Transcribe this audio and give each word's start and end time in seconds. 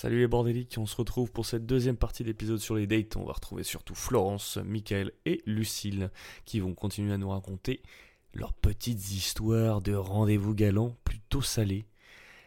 Salut 0.00 0.20
les 0.20 0.28
bordéliques, 0.28 0.76
on 0.78 0.86
se 0.86 0.94
retrouve 0.94 1.32
pour 1.32 1.44
cette 1.44 1.66
deuxième 1.66 1.96
partie 1.96 2.22
d'épisode 2.22 2.60
sur 2.60 2.76
les 2.76 2.86
dates. 2.86 3.16
On 3.16 3.24
va 3.24 3.32
retrouver 3.32 3.64
surtout 3.64 3.96
Florence, 3.96 4.56
Michael 4.64 5.10
et 5.26 5.42
Lucille 5.44 6.12
qui 6.44 6.60
vont 6.60 6.72
continuer 6.72 7.12
à 7.12 7.18
nous 7.18 7.30
raconter 7.30 7.82
leurs 8.32 8.52
petites 8.52 9.10
histoires 9.10 9.80
de 9.80 9.94
rendez-vous 9.94 10.54
galants 10.54 10.94
plutôt 11.02 11.42
salés. 11.42 11.84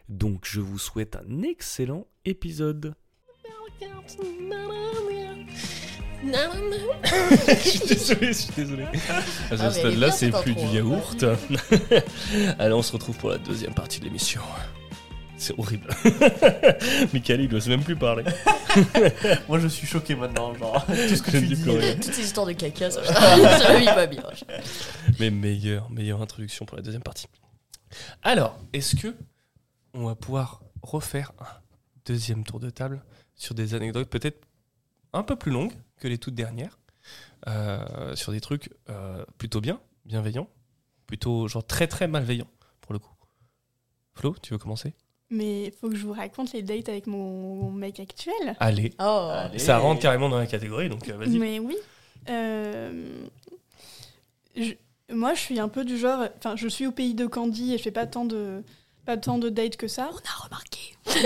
Donc 0.07 0.45
je 0.45 0.61
vous 0.61 0.77
souhaite 0.79 1.17
un 1.17 1.41
excellent 1.41 2.07
épisode. 2.23 2.95
je 7.03 7.69
suis 7.69 7.79
désolé, 7.85 8.27
je 8.27 8.31
suis 8.31 8.53
désolé. 8.55 8.83
À 8.83 9.57
ce 9.57 9.61
Ah, 9.61 9.63
mais 9.63 9.71
stade-là, 9.71 10.07
bien, 10.07 10.11
c'est 10.11 10.31
cette 10.31 10.41
plus 10.41 10.55
du 10.55 10.61
intro, 10.61 10.73
yaourt. 10.73 11.25
Allez, 12.59 12.73
on 12.73 12.81
se 12.81 12.93
retrouve 12.93 13.17
pour 13.17 13.29
la 13.29 13.39
deuxième 13.39 13.73
partie 13.73 13.99
de 13.99 14.05
l'émission. 14.05 14.39
C'est 15.41 15.57
horrible. 15.57 15.87
Michael, 17.13 17.41
il 17.41 17.49
n'ose 17.49 17.67
même 17.67 17.83
plus 17.83 17.95
parler. 17.95 18.23
Moi 19.49 19.57
je 19.57 19.67
suis 19.67 19.87
choqué 19.87 20.13
maintenant, 20.13 20.53
genre 20.53 20.85
tout 20.85 21.15
ce 21.15 21.21
que 21.23 21.31
Je 21.31 21.37
tu 21.39 21.43
ne 21.43 21.55
dis 21.55 21.55
dis. 21.55 21.99
Toutes 21.99 22.13
ces 22.13 22.25
histoires 22.25 22.45
de 22.45 22.51
caca, 22.51 22.91
ça, 22.91 23.03
ça 23.59 23.79
lui 23.79 23.85
va 23.85 24.05
bien. 24.05 24.21
Mais 25.19 25.31
meilleure, 25.31 25.89
meilleure 25.89 26.21
introduction 26.21 26.67
pour 26.67 26.77
la 26.77 26.83
deuxième 26.83 27.01
partie. 27.01 27.25
Alors, 28.21 28.59
est-ce 28.71 28.95
que 28.95 29.15
on 29.95 30.05
va 30.05 30.13
pouvoir 30.13 30.61
refaire 30.83 31.31
un 31.39 31.47
deuxième 32.05 32.43
tour 32.43 32.59
de 32.59 32.69
table 32.69 33.03
sur 33.33 33.55
des 33.55 33.73
anecdotes 33.73 34.11
peut-être 34.11 34.45
un 35.11 35.23
peu 35.23 35.35
plus 35.35 35.51
longues 35.51 35.73
que 35.97 36.07
les 36.07 36.19
toutes 36.19 36.35
dernières, 36.35 36.77
euh, 37.47 38.15
sur 38.15 38.31
des 38.31 38.41
trucs 38.41 38.69
euh, 38.91 39.25
plutôt 39.39 39.59
bien, 39.59 39.81
bienveillants, 40.05 40.49
plutôt 41.07 41.47
genre 41.47 41.65
très 41.65 41.87
très 41.87 42.07
malveillants 42.07 42.51
pour 42.79 42.93
le 42.93 42.99
coup? 42.99 43.15
Flo, 44.13 44.35
tu 44.39 44.53
veux 44.53 44.59
commencer? 44.59 44.93
Mais 45.33 45.71
faut 45.79 45.89
que 45.89 45.95
je 45.95 46.05
vous 46.05 46.11
raconte 46.13 46.51
les 46.53 46.61
dates 46.61 46.89
avec 46.89 47.07
mon 47.07 47.71
mec 47.71 47.99
actuel. 48.01 48.55
Allez. 48.59 48.93
Oh, 48.99 49.29
Allez. 49.31 49.59
Ça 49.59 49.77
rentre 49.77 50.01
carrément 50.01 50.27
dans 50.29 50.37
la 50.37 50.45
catégorie, 50.45 50.89
donc 50.89 51.07
euh, 51.07 51.13
vas-y. 51.17 51.37
Mais 51.39 51.57
oui. 51.59 51.75
Euh, 52.29 52.91
je- 54.55 54.73
moi, 55.13 55.33
je 55.33 55.39
suis 55.39 55.59
un 55.59 55.69
peu 55.69 55.83
du 55.85 55.97
genre. 55.97 56.25
Enfin, 56.37 56.55
je 56.55 56.67
suis 56.67 56.85
au 56.87 56.91
pays 56.91 57.13
de 57.13 57.25
Candy 57.25 57.73
et 57.73 57.77
je 57.77 57.83
fais 57.83 57.91
pas 57.91 58.05
tant 58.05 58.25
de 58.25 58.63
pas 59.05 59.17
tant 59.17 59.37
de 59.37 59.49
dates 59.49 59.77
que 59.77 59.87
ça. 59.87 60.09
on 60.11 60.17
a 60.17 60.43
remarqué. 60.45 60.79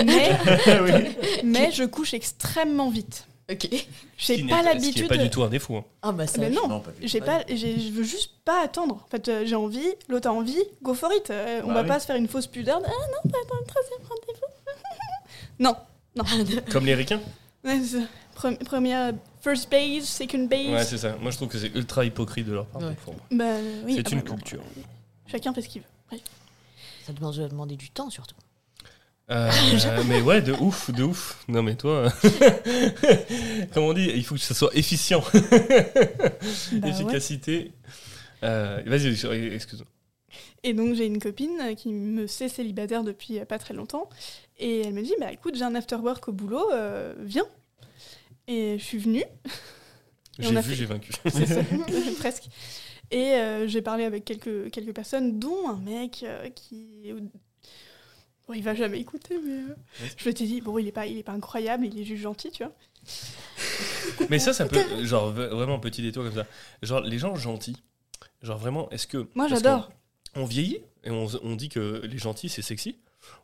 Mais, 0.04 0.30
oui. 0.82 1.42
mais 1.44 1.70
je 1.72 1.84
couche 1.84 2.14
extrêmement 2.14 2.90
vite. 2.90 3.26
Ok. 3.50 3.68
J'ai 4.18 4.42
pas 4.44 4.58
Ce 4.58 4.62
qui 4.62 4.64
l'habitude. 4.64 5.08
pas 5.08 5.16
du 5.16 5.30
tout 5.30 5.42
un 5.42 5.48
défaut. 5.48 5.76
hein. 5.76 5.84
Ah 6.02 6.12
bah 6.12 6.26
ça. 6.26 6.40
Mais 6.40 6.50
non. 6.50 6.66
Non, 6.68 6.80
pas 6.80 6.90
du 6.90 7.00
tout. 7.02 7.06
J'ai 7.06 7.20
pas, 7.20 7.42
j'ai- 7.48 7.78
je 7.78 7.90
veux 7.92 8.02
juste 8.02 8.32
pas 8.44 8.62
attendre. 8.62 8.96
En 9.04 9.08
fait, 9.08 9.28
euh, 9.28 9.44
j'ai 9.46 9.54
envie, 9.54 9.86
l'autre 10.08 10.28
a 10.28 10.32
envie, 10.32 10.62
go 10.82 10.94
for 10.94 11.12
it. 11.12 11.30
Euh, 11.30 11.60
on 11.64 11.68
Bah 11.68 11.74
va 11.74 11.82
oui. 11.82 11.88
pas 11.88 12.00
se 12.00 12.06
faire 12.06 12.16
une 12.16 12.26
fausse 12.28 12.46
pudeur. 12.48 12.80
de, 12.80 12.86
Ah 12.86 12.90
non, 12.90 13.30
pas 13.30 13.38
attendre 13.38 13.60
le 13.60 13.66
troisième 13.66 14.00
rendez-vous. 14.08 14.46
non, 15.60 16.62
Comme 16.72 16.86
les 16.86 16.94
ricains 16.94 17.20
première 18.64 19.12
first 19.42 19.70
base, 19.70 20.04
second 20.04 20.44
base. 20.46 20.68
Ouais, 20.68 20.84
c'est 20.84 20.98
ça. 20.98 21.16
Moi, 21.20 21.30
je 21.30 21.36
trouve 21.36 21.48
que 21.48 21.58
c'est 21.58 21.74
ultra 21.74 22.04
hypocrite 22.04 22.46
de 22.46 22.52
leur 22.52 22.66
part. 22.66 22.82
Ouais. 22.82 22.94
Bah, 23.30 23.44
oui, 23.84 23.94
C'est 23.96 24.06
ah 24.06 24.10
une 24.14 24.20
bah, 24.20 24.30
culture. 24.30 24.62
Chacun 25.26 25.52
fait 25.52 25.62
ce 25.62 25.68
qu'il 25.68 25.82
veut. 25.82 25.88
Bref. 26.08 26.20
Ça 27.06 27.12
demande 27.12 27.36
de 27.36 27.48
demander 27.48 27.76
du 27.76 27.90
temps 27.90 28.10
surtout. 28.10 28.36
Euh, 29.30 29.50
mais 30.08 30.20
ouais, 30.22 30.40
de 30.40 30.52
ouf, 30.52 30.90
de 30.90 31.02
ouf. 31.02 31.44
Non, 31.48 31.62
mais 31.62 31.74
toi, 31.74 32.12
comme 33.74 33.84
on 33.84 33.92
dit, 33.92 34.10
il 34.14 34.24
faut 34.24 34.34
que 34.36 34.40
ça 34.40 34.54
soit 34.54 34.74
efficient. 34.74 35.22
Bah, 36.72 36.88
ouais. 36.88 36.90
Efficacité. 36.90 37.72
Euh, 38.44 38.82
Vas-y, 38.86 39.08
excuse-moi. 39.54 39.86
Et 40.62 40.74
donc 40.74 40.94
j'ai 40.94 41.06
une 41.06 41.18
copine 41.20 41.58
euh, 41.60 41.74
qui 41.74 41.92
me 41.92 42.26
sait 42.26 42.48
célibataire 42.48 43.02
depuis 43.02 43.40
pas 43.46 43.58
très 43.58 43.74
longtemps. 43.74 44.08
Et 44.58 44.82
elle 44.82 44.94
me 44.94 45.02
dit, 45.02 45.14
bah 45.20 45.32
écoute, 45.32 45.56
j'ai 45.56 45.64
un 45.64 45.74
after 45.74 45.96
work 45.96 46.28
au 46.28 46.32
boulot, 46.32 46.70
euh, 46.72 47.14
viens. 47.20 47.46
Et 48.48 48.76
je 48.78 48.84
suis 48.84 48.98
venue, 48.98 49.24
J'ai 50.38 50.50
vu, 50.50 50.62
fait- 50.62 50.74
j'ai 50.74 50.84
vaincu. 50.86 51.12
c'est 51.24 51.46
ça, 51.46 51.60
presque. 52.18 52.44
Et 53.10 53.34
euh, 53.34 53.66
j'ai 53.66 53.82
parlé 53.82 54.04
avec 54.04 54.24
quelques, 54.24 54.70
quelques 54.70 54.94
personnes, 54.94 55.38
dont 55.38 55.68
un 55.68 55.76
mec 55.78 56.24
euh, 56.24 56.48
qui... 56.50 57.12
Bon, 58.46 58.54
il 58.54 58.62
va 58.62 58.74
jamais 58.74 59.00
écouter, 59.00 59.38
mais 59.44 59.52
euh, 59.52 59.76
je 60.16 60.30
t'ai 60.30 60.46
dit, 60.46 60.60
bon, 60.60 60.78
il 60.78 60.86
est, 60.86 60.92
pas, 60.92 61.06
il 61.06 61.18
est 61.18 61.22
pas 61.24 61.32
incroyable, 61.32 61.86
il 61.86 61.98
est 61.98 62.04
juste 62.04 62.22
gentil, 62.22 62.50
tu 62.50 62.62
vois. 62.62 62.72
mais 64.30 64.38
ça, 64.38 64.52
ça 64.52 64.66
peut, 64.66 65.04
genre, 65.04 65.30
vraiment 65.32 65.78
petit 65.80 66.02
détour 66.02 66.24
comme 66.24 66.34
ça. 66.34 66.46
Genre, 66.82 67.00
les 67.00 67.18
gens 67.18 67.34
gentils, 67.34 67.76
genre 68.42 68.58
vraiment, 68.58 68.88
est-ce 68.90 69.06
que. 69.06 69.28
Moi, 69.34 69.48
j'adore. 69.48 69.90
On 70.34 70.44
vieillit 70.44 70.80
et 71.02 71.10
on, 71.10 71.26
on 71.42 71.56
dit 71.56 71.68
que 71.70 72.02
les 72.04 72.18
gentils, 72.18 72.48
c'est 72.48 72.62
sexy. 72.62 72.98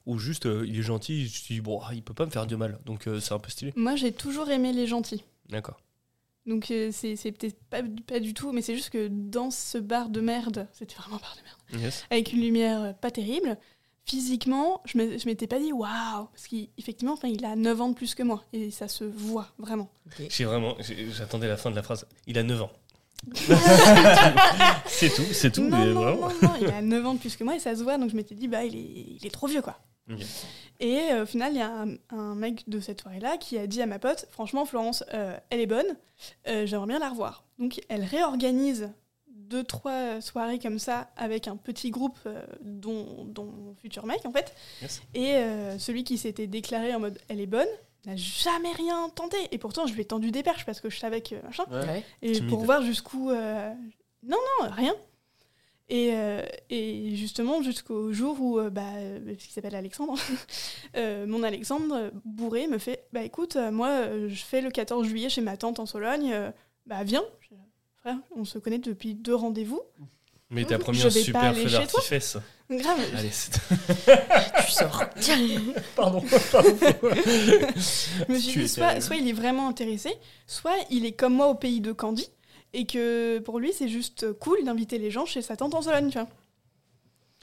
Ou 0.07 0.19
juste, 0.19 0.47
euh, 0.47 0.65
il 0.67 0.79
est 0.79 0.83
gentil, 0.83 1.27
je 1.27 1.45
dis, 1.47 1.61
bon, 1.61 1.81
ah, 1.83 1.95
il 1.95 2.03
peut 2.03 2.15
pas 2.15 2.27
me 2.27 2.31
faire 2.31 2.47
de 2.47 2.55
mal. 2.55 2.79
Donc, 2.85 3.07
euh, 3.09 3.19
c'est 3.19 3.33
un 3.35 3.39
peu 3.39 3.51
stylé. 3.51 3.73
Moi, 3.75 3.97
j'ai 3.97 4.13
toujours 4.13 4.49
aimé 4.51 4.73
les 4.73 4.87
gentils. 4.87 5.25
D'accord. 5.49 5.81
Donc 6.45 6.73
euh, 6.73 6.91
c'est 6.93 7.15
c'est 7.15 7.31
peut-être 7.31 7.57
pas, 7.71 7.83
pas 8.05 8.19
du 8.19 8.35
tout, 8.35 8.51
mais 8.51 8.63
c'est 8.63 8.75
juste 8.75 8.91
que 8.91 9.07
dans 9.07 9.53
ce 9.53 9.79
bar 9.79 10.09
de 10.09 10.21
merde, 10.21 10.67
c'était 10.73 10.97
vraiment 10.97 11.19
un 11.19 11.21
bar 11.21 11.37
de 11.37 11.43
merde, 11.77 11.85
Yes. 11.85 12.05
avec 12.11 12.33
une 12.33 12.41
lumière 12.41 12.97
pas 12.99 13.13
terrible, 13.13 13.57
physiquement, 14.05 14.81
je 14.85 14.93
je 15.19 15.27
m'étais 15.27 15.47
pas 15.47 15.59
dit 15.59 15.73
waouh, 15.73 16.27
parce 16.33 16.49
qu'effectivement, 16.49 17.13
enfin, 17.15 17.29
il 17.29 17.45
a 17.45 17.57
9 17.57 17.81
ans 17.81 17.89
de 17.91 17.95
plus 17.95 18.15
que 18.15 18.23
moi, 18.23 18.45
et 18.53 18.71
ça 18.71 18.89
se 18.89 19.05
voit 19.05 19.49
vraiment. 19.59 19.89
J'ai 20.29 20.45
vraiment, 20.45 20.77
j'attendais 21.13 21.49
la 21.49 21.57
fin 21.57 21.71
de 21.71 21.77
la 21.77 21.83
phrase. 21.83 22.07
Il 22.27 22.39
a 22.39 22.43
9 22.43 22.63
ans. 22.63 22.71
c'est 24.87 25.15
tout, 25.15 25.23
c'est 25.33 25.53
tout. 25.53 25.63
non, 25.63 25.79
mais 25.79 25.93
non, 25.93 26.01
vraiment. 26.03 26.29
non, 26.29 26.35
non, 26.43 26.55
il 26.61 26.67
a 26.69 26.83
9 26.83 27.07
ans 27.07 27.15
de 27.15 27.19
plus 27.21 27.37
que 27.37 27.45
moi, 27.45 27.55
et 27.55 27.61
ça 27.61 27.77
se 27.77 27.83
voit, 27.83 27.97
donc 27.99 28.11
je 28.11 28.17
m'étais 28.17 28.35
dit, 28.35 28.49
bah 28.49 28.65
il 28.65 28.75
est, 28.77 29.17
il 29.21 29.27
est 29.27 29.31
trop 29.31 29.47
vieux 29.47 29.63
quoi. 29.63 29.79
Et 30.81 30.99
euh, 31.13 31.23
au 31.23 31.27
final, 31.27 31.53
il 31.53 31.59
y 31.59 31.63
a 31.63 31.71
un, 31.71 31.95
un 32.11 32.35
mec 32.35 32.69
de 32.69 32.81
cette 32.81 33.01
soirée-là 33.03 33.37
qui 33.37 33.57
a 33.57 33.67
dit 33.67 33.81
à 33.81 33.87
ma 33.87 33.99
pote, 34.01 34.27
franchement, 34.31 34.67
Florence, 34.67 35.05
euh, 35.15 35.37
elle 35.51 35.61
est 35.61 35.67
bonne, 35.67 35.97
euh, 36.49 36.67
j'aimerais 36.67 36.89
bien 36.89 36.99
la 36.99 37.09
revoir. 37.09 37.45
Donc 37.59 37.81
elle 37.89 38.03
réorganise 38.05 38.91
deux, 39.53 39.65
trois 39.65 40.21
soirées 40.21 40.59
comme 40.59 40.79
ça 40.79 41.11
avec 41.17 41.47
un 41.47 41.57
petit 41.57 41.91
groupe, 41.91 42.19
euh, 42.27 42.43
dont, 42.63 43.25
dont 43.27 43.45
mon 43.45 43.75
futur 43.75 44.07
mec 44.07 44.21
en 44.25 44.33
fait. 44.33 44.55
Yes. 44.81 45.03
Et 45.15 45.35
euh, 45.37 45.79
celui 45.79 46.05
qui 46.05 46.17
s'était 46.19 46.47
déclaré 46.47 46.95
en 46.95 47.01
mode 47.01 47.19
elle 47.29 47.41
est 47.41 47.47
bonne 47.47 47.69
n'a 48.07 48.17
jamais 48.17 48.73
rien 48.73 49.09
tenté. 49.15 49.37
Et 49.53 49.59
pourtant, 49.59 49.87
je 49.87 49.95
lui 49.95 50.01
ai 50.01 50.05
tendu 50.05 50.31
des 50.33 50.43
perches 50.43 50.65
parce 50.67 50.81
que 50.81 50.91
je 50.91 50.99
savais 50.99 51.21
que 51.21 51.37
machin. 51.45 51.65
Ouais. 51.71 52.03
Et 52.23 52.33
Timide. 52.33 52.49
pour 52.51 52.65
voir 52.65 52.83
jusqu'où. 52.83 53.31
euh, 53.31 53.73
Non, 54.25 54.39
non, 54.61 54.71
rien. 54.71 54.95
Et, 55.89 56.11
euh, 56.15 56.43
et 56.71 57.15
justement, 57.17 57.61
jusqu'au 57.63 58.13
jour 58.13 58.41
où, 58.41 58.59
euh, 58.59 58.71
bah, 58.71 58.83
parce 59.27 59.37
qu'il 59.39 59.53
s'appelle 59.53 59.75
Alexandre, 59.77 60.15
euh, 60.97 61.27
mon 61.27 61.43
Alexandre 61.43 62.11
bourré 62.25 62.67
me 62.67 62.79
fait 62.79 63.05
Bah 63.13 63.23
écoute, 63.23 63.57
moi, 63.57 64.07
je 64.27 64.43
fais 64.43 64.63
le 64.63 64.71
14 64.71 65.07
juillet 65.07 65.29
chez 65.29 65.43
ma 65.43 65.57
tante 65.57 65.79
en 65.79 65.87
Sologne, 65.87 66.33
euh, 66.33 66.51
bah 66.87 67.05
viens. 67.05 67.23
Frère, 68.03 68.17
on 68.35 68.45
se 68.45 68.59
connaît 68.59 68.79
depuis 68.79 69.15
deux 69.15 69.35
rendez-vous. 69.35 69.81
Mais 70.51 70.65
t'as 70.65 70.79
promis 70.79 70.99
Je 70.99 71.05
pas 71.05 71.11
super 71.11 71.43
aller 71.45 71.63
feu 71.63 71.69
chez 71.69 71.87
toi. 71.87 72.01
d'artifice. 72.01 72.37
Grave. 72.69 72.99
Allez, 73.17 73.31
c'est. 73.31 73.53
Tu 74.67 74.73
sors. 74.73 75.05
Pardon. 75.97 76.21
Je 76.21 76.27
me 78.33 78.39
suis 78.39 78.53
Tu 78.53 78.59
dit, 78.59 78.65
étais 78.65 79.01
soit, 79.01 79.17
il 79.17 79.29
est 79.29 79.33
vraiment 79.33 79.69
intéressé, 79.69 80.11
soit 80.47 80.77
il 80.91 81.07
est 81.07 81.13
comme 81.13 81.35
moi 81.35 81.47
au 81.47 81.55
pays 81.55 81.81
de 81.81 81.93
Candy, 81.93 82.27
et 82.73 82.87
que 82.87 83.39
pour 83.39 83.61
lui, 83.61 83.73
c'est 83.73 83.89
juste 83.89 84.33
cool 84.35 84.63
d'inviter 84.65 84.99
les 84.99 85.11
gens 85.11 85.25
chez 85.25 85.41
sa 85.41 85.57
tante 85.57 85.75
en 85.75 85.83
Sologne, 85.83 86.11
tu 86.11 86.19
vois. 86.19 86.29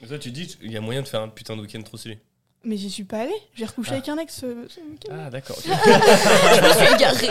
Toi, 0.08 0.20
tu 0.20 0.32
dis, 0.32 0.56
il 0.62 0.72
y 0.72 0.78
a 0.78 0.82
moyen 0.82 1.02
de 1.02 1.08
faire 1.08 1.22
un 1.22 1.30
putain 1.30 1.56
de 1.56 1.62
week-end 1.62 1.82
trop 1.82 1.98
stylé. 1.98 2.20
Mais 2.64 2.76
j'y 2.78 2.90
suis 2.90 3.06
pas 3.06 3.20
allée. 3.20 3.34
J'ai 3.56 3.66
recouché 3.66 3.92
Ah. 3.92 3.96
avec 3.96 4.10
un 4.10 4.18
ex 4.18 4.36
ce, 4.36 4.48
ce 4.68 4.80
week-end. 4.82 5.14
Ah, 5.18 5.30
d'accord. 5.30 5.58
ok. 5.58 5.64
Je 5.66 6.62
me 6.62 6.74
suis 6.86 6.94
égarée. 6.96 7.28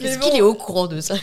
Est-ce 0.00 0.18
bon. 0.18 0.26
qu'il 0.26 0.36
est 0.38 0.42
au 0.42 0.54
courant 0.54 0.86
de 0.88 1.00
ça 1.00 1.14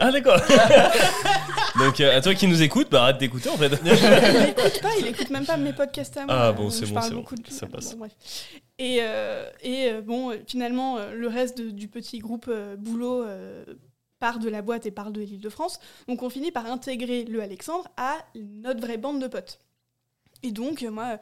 ah, 0.00 0.10
d'accord. 0.10 0.36
Donc, 1.78 2.00
euh, 2.00 2.16
à 2.16 2.20
toi 2.20 2.34
qui 2.34 2.46
nous 2.48 2.60
écoutes, 2.62 2.88
bah 2.90 3.02
arrête 3.02 3.18
d'écouter 3.18 3.48
en 3.50 3.56
fait. 3.56 3.68
il 3.84 4.48
écoute 4.48 4.80
pas, 4.82 4.88
il 4.98 5.06
écoute 5.06 5.30
même 5.30 5.44
pas 5.46 5.56
mes 5.56 5.72
podcasts 5.72 6.16
à 6.16 6.24
moi. 6.26 6.34
Ah, 6.36 6.52
bon, 6.52 6.66
où 6.66 6.70
c'est 6.70 6.86
je 6.86 6.90
bon, 6.90 6.94
parle 6.94 7.04
c'est 7.08 7.14
bon. 7.14 7.20
beaucoup 7.20 7.34
de- 7.36 7.50
Ça 7.50 7.66
passe. 7.66 7.92
bon, 7.92 7.98
bref. 7.98 8.12
Et, 8.78 8.98
euh, 9.02 9.48
et 9.62 9.90
euh, 9.92 10.00
bon, 10.00 10.30
euh, 10.32 10.36
finalement, 10.46 10.98
euh, 10.98 11.12
le 11.14 11.28
reste 11.28 11.58
de- 11.58 11.70
du 11.70 11.86
petit 11.88 12.18
groupe 12.18 12.46
euh, 12.48 12.74
boulot 12.76 13.22
euh, 13.22 13.64
part 14.18 14.38
de 14.40 14.48
la 14.48 14.60
boîte 14.62 14.86
et 14.86 14.90
part 14.90 15.10
de 15.12 15.20
l'île 15.20 15.40
de 15.40 15.48
France. 15.48 15.78
Donc 16.08 16.22
on 16.22 16.30
finit 16.30 16.50
par 16.50 16.66
intégrer 16.66 17.24
le 17.24 17.40
Alexandre 17.42 17.86
à 17.96 18.16
notre 18.34 18.80
vraie 18.80 18.96
bande 18.98 19.20
de 19.22 19.28
potes. 19.28 19.60
Et 20.42 20.50
donc, 20.50 20.82
euh, 20.82 20.90
moi, 20.90 21.18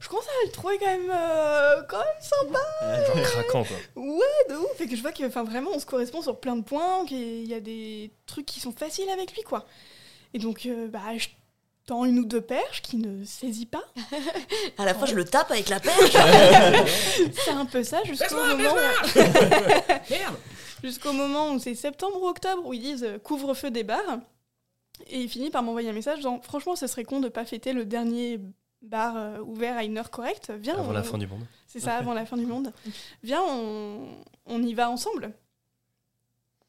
je 0.00 0.08
commence 0.08 0.26
à 0.26 0.46
le 0.46 0.52
trouver 0.52 0.78
quand 0.78 0.86
même, 0.86 1.10
euh, 1.10 1.82
quand 1.88 1.98
même 1.98 2.06
sympa. 2.20 3.06
Genre 3.06 3.22
craquant 3.22 3.64
quoi. 3.64 4.02
Ouais, 4.02 4.48
de 4.48 4.54
ouf. 4.54 4.80
Et 4.80 4.86
que 4.86 4.96
je 4.96 5.02
vois 5.02 5.12
que 5.12 5.24
enfin, 5.24 5.42
vraiment, 5.42 5.70
on 5.74 5.78
se 5.78 5.86
correspond 5.86 6.22
sur 6.22 6.38
plein 6.38 6.56
de 6.56 6.62
points, 6.62 7.04
qu'il 7.06 7.46
y 7.46 7.54
a 7.54 7.60
des 7.60 8.12
trucs 8.26 8.46
qui 8.46 8.60
sont 8.60 8.72
faciles 8.72 9.08
avec 9.10 9.34
lui, 9.34 9.42
quoi. 9.42 9.66
Et 10.34 10.38
donc, 10.38 10.66
euh, 10.66 10.88
bah, 10.88 11.00
je 11.16 11.28
tends 11.86 12.04
une 12.04 12.18
ou 12.18 12.24
deux 12.24 12.42
perches 12.42 12.82
qui 12.82 12.98
ne 12.98 13.24
saisit 13.24 13.66
pas. 13.66 13.84
À 14.76 14.84
la 14.84 14.94
fois, 14.94 15.06
je 15.06 15.14
le 15.14 15.24
tape 15.24 15.50
avec 15.50 15.68
la 15.68 15.80
perche. 15.80 16.12
C'est 17.32 17.50
un 17.50 17.64
peu 17.64 17.82
ça 17.82 18.04
jusqu'au 18.04 18.36
moment, 18.36 18.76
jusqu'au 20.84 21.12
moment 21.12 21.52
où 21.52 21.58
c'est 21.58 21.74
septembre 21.74 22.22
ou 22.22 22.28
octobre 22.28 22.66
où 22.66 22.74
ils 22.74 22.80
disent 22.80 23.08
couvre-feu 23.24 23.70
des 23.70 23.84
bars. 23.84 24.18
Et 25.06 25.20
il 25.20 25.28
finit 25.28 25.50
par 25.50 25.62
m'envoyer 25.62 25.88
un 25.90 25.92
message 25.92 26.18
disant 26.18 26.40
franchement, 26.42 26.76
ce 26.76 26.86
serait 26.86 27.04
con 27.04 27.20
de 27.20 27.28
pas 27.28 27.44
fêter 27.44 27.72
le 27.72 27.84
dernier 27.84 28.40
bar 28.82 29.16
euh, 29.16 29.38
ouvert 29.40 29.76
à 29.76 29.84
une 29.84 29.98
heure 29.98 30.10
correcte. 30.10 30.52
Viens, 30.58 30.74
Avant 30.74 30.90
on- 30.90 30.92
la 30.92 31.02
fin 31.02 31.18
du 31.18 31.26
monde. 31.26 31.44
c'est 31.66 31.80
ça, 31.80 31.94
avant 31.96 32.14
la 32.14 32.26
fin 32.26 32.36
du 32.36 32.46
monde. 32.46 32.72
Viens, 33.22 33.42
on, 33.42 34.08
on 34.46 34.62
y 34.62 34.74
va 34.74 34.90
ensemble. 34.90 35.32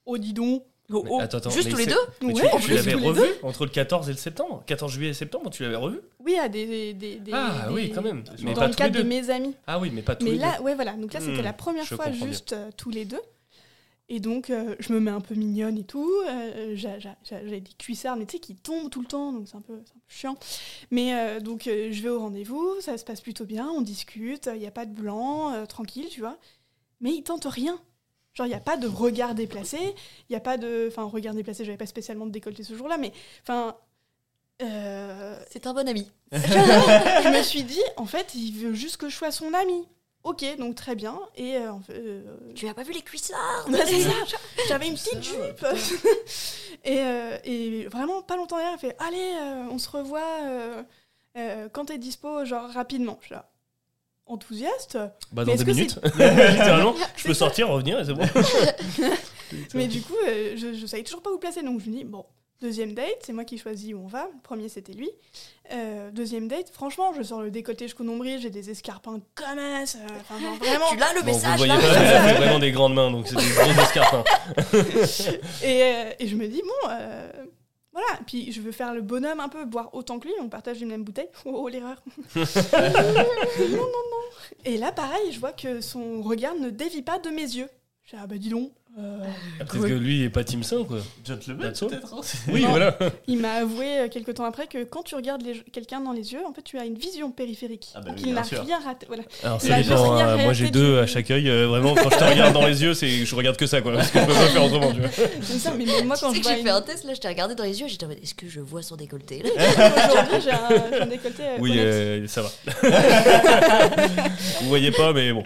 Oh, 0.05 0.17
dis 0.17 0.33
donc. 0.33 0.63
Oh, 0.91 1.05
oh. 1.07 1.19
attends, 1.21 1.37
attends, 1.37 1.51
Juste 1.51 1.69
tous 1.69 1.77
les 1.77 1.85
deux 1.85 1.93
Mais 2.23 2.33
tu, 2.33 2.41
Ouais, 2.41 2.49
tu 2.55 2.61
juste 2.63 2.85
l'avais 2.87 2.95
revu 2.95 3.19
deux. 3.21 3.37
entre 3.43 3.63
le 3.65 3.69
14 3.69 4.09
et 4.09 4.11
le 4.11 4.17
septembre? 4.17 4.63
14 4.65 4.91
juillet 4.91 5.11
et 5.11 5.13
septembre, 5.13 5.51
tu 5.51 5.61
l'avais 5.61 5.75
revu? 5.75 5.99
Oui, 6.19 6.35
à 6.39 6.49
des, 6.49 6.95
des, 6.95 7.15
des- 7.19 7.31
Ah 7.31 7.65
des- 7.67 7.73
oui, 7.75 7.91
quand 7.93 8.01
même. 8.01 8.23
Mais 8.41 8.53
dans 8.55 8.61
pas 8.61 8.67
le 8.69 8.73
tous 8.73 8.79
les 8.79 8.85
cadre 8.85 8.97
de 8.97 9.01
deux. 9.03 9.07
mes 9.07 9.29
amis. 9.29 9.55
Ah 9.67 9.77
oui, 9.79 9.91
mais 9.93 10.01
pas 10.01 10.15
tous 10.15 10.25
Mais 10.25 10.31
les 10.31 10.37
là, 10.39 10.57
deux. 10.57 10.63
ouais, 10.63 10.73
voilà. 10.73 10.93
Donc 10.93 11.13
là, 11.13 11.19
c'était 11.19 11.41
Hmm, 11.41 11.43
la 11.43 11.53
première 11.53 11.85
fois 11.85 12.05
comprends 12.05 12.25
juste 12.25 12.53
euh, 12.53 12.71
tous 12.75 12.89
les 12.89 13.05
deux. 13.05 13.21
Et 14.11 14.19
donc, 14.19 14.49
euh, 14.49 14.75
je 14.79 14.91
me 14.91 14.99
mets 14.99 15.11
un 15.11 15.21
peu 15.21 15.35
mignonne 15.35 15.77
et 15.77 15.83
tout. 15.83 16.11
Euh, 16.27 16.75
j'ai- 16.75 17.59
des 17.61 17.71
cuissards, 17.77 18.17
mais 18.17 18.25
tu 18.25 18.33
sais, 18.33 18.39
qui 18.39 18.55
tombent 18.55 18.89
tout 18.89 19.01
le 19.01 19.07
temps, 19.07 19.31
donc 19.31 19.47
c'est 19.47 19.55
un 19.55 19.59
un 19.59 19.61
peu 19.61 19.81
chiant. 20.07 20.35
Mais 20.89 21.13
euh, 21.13 21.39
donc, 21.39 21.67
euh, 21.67 21.89
je 21.91 22.01
vais 22.01 22.09
au 22.09 22.19
rendez-vous, 22.19 22.81
ça 22.81 22.97
se 22.97 23.05
passe 23.05 23.21
plutôt 23.21 23.45
bien, 23.45 23.69
on 23.69 23.81
discute, 23.81 24.49
il 24.51 24.59
n'y 24.59 24.65
a 24.65 24.71
pas 24.71 24.87
de 24.87 24.93
blanc, 24.93 25.65
tranquille, 25.67 26.07
tu 26.09 26.21
vois. 26.21 26.37
Mais 27.01 27.11
il 27.13 27.21
tente 27.21 27.45
rien. 27.45 27.79
Genre, 28.33 28.47
il 28.47 28.49
n'y 28.49 28.55
a 28.55 28.59
pas 28.59 28.77
de 28.77 28.87
regard 28.87 29.35
déplacé, 29.35 29.77
il 29.77 30.31
n'y 30.31 30.35
a 30.35 30.39
pas 30.39 30.57
de. 30.57 30.87
Enfin, 30.87 31.03
regard 31.03 31.35
déplacé, 31.35 31.63
j'avais 31.63 31.77
pas 31.77 31.85
spécialement 31.85 32.25
de 32.25 32.31
décolleté 32.31 32.63
ce 32.63 32.75
jour-là, 32.75 32.97
mais. 32.97 33.13
Enfin. 33.43 33.75
C'est 35.51 35.67
un 35.67 35.73
bon 35.73 35.87
ami. 35.87 36.11
je 36.33 37.37
me 37.37 37.41
suis 37.43 37.63
dit, 37.63 37.81
en 37.95 38.05
fait, 38.05 38.35
il 38.35 38.51
veut 38.53 38.73
juste 38.73 38.97
que 38.97 39.07
je 39.07 39.15
sois 39.15 39.31
son 39.31 39.53
ami. 39.53 39.87
Ok, 40.23 40.43
donc 40.57 40.75
très 40.75 40.95
bien. 40.95 41.17
Et 41.35 41.55
euh, 41.55 41.71
en 41.71 41.79
fait, 41.79 41.93
euh, 41.95 42.21
Tu 42.53 42.67
as 42.67 42.73
pas 42.73 42.83
vu 42.83 42.91
les 42.93 43.01
cuissards 43.01 43.65
bah, 43.69 43.77
c'est 43.85 44.01
ça, 44.01 44.11
j'avais 44.67 44.87
une 44.87 44.95
petite 44.95 45.23
jupe. 45.23 45.65
et, 46.83 46.99
euh, 46.99 47.37
et 47.45 47.87
vraiment, 47.87 48.21
pas 48.21 48.35
longtemps 48.35 48.57
derrière, 48.57 48.73
elle 48.73 48.79
fait 48.79 48.95
Allez, 48.99 49.33
euh, 49.41 49.67
on 49.71 49.77
se 49.77 49.89
revoit 49.89 50.19
euh, 50.43 50.83
euh, 51.37 51.69
quand 51.71 51.85
t'es 51.85 51.97
dispo, 51.97 52.43
genre 52.43 52.69
rapidement. 52.69 53.17
Je 53.21 53.27
suis 53.27 53.35
là, 53.35 53.49
enthousiaste. 54.25 54.97
Bah, 55.31 55.45
dans 55.45 55.55
deux 55.55 55.63
minutes. 55.63 55.99
Littéralement, 56.03 56.95
je 57.15 57.23
peux 57.23 57.33
sortir, 57.33 57.69
revenir 57.69 57.99
et 57.99 58.05
c'est 58.05 58.13
bon. 58.13 58.27
Mais 59.73 59.87
du 59.87 60.01
coup, 60.01 60.15
euh, 60.27 60.55
je, 60.57 60.73
je 60.73 60.85
savais 60.85 61.03
toujours 61.03 61.21
pas 61.21 61.31
où 61.31 61.37
placer. 61.39 61.63
Donc 61.63 61.79
je 61.81 61.89
me 61.89 61.95
dis 61.95 62.03
Bon, 62.03 62.25
deuxième 62.61 62.93
date, 62.93 63.19
c'est 63.25 63.33
moi 63.33 63.45
qui 63.45 63.57
choisis 63.57 63.93
où 63.93 63.99
on 64.03 64.07
va. 64.07 64.29
Le 64.33 64.41
premier, 64.41 64.69
c'était 64.69 64.93
lui. 64.93 65.09
Euh, 65.71 66.11
deuxième 66.11 66.47
date, 66.47 66.69
franchement, 66.71 67.13
je 67.13 67.23
sors 67.23 67.41
le 67.41 67.51
décolleté 67.51 67.85
jusqu'au 67.85 68.03
nombril, 68.03 68.39
j'ai 68.41 68.49
des 68.49 68.69
escarpins 68.69 69.19
comme 69.35 69.59
as. 69.59 69.95
euh, 69.95 69.99
Enfin, 70.21 70.39
genre, 70.39 70.55
vraiment. 70.55 70.87
Tu 70.89 70.97
l'as 70.97 71.13
le 71.13 71.21
Bon, 71.21 71.27
vous 71.27 71.33
message 71.37 71.57
voyez 71.57 71.73
là 71.73 71.79
pas, 71.79 71.81
mais 71.81 72.05
elle 72.05 72.27
fait 72.35 72.37
vraiment 72.41 72.59
des 72.59 72.71
grandes 72.71 72.93
mains, 72.95 73.11
donc 73.11 73.27
c'est 73.27 73.35
des 73.35 73.49
gros 73.49 73.81
escarpins. 73.81 74.23
Et, 75.63 75.83
euh, 75.83 76.11
et 76.19 76.27
je 76.27 76.35
me 76.35 76.47
dis, 76.47 76.61
bon, 76.61 76.89
euh, 76.89 77.31
voilà. 77.93 78.07
Puis 78.25 78.51
je 78.51 78.61
veux 78.61 78.71
faire 78.71 78.93
le 78.93 79.01
bonhomme 79.01 79.39
un 79.39 79.49
peu, 79.49 79.65
boire 79.65 79.89
autant 79.93 80.19
que 80.19 80.27
lui. 80.27 80.33
On 80.41 80.49
partage 80.49 80.81
une 80.81 80.89
même 80.89 81.03
bouteille. 81.03 81.29
Oh, 81.45 81.51
oh, 81.63 81.67
l'erreur. 81.69 82.01
non, 82.35 82.43
non, 83.69 83.83
non. 83.85 84.25
Et 84.65 84.77
là, 84.77 84.91
pareil, 84.91 85.31
je 85.31 85.39
vois 85.39 85.51
que 85.51 85.81
son 85.81 86.21
regard 86.21 86.55
ne 86.55 86.69
dévie 86.69 87.01
pas 87.01 87.19
de 87.19 87.29
mes 87.29 87.41
yeux. 87.43 87.69
Je 88.03 88.15
dis, 88.15 88.21
ah 88.21 88.27
bah 88.27 88.37
dis 88.37 88.49
donc. 88.49 88.71
Euh, 88.99 89.19
Peut-être 89.59 89.87
que 89.87 89.93
lui 89.93 90.17
il 90.19 90.23
est 90.25 90.29
pas 90.29 90.43
Team 90.43 90.63
Saint, 90.63 90.83
quoi. 90.83 90.97
Gentleman, 91.25 91.71
peut-être. 91.71 92.13
hein, 92.13 92.21
Oui, 92.51 92.65
voilà. 92.69 92.97
il 93.27 93.39
m'a 93.39 93.53
avoué 93.53 93.99
euh, 93.99 94.07
quelques 94.09 94.33
temps 94.35 94.45
après 94.45 94.67
que 94.67 94.83
quand 94.83 95.03
tu 95.03 95.15
regardes 95.15 95.41
les- 95.43 95.63
quelqu'un 95.71 96.01
dans 96.01 96.11
les 96.11 96.33
yeux, 96.33 96.39
en 96.47 96.53
fait, 96.53 96.61
tu 96.63 96.77
as 96.77 96.85
une 96.85 96.95
vision 96.95 97.31
périphérique. 97.31 97.87
Ah 97.95 98.01
bah 98.01 98.09
Donc 98.09 98.17
oui, 98.17 98.23
il 98.27 98.33
n'a 98.33 98.41
rien 98.41 98.79
raté. 98.83 99.05
Voilà. 99.07 99.23
Alors 99.43 99.61
ça 99.61 99.81
dépend. 99.81 100.13
hein. 100.17 100.37
Moi 100.37 100.53
j'ai 100.53 100.69
deux 100.69 100.93
du- 100.95 100.99
à 100.99 101.07
chaque 101.07 101.31
œil. 101.31 101.49
euh, 101.49 101.67
vraiment, 101.67 101.95
quand 101.95 102.09
je 102.09 102.17
te 102.17 102.23
regarde 102.23 102.53
dans 102.53 102.65
les 102.67 102.81
yeux, 102.83 102.93
c'est 102.93 103.09
je 103.25 103.35
regarde 103.35 103.57
que 103.57 103.65
ça, 103.67 103.81
quoi. 103.81 103.93
Parce 103.93 104.11
que 104.11 104.19
je 104.19 104.25
peux 104.25 104.33
pas 104.33 104.47
faire 104.47 104.63
autrement, 104.65 104.91
tu 104.93 104.99
vois. 104.99 105.09
C'est 105.41 105.59
ça, 105.59 105.73
mais 105.77 105.85
même 105.85 106.05
moi, 106.07 106.15
quand 106.19 106.31
Tu 106.31 106.37
sais 106.37 106.43
je 106.43 106.47
que 106.49 106.53
j'ai 106.53 106.59
une... 106.59 106.65
fait 106.65 106.71
un 106.71 106.81
test 106.81 107.03
là, 107.05 107.13
je 107.13 107.19
t'ai 107.19 107.27
regardé 107.27 107.55
dans 107.55 107.63
les 107.63 107.79
yeux, 107.81 107.87
j'étais 107.87 108.05
en 108.05 108.09
mode 108.09 108.19
est-ce 108.21 108.33
que 108.35 108.47
je 108.49 108.59
vois 108.59 108.81
son 108.81 108.95
décolleté 108.95 109.41
Aujourd'hui, 109.43 110.41
j'ai 110.43 110.51
un, 110.51 111.05
décolleté. 111.05 111.43
euh, 111.43 111.57
Oui, 111.59 111.73
euh, 111.77 112.27
ça 112.27 112.41
va. 112.41 112.49
Vous 114.61 114.67
voyez 114.69 114.91
pas, 114.91 115.13
mais 115.13 115.31
bon. 115.33 115.43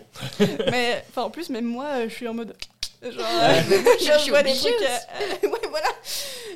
Mais 0.72 1.04
enfin, 1.10 1.24
en 1.24 1.30
plus, 1.30 1.50
même 1.50 1.66
moi, 1.66 1.86
euh, 1.98 2.06
je 2.10 2.14
suis 2.14 2.28
en 2.28 2.34
mode. 2.34 2.54
Genre, 3.04 3.26
euh, 3.26 3.62
je 4.00 4.06
je 4.14 4.18
suis 4.20 4.30
vois 4.32 4.44
des 4.44 4.52
obligée 4.52 4.72
trucs. 4.76 4.88
euh, 5.44 5.48
ouais, 5.52 5.68
voilà. 5.70 5.88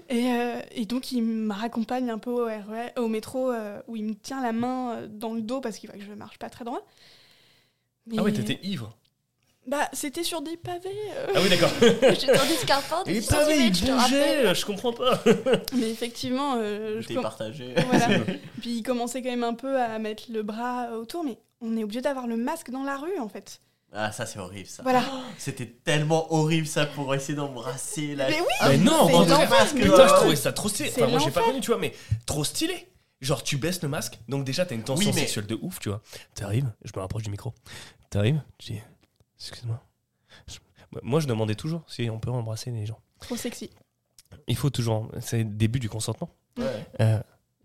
Et, 0.09 0.31
euh, 0.31 0.59
et 0.71 0.85
donc, 0.85 1.11
il 1.11 1.21
me 1.23 1.53
raccompagne 1.53 2.09
un 2.09 2.17
peu 2.17 2.31
au, 2.31 2.45
RER, 2.45 2.93
au 2.97 3.07
métro 3.07 3.51
où 3.87 3.95
il 3.95 4.03
me 4.05 4.13
tient 4.15 4.41
la 4.41 4.51
main 4.53 5.01
dans 5.09 5.33
le 5.33 5.41
dos 5.41 5.59
parce 5.61 5.77
qu'il 5.77 5.89
voit 5.89 5.97
que 5.99 6.05
je 6.05 6.13
marche 6.13 6.37
pas 6.39 6.49
très 6.49 6.63
droit. 6.65 6.81
Ah 8.17 8.23
ouais, 8.23 8.31
t'étais 8.31 8.59
ivre. 8.63 8.95
Bah, 9.65 9.89
c'était 9.91 10.23
sur 10.23 10.41
des 10.41 10.55
pavés. 10.55 10.87
euh. 11.17 11.27
Ah 11.35 11.39
oui, 11.43 11.49
d'accord. 11.49 11.69
J'étais 11.81 12.39
en 12.39 12.45
escarpin 12.45 13.03
de 13.03 13.09
Et 13.09 13.19
10 13.19 13.27
pas 13.27 13.51
il 13.53 13.75
cm, 13.75 14.55
je 14.55 14.65
comprends 14.65 14.93
pas. 14.93 15.21
Mais 15.75 15.89
effectivement, 15.91 16.53
euh, 16.55 17.01
je 17.01 17.07
T'es 17.09 17.15
com- 17.15 17.23
partagé. 17.23 17.75
voilà. 17.89 18.07
Puis 18.61 18.77
il 18.77 18.83
commençait 18.83 19.21
quand 19.21 19.29
même 19.29 19.43
un 19.43 19.53
peu 19.55 19.77
à 19.77 19.99
mettre 19.99 20.23
le 20.29 20.41
bras 20.41 20.91
autour, 20.97 21.25
mais 21.25 21.37
on 21.59 21.75
est 21.75 21.83
obligé 21.83 21.99
d'avoir 21.99 22.27
le 22.27 22.37
masque 22.37 22.69
dans 22.71 22.83
la 22.83 22.95
rue 22.95 23.19
en 23.19 23.27
fait. 23.27 23.59
Ah, 23.93 24.11
ça, 24.11 24.25
c'est 24.25 24.37
horrible, 24.39 24.67
ça. 24.67 24.83
Voilà. 24.83 25.03
C'était 25.37 25.65
tellement 25.65 26.31
horrible, 26.33 26.67
ça, 26.67 26.85
pour 26.85 27.13
essayer 27.15 27.35
d'embrasser 27.35 28.15
la. 28.15 28.29
Mais 28.29 28.39
oui, 28.39 28.45
mais 28.67 28.77
non, 28.77 29.05
c'est 29.07 29.11
bordel. 29.13 29.33
l'enfer. 29.39 29.73
Putain, 29.73 30.07
je 30.07 30.13
trouvais 30.13 30.35
ça 30.35 30.51
trop 30.53 30.69
stylé. 30.69 30.91
Enfin, 30.95 31.07
moi 31.07 31.19
j'ai 31.19 31.31
pas 31.31 31.43
connu, 31.43 31.61
tu 31.61 31.67
vois, 31.71 31.79
mais 31.79 31.93
trop 32.25 32.43
stylé. 32.43 32.89
Genre, 33.21 33.41
tu 33.41 33.57
baisses 33.57 33.81
le 33.81 33.87
masque, 33.89 34.19
donc 34.27 34.43
déjà 34.43 34.63
t'as 34.65 34.75
une 34.75 34.83
tension 34.83 35.07
Oui, 35.09 35.15
mais- 35.15 35.21
sexuelle 35.21 35.47
de 35.47 35.57
ouf, 35.61 35.79
tu 35.79 35.89
vois. 35.89 36.01
T'arrives, 36.35 36.71
je 36.83 36.91
me 36.95 36.99
rapproche 37.01 37.23
du 37.23 37.31
micro. 37.31 37.51
T'arrives, 38.11 38.41
je 38.61 38.73
dis, 38.73 38.81
excuse-moi. 39.39 39.81
Je- 40.47 40.57
Moi, 41.01 41.19
je 41.19 41.27
demandais 41.27 41.55
toujours 41.55 41.83
si 41.87 42.09
on 42.09 42.19
peut 42.19 42.29
embrasser 42.29 42.69
les 42.71 42.85
gens. 42.85 42.99
Trop 43.19 43.35
sexy. 43.35 43.71
Il 44.47 44.55
faut 44.55 44.69
toujours, 44.69 45.09
c'est 45.19 45.39
le 45.39 45.43
début 45.45 45.79
du 45.79 45.89
consentement. 45.89 46.29
Ouais. 46.57 46.85
Euh, 46.99 47.19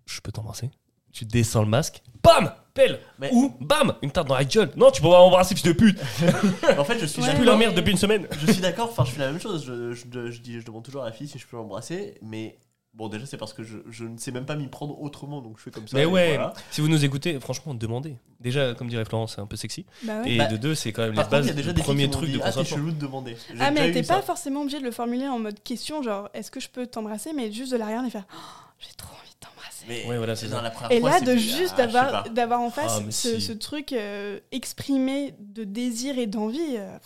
je 0.07 0.21
peux 0.21 0.33
t'embrasser 0.33 0.71
Tu 1.13 1.25
descends 1.25 1.63
le 1.63 1.69
masque, 1.69 2.03
bam 2.23 2.53
Pelle 2.75 3.01
Mais- 3.19 3.31
Ou 3.35 3.53
bam 3.61 3.95
Une 4.01 4.11
tarte 4.11 4.29
dans 4.29 4.35
la 4.35 4.45
gueule 4.45 4.71
Non, 4.77 4.91
tu 4.91 5.03
peux 5.03 5.09
pas 5.11 5.19
m'embrasser, 5.19 5.55
fils 5.55 5.65
de 5.65 5.73
pute 5.73 5.99
En 6.79 6.85
fait, 6.85 6.99
je 6.99 7.05
suis 7.05 7.23
jamais- 7.23 7.39
pue 7.39 7.45
la 7.45 7.57
merde 7.57 7.75
depuis 7.75 7.91
une 7.91 7.99
semaine 7.99 8.27
Je 8.41 8.51
suis 8.51 8.63
d'accord, 8.63 8.89
enfin, 8.91 9.05
je 9.05 9.11
fais 9.11 9.21
la 9.21 9.31
même 9.31 9.41
chose. 9.41 9.65
Je, 9.67 9.93
je, 9.93 10.31
je 10.31 10.41
dis, 10.41 10.59
je 10.59 10.65
demande 10.65 10.83
toujours 10.83 11.03
à 11.03 11.07
la 11.07 11.13
fille 11.13 11.29
si 11.29 11.39
je 11.39 11.47
peux 11.47 11.57
l'embrasser, 11.59 12.15
mais 12.23 12.59
bon, 12.95 13.09
déjà, 13.09 13.27
c'est 13.27 13.37
parce 13.37 13.53
que 13.53 13.63
je, 13.63 13.77
je 13.91 14.05
ne 14.05 14.17
sais 14.17 14.31
même 14.33 14.47
pas 14.47 14.57
m'y 14.57 14.69
prendre 14.69 14.99
autrement, 15.03 15.43
donc 15.43 15.59
je 15.59 15.65
fais 15.65 15.71
comme 15.71 15.87
ça. 15.87 15.95
Mais 15.99 16.05
et 16.05 16.07
ouais, 16.07 16.29
voilà. 16.37 16.55
si 16.71 16.81
vous 16.81 16.89
nous 16.89 17.05
écoutez, 17.05 17.39
franchement, 17.41 17.75
demandez. 17.75 18.17
Déjà, 18.41 18.73
comme 18.73 18.89
dirait 18.89 19.05
Florence, 19.05 19.35
c'est 19.35 19.43
un 19.43 19.47
peu 19.47 19.57
sexy. 19.57 19.85
Bah 20.05 20.23
ouais. 20.23 20.31
Et 20.33 20.39
Bah, 20.39 20.47
de 20.47 20.57
deux, 20.57 20.75
c'est 20.75 20.93
quand 20.95 21.03
même 21.03 21.15
Par 21.15 21.25
les 21.25 21.31
bases 21.31 21.45
il 21.45 21.49
y 21.49 21.53
a 21.53 21.55
déjà 21.55 21.73
du 21.73 21.75
des 21.75 21.83
filles 21.83 21.85
premier 21.93 22.07
m'ont 22.07 22.13
truc 22.13 22.31
dit, 22.31 22.37
de 22.37 22.41
Ah, 22.43 22.49
t'es 22.49 22.55
consentement. 22.57 22.77
chelou 22.79 22.91
de 22.93 22.99
demander. 22.99 23.37
J'ai 23.51 23.61
Ah, 23.61 23.71
mais 23.71 23.81
déjà 23.89 23.93
t'es 23.93 24.01
eu 24.01 24.07
pas 24.09 24.15
ça. 24.17 24.23
forcément 24.23 24.63
obligé 24.63 24.79
de 24.81 24.85
le 24.85 24.91
formuler 24.93 25.29
en 25.29 25.39
mode 25.39 25.63
question, 25.63 26.03
genre 26.03 26.31
est-ce 26.33 26.51
que 26.51 26.59
je 26.59 26.71
peux 26.71 26.87
t'embrasser, 26.87 27.35
mais 27.35 27.53
juste 27.53 27.71
de 27.73 27.77
la 27.77 27.85
regarder 27.85 28.09
et 28.09 28.11
faire 28.11 28.25
Oh, 28.35 28.39
j'ai 28.79 28.95
trop 28.97 29.11
envie 29.15 29.29
de 29.31 29.39
t'embrasser. 29.41 29.52
Mais 29.89 30.05
Ouais, 30.07 30.17
voilà, 30.17 30.37
c'est 30.37 30.47
dans 30.49 30.57
ça. 30.57 30.63
la 30.63 30.71
première 30.71 30.93
Et 30.93 31.01
fois, 31.01 31.11
là, 31.11 31.19
c'est 31.19 31.25
de 31.25 31.37
juste 31.37 31.75
ah, 31.79 31.87
d'avoir 31.87 32.31
d'avoir 32.31 32.61
en 32.61 32.71
face 32.71 32.93
Ah, 32.99 33.03
ce, 33.11 33.39
si. 33.39 33.41
ce 33.41 33.53
truc 33.53 33.93
euh, 33.93 34.39
exprimé 34.53 35.35
de 35.39 35.65
désir 35.65 36.19
et 36.19 36.27
d'envie. 36.27 36.77
euh, 36.77 36.97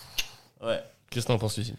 Ouais. 0.63 0.83
Qu'est-ce 1.11 1.27
que 1.27 1.33
t'en 1.33 1.39
penses, 1.39 1.57
Lucie 1.59 1.75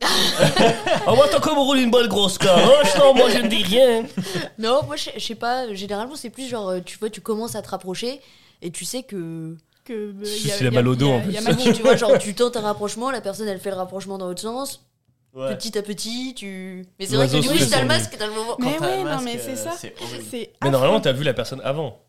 Ah, 0.02 1.14
moi, 1.14 1.26
t'as 1.30 1.40
comme 1.40 1.58
roulé 1.58 1.82
une 1.82 1.90
bonne 1.90 2.08
grosse 2.08 2.38
caroche, 2.38 2.96
non, 2.98 3.14
moi, 3.14 3.28
je 3.30 3.38
ne 3.38 3.48
dis 3.48 3.62
rien. 3.62 4.04
Non, 4.58 4.82
moi 4.86 4.96
je 4.96 5.10
je 5.14 5.20
sais 5.20 5.34
pas, 5.34 5.72
généralement 5.74 6.16
c'est 6.16 6.30
plus 6.30 6.48
genre 6.48 6.68
euh, 6.70 6.80
tu 6.80 6.98
vois, 6.98 7.10
tu 7.10 7.20
commences 7.20 7.54
à 7.54 7.62
te 7.62 7.68
rapprocher 7.68 8.20
et 8.62 8.70
tu 8.70 8.84
sais 8.84 9.02
que. 9.02 9.56
que, 9.84 9.92
euh, 9.92 10.24
Si, 10.24 10.48
y 10.48 10.52
a- 10.52 10.54
s'il 10.56 10.66
a 10.66 10.70
y 10.70 10.74
mal 10.74 10.88
au 10.88 10.94
dos, 10.94 11.08
y 11.08 11.12
a- 11.12 11.14
en 11.16 11.30
y 11.30 11.36
a 11.38 11.42
plus. 11.42 11.64
mal- 11.64 11.74
tu 11.74 11.82
vois, 11.82 11.96
genre 11.96 12.18
tu 12.18 12.34
tentes 12.34 12.56
un 12.56 12.60
rapprochement, 12.60 13.10
la 13.10 13.20
personne 13.20 13.48
elle 13.48 13.60
fait 13.60 13.70
le 13.70 13.76
rapprochement 13.76 14.18
dans 14.18 14.26
l'autre 14.28 14.42
sens, 14.42 14.84
Ouais. 15.32 15.56
petit 15.56 15.78
à 15.78 15.82
petit, 15.82 16.34
tu. 16.34 16.84
Mais 16.98 17.06
c'est 17.06 17.14
vrai 17.16 17.28
que 17.28 17.40
du 17.40 17.48
coup, 17.48 17.54
t'as 17.70 17.82
le 17.82 17.86
masque, 17.86 18.16
t'as 18.18 18.26
le 18.26 18.32
moment. 18.32 18.56
Quand 18.56 18.64
Mais 18.70 18.76
t'as 18.78 18.86
ouais, 18.88 18.96
non, 18.98 19.04
masque, 19.04 19.24
mais 19.24 19.38
c'est 19.38 19.50
euh, 19.52 19.56
ça. 19.56 19.72
C'est. 19.78 19.94
C'est 20.28 20.52
Mais 20.62 20.70
normalement, 20.70 21.00
t'as 21.00 21.12
vu 21.12 21.22
la 21.24 21.34
personne 21.34 21.60
avant 21.62 22.00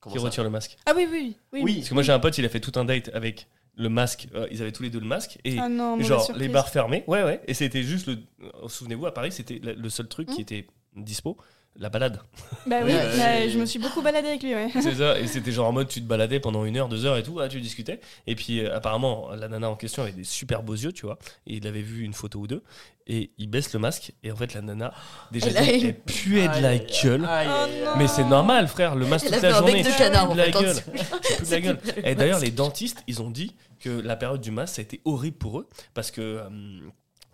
Comment 0.00 0.14
qui 0.14 0.20
ça 0.20 0.24
retire 0.26 0.44
le 0.44 0.50
masque. 0.50 0.76
Ah 0.86 0.92
oui, 0.96 1.06
oui, 1.10 1.36
oui. 1.52 1.60
Oui. 1.62 1.74
Parce 1.76 1.88
que 1.90 1.94
moi, 1.94 2.02
j'ai 2.02 2.12
un 2.12 2.18
pote, 2.20 2.38
il 2.38 2.44
a 2.44 2.48
fait 2.48 2.60
tout 2.60 2.72
un 2.76 2.84
date 2.84 3.10
avec 3.12 3.48
le 3.74 3.88
masque. 3.88 4.28
euh, 4.34 4.46
ils 4.50 4.62
avaient 4.62 4.72
tous 4.72 4.82
les 4.82 4.90
deux 4.90 5.00
le 5.00 5.06
masque. 5.06 5.38
Et 5.44 5.58
Ah 5.58 5.68
non, 5.68 6.00
genre, 6.00 6.30
les 6.36 6.48
bars 6.48 6.68
fermés. 6.70 7.04
Ouais, 7.06 7.22
ouais. 7.22 7.40
Et 7.46 7.52
c'était 7.54 7.82
juste 7.82 8.06
le. 8.06 8.18
euh, 8.42 8.68
Souvenez-vous, 8.68 9.06
à 9.06 9.12
Paris, 9.12 9.32
c'était 9.32 9.58
le 9.62 9.88
seul 9.90 10.08
truc 10.08 10.28
qui 10.28 10.38
Hmm. 10.38 10.40
était 10.42 10.66
dispo. 10.96 11.36
La 11.76 11.90
balade. 11.90 12.20
Bah 12.66 12.78
oui, 12.84 12.92
bah, 12.92 13.16
ouais. 13.16 13.48
je 13.50 13.58
me 13.58 13.64
suis 13.64 13.78
beaucoup 13.78 14.02
baladée 14.02 14.26
avec 14.28 14.42
lui, 14.42 14.52
ouais. 14.52 14.68
C'est 14.82 14.96
ça, 14.96 15.16
et 15.18 15.28
c'était 15.28 15.52
genre 15.52 15.68
en 15.68 15.72
mode 15.72 15.86
tu 15.86 16.00
te 16.02 16.06
baladais 16.06 16.40
pendant 16.40 16.64
une 16.64 16.76
heure, 16.76 16.88
deux 16.88 17.06
heures 17.06 17.16
et 17.16 17.22
tout, 17.22 17.38
ah, 17.40 17.48
tu 17.48 17.60
discutais. 17.60 18.00
Et 18.26 18.34
puis 18.34 18.60
euh, 18.64 18.74
apparemment, 18.76 19.28
la 19.36 19.46
nana 19.46 19.70
en 19.70 19.76
question 19.76 20.02
avait 20.02 20.10
des 20.10 20.24
super 20.24 20.64
beaux 20.64 20.74
yeux, 20.74 20.90
tu 20.92 21.06
vois, 21.06 21.18
et 21.46 21.54
il 21.58 21.66
avait 21.68 21.82
vu 21.82 22.02
une 22.02 22.14
photo 22.14 22.40
ou 22.40 22.46
deux, 22.48 22.64
et 23.06 23.30
il 23.38 23.48
baisse 23.48 23.72
le 23.72 23.78
masque, 23.78 24.12
et 24.24 24.32
en 24.32 24.36
fait 24.36 24.54
la 24.54 24.60
nana, 24.62 24.92
déjà, 25.30 25.46
Elle 25.50 25.94
puait 26.00 26.48
de 26.48 26.60
la 26.60 26.78
gueule. 26.78 27.28
Oh. 27.28 27.88
Mais 27.96 28.08
c'est 28.08 28.24
normal, 28.24 28.66
frère, 28.66 28.96
le 28.96 29.06
masque 29.06 29.26
Elle 29.26 29.34
toute 29.34 29.42
la 29.42 29.52
journée. 29.52 29.82
de 29.84 29.96
canard 29.96 30.32
de 30.32 30.36
la 30.36 30.50
gueule. 30.50 30.74
de 31.46 31.50
la 31.50 31.60
gueule. 31.60 31.78
Et 32.02 32.16
d'ailleurs, 32.16 32.40
les 32.40 32.50
dentistes, 32.50 33.04
ils 33.06 33.22
ont 33.22 33.30
dit 33.30 33.54
que 33.78 33.88
la 33.88 34.16
période 34.16 34.40
du 34.40 34.50
masque, 34.50 34.74
ça 34.74 34.80
a 34.80 34.82
été 34.82 35.00
horrible 35.04 35.36
pour 35.36 35.60
eux, 35.60 35.68
parce 35.94 36.10
que. 36.10 36.20
euh, 36.20 36.48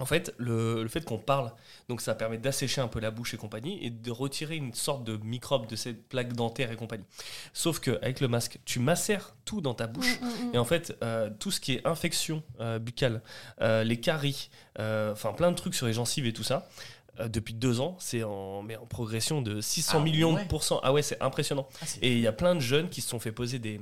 en 0.00 0.06
fait, 0.06 0.34
le, 0.38 0.82
le 0.82 0.88
fait 0.88 1.04
qu'on 1.04 1.18
parle, 1.18 1.52
donc 1.88 2.00
ça 2.00 2.14
permet 2.14 2.38
d'assécher 2.38 2.80
un 2.80 2.88
peu 2.88 2.98
la 2.98 3.10
bouche 3.10 3.34
et 3.34 3.36
compagnie 3.36 3.78
et 3.84 3.90
de 3.90 4.10
retirer 4.10 4.56
une 4.56 4.74
sorte 4.74 5.04
de 5.04 5.16
microbe 5.18 5.66
de 5.68 5.76
cette 5.76 6.08
plaque 6.08 6.32
dentaire 6.32 6.72
et 6.72 6.76
compagnie. 6.76 7.04
Sauf 7.52 7.78
qu'avec 7.78 8.20
le 8.20 8.26
masque, 8.26 8.58
tu 8.64 8.80
macères 8.80 9.34
tout 9.44 9.60
dans 9.60 9.74
ta 9.74 9.86
bouche. 9.86 10.20
Mm, 10.20 10.24
mm, 10.24 10.50
mm. 10.50 10.54
Et 10.54 10.58
en 10.58 10.64
fait, 10.64 10.96
euh, 11.02 11.30
tout 11.38 11.50
ce 11.50 11.60
qui 11.60 11.74
est 11.74 11.86
infection 11.86 12.42
euh, 12.60 12.78
buccale, 12.78 13.22
euh, 13.60 13.84
les 13.84 14.00
caries, 14.00 14.50
enfin 14.76 15.32
plein 15.32 15.52
de 15.52 15.56
trucs 15.56 15.74
sur 15.74 15.86
les 15.86 15.92
gencives 15.92 16.26
et 16.26 16.32
tout 16.32 16.42
ça, 16.42 16.68
euh, 17.21 17.28
depuis 17.28 17.54
deux 17.54 17.80
ans, 17.80 17.97
c'est 18.00 18.23
en, 18.25 18.62
mais 18.62 18.76
en 18.76 18.87
progression 18.87 19.40
de 19.42 19.61
600 19.61 19.99
Ah 19.99 20.02
millions 20.02 20.35
ouais. 20.35 20.42
de 20.44 20.49
pourcents. 20.49 20.80
Ah 20.83 20.92
ouais, 20.92 21.02
c'est 21.02 21.21
impressionnant. 21.23 21.66
Ah, 21.80 21.87
Et 22.02 22.12
il 22.12 22.21
y 22.21 22.26
a 22.26 22.33
plein 22.33 22.54
de 22.54 22.61
jeunes 22.61 22.88
qui 22.88 23.00
se 23.00 23.09
sont 23.09 23.18
fait 23.21 23.33
poser 23.33 23.59
des, 23.59 23.80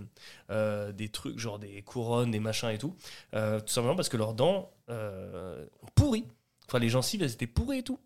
euh, 0.51 0.93
des 0.93 1.09
trucs, 1.09 1.39
genre 1.39 1.59
des 1.59 1.83
couronnes, 1.83 2.31
des 2.31 2.41
machins 2.41 2.69
et 2.71 2.79
tout, 2.79 2.95
euh, 3.35 3.61
tout 3.61 3.73
simplement 3.73 3.97
parce 3.97 4.09
que 4.09 4.17
leurs 4.17 4.35
dents 4.35 4.71
euh, 4.91 5.65
ont 5.83 5.89
pourri. 5.95 6.27
Enfin, 6.69 6.79
les 6.79 6.89
gencives, 6.89 7.23
elles 7.23 7.33
étaient 7.33 7.47
pourries 7.47 7.79
et 7.79 7.83
tout, 7.83 7.99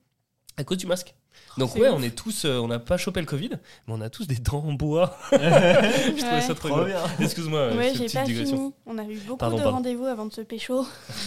à 0.56 0.64
cause 0.64 0.78
du 0.78 0.86
masque. 0.86 1.14
Donc 1.58 1.70
C'est 1.74 1.80
ouais, 1.80 1.88
ouf. 1.90 1.94
on 1.98 2.02
est 2.02 2.14
tous, 2.16 2.46
euh, 2.46 2.58
on 2.60 2.66
n'a 2.68 2.78
pas 2.78 2.96
chopé 2.96 3.20
le 3.20 3.26
Covid, 3.26 3.50
mais 3.50 3.92
on 3.94 4.00
a 4.00 4.08
tous 4.08 4.26
des 4.26 4.36
dents 4.36 4.64
en 4.64 4.72
bois. 4.72 5.14
Je 5.32 5.36
trouvais 5.36 6.32
Ouais. 6.32 6.40
ça 6.40 6.54
trop 6.54 6.68
Trop 6.68 6.84
bien. 6.84 6.98
Excuse-moi, 7.20 7.74
Ouais, 7.74 7.92
j'ai 7.94 8.06
pas 8.08 8.24
digression. 8.24 8.56
fini. 8.56 8.74
On 8.86 8.96
a 8.96 9.04
eu 9.04 9.18
beaucoup 9.18 9.36
Pardon, 9.36 9.58
de 9.58 9.62
rendez-vous 9.64 10.06
avant 10.06 10.24
de 10.24 10.32
se 10.32 10.40
pécho. 10.40 10.86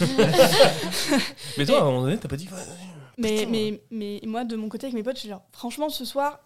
Mais 1.58 1.64
toi, 1.66 1.78
à 1.78 1.82
un 1.82 1.84
moment 1.84 2.02
donné, 2.02 2.18
t'as 2.18 2.28
pas 2.28 2.36
dit. 2.36 2.48
Mais, 3.20 3.38
Putain. 3.40 3.50
mais, 3.50 3.82
mais 3.90 4.20
moi, 4.24 4.44
de 4.44 4.56
mon 4.56 4.68
côté, 4.68 4.86
avec 4.86 4.94
mes 4.94 5.02
potes, 5.02 5.16
je 5.16 5.20
suis 5.20 5.28
genre, 5.28 5.46
franchement, 5.52 5.88
ce 5.88 6.04
soir, 6.04 6.40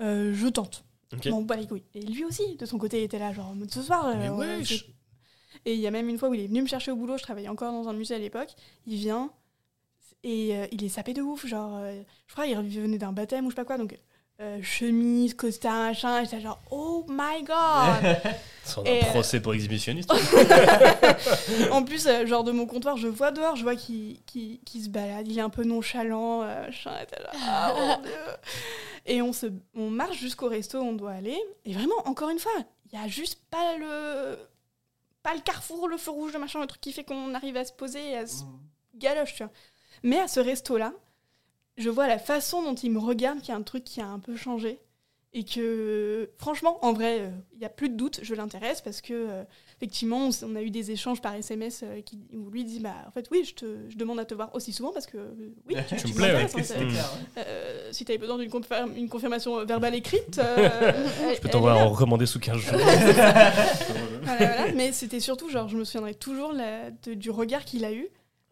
euh, 0.00 0.32
je 0.34 0.48
tente. 0.48 0.84
Ok. 1.12 1.28
Bon, 1.28 1.42
bah 1.42 1.56
les 1.56 1.66
couilles. 1.66 1.84
Et 1.94 2.00
lui 2.00 2.24
aussi, 2.24 2.56
de 2.56 2.66
son 2.66 2.78
côté, 2.78 3.00
il 3.00 3.04
était 3.04 3.18
là, 3.18 3.32
genre, 3.32 3.48
en 3.48 3.54
mode, 3.54 3.70
ce 3.70 3.82
soir. 3.82 4.16
Mais 4.16 4.28
euh, 4.28 4.34
wesh. 4.34 4.86
Et 5.64 5.74
il 5.74 5.80
y 5.80 5.86
a 5.86 5.90
même 5.90 6.08
une 6.08 6.18
fois 6.18 6.28
où 6.28 6.34
il 6.34 6.40
est 6.40 6.46
venu 6.46 6.62
me 6.62 6.66
chercher 6.66 6.90
au 6.90 6.96
boulot, 6.96 7.16
je 7.16 7.22
travaillais 7.22 7.48
encore 7.48 7.72
dans 7.72 7.88
un 7.88 7.92
musée 7.92 8.14
à 8.14 8.18
l'époque. 8.18 8.54
Il 8.86 8.96
vient 8.96 9.30
et 10.22 10.56
euh, 10.56 10.66
il 10.72 10.82
est 10.84 10.88
sapé 10.88 11.12
de 11.14 11.22
ouf. 11.22 11.46
Genre, 11.46 11.76
euh, 11.76 12.02
je 12.26 12.32
crois 12.32 12.46
qu'il 12.46 12.56
revenait 12.56 12.98
d'un 12.98 13.12
baptême 13.12 13.46
ou 13.46 13.50
je 13.50 13.54
sais 13.54 13.62
pas 13.62 13.64
quoi. 13.64 13.78
Donc, 13.78 13.98
euh, 14.40 14.58
chemise, 14.62 15.34
costard, 15.34 15.72
machin. 15.88 16.20
Et 16.20 16.24
j'étais 16.24 16.40
genre, 16.40 16.60
oh 16.70 17.04
my 17.08 17.42
god! 17.42 18.16
C'est 18.64 18.80
un 18.80 18.84
euh, 18.86 19.00
procès 19.10 19.40
pour 19.40 19.52
exhibitionniste. 19.54 20.10
en 21.70 21.82
plus, 21.84 22.06
euh, 22.06 22.26
genre 22.26 22.44
de 22.44 22.52
mon 22.52 22.66
comptoir, 22.66 22.96
je 22.96 23.08
vois 23.08 23.30
dehors, 23.30 23.56
je 23.56 23.62
vois 23.62 23.76
qu'il 23.76 24.22
qu'il- 24.24 24.58
qu'il 24.60 24.82
se 24.82 24.88
balade, 24.88 25.28
il 25.28 25.38
est 25.38 25.42
un 25.42 25.50
peu 25.50 25.64
nonchalant, 25.64 26.42
euh, 26.42 26.66
machin, 26.66 26.92
et 27.02 27.06
t'es 27.06 27.22
là, 27.22 27.30
ah, 27.46 27.74
mon 27.76 28.02
Dieu. 28.02 28.12
Et 29.06 29.20
on, 29.20 29.32
se, 29.34 29.46
on 29.74 29.90
marche 29.90 30.16
jusqu'au 30.18 30.48
resto 30.48 30.78
où 30.78 30.82
on 30.84 30.92
doit 30.94 31.12
aller. 31.12 31.38
Et 31.66 31.74
vraiment, 31.74 31.96
encore 32.06 32.30
une 32.30 32.38
fois, 32.38 32.52
il 32.90 32.98
y 32.98 33.02
a 33.02 33.06
juste 33.06 33.38
pas 33.50 33.76
le, 33.76 34.38
pas 35.22 35.34
le 35.34 35.40
carrefour, 35.40 35.86
le 35.88 35.98
feu 35.98 36.10
rouge, 36.10 36.32
le 36.32 36.38
machin, 36.38 36.60
le 36.60 36.66
truc 36.66 36.80
qui 36.80 36.92
fait 36.92 37.04
qu'on 37.04 37.34
arrive 37.34 37.56
à 37.58 37.64
se 37.66 37.72
poser 37.72 38.12
et 38.12 38.16
à 38.16 38.26
se 38.26 38.44
galoche, 38.94 39.34
tu 39.34 39.42
vois. 39.42 39.52
Mais 40.02 40.18
à 40.20 40.26
ce 40.28 40.40
resto-là, 40.40 40.92
je 41.76 41.90
vois 41.90 42.06
la 42.08 42.18
façon 42.18 42.62
dont 42.62 42.74
il 42.74 42.90
me 42.90 42.98
regarde 42.98 43.40
qu'il 43.40 43.48
y 43.50 43.52
a 43.52 43.56
un 43.56 43.62
truc 43.62 43.84
qui 43.84 44.00
a 44.00 44.06
un 44.06 44.18
peu 44.18 44.36
changé. 44.36 44.78
Et 45.36 45.42
que, 45.42 46.30
franchement, 46.38 46.78
en 46.82 46.92
vrai, 46.92 47.18
euh, 47.22 47.28
il 47.54 47.58
n'y 47.58 47.64
a 47.64 47.68
plus 47.68 47.88
de 47.88 47.96
doute, 47.96 48.20
je 48.22 48.36
l'intéresse 48.36 48.80
parce 48.80 49.00
que, 49.00 49.12
euh, 49.12 49.42
effectivement, 49.76 50.28
on, 50.44 50.54
a 50.54 50.62
eu 50.62 50.70
des 50.70 50.92
échanges 50.92 51.20
par 51.20 51.34
SMS 51.34 51.80
euh, 51.82 52.02
qui, 52.02 52.20
où 52.32 52.48
lui 52.50 52.62
dit 52.64 52.78
Bah, 52.78 52.94
en 53.08 53.10
fait, 53.10 53.26
oui, 53.32 53.42
je, 53.44 53.52
te, 53.52 53.66
je 53.88 53.96
demande 53.96 54.20
à 54.20 54.24
te 54.24 54.32
voir 54.32 54.54
aussi 54.54 54.72
souvent 54.72 54.92
parce 54.92 55.06
que, 55.06 55.16
euh, 55.16 55.34
oui, 55.66 55.74
tu, 55.88 55.96
Tu 55.96 56.06
me 56.06 56.14
plais, 56.14 56.32
ouais. 56.34 56.44
hein, 56.44 57.38
euh, 57.38 57.88
si 57.90 58.04
tu 58.04 58.12
avais 58.12 58.18
besoin 58.18 58.38
d'une 58.38 58.48
confirm- 58.48 58.94
une 58.96 59.08
confirmation 59.08 59.64
verbale 59.64 59.96
écrite, 59.96 60.38
euh, 60.38 60.92
Je 61.34 61.40
peux 61.40 61.48
t'envoyer 61.48 61.80
en 61.80 61.88
recommandé 61.90 62.26
sous 62.26 62.38
15 62.38 62.56
jours. 62.58 62.78
voilà, 62.78 63.50
voilà. 64.22 64.72
Mais 64.76 64.92
c'était 64.92 65.18
surtout, 65.18 65.48
genre, 65.48 65.68
je 65.68 65.76
me 65.76 65.82
souviendrai 65.84 66.14
toujours 66.14 66.52
la- 66.52 66.92
de- 66.92 67.14
du 67.14 67.30
regard 67.30 67.64
qu'il 67.64 67.84
a 67.84 67.92
eu. 67.92 68.06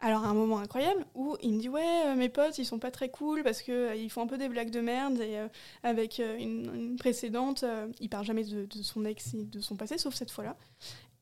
Alors, 0.05 0.25
à 0.25 0.27
un 0.27 0.33
moment 0.33 0.59
incroyable 0.59 1.05
où 1.15 1.37
il 1.41 1.53
me 1.53 1.59
dit 1.61 1.69
Ouais, 1.69 2.03
euh, 2.07 2.15
mes 2.15 2.27
potes, 2.27 2.57
ils 2.57 2.65
sont 2.65 2.77
pas 2.77 2.91
très 2.91 3.07
cool 3.07 3.41
parce 3.41 3.61
que 3.61 3.71
euh, 3.71 4.09
font 4.09 4.23
un 4.23 4.27
peu 4.27 4.37
des 4.37 4.49
blagues 4.49 4.69
de 4.69 4.81
merde. 4.81 5.21
Et 5.21 5.37
euh, 5.37 5.47
avec 5.81 6.19
une, 6.19 6.97
précédente, 6.99 7.63
il 8.01 8.09
parle 8.09 8.25
jamais 8.25 8.43
de, 8.43 8.65
de 8.65 8.83
son 8.83 9.05
ex 9.05 9.33
de 9.33 9.61
son 9.61 9.77
passé, 9.77 9.97
sauf 9.97 10.13
cette 10.13 10.29
fois-là. 10.29 10.57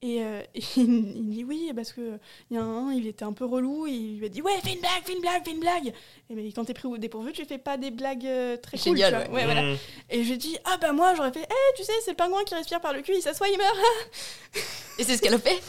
Et, 0.03 0.23
euh, 0.23 0.41
et 0.55 0.61
il, 0.77 0.83
il 1.17 1.23
me 1.23 1.31
dit 1.33 1.43
Oui, 1.43 1.71
parce 1.75 1.93
que 1.93 2.17
il 2.49 2.55
y 2.55 2.59
a 2.59 2.63
un, 2.63 2.91
il 2.93 3.05
était 3.07 3.23
un 3.23 3.33
peu 3.33 3.45
relou. 3.45 3.85
Et 3.87 3.91
il 3.91 4.17
lui 4.19 4.25
a 4.25 4.29
dit 4.29 4.41
Ouais, 4.41 4.51
fais 4.63 4.73
une 4.73 4.79
blague, 4.79 5.03
fais 5.05 5.13
une 5.13 5.21
blague, 5.21 5.43
fais 5.45 5.51
une 5.51 5.59
blague. 5.59 5.93
Et 6.29 6.33
mais 6.35 6.51
quand 6.51 6.65
t'es 6.65 6.73
pris 6.73 6.87
au 6.87 6.97
dépourvu, 6.97 7.31
tu 7.33 7.45
fais 7.45 7.57
pas 7.57 7.77
des 7.77 7.91
blagues 7.91 8.25
euh, 8.25 8.57
très 8.57 8.77
cool. 8.77 8.97
Génial, 8.97 9.11
tu 9.25 9.29
vois. 9.29 9.39
ouais. 9.39 9.45
Ouais, 9.45 9.45
voilà. 9.45 9.61
Mmh. 9.73 9.77
Et 10.09 10.23
j'ai 10.23 10.37
dit 10.37 10.57
Ah 10.65 10.77
bah 10.81 10.91
moi, 10.91 11.13
j'aurais 11.15 11.31
fait 11.31 11.47
Eh, 11.47 11.75
tu 11.77 11.83
sais, 11.83 11.91
c'est 12.03 12.11
le 12.11 12.17
pingouin 12.17 12.43
qui 12.45 12.55
respire 12.55 12.81
par 12.81 12.93
le 12.93 13.01
cul, 13.01 13.13
il 13.15 13.21
s'assoit, 13.21 13.47
il 13.49 13.57
meurt. 13.57 13.77
Et 14.99 15.03
c'est 15.03 15.15
ce 15.17 15.21
qu'elle 15.21 15.33
a 15.33 15.39
fait. 15.39 15.59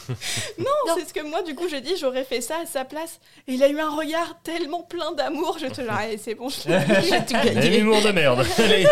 Non, 0.59 0.65
Non. 0.87 0.95
c'est 0.97 1.07
ce 1.07 1.13
que 1.13 1.21
moi, 1.21 1.41
du 1.43 1.55
coup, 1.55 1.67
j'ai 1.69 1.79
dit, 1.81 1.95
j'aurais 1.97 2.25
fait 2.25 2.41
ça 2.41 2.57
à 2.61 2.65
sa 2.65 2.85
place. 2.85 3.19
Et 3.47 3.53
il 3.53 3.63
a 3.63 3.69
eu 3.69 3.79
un 3.79 3.89
regard 3.95 4.37
tellement 4.43 4.83
plein 4.83 5.11
d'amour. 5.13 5.57
Je 5.59 5.67
te 5.67 5.81
genre, 5.81 5.93
allez, 5.93 6.17
c'est 6.17 6.35
bon, 6.35 6.49
je 6.49 6.67
l'ai 6.67 6.79
J'ai 7.03 7.25
tout 7.25 7.35
Un 7.35 7.45
gagné. 7.45 7.79
humour 7.79 8.01
de 8.01 8.11
merde. 8.11 8.45
Allez. 8.57 8.85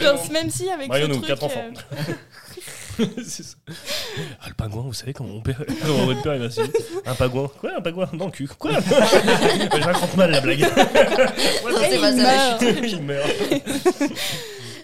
Genre, 0.00 0.30
Même 0.32 0.50
si 0.50 0.70
avec 0.70 0.88
Marions-nous, 0.88 1.14
ce 1.14 1.18
truc... 1.18 1.28
quatre 1.28 1.44
enfants. 1.44 1.64
C'est 3.24 3.42
ça. 3.42 3.56
Ah, 4.40 4.48
le 4.48 4.54
pingouin, 4.54 4.82
vous 4.82 4.92
savez 4.92 5.12
comment 5.12 5.28
mon 5.30 5.40
père, 5.42 5.62
comment 5.86 6.06
votre 6.06 6.22
père 6.22 6.34
il 6.36 6.42
m'a 6.42 6.48
dit 6.48 6.60
Un 7.04 7.14
pingouin 7.14 7.48
Quoi 7.60 7.76
Un 7.76 7.80
pingouin 7.80 8.08
Dans 8.14 8.26
le 8.26 8.30
cul? 8.32 8.48
Quoi? 8.48 8.72
Je 8.80 9.82
raconte 9.84 10.16
mal 10.16 10.30
la 10.30 10.40
blague. 10.40 10.60
Non, 10.60 10.68
c'est 11.80 11.94
il 11.94 12.00
pas 12.00 12.12
ça, 12.12 12.16
la 12.16 12.58
meurt. 12.58 12.60
chute. 12.60 12.92
il 12.92 13.02
meurt. 13.02 13.30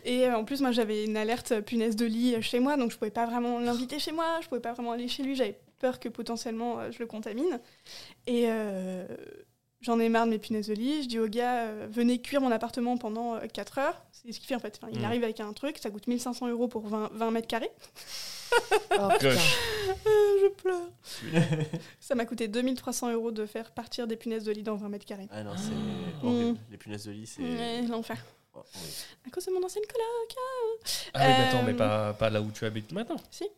Et 0.05 0.27
euh, 0.27 0.37
en 0.37 0.45
plus, 0.45 0.61
moi, 0.61 0.73
j'avais 0.73 1.05
une 1.05 1.17
alerte 1.17 1.61
punaise 1.61 1.95
de 1.97 2.05
lit 2.07 2.35
chez 2.43 2.59
moi, 2.59 2.77
donc 2.77 2.91
je 2.91 2.97
pouvais 2.99 3.11
pas 3.11 3.25
vraiment 3.27 3.61
l'inviter 3.61 3.99
chez 3.99 4.13
moi, 4.13 4.41
je 4.43 4.49
pouvais 4.49 4.61
pas 4.61 4.73
vraiment 4.73 4.93
aller 4.93 5.07
chez 5.09 5.23
lui, 5.23 5.37
j'avais 5.37 5.59
peur 5.79 6.01
que 6.01 6.09
potentiellement 6.09 6.81
euh, 6.81 6.91
je 6.91 6.99
le 6.99 7.07
contamine. 7.07 7.61
Et 8.27 8.47
euh, 8.49 9.07
j'en 9.83 10.01
ai 10.01 10.09
marre 10.09 10.25
de 10.27 10.31
mes 10.31 10.39
punaises 10.39 10.69
de 10.69 10.75
lit. 10.75 11.03
Je 11.03 11.09
dis 11.09 11.19
au 11.19 11.29
gars, 11.29 11.65
euh, 11.67 11.87
venez 11.91 12.21
cuire 12.21 12.41
mon 12.41 12.51
appartement 12.51 12.97
pendant 12.97 13.39
4 13.47 13.79
heures. 13.79 14.03
C'est 14.13 14.33
ce 14.33 14.39
qu'il 14.39 14.47
fait 14.49 14.55
en 14.55 14.61
fait. 14.61 14.79
Enfin, 14.81 14.91
il 14.93 15.01
Mm. 15.01 15.05
arrive 15.05 15.25
avec 15.25 15.41
un 15.41 15.53
truc, 15.53 15.79
ça 15.79 15.91
coûte 15.91 16.07
1500 16.07 16.49
euros 16.49 16.69
pour 16.69 16.87
20, 16.89 17.11
20 17.13 17.31
mètres 17.33 17.49
carrés. 17.49 17.71
Oh, 18.99 19.09
putain. 19.19 19.31
Gauche. 19.35 19.59
je 20.05 20.49
pleure. 20.49 20.89
ça 22.01 22.15
m'a 22.15 22.25
coûté 22.25 22.49
2300 22.49 23.13
euros 23.13 23.31
de 23.33 23.45
faire 23.47 23.71
partir 23.73 24.07
des 24.07 24.17
punaises 24.17 24.45
de 24.45 24.53
lit 24.53 24.63
dans 24.63 24.77
20 24.77 24.89
mètres 24.89 25.05
carrés. 25.07 25.29
Ah 25.31 25.43
non, 25.43 25.53
c'est 25.57 25.71
Mm. 25.71 26.27
horrible. 26.27 26.59
Les 26.71 26.77
punaises 26.79 27.05
de 27.07 27.13
lit, 27.13 27.27
c'est. 27.27 27.43
L'enfer. 27.89 28.19
Oh, 28.55 28.61
oui. 28.75 28.81
À 29.27 29.31
cause 29.31 29.47
de 29.47 29.51
mon 29.53 29.65
ancienne 29.65 29.85
coloc. 29.91 30.37
Ah 31.15 31.21
oui, 31.27 31.35
mais 31.39 31.49
attends, 31.49 31.59
Euh, 31.61 31.63
mais 31.67 31.75
pas, 31.75 32.13
pas 32.13 32.29
là 32.31 32.43
où 32.43 32.51
tu 32.51 32.65
habites 32.67 32.93
maintenant. 32.93 33.17
Si. 33.31 33.49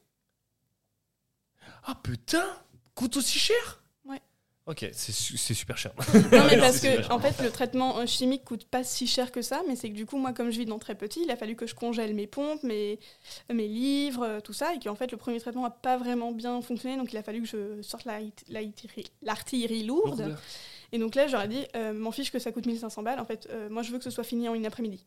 Ah 1.86 1.94
putain 2.02 2.46
Coûte 2.94 3.16
aussi 3.16 3.38
cher. 3.40 3.82
Ok, 4.66 4.88
c'est 4.92 5.12
su- 5.12 5.36
c'est 5.36 5.52
super 5.52 5.76
cher. 5.76 5.92
Non, 6.32 6.46
mais 6.50 6.56
parce 6.58 6.80
que, 6.80 7.12
en 7.12 7.18
fait, 7.18 7.42
le 7.42 7.50
traitement 7.50 8.06
chimique 8.06 8.44
coûte 8.44 8.64
pas 8.64 8.82
si 8.82 9.06
cher 9.06 9.30
que 9.30 9.42
ça, 9.42 9.60
mais 9.68 9.76
c'est 9.76 9.90
que 9.90 9.94
du 9.94 10.06
coup, 10.06 10.16
moi, 10.16 10.32
comme 10.32 10.50
je 10.50 10.58
vis 10.58 10.64
dans 10.64 10.78
très 10.78 10.94
petit, 10.94 11.20
il 11.22 11.30
a 11.30 11.36
fallu 11.36 11.54
que 11.54 11.66
je 11.66 11.74
congèle 11.74 12.14
mes 12.14 12.26
pompes, 12.26 12.62
mes, 12.62 12.98
mes 13.52 13.68
livres, 13.68 14.24
euh, 14.24 14.40
tout 14.40 14.54
ça, 14.54 14.72
et 14.74 14.78
qu'en 14.78 14.94
fait, 14.94 15.10
le 15.12 15.18
premier 15.18 15.38
traitement 15.38 15.66
a 15.66 15.70
pas 15.70 15.98
vraiment 15.98 16.32
bien 16.32 16.62
fonctionné, 16.62 16.96
donc 16.96 17.12
il 17.12 17.16
a 17.18 17.22
fallu 17.22 17.42
que 17.42 17.48
je 17.48 17.82
sorte 17.82 18.06
la- 18.06 18.20
l'artillerie 18.48 19.04
l'artillerie 19.20 19.82
lourde. 19.84 20.20
Lourde. 20.20 20.36
Et 20.92 20.98
donc 20.98 21.14
là, 21.14 21.26
j'aurais 21.26 21.48
dit, 21.48 21.66
euh, 21.76 21.92
m'en 21.92 22.10
fiche 22.12 22.30
que 22.32 22.38
ça 22.38 22.50
coûte 22.50 22.64
1500 22.64 23.02
balles, 23.02 23.20
en 23.20 23.24
fait, 23.26 23.46
euh, 23.50 23.68
moi, 23.68 23.82
je 23.82 23.90
veux 23.90 23.98
que 23.98 24.04
ce 24.04 24.10
soit 24.10 24.24
fini 24.24 24.48
en 24.48 24.54
une 24.54 24.64
après-midi. 24.64 25.04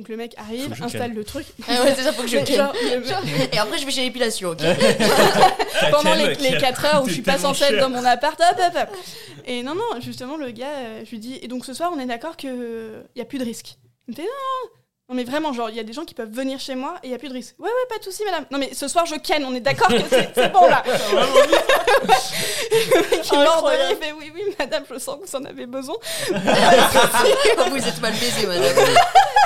Donc 0.00 0.08
le 0.08 0.16
mec 0.16 0.32
arrive, 0.38 0.72
installe 0.82 1.12
le 1.12 1.24
truc. 1.24 1.44
Ah 1.68 1.82
ouais, 1.84 1.92
c'est 1.94 2.04
ça, 2.04 2.12
faut 2.14 2.22
que 2.22 2.28
je 2.28 2.36
Mais 2.38 2.44
ken. 2.44 2.56
genre, 2.56 2.72
le- 2.74 3.54
Et 3.54 3.58
après, 3.58 3.76
je 3.76 3.84
vais 3.84 3.90
chez 3.92 4.00
l'épilation, 4.00 4.48
ok 4.48 4.62
pendant 5.90 6.14
les, 6.14 6.32
qui 6.36 6.42
les 6.44 6.56
a 6.56 6.58
4 6.60 6.84
heures 6.86 7.02
où 7.04 7.06
je 7.08 7.12
suis 7.12 7.22
pas 7.30 7.36
censée 7.36 7.64
être 7.64 7.80
dans 7.80 7.90
mon 7.90 8.02
appart, 8.02 8.40
hop, 8.40 8.58
hop, 8.58 8.72
hop. 8.80 8.96
Et 9.44 9.62
non, 9.62 9.74
non, 9.74 10.00
justement, 10.00 10.38
le 10.38 10.52
gars, 10.52 10.64
euh, 10.78 11.02
je 11.04 11.10
lui 11.10 11.18
dis, 11.18 11.38
et 11.42 11.48
donc 11.48 11.66
ce 11.66 11.74
soir, 11.74 11.92
on 11.94 12.00
est 12.00 12.06
d'accord 12.06 12.38
qu'il 12.38 13.04
n'y 13.14 13.20
a 13.20 13.26
plus 13.26 13.36
de 13.38 13.44
risque. 13.44 13.76
Il 14.08 14.12
me 14.12 14.16
fait, 14.16 14.22
non, 14.22 14.70
non, 15.10 15.16
mais 15.16 15.24
vraiment, 15.24 15.52
genre, 15.52 15.68
il 15.70 15.74
y 15.74 15.80
a 15.80 15.82
des 15.82 15.92
gens 15.92 16.04
qui 16.04 16.14
peuvent 16.14 16.30
venir 16.30 16.60
chez 16.60 16.76
moi 16.76 16.94
et 17.02 17.08
il 17.08 17.08
n'y 17.08 17.16
a 17.16 17.18
plus 17.18 17.30
de 17.30 17.34
risque. 17.34 17.56
Ouais, 17.58 17.68
ouais, 17.68 17.86
pas 17.88 17.98
de 17.98 18.04
souci, 18.04 18.22
madame. 18.24 18.44
Non, 18.52 18.58
mais 18.58 18.72
ce 18.72 18.86
soir, 18.86 19.06
je 19.06 19.16
ken, 19.16 19.44
on 19.44 19.52
est 19.56 19.60
d'accord 19.60 19.88
que 19.88 19.96
c'est 20.08 20.52
bon, 20.52 20.68
là. 20.68 20.84
il 23.32 23.38
mord 23.38 23.64
de 23.64 23.70
rire, 23.70 23.96
fait, 24.00 24.12
oui, 24.12 24.30
oui, 24.32 24.42
madame, 24.56 24.84
je 24.88 24.98
sens 25.00 25.16
que 25.16 25.26
vous 25.26 25.36
en 25.36 25.44
avez 25.44 25.66
besoin. 25.66 25.96
Vous 27.70 27.88
êtes 27.88 28.00
mal 28.00 28.12
baisé, 28.12 28.46
madame. 28.46 28.76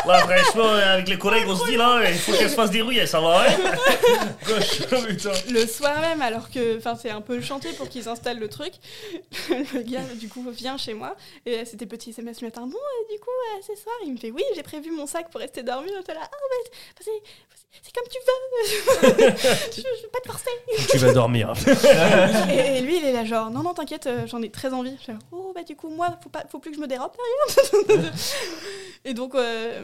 Là, 0.07 0.19
franchement, 0.19 0.69
avec 0.69 1.09
les 1.09 1.19
collègues, 1.19 1.47
on 1.49 1.57
se 1.57 1.65
dit 1.65 1.77
là, 1.77 2.03
il 2.11 2.19
faut 2.19 2.33
qu'elle 2.33 2.51
se 2.51 2.55
fasse 2.55 2.71
dérouiller, 2.71 3.07
ça 3.07 3.21
va, 3.21 3.45
hein 3.49 3.55
oh, 4.51 4.97
putain. 5.09 5.33
le 5.49 5.67
soir 5.67 5.99
même, 6.01 6.21
alors 6.21 6.51
que 6.51 6.77
enfin 6.77 6.95
c'est 7.01 7.11
un 7.11 7.23
peu 7.23 7.37
le 7.37 7.43
chantier 7.43 7.73
pour 7.73 7.89
qu'ils 7.89 8.09
installent 8.09 8.39
le 8.39 8.49
truc. 8.49 8.75
le 9.49 9.83
gars, 9.83 10.03
du 10.15 10.29
coup, 10.29 10.45
vient 10.51 10.77
chez 10.77 10.93
moi. 10.93 11.17
Et 11.47 11.61
euh, 11.61 11.63
c'était 11.65 11.87
petit 11.87 12.11
SMS 12.11 12.43
le 12.43 12.49
matin. 12.49 12.63
Bon, 12.63 12.77
et 12.77 13.15
du 13.15 13.21
coup, 13.21 13.31
euh, 13.31 13.63
ce 13.63 13.81
soir, 13.81 13.95
il 14.05 14.13
me 14.13 14.19
fait 14.19 14.31
Oui, 14.31 14.43
j'ai 14.55 14.63
prévu 14.63 14.91
mon 14.91 15.07
sac 15.07 15.31
pour 15.31 15.41
rester 15.41 15.54
dormir. 15.63 15.93
J'étais 15.99 16.15
là, 16.15 16.21
ah, 16.25 16.37
ouais, 16.37 16.71
c'est- 17.01 17.11
c'est 17.83 17.93
comme 17.93 18.05
tu 18.09 18.19
veux. 18.19 19.29
je, 19.73 19.81
je 19.81 20.03
vais 20.03 20.09
pas 20.09 20.21
te 20.21 20.29
forcer. 20.29 20.51
Tu 20.91 20.99
vas 20.99 21.13
dormir. 21.13 21.53
Et, 22.51 22.79
et 22.79 22.81
lui, 22.83 22.99
il 22.99 23.05
est 23.05 23.13
là, 23.13 23.25
genre, 23.25 23.51
non, 23.51 23.63
non, 23.63 23.75
t'inquiète, 23.75 24.07
euh, 24.07 24.27
j'en 24.27 24.41
ai 24.43 24.51
très 24.51 24.73
envie. 24.73 24.97
Je 25.07 25.13
oh, 25.33 25.53
bah, 25.55 25.65
du 25.65 25.75
coup, 25.75 25.89
moi, 25.89 26.17
faut, 26.23 26.29
pas, 26.29 26.45
faut 26.49 26.61
plus 26.61 26.71
que 26.71 26.77
je 26.77 26.81
me 26.81 26.87
dérobe 26.87 27.13
derrière. 27.89 28.13
et 29.05 29.13
donc, 29.13 29.35
euh, 29.35 29.83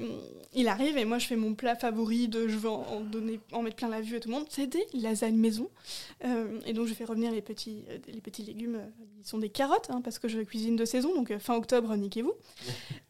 il 0.53 0.69
arrive 0.69 0.99
et 0.99 1.05
moi, 1.05 1.19
je 1.19 1.27
fais 1.27 1.37
mon 1.37 1.55
plat 1.55 1.75
favori 1.75 2.29
de 2.29 2.47
je 2.49 2.57
veux 2.57 2.69
en, 2.71 3.01
donner, 3.01 3.41
en 3.53 3.63
mettre 3.63 3.77
plein 3.77 3.89
la 3.89 4.01
vue 4.01 4.17
à 4.17 4.21
tout 4.21 4.29
le 4.29 4.35
monde. 4.35 4.47
C'est 4.51 4.67
des 4.69 4.87
lasagnes 4.95 5.37
maison. 5.37 5.69
Euh, 6.25 6.61
et 6.67 6.73
donc, 6.73 6.87
je 6.87 6.95
fais 6.95 7.05
revenir 7.05 7.33
les 7.33 7.43
petits, 7.43 7.85
les 8.07 8.21
petits 8.21 8.45
légumes. 8.45 8.81
Ils 9.19 9.27
sont 9.27 9.39
des 9.39 9.51
carottes, 9.51 9.91
hein, 9.91 10.01
parce 10.03 10.19
que 10.21 10.29
je 10.29 10.39
cuisine 10.41 10.77
de 10.77 10.85
saison. 10.85 11.13
Donc, 11.15 11.37
fin 11.39 11.57
octobre, 11.57 11.95
niquez-vous. 11.97 12.35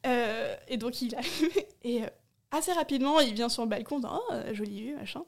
Euh, 0.06 0.56
et 0.66 0.78
donc, 0.78 1.02
il 1.02 1.14
arrive 1.14 1.52
et. 1.84 2.00
Assez 2.52 2.72
rapidement, 2.72 3.20
il 3.20 3.32
vient 3.34 3.48
sur 3.48 3.62
le 3.62 3.68
balcon, 3.68 4.00
oh, 4.04 4.32
euh, 4.32 4.52
jolie 4.54 4.82
vue, 4.82 4.96
machin. 4.96 5.22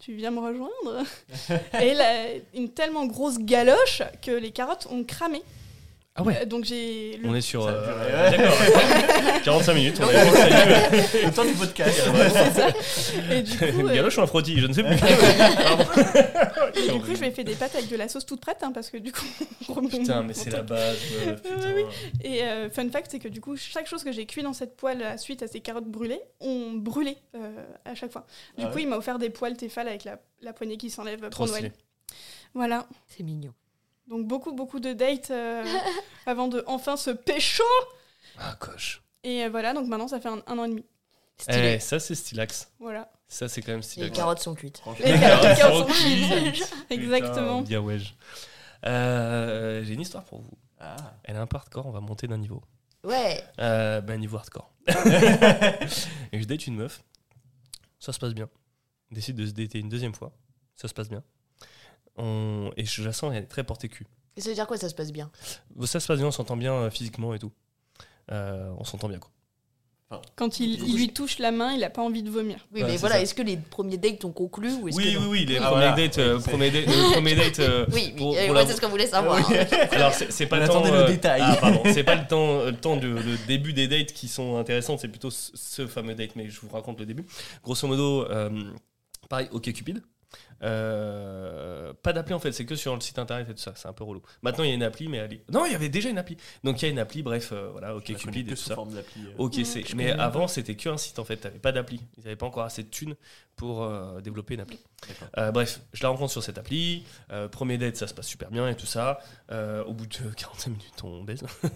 Tu 0.00 0.14
viens 0.14 0.30
me 0.30 0.40
rejoindre 0.40 1.04
Et 1.82 1.92
il 1.92 2.00
a 2.00 2.28
une 2.54 2.70
tellement 2.70 3.04
grosse 3.04 3.38
galoche 3.38 4.02
que 4.22 4.30
les 4.30 4.52
carottes 4.52 4.88
ont 4.90 5.04
cramé. 5.04 5.42
Ah 6.14 6.22
ouais 6.24 6.40
Euh, 6.42 6.44
Donc 6.44 6.64
j'ai. 6.64 7.16
le- 7.16 7.28
On 7.28 7.34
est 7.34 7.40
sur. 7.40 7.66
Euh. 7.66 8.30
D'accord. 8.30 8.54
45 9.44 9.74
minutes. 9.76 9.98
On 10.02 10.04
a 10.08 10.12
salut. 10.12 11.02
Le 11.24 11.30
temps 11.32 11.44
du 11.44 11.52
podcast. 11.54 12.02
Et 13.30 13.42
du 13.42 13.56
coup, 13.56 13.64
euh, 13.88 13.94
Galoche 13.94 14.18
ou 14.18 14.20
un 14.20 14.26
frottis 14.26 14.58
Je 14.60 14.66
ne 14.66 14.72
sais 14.74 14.82
plus. 14.82 14.94
Et 16.76 16.90
du 16.92 17.00
coup, 17.00 17.14
je 17.14 17.24
ai 17.24 17.30
fait 17.30 17.44
des 17.44 17.54
pâtes 17.54 17.74
avec 17.74 17.88
de 17.88 17.96
la 17.96 18.08
sauce 18.08 18.26
toute 18.26 18.40
prête, 18.42 18.58
hein, 18.62 18.72
parce 18.72 18.90
que 18.90 18.98
du 18.98 19.10
coup. 19.12 19.24
Putain, 19.90 20.22
mais 20.22 20.34
c'est 20.34 20.50
la 20.50 20.62
base. 20.62 20.98
euh. 21.26 21.36
Oui, 21.76 21.84
Et 22.22 22.42
euh, 22.42 22.68
fun 22.68 22.88
fact, 22.90 23.08
c'est 23.10 23.18
que 23.18 23.28
du 23.28 23.40
coup, 23.40 23.56
chaque 23.56 23.86
chose 23.86 24.04
que 24.04 24.12
j'ai 24.12 24.26
cuit 24.26 24.42
dans 24.42 24.52
cette 24.52 24.76
poêle 24.76 25.02
à 25.02 25.16
suite 25.16 25.42
à 25.42 25.46
ces 25.48 25.60
carottes 25.60 25.88
brûlées, 25.88 26.20
ont 26.40 26.72
brûlé 26.72 27.16
euh, 27.34 27.64
à 27.86 27.94
chaque 27.94 28.12
fois. 28.12 28.26
Du 28.58 28.64
Ah 28.64 28.68
coup, 28.68 28.76
ouais 28.76 28.82
il 28.82 28.88
m'a 28.88 28.96
offert 28.98 29.18
des 29.18 29.30
poêles 29.30 29.56
Tefal 29.56 29.88
avec 29.88 30.04
la, 30.04 30.18
la 30.42 30.52
poignée 30.52 30.76
qui 30.76 30.90
s'enlève 30.90 31.26
pour 31.30 31.46
Noël. 31.46 31.72
Voilà. 32.54 32.86
C'est 33.08 33.22
mignon. 33.22 33.54
Donc 34.08 34.26
beaucoup, 34.26 34.52
beaucoup 34.52 34.80
de 34.80 34.92
dates 34.92 35.30
euh, 35.30 35.64
avant 36.26 36.48
de 36.48 36.62
enfin 36.66 36.96
se 36.96 37.10
pécho. 37.10 37.62
Ah, 38.38 38.56
coche. 38.58 39.02
Et 39.24 39.44
euh, 39.44 39.48
voilà, 39.50 39.72
donc 39.74 39.86
maintenant 39.86 40.08
ça 40.08 40.20
fait 40.20 40.28
un, 40.28 40.42
un 40.46 40.58
an 40.58 40.64
et 40.64 40.68
demi. 40.68 40.84
Stylé. 41.38 41.74
Eh, 41.76 41.78
ça, 41.80 41.98
c'est 41.98 42.14
stylax. 42.14 42.70
Voilà. 42.78 43.10
Ça, 43.28 43.48
c'est 43.48 43.62
quand 43.62 43.72
même 43.72 43.78
Les 43.80 43.82
stylax. 43.86 44.16
carottes 44.16 44.38
sont 44.40 44.54
cuites. 44.54 44.82
Les 45.00 45.12
Les 45.12 45.18
carottes 45.18 45.58
sont 45.58 45.84
cuites. 45.92 46.74
Exactement. 46.90 47.62
Putain, 47.62 47.68
bien 47.68 47.80
ouais. 47.80 47.98
Euh, 48.84 49.82
J'ai 49.84 49.94
une 49.94 50.00
histoire 50.02 50.24
pour 50.24 50.40
vous. 50.40 50.56
Ah. 50.78 50.96
Elle 51.24 51.36
est 51.36 51.38
un 51.38 51.46
peu 51.46 51.56
hardcore, 51.56 51.86
on 51.86 51.90
va 51.90 52.00
monter 52.00 52.26
d'un 52.26 52.36
niveau. 52.38 52.62
Ouais. 53.04 53.42
Euh, 53.58 54.00
ben, 54.00 54.20
niveau 54.20 54.36
hardcore. 54.36 54.70
et 54.88 56.40
je 56.40 56.44
date 56.44 56.66
une 56.66 56.76
meuf. 56.76 57.02
Ça 57.98 58.12
se 58.12 58.18
passe 58.18 58.34
bien. 58.34 58.48
On 59.10 59.14
décide 59.14 59.36
de 59.36 59.46
se 59.46 59.52
dater 59.52 59.78
une 59.78 59.88
deuxième 59.88 60.14
fois. 60.14 60.32
Ça 60.76 60.88
se 60.88 60.94
passe 60.94 61.08
bien. 61.08 61.22
On... 62.16 62.70
Et 62.76 62.84
je 62.84 63.02
la 63.02 63.12
sens, 63.12 63.32
elle 63.34 63.44
est 63.44 63.46
très 63.46 63.64
portée 63.64 63.88
cul. 63.88 64.06
Et 64.36 64.40
ça 64.40 64.48
veut 64.48 64.54
dire 64.54 64.66
quoi 64.66 64.76
ça 64.76 64.88
se 64.88 64.94
passe 64.94 65.12
bien? 65.12 65.30
Bon, 65.74 65.86
Ça 65.86 66.00
se 66.00 66.06
passe 66.06 66.18
bien, 66.18 66.26
on 66.28 66.32
s'entend 66.32 66.56
bien 66.56 66.72
euh, 66.74 66.90
physiquement 66.90 67.34
et 67.34 67.38
tout. 67.38 67.52
Euh, 68.30 68.70
on 68.78 68.84
s'entend 68.84 69.08
bien 69.08 69.18
quoi. 69.18 69.30
Quand 70.36 70.60
il, 70.60 70.72
il 70.86 70.96
lui 70.98 71.08
touche 71.10 71.38
la 71.38 71.50
main, 71.52 71.72
il 71.72 71.82
a 71.84 71.88
pas 71.88 72.02
envie 72.02 72.22
de 72.22 72.28
vomir. 72.28 72.58
Oui, 72.74 72.82
mais 72.84 72.98
voilà, 72.98 73.22
est-ce 73.22 73.32
que 73.34 73.40
les 73.40 73.56
premiers 73.56 73.96
dates 73.96 74.22
ont 74.26 74.30
conclu 74.30 74.70
ou 74.74 74.88
est-ce 74.88 74.96
Oui, 74.98 75.14
que 75.14 75.18
oui, 75.18 75.24
oui, 75.26 75.44
les 75.46 75.56
Ah, 75.56 75.70
premiers 75.70 75.94
dates, 76.06 76.18
euh, 76.18 76.34
Oui, 76.36 76.42
c'est- 76.44 76.50
premier 76.50 76.70
date, 76.70 76.84
le 76.86 77.12
premier 77.14 77.34
date. 77.34 77.58
euh, 77.60 77.86
Oui, 77.90 77.94
oui, 77.94 78.12
pour- 78.18 78.34
euh, 78.36 78.46
pour 78.46 78.54
ouais, 78.54 78.60
la- 78.60 78.66
c'est 78.66 78.74
ce 78.74 78.80
qu'on 78.82 78.88
voulait 78.90 79.06
savoir. 79.06 79.38
Alors 79.92 80.12
c'est 80.12 80.30
c'est 80.30 80.44
pas 80.44 80.58
On 80.58 80.60
le 80.60 80.68
temps. 80.68 80.84
le 80.84 80.90
euh, 80.92 81.06
détail. 81.06 81.40
Ah 81.42 81.56
pardon, 81.58 81.80
c'est 81.94 82.04
pas 82.04 82.16
le 82.16 82.26
temps, 82.26 82.58
euh, 82.58 82.70
le 82.72 82.76
temps 82.76 82.96
du 82.98 83.08
le 83.10 83.46
début 83.46 83.72
des 83.72 83.88
dates 83.88 84.12
qui 84.12 84.28
sont 84.28 84.58
intéressantes, 84.58 85.00
c'est 85.00 85.08
plutôt 85.08 85.30
ce, 85.30 85.50
ce 85.54 85.86
fameux 85.86 86.14
date. 86.14 86.36
Mais 86.36 86.50
je 86.50 86.60
vous 86.60 86.68
raconte 86.68 87.00
le 87.00 87.06
début. 87.06 87.24
Grosso 87.64 87.88
modo, 87.88 88.26
euh, 88.30 88.50
pareil, 89.30 89.48
OK 89.52 89.72
Cupid. 89.72 90.02
Euh, 90.62 91.92
pas 92.02 92.12
d'appli 92.12 92.34
en 92.34 92.38
fait, 92.38 92.52
c'est 92.52 92.64
que 92.64 92.74
sur 92.74 92.94
le 92.94 93.00
site 93.00 93.18
internet 93.18 93.48
et 93.50 93.54
tout 93.54 93.60
ça, 93.60 93.72
c'est 93.74 93.88
un 93.88 93.92
peu 93.92 94.04
relou. 94.04 94.22
Maintenant 94.42 94.64
il 94.64 94.68
y 94.68 94.72
a 94.72 94.74
une 94.74 94.82
appli, 94.82 95.08
mais 95.08 95.18
elle 95.18 95.32
est- 95.34 95.50
non, 95.50 95.66
il 95.66 95.72
y 95.72 95.74
avait 95.74 95.88
déjà 95.88 96.08
une 96.08 96.18
appli. 96.18 96.36
Donc 96.64 96.80
il 96.82 96.86
y 96.86 96.88
a 96.88 96.90
une 96.92 96.98
appli, 96.98 97.22
bref, 97.22 97.50
euh, 97.52 97.68
voilà, 97.72 97.94
OK 97.96 98.04
Cupid 98.14 98.46
que 98.46 98.52
et 98.52 98.54
tout 98.54 98.60
ça. 98.60 98.74
euh. 98.74 99.34
Ok, 99.38 99.54
c'est. 99.64 99.94
Mais 99.94 100.10
avant, 100.12 100.48
c'était 100.48 100.74
qu'un 100.76 100.96
site 100.96 101.18
en 101.18 101.24
fait. 101.24 101.36
T'avais 101.36 101.58
pas 101.58 101.72
d'appli. 101.72 102.00
Ils 102.18 102.24
n'avaient 102.24 102.36
pas 102.36 102.46
encore 102.46 102.64
assez 102.64 102.82
de 102.82 102.88
thunes 102.88 103.14
pour 103.56 103.82
euh, 103.82 104.20
développer 104.20 104.54
une 104.54 104.60
appli. 104.60 104.78
Euh, 105.36 105.50
bref, 105.50 105.80
je 105.92 106.02
la 106.02 106.08
rencontre 106.08 106.30
sur 106.32 106.42
cette 106.42 106.58
appli. 106.58 107.04
Euh, 107.32 107.48
premier 107.48 107.76
date, 107.76 107.96
ça 107.96 108.06
se 108.06 108.14
passe 108.14 108.26
super 108.28 108.50
bien 108.50 108.68
et 108.68 108.76
tout 108.76 108.86
ça. 108.86 109.18
Euh, 109.50 109.84
au 109.84 109.92
bout 109.92 110.06
de 110.06 110.12
45 110.36 110.70
minutes, 110.70 111.04
on 111.04 111.22
baise. 111.24 111.42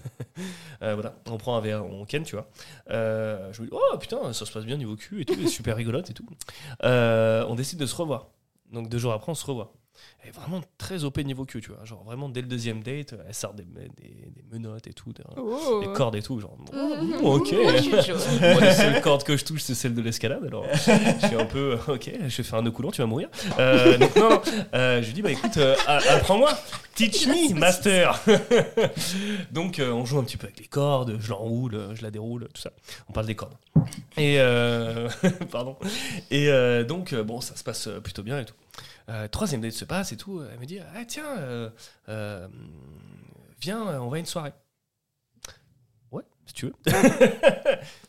Euh, 0.82 0.92
voilà, 0.94 1.14
on 1.30 1.38
prend 1.38 1.56
un 1.56 1.62
verre, 1.62 1.86
on 1.86 2.04
ken, 2.04 2.22
tu 2.22 2.36
vois. 2.36 2.50
Euh, 2.90 3.50
je 3.54 3.62
me 3.62 3.66
dis, 3.66 3.72
oh 3.74 3.96
putain, 3.98 4.34
ça 4.34 4.44
se 4.44 4.52
passe 4.52 4.66
bien 4.66 4.76
niveau 4.76 4.94
cul 4.94 5.22
et 5.22 5.24
tout, 5.24 5.32
elle 5.32 5.46
est 5.46 5.48
super 5.48 5.74
rigolote 5.74 6.10
et 6.10 6.12
tout. 6.12 6.26
Euh, 6.84 7.46
on 7.48 7.54
décide 7.54 7.78
de 7.78 7.86
se 7.86 7.94
revoir. 7.94 8.26
Donc 8.72 8.88
deux 8.88 8.98
jours 8.98 9.12
après, 9.12 9.30
on 9.32 9.34
se 9.34 9.46
revoit. 9.46 9.72
Elle 10.22 10.28
est 10.30 10.32
vraiment 10.32 10.60
très 10.78 11.04
OP 11.04 11.18
niveau 11.18 11.44
cul, 11.44 11.60
tu 11.60 11.70
vois. 11.72 11.84
Genre 11.84 12.02
vraiment 12.04 12.28
dès 12.28 12.40
le 12.40 12.46
deuxième 12.48 12.82
date, 12.82 13.14
elle 13.26 13.34
sort 13.34 13.54
des, 13.54 13.64
des, 13.64 13.88
des 13.98 14.42
menottes 14.52 14.86
et 14.86 14.92
tout, 14.92 15.12
des, 15.12 15.22
Oh. 15.36 15.80
des 15.84 15.92
cordes 15.92 16.16
et 16.16 16.22
tout. 16.22 16.40
Genre, 16.40 16.56
Mhm. 16.72 17.14
oh, 17.22 17.36
ok. 17.38 17.52
Moi, 18.40 18.60
les 18.60 18.72
seules 18.72 19.00
cordes 19.00 19.24
que 19.24 19.36
je 19.36 19.44
touche, 19.44 19.62
c'est 19.62 19.74
celle 19.74 19.94
de 19.94 20.02
l'escalade. 20.02 20.44
Alors, 20.46 20.64
je 20.72 20.78
suis 21.26 21.36
un 21.36 21.44
peu, 21.46 21.72
euh, 21.88 21.94
ok, 21.94 22.10
je 22.28 22.36
vais 22.36 22.42
faire 22.42 22.58
un 22.58 22.62
nœud 22.62 22.70
coulant, 22.70 22.90
tu 22.90 23.00
vas 23.02 23.06
mourir. 23.06 23.28
Euh, 23.58 23.98
donc, 23.98 24.16
non. 24.16 24.40
Euh, 24.74 25.00
je 25.02 25.06
lui 25.06 25.14
dis, 25.14 25.22
bah 25.22 25.30
écoute, 25.32 25.56
euh, 25.58 25.74
apprends-moi, 25.86 26.50
teach 26.94 27.26
me, 27.26 27.54
master. 27.58 28.20
donc, 29.50 29.78
euh, 29.78 29.90
on 29.92 30.04
joue 30.04 30.18
un 30.18 30.24
petit 30.24 30.36
peu 30.36 30.46
avec 30.46 30.58
les 30.58 30.66
cordes, 30.66 31.16
je 31.20 31.30
l'enroule, 31.30 31.90
je 31.94 32.02
la 32.02 32.10
déroule, 32.10 32.48
tout 32.52 32.60
ça. 32.62 32.70
On 33.08 33.12
parle 33.12 33.26
des 33.26 33.34
cordes. 33.34 33.54
Et, 34.16 34.36
euh, 34.40 35.08
pardon. 35.50 35.76
Et 36.30 36.48
euh, 36.50 36.84
donc, 36.84 37.14
bon, 37.14 37.40
ça 37.40 37.56
se 37.56 37.64
passe 37.64 37.88
plutôt 38.02 38.22
bien 38.22 38.40
et 38.40 38.44
tout. 38.44 38.54
Euh, 39.08 39.28
troisième 39.28 39.60
date 39.60 39.72
se 39.72 39.84
passe 39.84 40.12
et 40.12 40.16
tout. 40.16 40.42
Elle 40.52 40.58
me 40.58 40.66
dit, 40.66 40.78
ah 40.80 41.04
tiens, 41.06 41.38
euh, 41.38 41.70
euh, 42.08 42.48
viens, 43.60 44.00
on 44.00 44.08
va 44.08 44.16
à 44.16 44.20
une 44.20 44.26
soirée. 44.26 44.52
Ouais, 46.10 46.24
si 46.46 46.54
tu 46.54 46.66
veux. 46.66 46.74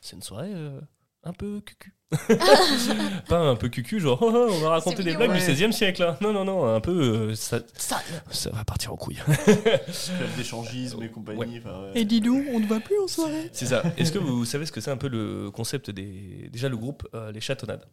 c'est 0.02 0.16
une 0.16 0.22
soirée 0.24 0.52
euh, 0.54 0.80
un 1.24 1.34
peu 1.34 1.62
cucu. 1.62 1.94
Pas 3.28 3.38
un 3.40 3.56
peu 3.58 3.68
cucu, 3.68 4.00
genre 4.00 4.18
oh, 4.22 4.32
oh, 4.34 4.48
on 4.50 4.60
va 4.60 4.70
raconter 4.70 5.04
des 5.04 5.14
blagues 5.14 5.34
du 5.34 5.40
ouais. 5.40 5.54
16e 5.54 5.74
siècle. 5.74 6.02
là. 6.02 6.18
Non, 6.22 6.32
non, 6.32 6.46
non, 6.46 6.66
un 6.74 6.80
peu. 6.80 6.92
euh, 7.32 7.36
ça, 7.36 7.60
Ça, 7.76 8.02
ça 8.32 8.50
va 8.52 8.64
partir 8.64 8.94
en 8.94 8.96
couille. 8.96 9.20
Club 9.46 10.36
d'échangisme 10.38 11.04
et 11.04 11.10
compagnie. 11.10 11.60
enfin, 11.60 11.82
ouais. 11.84 11.92
Et 11.96 12.06
dis-nous, 12.06 12.46
on 12.54 12.60
ne 12.62 12.66
va 12.66 12.80
plus 12.80 12.98
en 13.00 13.08
soirée. 13.08 13.50
C'est 13.52 13.66
ça. 13.66 13.84
Est-ce 13.98 14.14
que 14.14 14.20
vous 14.20 14.46
savez 14.46 14.66
ce 14.66 14.72
que 14.72 14.80
c'est 14.80 14.90
un 14.92 14.96
peu 14.98 15.10
le 15.10 15.52
concept 15.52 15.92
des. 15.92 16.50
Déjà, 16.52 16.70
le 16.70 16.78
groupe 16.78 17.06
euh, 17.14 17.32
Les 17.34 17.42
Chatonnades. 17.42 17.86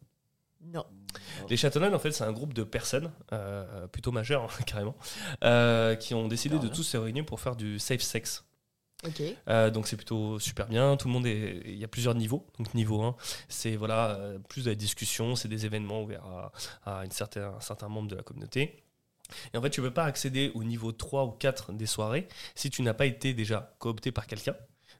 Les 1.48 1.56
Chatonnades, 1.56 1.94
en 1.94 1.98
fait, 1.98 2.12
c'est 2.12 2.24
un 2.24 2.32
groupe 2.32 2.54
de 2.54 2.62
personnes, 2.62 3.10
euh, 3.32 3.86
plutôt 3.88 4.12
majeures, 4.12 4.44
hein, 4.44 4.62
carrément, 4.66 4.96
euh, 5.42 5.94
qui 5.94 6.14
ont 6.14 6.28
décidé 6.28 6.58
de 6.58 6.68
tous 6.68 6.82
se 6.82 6.96
réunir 6.96 7.24
pour 7.24 7.40
faire 7.40 7.56
du 7.56 7.78
safe 7.78 8.02
sex. 8.02 8.44
Euh, 9.48 9.70
donc 9.70 9.86
c'est 9.86 9.96
plutôt 9.96 10.38
super 10.38 10.66
bien. 10.66 10.96
Tout 10.96 11.08
le 11.08 11.12
monde 11.12 11.26
est. 11.26 11.60
Il 11.66 11.76
y 11.76 11.84
a 11.84 11.88
plusieurs 11.88 12.14
niveaux. 12.14 12.46
Donc 12.58 12.72
niveau 12.72 13.02
1, 13.02 13.16
c'est 13.48 13.76
voilà, 13.76 14.18
plus 14.48 14.64
de 14.64 14.70
la 14.70 14.74
discussion, 14.74 15.36
c'est 15.36 15.48
des 15.48 15.66
événements 15.66 16.02
ouverts 16.02 16.24
à, 16.24 17.00
à 17.00 17.04
une 17.04 17.10
certain, 17.10 17.52
un 17.56 17.60
certain 17.60 17.88
membre 17.88 18.08
de 18.08 18.16
la 18.16 18.22
communauté. 18.22 18.82
Et 19.52 19.58
en 19.58 19.62
fait, 19.62 19.70
tu 19.70 19.80
ne 19.80 19.86
peux 19.86 19.92
pas 19.92 20.04
accéder 20.04 20.52
au 20.54 20.64
niveau 20.64 20.92
3 20.92 21.24
ou 21.24 21.30
4 21.32 21.72
des 21.72 21.86
soirées 21.86 22.28
si 22.54 22.70
tu 22.70 22.82
n'as 22.82 22.94
pas 22.94 23.06
été 23.06 23.34
déjà 23.34 23.74
coopté 23.78 24.12
par 24.12 24.26
quelqu'un. 24.26 24.54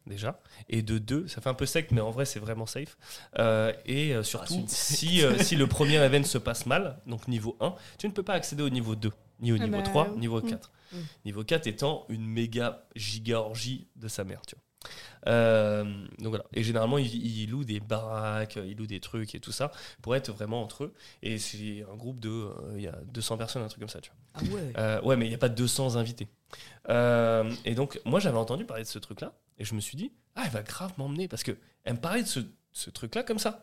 Déjà. 0.07 0.39
Et 0.69 0.83
de 0.83 0.99
2, 0.99 1.29
ça 1.29 1.41
fait 1.41 1.49
un 1.49 1.55
peu 1.55 1.65
sec, 1.67 1.91
mais 1.91 2.01
en 2.03 2.11
vrai, 2.11 2.27
c'est 2.27 2.39
vraiment 2.39 2.67
safe. 2.67 2.99
Euh, 3.39 3.73
et 3.87 4.13
euh, 4.15 4.21
Ah, 4.21 4.23
surtout, 4.23 4.55
une 4.55 4.69
si, 4.69 5.23
euh, 5.25 5.39
si 5.39 5.57
le 5.57 5.67
premier 5.67 5.97
event 5.97 6.25
se 6.25 6.37
passe 6.37 6.67
mal, 6.67 6.99
donc 7.07 7.27
niveau 7.27 7.57
1, 7.61 7.75
tu 7.99 8.07
ne 8.09 8.13
peux 8.13 8.23
pas 8.23 8.35
accéder 8.35 8.63
au 8.63 8.69
niveau 8.71 8.97
2, 8.97 9.11
ni 9.41 9.53
au 9.53 9.57
Ah 9.59 9.65
niveau 9.65 9.77
bah, 9.79 9.83
3, 9.83 10.11
oui. 10.13 10.19
niveau 10.19 10.41
Mm. 10.43 10.51
4. 10.51 10.71
Mm. 10.93 10.97
Niveau 11.25 11.45
4 11.45 11.67
étant 11.67 12.05
une 12.11 12.27
méga 12.27 12.85
giga 12.95 13.41
orgie 13.41 13.89
de 13.97 14.09
sa 14.09 14.25
mère, 14.25 14.43
tu 14.47 14.57
vois. 14.57 14.64
Euh, 15.27 15.85
donc 16.19 16.29
voilà. 16.29 16.45
Et 16.53 16.63
généralement, 16.63 16.99
ils, 16.99 17.15
ils 17.15 17.51
louent 17.51 17.65
des 17.65 17.81
baraques, 17.81 18.57
ils 18.57 18.77
louent 18.77 18.87
des 18.87 19.01
trucs 19.01 19.35
et 19.35 19.41
tout 19.41 19.53
ça 19.53 19.71
pour 20.03 20.15
être 20.15 20.31
vraiment 20.33 20.63
entre 20.63 20.85
eux. 20.85 20.95
Et 21.23 21.39
c'est 21.39 21.85
un 21.91 21.97
groupe 21.97 22.21
de. 22.21 22.29
euh, 22.31 22.73
Il 22.77 22.83
y 22.83 22.89
a 22.89 22.99
200 23.13 23.37
personnes, 23.39 23.63
un 23.63 23.69
truc 23.69 23.81
comme 23.81 23.89
ça, 23.89 24.01
tu 24.01 24.11
vois. 24.11 24.19
Ah 24.35 24.55
ouais. 24.55 24.73
Euh, 24.79 25.01
ouais, 25.03 25.17
mais 25.17 25.27
il 25.27 25.29
n'y 25.31 25.35
a 25.35 25.39
pas 25.39 25.49
200 25.49 25.97
invités. 25.97 26.29
Et 26.89 27.75
donc, 27.75 28.01
moi, 28.05 28.21
j'avais 28.21 28.39
entendu 28.39 28.65
parler 28.65 28.83
de 28.83 28.89
ce 28.89 28.99
truc-là. 28.99 29.33
Et 29.59 29.65
je 29.65 29.75
me 29.75 29.81
suis 29.81 29.97
dit, 29.97 30.13
ah, 30.37 30.43
elle 30.45 30.51
va 30.51 30.63
grave 30.63 30.93
m'emmener. 30.99 31.29
Parce 31.29 31.43
qu'elle 31.43 31.57
me 31.89 31.97
parlait 31.97 32.23
de 32.23 32.29
ce, 32.29 32.41
ce 32.73 32.91
truc-là 32.91 33.23
comme 33.23 33.39
ça. 33.39 33.63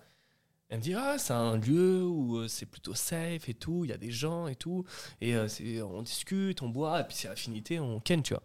Elle 0.70 0.78
me 0.78 0.84
dit, 0.84 0.94
ah, 0.94 1.18
c'est 1.18 1.34
un 1.34 1.58
lieu 1.58 2.04
où 2.06 2.48
c'est 2.48 2.66
plutôt 2.66 2.96
safe 2.96 3.50
et 3.50 3.54
tout. 3.54 3.84
Il 3.84 3.90
y 3.90 3.94
a 3.94 3.98
des 3.98 4.12
gens 4.12 4.48
et 4.48 4.56
tout. 4.56 4.86
Et 5.20 5.36
on 5.84 6.02
discute, 6.02 6.62
on 6.62 6.70
boit. 6.70 7.02
Et 7.02 7.04
puis, 7.04 7.16
c'est 7.18 7.28
affinité, 7.28 7.80
on 7.80 8.00
ken, 8.00 8.24
tu 8.24 8.34
vois. 8.34 8.44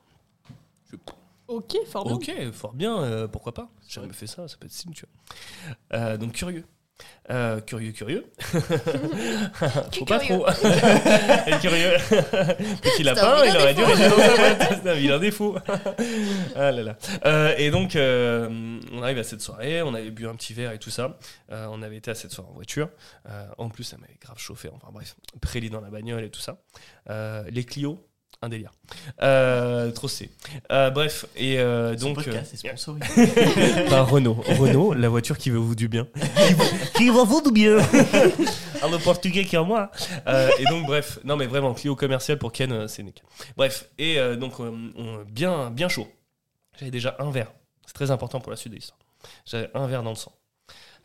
Je- 0.91 0.97
Ok, 1.49 1.77
fort 1.87 2.05
bien. 2.05 2.15
Ok, 2.15 2.53
fort 2.53 2.73
bien, 2.75 2.99
euh, 3.03 3.29
pourquoi 3.29 3.55
pas 3.55 3.69
J'ai 3.89 4.01
jamais 4.01 4.13
fait 4.13 4.27
ça, 4.27 4.49
ça 4.49 4.57
peut 4.59 4.67
être 4.67 4.73
stylé, 4.73 4.95
tu 4.95 5.05
vois. 5.07 5.99
Euh, 5.99 6.17
donc 6.17 6.33
curieux. 6.33 6.65
Euh, 7.31 7.61
curieux, 7.61 7.93
curieux. 7.93 8.25
Faut 8.41 10.05
pas 10.07 10.19
Curieux. 10.19 10.43
trop. 10.43 10.49
Et 11.47 11.59
curieux. 11.61 11.93
Petit 12.83 13.03
lapin, 13.03 13.45
il 13.45 13.55
aurait 13.57 13.75
dû 13.75 13.85
rester 13.85 14.09
dans 14.09 14.17
sa 14.17 14.37
boîte. 14.37 14.81
C'est 14.83 14.91
un 14.91 14.95
vilain 14.95 15.19
défaut. 15.19 15.57
ah 16.57 16.73
là 16.73 16.83
là. 16.83 16.97
Euh, 17.27 17.55
et 17.59 17.71
donc, 17.71 17.97
euh, 17.97 18.79
on 18.93 19.03
arrive 19.03 19.19
à 19.19 19.25
cette 19.25 19.43
soirée, 19.43 19.83
on 19.83 19.93
avait 19.93 20.11
bu 20.11 20.27
un 20.27 20.35
petit 20.37 20.55
verre 20.55 20.73
et 20.73 20.79
tout 20.79 20.89
ça. 20.91 21.19
Euh, 21.53 21.67
on 21.71 21.83
avait 21.83 21.97
été 21.99 22.11
à 22.11 22.15
cette 22.15 22.33
soirée 22.33 22.51
en 22.51 22.55
voiture. 22.55 22.89
Euh, 23.29 23.47
en 23.59 23.69
plus, 23.69 23.85
ça 23.85 23.99
m'avait 23.99 24.17
grave 24.21 24.39
chauffé. 24.39 24.71
Enfin 24.73 24.89
bref, 24.91 25.17
prélit 25.43 25.69
dans 25.69 25.83
la 25.83 25.91
bagnole 25.91 26.25
et 26.25 26.31
tout 26.31 26.41
ça. 26.41 26.63
Euh, 27.11 27.45
les 27.51 27.65
Clio, 27.65 28.03
un 28.43 28.49
délire. 28.49 28.73
Euh, 29.23 29.91
trop 29.93 30.09
c'est. 30.09 30.31
Euh, 30.71 30.91
bref, 30.91 31.27
et 31.37 31.59
euh, 31.59 31.95
donc. 31.97 32.17
podcast 32.17 32.53
euh, 32.65 32.69
est 32.69 32.77
sponsorisé. 32.77 33.85
par 33.91 34.09
Renault. 34.11 34.43
Renault, 34.59 34.93
la 34.95 35.09
voiture 35.09 35.39
qui 35.39 35.51
veut 35.51 35.59
vous 35.59 35.75
du 35.75 35.89
bien. 35.89 36.07
qui 36.97 37.09
veut 37.09 37.25
vous 37.25 37.41
du 37.43 37.51
bien. 37.53 37.79
Un 38.83 38.91
le 38.91 38.99
portugais 38.99 39.45
qui 39.45 39.57
est 39.57 39.59
en 39.59 39.65
moi. 39.65 39.91
Euh, 40.27 40.51
et 40.59 40.65
donc, 40.65 40.85
bref, 40.87 41.19
non, 41.25 41.37
mais 41.37 41.47
vraiment, 41.47 41.73
Clio 41.75 41.97
commercial 41.97 42.39
pour 42.39 42.53
Ken, 42.53 42.71
euh, 42.73 42.87
c'est 42.89 43.03
nickel. 43.03 43.25
Bref, 43.57 43.89
et 43.99 44.19
euh, 44.19 44.37
donc, 44.37 44.61
euh, 44.61 44.71
on- 44.97 45.23
bien, 45.25 45.71
bien 45.71 45.89
chaud. 45.89 46.07
J'avais 46.79 46.91
déjà 46.91 47.17
un 47.19 47.31
verre. 47.31 47.53
C'est 47.87 47.95
très 47.95 48.11
important 48.11 48.39
pour 48.41 48.51
la 48.51 48.57
suite 48.57 48.73
de 48.73 48.77
l'histoire. 48.77 48.99
J'avais 49.47 49.71
un 49.75 49.87
verre 49.87 50.03
dans 50.03 50.11
le 50.11 50.17
sang. 50.17 50.33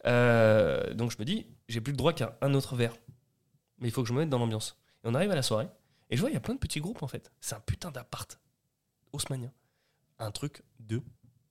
Euh, 0.05 0.93
donc, 0.93 1.11
je 1.11 1.17
me 1.17 1.23
dis, 1.25 1.47
j'ai 1.69 1.79
plus 1.79 1.91
le 1.91 1.97
droit 1.97 2.11
qu'à 2.13 2.37
un 2.41 2.53
autre 2.53 2.75
verre. 2.75 2.93
Mais 3.79 3.87
il 3.87 3.91
faut 3.91 4.01
que 4.03 4.09
je 4.09 4.13
me 4.13 4.19
mette 4.19 4.29
dans 4.29 4.37
l'ambiance. 4.39 4.75
Et 5.03 5.07
on 5.07 5.15
arrive 5.15 5.31
à 5.31 5.35
la 5.35 5.41
soirée, 5.41 5.67
et 6.11 6.17
je 6.17 6.21
vois, 6.21 6.29
il 6.29 6.33
y 6.33 6.37
a 6.37 6.41
plein 6.41 6.53
de 6.53 6.59
petits 6.59 6.79
groupes 6.79 7.01
en 7.01 7.07
fait. 7.07 7.31
C'est 7.39 7.55
un 7.55 7.59
putain 7.61 7.89
d'appart 7.89 8.39
haussmanien. 9.13 9.51
un 10.19 10.31
truc 10.31 10.61
de 10.79 11.01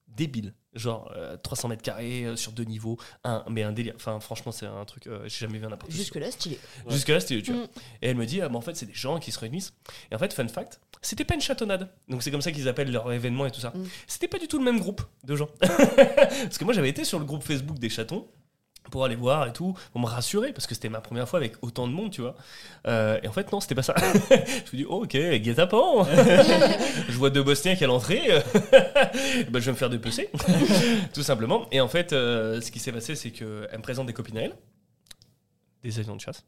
débile. 0.07 0.53
Genre 0.73 1.11
euh, 1.15 1.35
300 1.35 1.67
mètres 1.67 1.81
carrés 1.81 2.23
euh, 2.23 2.35
sur 2.37 2.53
deux 2.53 2.63
niveaux, 2.63 2.97
un, 3.25 3.43
mais 3.49 3.63
un 3.63 3.73
délire. 3.73 3.93
Enfin, 3.97 4.21
franchement, 4.21 4.53
c'est 4.53 4.65
un 4.65 4.85
truc, 4.85 5.07
euh, 5.07 5.23
j'ai 5.23 5.45
jamais 5.45 5.59
vu 5.59 5.65
un 5.65 5.69
n'importe 5.69 5.91
Jusque-là, 5.91 6.31
stylé. 6.31 6.57
Ouais. 6.85 6.93
Jusque-là, 6.93 7.19
c'était 7.19 7.41
tu 7.41 7.51
vois. 7.51 7.63
Mm. 7.63 7.67
Et 8.01 8.07
elle 8.07 8.15
me 8.15 8.25
dit, 8.25 8.39
ah, 8.39 8.47
bah, 8.47 8.57
en 8.57 8.61
fait, 8.61 8.75
c'est 8.77 8.85
des 8.85 8.93
gens 8.93 9.19
qui 9.19 9.33
se 9.33 9.39
réunissent. 9.39 9.73
Et 10.11 10.15
en 10.15 10.17
fait, 10.17 10.31
fun 10.31 10.47
fact, 10.47 10.79
c'était 11.01 11.25
pas 11.25 11.35
une 11.35 11.41
chatonnade. 11.41 11.89
Donc, 12.07 12.23
c'est 12.23 12.31
comme 12.31 12.41
ça 12.41 12.53
qu'ils 12.53 12.69
appellent 12.69 12.91
leur 12.91 13.11
événement 13.11 13.45
et 13.45 13.51
tout 13.51 13.59
ça. 13.59 13.71
Mm. 13.71 13.85
C'était 14.07 14.29
pas 14.29 14.39
du 14.39 14.47
tout 14.47 14.59
le 14.59 14.63
même 14.63 14.79
groupe 14.79 15.01
de 15.25 15.35
gens. 15.35 15.49
parce 15.59 16.57
que 16.57 16.63
moi, 16.63 16.73
j'avais 16.73 16.89
été 16.89 17.03
sur 17.03 17.19
le 17.19 17.25
groupe 17.25 17.43
Facebook 17.43 17.77
des 17.77 17.89
chatons 17.89 18.29
pour 18.89 19.05
aller 19.05 19.15
voir 19.15 19.47
et 19.47 19.53
tout, 19.53 19.77
pour 19.91 20.01
me 20.01 20.07
rassurer, 20.07 20.51
parce 20.53 20.67
que 20.67 20.73
c'était 20.73 20.89
ma 20.89 21.01
première 21.01 21.27
fois 21.27 21.39
avec 21.39 21.53
autant 21.61 21.87
de 21.87 21.93
monde, 21.93 22.11
tu 22.11 22.21
vois. 22.21 22.35
Euh, 22.87 23.19
et 23.21 23.27
en 23.27 23.31
fait, 23.31 23.51
non, 23.51 23.59
c'était 23.59 23.75
pas 23.75 23.83
ça. 23.83 23.95
je 24.29 24.33
me 24.35 24.77
dit, 24.77 24.85
oh, 24.87 25.03
ok, 25.03 25.15
guet-apens. 25.15 26.07
je 27.09 27.17
vois 27.17 27.29
deux 27.29 27.43
Bosniaques 27.43 27.81
à 27.81 27.87
l'entrée. 27.87 28.21
bah, 29.49 29.59
je 29.59 29.65
vais 29.65 29.71
me 29.71 29.77
faire 29.77 29.89
dépecer, 29.89 30.29
tout 31.13 31.23
simplement. 31.23 31.67
Et 31.71 31.79
en 31.79 31.87
fait, 31.87 32.13
euh, 32.13 32.59
ce 32.61 32.71
qui 32.71 32.79
s'est 32.79 32.91
passé, 32.91 33.15
c'est 33.15 33.31
qu'elle 33.31 33.47
me 33.47 33.81
présente 33.81 34.07
des 34.07 34.13
copines 34.13 34.37
à 34.37 34.41
elle, 34.41 34.55
des 35.83 35.99
avions 35.99 36.15
de 36.15 36.21
chasse. 36.21 36.43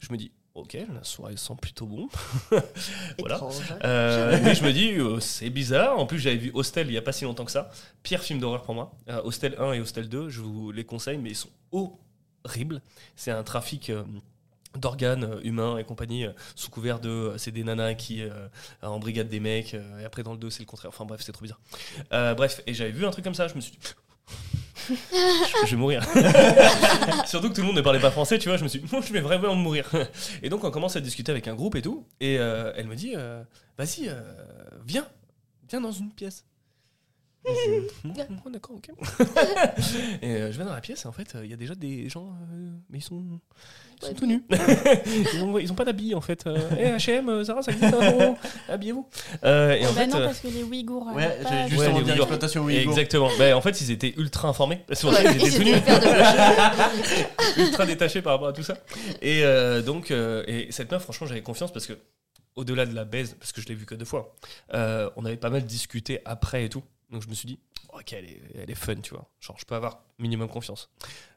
Je 0.00 0.12
me 0.12 0.16
dis, 0.16 0.32
ok, 0.58 0.76
la 0.94 1.04
soirée 1.04 1.36
sent 1.36 1.54
plutôt 1.60 1.86
bon. 1.86 2.08
Voilà. 3.18 3.36
Étrange. 3.36 3.54
Euh, 3.84 4.38
mais 4.44 4.54
je 4.54 4.64
me 4.64 4.72
dis, 4.72 4.92
euh, 4.92 5.20
c'est 5.20 5.50
bizarre. 5.50 5.98
En 5.98 6.06
plus, 6.06 6.18
j'avais 6.18 6.36
vu 6.36 6.50
Hostel 6.54 6.88
il 6.88 6.92
y 6.94 6.98
a 6.98 7.02
pas 7.02 7.12
si 7.12 7.24
longtemps 7.24 7.44
que 7.44 7.50
ça. 7.52 7.70
Pire 8.02 8.22
film 8.22 8.38
d'horreur 8.40 8.62
pour 8.62 8.74
moi. 8.74 8.92
Euh, 9.08 9.20
Hostel 9.24 9.54
1 9.58 9.72
et 9.72 9.80
Hostel 9.80 10.08
2, 10.08 10.28
je 10.28 10.40
vous 10.40 10.70
les 10.72 10.84
conseille, 10.84 11.18
mais 11.18 11.30
ils 11.30 11.36
sont 11.36 11.50
horribles. 12.44 12.80
C'est 13.16 13.30
un 13.30 13.42
trafic. 13.42 13.90
euh, 13.90 14.02
d'organes 14.76 15.40
humains 15.44 15.78
et 15.78 15.84
compagnie 15.84 16.26
sous 16.54 16.70
couvert 16.70 17.00
de 17.00 17.34
c'est 17.38 17.50
des 17.50 17.64
nanas 17.64 17.94
qui 17.94 18.22
euh, 18.22 18.30
en 18.82 18.98
brigade 19.00 19.28
des 19.28 19.40
mecs 19.40 19.72
et 19.74 20.04
après 20.04 20.22
dans 20.22 20.32
le 20.32 20.38
2 20.38 20.50
c'est 20.50 20.60
le 20.60 20.66
contraire 20.66 20.90
enfin 20.90 21.06
bref 21.06 21.22
c'est 21.24 21.32
trop 21.32 21.42
bizarre 21.42 21.58
Euh, 22.12 22.34
bref 22.34 22.60
et 22.66 22.74
j'avais 22.74 22.90
vu 22.92 23.06
un 23.06 23.10
truc 23.10 23.24
comme 23.24 23.34
ça 23.34 23.48
je 23.48 23.54
me 23.54 23.60
suis 23.62 23.72
dit 23.72 23.78
je, 24.88 25.70
vais 25.70 25.76
mourir. 25.76 26.04
Surtout 27.26 27.50
que 27.50 27.54
tout 27.54 27.60
le 27.60 27.66
monde 27.66 27.76
ne 27.76 27.82
parlait 27.82 28.00
pas 28.00 28.10
français 28.10 28.38
tu 28.38 28.48
vois 28.48 28.56
je 28.56 28.64
me 28.64 28.68
suis 28.68 28.80
dit 28.80 28.88
je 28.88 29.12
vais 29.12 29.20
vraiment 29.20 29.54
mourir. 29.54 29.90
Et 30.42 30.48
donc 30.48 30.64
on 30.64 30.70
commence 30.70 30.96
à 30.96 31.00
discuter 31.00 31.30
avec 31.30 31.48
un 31.48 31.54
groupe 31.54 31.76
et 31.76 31.82
tout. 31.82 32.06
Et 32.20 32.38
euh, 32.38 32.72
elle 32.76 32.86
me 32.86 32.94
dit 32.94 33.14
euh, 33.16 33.42
vas-y 33.76 34.08
euh, 34.08 34.20
viens 34.86 35.06
viens 35.68 35.80
dans 35.80 35.92
une 35.92 36.10
pièce 36.10 36.44
Oh, 38.44 38.50
d'accord 38.50 38.76
ok 38.76 38.90
et 40.22 40.26
euh, 40.32 40.52
je 40.52 40.58
vais 40.58 40.64
dans 40.64 40.72
la 40.74 40.80
pièce 40.80 41.04
et 41.04 41.08
en 41.08 41.12
fait 41.12 41.34
euh, 41.34 41.44
il 41.44 41.50
y 41.50 41.54
a 41.54 41.56
déjà 41.56 41.74
des 41.74 42.08
gens 42.08 42.26
euh, 42.52 42.70
mais 42.90 42.98
ils 42.98 43.02
sont 43.02 43.22
ils 44.02 44.06
sont 44.08 44.14
tout 44.14 44.26
nus 44.26 44.42
ils, 45.34 45.42
ont, 45.42 45.58
ils 45.58 45.70
ont 45.72 45.74
pas 45.74 45.84
d'habits 45.84 46.14
en 46.14 46.20
fait 46.20 46.46
euh, 46.46 46.58
Eh, 46.78 46.84
H&M 46.96 47.42
Zara 47.44 47.62
ça 47.62 47.72
existe 47.72 47.94
oh, 47.98 48.36
habillez-vous 48.68 49.08
Euh, 49.44 49.72
et 49.74 49.86
en 49.86 49.92
bah 49.92 50.00
fait 50.00 50.06
non, 50.08 50.18
parce 50.18 50.40
que 50.40 50.48
les 50.48 50.62
Ouïghours. 50.62 51.06
Ouais, 51.14 51.38
j'ai 51.48 51.64
de- 51.64 51.68
justement 51.70 51.98
les 51.98 52.04
dit 52.04 52.10
Ouïghours. 52.10 52.16
exploitation 52.16 52.64
Ouïghour. 52.64 52.90
Exactement. 52.92 53.30
Bah, 53.38 53.56
en 53.56 53.60
fait, 53.60 53.80
ils 53.80 53.90
étaient 53.90 54.14
ultra 54.16 54.48
informés. 54.48 54.80
C'est 54.92 55.00
pour 55.02 55.14
ça 55.14 55.22
Ouais, 55.22 55.32
qu'ils 55.38 55.46
étaient 55.46 55.70
ils 55.70 55.82
tout 55.82 57.58
nus. 57.58 57.64
ultra 57.66 57.86
détachés 57.86 58.22
par 58.22 58.34
rapport 58.34 58.48
à 58.48 58.52
tout 58.52 58.62
ça. 58.62 58.76
Et 59.22 59.42
euh, 59.44 59.82
donc, 59.82 60.10
euh, 60.10 60.42
et 60.46 60.68
cette 60.70 60.90
meuf, 60.90 61.02
franchement, 61.02 61.26
j'avais 61.26 61.42
confiance 61.42 61.72
parce 61.72 61.86
que, 61.86 61.94
au-delà 62.56 62.86
de 62.86 62.94
la 62.94 63.04
baise, 63.04 63.36
parce 63.38 63.52
que 63.52 63.60
je 63.60 63.68
l'ai 63.68 63.74
vu 63.74 63.86
que 63.86 63.94
deux 63.94 64.04
fois, 64.04 64.34
euh, 64.74 65.08
on 65.16 65.24
avait 65.24 65.36
pas 65.36 65.50
mal 65.50 65.64
discuté 65.64 66.20
après 66.24 66.64
et 66.64 66.68
tout. 66.68 66.82
Donc, 67.10 67.22
je 67.22 67.28
me 67.28 67.34
suis 67.34 67.46
dit, 67.46 67.58
ok, 67.92 68.12
elle 68.12 68.24
est, 68.26 68.40
elle 68.54 68.70
est 68.70 68.74
fun, 68.74 68.96
tu 68.96 69.14
vois. 69.14 69.28
Genre, 69.40 69.56
je 69.58 69.64
peux 69.64 69.74
avoir 69.74 70.02
minimum 70.18 70.48
confiance. 70.48 70.90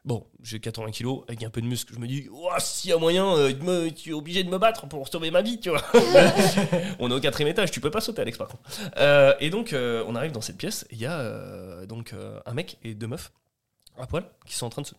Bon, 0.04 0.26
j'ai 0.42 0.60
80 0.60 0.90
kilos, 0.90 1.24
avec 1.28 1.42
un 1.42 1.50
peu 1.50 1.62
de 1.62 1.66
muscle, 1.66 1.94
je 1.94 1.98
me 1.98 2.06
dis, 2.06 2.28
Ouah, 2.28 2.60
s'il 2.60 2.90
y 2.90 2.92
a 2.92 2.98
moyen, 2.98 3.26
euh, 3.36 3.52
de 3.52 3.62
me, 3.62 3.90
tu 3.90 4.10
es 4.10 4.12
obligé 4.12 4.44
de 4.44 4.50
me 4.50 4.58
battre 4.58 4.86
pour 4.86 5.08
sauver 5.08 5.30
ma 5.30 5.42
vie, 5.42 5.60
tu 5.60 5.70
vois. 5.70 5.82
on 6.98 7.10
est 7.10 7.14
au 7.14 7.20
quatrième 7.20 7.50
étage, 7.50 7.70
tu 7.70 7.80
peux 7.80 7.90
pas 7.90 8.00
sauter, 8.00 8.22
Alex, 8.22 8.36
par 8.38 8.48
contre. 8.48 8.62
Euh, 8.98 9.34
et 9.40 9.50
donc, 9.50 9.72
euh, 9.72 10.04
on 10.06 10.14
arrive 10.14 10.32
dans 10.32 10.40
cette 10.40 10.58
pièce, 10.58 10.86
il 10.90 10.98
y 10.98 11.06
a 11.06 11.86
donc 11.86 12.14
un 12.46 12.54
mec 12.54 12.78
et 12.82 12.94
deux 12.94 13.06
meufs 13.06 13.32
à 13.98 14.06
poil 14.06 14.24
qui 14.46 14.54
sont 14.54 14.66
en 14.66 14.70
train 14.70 14.82
de 14.82 14.86
se. 14.86 14.94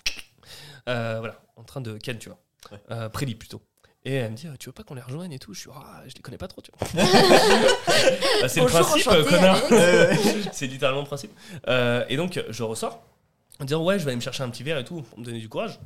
Voilà, 0.85 1.39
en 1.55 1.63
train 1.63 1.81
de 1.81 1.97
ken, 1.97 2.17
tu 2.17 2.29
vois. 2.29 2.39
Ouais. 2.71 2.79
Euh, 2.91 3.09
prélit 3.09 3.35
plutôt. 3.35 3.61
Et 4.05 4.15
elle 4.15 4.31
me 4.31 4.35
dit, 4.35 4.47
euh, 4.47 4.55
tu 4.59 4.67
veux 4.67 4.73
pas 4.73 4.83
qu'on 4.83 4.95
les 4.95 5.01
rejoigne 5.01 5.31
et 5.31 5.39
tout? 5.39 5.53
Je 5.53 5.61
suis, 5.61 5.69
ah, 5.73 6.01
je 6.05 6.13
les 6.13 6.21
connais 6.21 6.37
pas 6.37 6.49
trop, 6.49 6.61
tu 6.61 6.71
vois. 6.77 6.87
Bah, 8.41 8.49
c'est 8.49 8.59
le 8.59 8.65
Bonjour, 8.65 8.79
principe, 8.81 9.07
enchanté, 9.07 9.17
euh, 9.17 9.29
connard. 9.29 9.61
C'est 10.51 10.67
littéralement 10.67 11.01
le 11.01 11.07
principe. 11.07 11.31
Euh, 11.69 12.03
et 12.09 12.17
donc, 12.17 12.43
je 12.49 12.63
ressors 12.63 13.01
en 13.59 13.65
disant, 13.65 13.83
ouais, 13.83 13.99
je 13.99 14.03
vais 14.03 14.09
aller 14.09 14.15
me 14.17 14.21
chercher 14.21 14.43
un 14.43 14.49
petit 14.49 14.63
verre 14.63 14.79
et 14.79 14.83
tout 14.83 15.01
pour 15.01 15.19
me 15.19 15.23
donner 15.23 15.39
du 15.39 15.47
courage. 15.47 15.79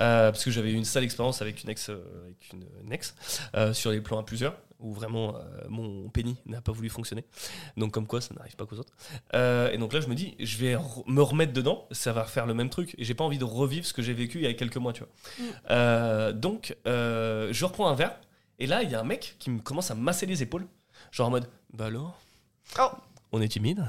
Euh, 0.00 0.32
parce 0.32 0.44
que 0.44 0.50
j'avais 0.50 0.72
eu 0.72 0.74
une 0.74 0.84
sale 0.84 1.04
expérience 1.04 1.40
avec 1.40 1.62
une 1.62 1.70
ex, 1.70 1.88
euh, 1.88 2.02
avec 2.24 2.52
une, 2.52 2.64
une 2.84 2.92
ex 2.92 3.14
euh, 3.54 3.72
sur 3.72 3.90
les 3.92 4.00
plans 4.00 4.18
à 4.18 4.24
plusieurs, 4.24 4.56
où 4.80 4.92
vraiment 4.92 5.36
mon 5.68 6.08
pénis 6.08 6.36
n'a 6.46 6.60
pas 6.60 6.72
voulu 6.72 6.90
fonctionner. 6.90 7.24
Donc, 7.76 7.92
comme 7.92 8.08
quoi, 8.08 8.20
ça 8.20 8.34
n'arrive 8.34 8.56
pas 8.56 8.66
qu'aux 8.66 8.78
autres. 8.78 8.92
Et 9.72 9.78
donc 9.78 9.92
là, 9.92 10.00
je 10.00 10.08
me 10.08 10.14
dis, 10.16 10.34
je 10.40 10.58
vais 10.58 10.74
re- 10.74 11.04
me 11.06 11.22
remettre 11.22 11.52
dedans, 11.52 11.86
ça 11.92 12.12
va 12.12 12.24
faire 12.24 12.46
le 12.46 12.54
même 12.54 12.68
truc. 12.68 12.96
Et 12.98 13.04
j'ai 13.04 13.14
pas 13.14 13.22
envie 13.22 13.38
de 13.38 13.44
revivre 13.44 13.86
ce 13.86 13.92
que 13.92 14.02
j'ai 14.02 14.14
vécu 14.14 14.38
il 14.38 14.44
y 14.44 14.48
a 14.48 14.54
quelques 14.54 14.78
mois, 14.78 14.92
tu 14.92 15.04
vois. 15.04 16.28
Mm. 16.28 16.32
Donc, 16.32 16.76
je 16.84 17.64
reprends 17.64 17.88
un 17.88 17.94
verre. 17.94 18.18
Et 18.58 18.66
là, 18.66 18.82
il 18.82 18.90
y 18.90 18.96
a 18.96 19.00
un 19.00 19.04
mec 19.04 19.36
qui 19.38 19.50
me 19.50 19.60
commence 19.60 19.92
à 19.92 19.94
masser 19.94 20.26
les 20.26 20.42
épaules. 20.42 20.66
Genre 21.12 21.28
en 21.28 21.30
mode, 21.30 21.48
bah 21.72 21.86
alors? 21.86 22.18
Oh. 22.80 22.90
On 23.30 23.40
est 23.40 23.48
timide 23.48 23.86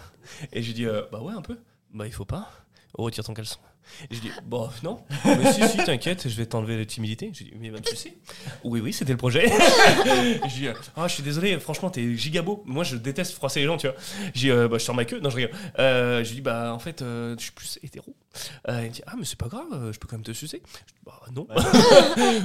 Et 0.51 0.61
je 0.61 0.67
lui 0.67 0.73
dis, 0.75 0.85
bah 1.11 1.21
ouais, 1.21 1.33
un 1.33 1.41
peu. 1.41 1.57
Bah 1.91 2.05
il 2.05 2.13
faut 2.13 2.25
pas. 2.25 2.49
Oh, 2.95 3.03
retire 3.03 3.23
ton 3.23 3.33
caleçon. 3.33 3.59
Et 4.09 4.15
je 4.15 4.21
dis, 4.21 4.31
bon, 4.45 4.69
non. 4.83 5.01
Mais 5.25 5.51
si, 5.51 5.67
si, 5.67 5.77
t'inquiète, 5.77 6.27
je 6.27 6.35
vais 6.35 6.45
t'enlever 6.45 6.77
la 6.77 6.85
timidité. 6.85 7.31
Je 7.33 7.43
dis, 7.43 7.53
mais 7.59 7.71
pas 7.71 7.79
de 7.79 7.87
souci. 7.87 8.13
Oui, 8.63 8.79
oui, 8.81 8.93
c'était 8.93 9.11
le 9.11 9.17
projet. 9.17 9.47
je 9.49 10.53
dis, 10.53 10.67
ah, 10.95 11.07
je 11.07 11.13
suis 11.13 11.23
désolé, 11.23 11.59
franchement, 11.59 11.89
t'es 11.89 12.15
gigabeau. 12.15 12.63
Moi, 12.65 12.83
je 12.83 12.95
déteste 12.95 13.33
froisser 13.33 13.61
les 13.61 13.65
gens, 13.65 13.77
tu 13.77 13.87
vois. 13.87 13.95
Je 14.33 14.39
dis, 14.39 14.51
euh, 14.51 14.67
bah, 14.67 14.77
je 14.77 14.83
sors 14.83 14.95
ma 14.95 15.05
queue. 15.05 15.19
Non, 15.19 15.29
je 15.29 15.35
rigole. 15.37 15.51
Euh, 15.79 16.23
je 16.23 16.29
lui 16.29 16.35
dis, 16.35 16.41
bah, 16.41 16.73
en 16.73 16.79
fait, 16.79 17.01
euh, 17.01 17.35
je 17.37 17.43
suis 17.43 17.51
plus 17.51 17.79
hétéro. 17.83 18.15
Euh, 18.69 18.81
il 18.83 18.89
me 18.89 18.93
dit, 18.93 19.01
ah, 19.07 19.13
mais 19.17 19.25
c'est 19.25 19.37
pas 19.37 19.47
grave, 19.47 19.91
je 19.91 19.97
peux 19.99 20.07
quand 20.07 20.17
même 20.17 20.23
te 20.23 20.31
sucer. 20.31 20.61
Je 20.65 20.93
dis, 20.93 20.99
bah, 21.05 21.19
non. 21.35 21.47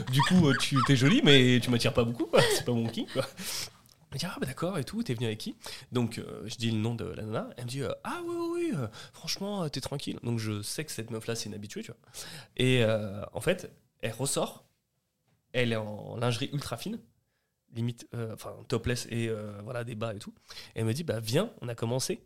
du 0.12 0.20
coup, 0.22 0.52
tu 0.60 0.76
t'es 0.86 0.96
jolie, 0.96 1.20
mais 1.22 1.60
tu 1.60 1.70
m'attires 1.70 1.94
pas 1.94 2.04
beaucoup. 2.04 2.28
C'est 2.54 2.64
pas 2.64 2.72
mon 2.72 2.88
kink, 2.88 3.12
quoi. 3.12 3.26
Elle 4.10 4.14
me 4.14 4.18
dit, 4.18 4.26
ah, 4.26 4.36
bah 4.40 4.46
d'accord, 4.46 4.78
et 4.78 4.84
tout, 4.84 5.02
t'es 5.02 5.14
venu 5.14 5.26
avec 5.26 5.38
qui? 5.38 5.54
Donc, 5.92 6.18
euh, 6.18 6.42
je 6.46 6.56
dis 6.56 6.70
le 6.70 6.78
nom 6.78 6.94
de 6.94 7.04
la 7.04 7.22
nana. 7.22 7.50
Elle 7.56 7.64
me 7.64 7.68
dit, 7.68 7.82
euh, 7.82 7.92
ah, 8.04 8.20
oui, 8.24 8.34
oui, 8.36 8.48
oui, 8.52 8.72
euh, 8.74 8.88
franchement, 9.12 9.68
t'es 9.68 9.80
tranquille. 9.80 10.18
Donc, 10.22 10.38
je 10.38 10.62
sais 10.62 10.84
que 10.84 10.90
cette 10.90 11.10
meuf-là, 11.10 11.34
c'est 11.34 11.46
une 11.46 11.54
habituée, 11.54 11.82
tu 11.82 11.92
vois. 11.92 12.00
Et 12.56 12.82
euh, 12.82 13.22
en 13.32 13.40
fait, 13.40 13.70
elle 14.00 14.12
ressort. 14.12 14.64
Elle 15.52 15.72
est 15.72 15.76
en 15.76 16.16
lingerie 16.16 16.50
ultra 16.52 16.76
fine, 16.76 17.00
limite, 17.74 18.06
euh, 18.14 18.34
enfin, 18.34 18.54
topless 18.68 19.06
et 19.10 19.30
voilà, 19.64 19.84
des 19.84 19.94
bas 19.94 20.14
et 20.14 20.18
tout. 20.18 20.34
Et 20.74 20.80
elle 20.80 20.84
me 20.84 20.92
dit, 20.92 21.04
bah, 21.04 21.20
viens, 21.20 21.50
on 21.60 21.68
a 21.68 21.74
commencé. 21.74 22.22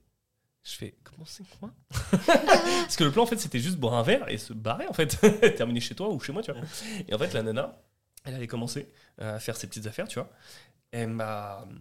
Je 0.64 0.75
fais, 0.75 0.95
commencer 1.03 1.42
quoi? 1.59 1.73
Parce 2.27 2.97
que 2.97 3.03
le 3.03 3.11
plan, 3.11 3.25
en 3.25 3.27
fait, 3.27 3.38
c'était 3.38 3.59
juste 3.59 3.79
boire 3.79 3.95
un 3.95 4.03
verre 4.05 4.29
et 4.29 4.38
se 4.38 4.53
barrer, 4.53 4.87
en 4.87 4.92
fait. 4.92 5.18
Terminer 5.57 5.81
chez 5.81 5.97
toi 5.97 6.09
ou 6.11 6.21
chez 6.21 6.33
moi, 6.33 6.42
tu 6.42 6.53
vois. 6.53 6.61
Et 7.09 7.14
en 7.14 7.18
fait, 7.18 7.33
la 7.33 7.42
nana, 7.42 7.83
elle 8.25 8.35
avait 8.35 8.47
commencé 8.47 8.88
euh, 9.21 9.37
à 9.37 9.40
faire 9.40 9.57
ses 9.57 9.66
petites 9.66 9.87
affaires, 9.87 10.07
tu 10.07 10.18
vois. 10.18 10.31
Elle 10.92 11.09
m'a 11.09 11.62
hum, 11.62 11.78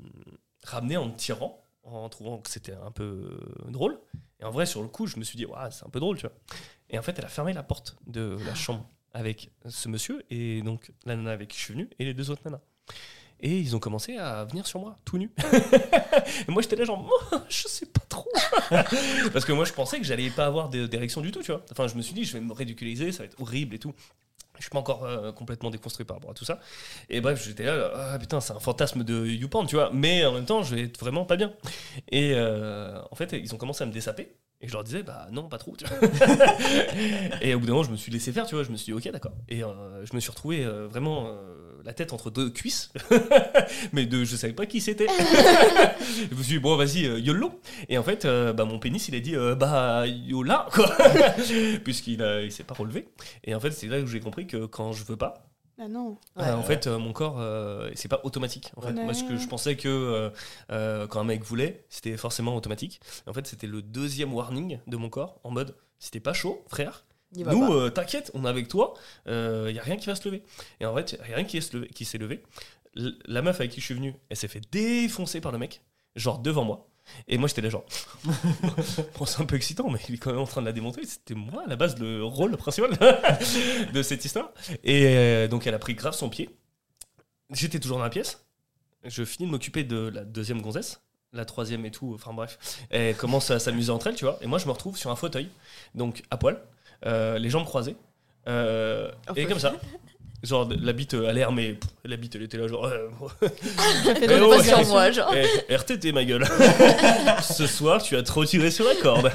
ramené 0.63 0.97
en 0.97 1.05
me 1.05 1.15
tirant, 1.15 1.63
en 1.83 2.09
trouvant 2.09 2.39
que 2.39 2.49
c'était 2.49 2.73
un 2.73 2.91
peu 2.91 3.03
euh, 3.03 3.71
drôle. 3.71 3.99
Et 4.39 4.43
en 4.43 4.51
vrai, 4.51 4.65
sur 4.65 4.81
le 4.81 4.87
coup, 4.87 5.05
je 5.05 5.17
me 5.17 5.23
suis 5.23 5.37
dit, 5.37 5.45
ouais, 5.45 5.71
c'est 5.71 5.85
un 5.85 5.89
peu 5.89 5.99
drôle, 5.99 6.17
tu 6.17 6.25
vois. 6.25 6.35
Et 6.89 6.97
en 6.97 7.01
fait, 7.01 7.17
elle 7.19 7.25
a 7.25 7.29
fermé 7.29 7.53
la 7.53 7.63
porte 7.63 7.95
de 8.07 8.37
la 8.45 8.55
chambre 8.55 8.89
avec 9.13 9.51
ce 9.67 9.89
monsieur 9.89 10.23
et 10.29 10.61
donc 10.61 10.91
la 11.05 11.15
nana 11.15 11.31
avec 11.31 11.49
qui 11.49 11.57
je 11.57 11.63
suis 11.63 11.73
venu 11.73 11.89
et 11.99 12.05
les 12.05 12.13
deux 12.13 12.31
autres 12.31 12.41
nanas. 12.45 12.61
Et 13.43 13.57
ils 13.57 13.75
ont 13.75 13.79
commencé 13.79 14.17
à 14.17 14.45
venir 14.45 14.67
sur 14.67 14.79
moi, 14.79 14.99
tout 15.03 15.17
nu. 15.17 15.31
et 16.47 16.51
moi, 16.51 16.61
j'étais 16.61 16.75
là, 16.75 16.85
genre, 16.85 17.09
je 17.49 17.67
sais 17.67 17.87
pas 17.87 18.03
trop. 18.07 18.31
Parce 19.33 19.45
que 19.45 19.51
moi, 19.51 19.65
je 19.65 19.73
pensais 19.73 19.97
que 19.97 20.03
j'allais 20.03 20.29
pas 20.29 20.45
avoir 20.45 20.69
d'érection 20.69 21.21
du 21.21 21.31
tout, 21.31 21.41
tu 21.41 21.51
vois. 21.51 21.65
Enfin, 21.71 21.87
je 21.87 21.95
me 21.95 22.03
suis 22.03 22.13
dit, 22.13 22.23
je 22.23 22.33
vais 22.33 22.39
me 22.39 22.53
ridiculiser, 22.53 23.11
ça 23.11 23.19
va 23.19 23.25
être 23.25 23.41
horrible 23.41 23.73
et 23.73 23.79
tout. 23.79 23.93
Je 24.61 24.65
suis 24.67 24.69
pas 24.69 24.79
encore 24.79 25.05
euh, 25.05 25.31
complètement 25.31 25.71
déconstruit 25.71 26.05
par 26.05 26.17
rapport 26.17 26.29
à 26.29 26.33
tout 26.35 26.45
ça. 26.45 26.59
Et 27.09 27.19
bref, 27.19 27.43
j'étais 27.43 27.63
là, 27.63 27.91
ah 27.95 28.19
putain, 28.19 28.39
c'est 28.39 28.53
un 28.53 28.59
fantasme 28.59 29.03
de 29.03 29.25
YouPorn, 29.25 29.65
tu 29.65 29.75
vois. 29.75 29.89
Mais 29.91 30.23
en 30.23 30.33
même 30.33 30.45
temps, 30.45 30.61
je 30.61 30.75
vais 30.75 30.83
être 30.83 30.99
vraiment 30.99 31.25
pas 31.25 31.35
bien. 31.35 31.51
Et 32.09 32.33
euh, 32.35 33.01
en 33.09 33.15
fait, 33.15 33.31
ils 33.33 33.55
ont 33.55 33.57
commencé 33.57 33.83
à 33.83 33.87
me 33.87 33.91
dessaper. 33.91 34.35
Et 34.61 34.67
je 34.67 34.73
leur 34.73 34.83
disais, 34.83 35.01
bah 35.01 35.27
non, 35.31 35.49
pas 35.49 35.57
trop. 35.57 35.75
Tu 35.75 35.85
vois. 35.85 35.97
et 37.41 37.55
au 37.55 37.59
bout 37.59 37.65
d'un 37.65 37.71
moment, 37.73 37.83
je 37.83 37.89
me 37.89 37.97
suis 37.97 38.11
laissé 38.11 38.31
faire, 38.31 38.45
tu 38.45 38.53
vois. 38.53 38.63
Je 38.63 38.69
me 38.69 38.77
suis 38.77 38.93
dit, 38.93 38.93
ok, 38.93 39.11
d'accord. 39.11 39.33
Et 39.49 39.63
euh, 39.63 40.05
je 40.05 40.13
me 40.13 40.19
suis 40.19 40.29
retrouvé 40.29 40.63
vraiment 40.63 41.35
la 41.85 41.93
tête 41.93 42.13
entre 42.13 42.29
deux 42.31 42.49
cuisses. 42.49 42.91
Mais 43.93 44.05
de, 44.05 44.23
je 44.23 44.35
savais 44.35 44.53
pas 44.53 44.65
qui 44.65 44.81
c'était. 44.81 45.07
je 46.29 46.35
me 46.35 46.43
suis 46.43 46.53
dit, 46.55 46.59
bon, 46.59 46.75
vas-y, 46.75 47.05
euh, 47.05 47.19
YOLO. 47.19 47.51
Et 47.89 47.97
en 47.97 48.03
fait, 48.03 48.25
euh, 48.25 48.53
bah, 48.53 48.65
mon 48.65 48.79
pénis, 48.79 49.07
il 49.07 49.15
a 49.15 49.19
dit, 49.19 49.35
euh, 49.35 49.55
bah, 49.55 50.05
YOLA, 50.07 50.67
quoi. 50.73 50.89
Puisqu'il 51.83 52.21
il 52.43 52.51
s'est 52.51 52.63
pas 52.63 52.73
relevé. 52.75 53.07
Et 53.43 53.55
en 53.55 53.59
fait, 53.59 53.71
c'est 53.71 53.87
là 53.87 53.99
que 53.99 54.05
j'ai 54.07 54.19
compris 54.19 54.47
que 54.47 54.65
quand 54.65 54.91
je 54.93 55.03
veux 55.03 55.17
pas, 55.17 55.45
Ah 55.79 55.87
non. 55.87 56.17
Ouais. 56.37 56.43
euh, 56.43 56.55
en 56.55 56.63
fait, 56.63 56.87
euh, 56.87 56.97
mon 56.99 57.13
corps, 57.13 57.37
euh, 57.39 57.89
c'est 57.95 58.07
pas 58.07 58.21
automatique. 58.23 58.71
En 58.77 58.81
fait, 58.81 58.93
Ouais. 58.93 59.03
moi, 59.03 59.13
ce 59.13 59.23
que 59.23 59.37
je 59.37 59.47
pensais 59.47 59.75
que 59.75 59.87
euh, 59.89 60.29
euh, 60.71 61.07
quand 61.07 61.19
un 61.21 61.23
mec 61.23 61.43
voulait, 61.43 61.85
c'était 61.89 62.17
forcément 62.17 62.55
automatique. 62.55 62.99
En 63.27 63.33
fait, 63.33 63.47
c'était 63.47 63.67
le 63.67 63.81
deuxième 63.81 64.33
warning 64.33 64.79
de 64.87 64.97
mon 64.97 65.09
corps 65.09 65.39
en 65.43 65.51
mode, 65.51 65.75
t'es 66.11 66.19
pas 66.19 66.33
chaud, 66.33 66.63
frère, 66.67 67.03
nous, 67.35 67.73
euh, 67.73 67.89
t'inquiète, 67.89 68.31
on 68.33 68.45
est 68.45 68.49
avec 68.49 68.67
toi. 68.67 68.93
Il 69.27 69.71
y 69.71 69.79
a 69.79 69.83
rien 69.83 69.97
qui 69.97 70.07
va 70.07 70.15
se 70.15 70.27
lever. 70.27 70.43
Et 70.79 70.85
en 70.85 70.95
fait, 70.95 71.17
rien 71.21 71.43
qui 71.43 71.57
est 71.57 71.61
se 71.61 71.77
lever- 71.77 71.89
qui 71.89 72.05
s'est 72.05 72.17
levé. 72.17 72.43
L- 72.97 73.13
La 73.25 73.41
meuf 73.41 73.59
avec 73.59 73.71
qui 73.71 73.79
je 73.79 73.85
suis 73.85 73.93
venu, 73.95 74.13
elle 74.29 74.37
s'est 74.37 74.47
fait 74.49 74.61
défoncer 74.71 75.39
par 75.41 75.51
le 75.51 75.57
mec, 75.57 75.81
genre 76.15 76.39
devant 76.39 76.63
moi. 76.65 76.87
Et 77.27 77.37
moi, 77.37 77.47
j'étais 77.47 77.61
là, 77.61 77.69
genre, 77.69 77.83
bon, 79.17 79.25
c'est 79.25 79.41
un 79.41 79.45
peu 79.45 79.55
excitant, 79.55 79.89
mais 79.89 79.99
il 80.07 80.15
est 80.15 80.17
quand 80.17 80.31
même 80.31 80.39
en 80.39 80.45
train 80.45 80.61
de 80.61 80.67
la 80.67 80.71
démontrer. 80.71 81.03
C'était 81.05 81.33
moi, 81.33 81.63
à 81.65 81.67
la 81.67 81.75
base, 81.75 81.97
le 81.99 82.23
rôle 82.23 82.55
principal 82.57 82.91
de 83.93 84.03
cette 84.03 84.23
histoire. 84.23 84.51
Et 84.83 85.05
euh, 85.17 85.47
donc, 85.47 85.65
elle 85.67 85.73
a 85.73 85.79
pris 85.79 85.95
grave 85.95 86.13
son 86.13 86.29
pied. 86.29 86.49
J'étais 87.51 87.79
toujours 87.79 87.97
dans 87.97 88.03
la 88.03 88.09
pièce. 88.09 88.45
Je 89.03 89.23
finis 89.25 89.47
de 89.47 89.51
m'occuper 89.51 89.83
de 89.83 90.09
la 90.13 90.23
deuxième 90.23 90.61
gonzesse, 90.61 91.01
la 91.33 91.43
troisième 91.43 91.85
et 91.85 91.91
tout. 91.91 92.11
Enfin, 92.13 92.33
bref. 92.33 92.59
Elle 92.91 93.15
commence 93.15 93.49
à 93.51 93.59
s'amuser 93.59 93.91
entre 93.91 94.07
elles, 94.07 94.15
tu 94.15 94.25
vois. 94.25 94.37
Et 94.41 94.47
moi, 94.47 94.59
je 94.59 94.67
me 94.67 94.71
retrouve 94.71 94.95
sur 94.97 95.09
un 95.09 95.15
fauteuil, 95.15 95.49
donc 95.95 96.21
à 96.29 96.37
poil, 96.37 96.61
euh, 97.05 97.37
les 97.39 97.49
jambes 97.49 97.65
croisées. 97.65 97.95
euh, 98.47 99.11
Un 99.27 99.33
et 99.35 99.45
comme 99.45 99.59
ça. 99.59 99.73
Genre, 100.43 100.67
la 100.81 100.91
bite 100.93 101.13
à 101.13 101.31
l'air, 101.33 101.51
mais 101.51 101.73
pff, 101.73 101.89
la 102.03 102.15
bite, 102.17 102.35
elle 102.35 102.41
était 102.41 102.57
là, 102.57 102.67
genre. 102.67 102.85
euh, 102.85 103.09
Eh 104.21 104.25
drôle 104.39 104.55
oh, 104.59 104.63
sur 104.63 104.83
moi, 104.87 105.11
genre. 105.11 105.31
eh, 105.35 105.71
RTT, 105.75 106.11
ma 106.13 106.25
gueule. 106.25 106.45
Ce 107.43 107.67
soir, 107.67 108.01
tu 108.01 108.15
as 108.17 108.23
trop 108.23 108.43
tiré 108.43 108.71
sur 108.71 108.85
la 108.85 108.95
corde. 108.95 109.31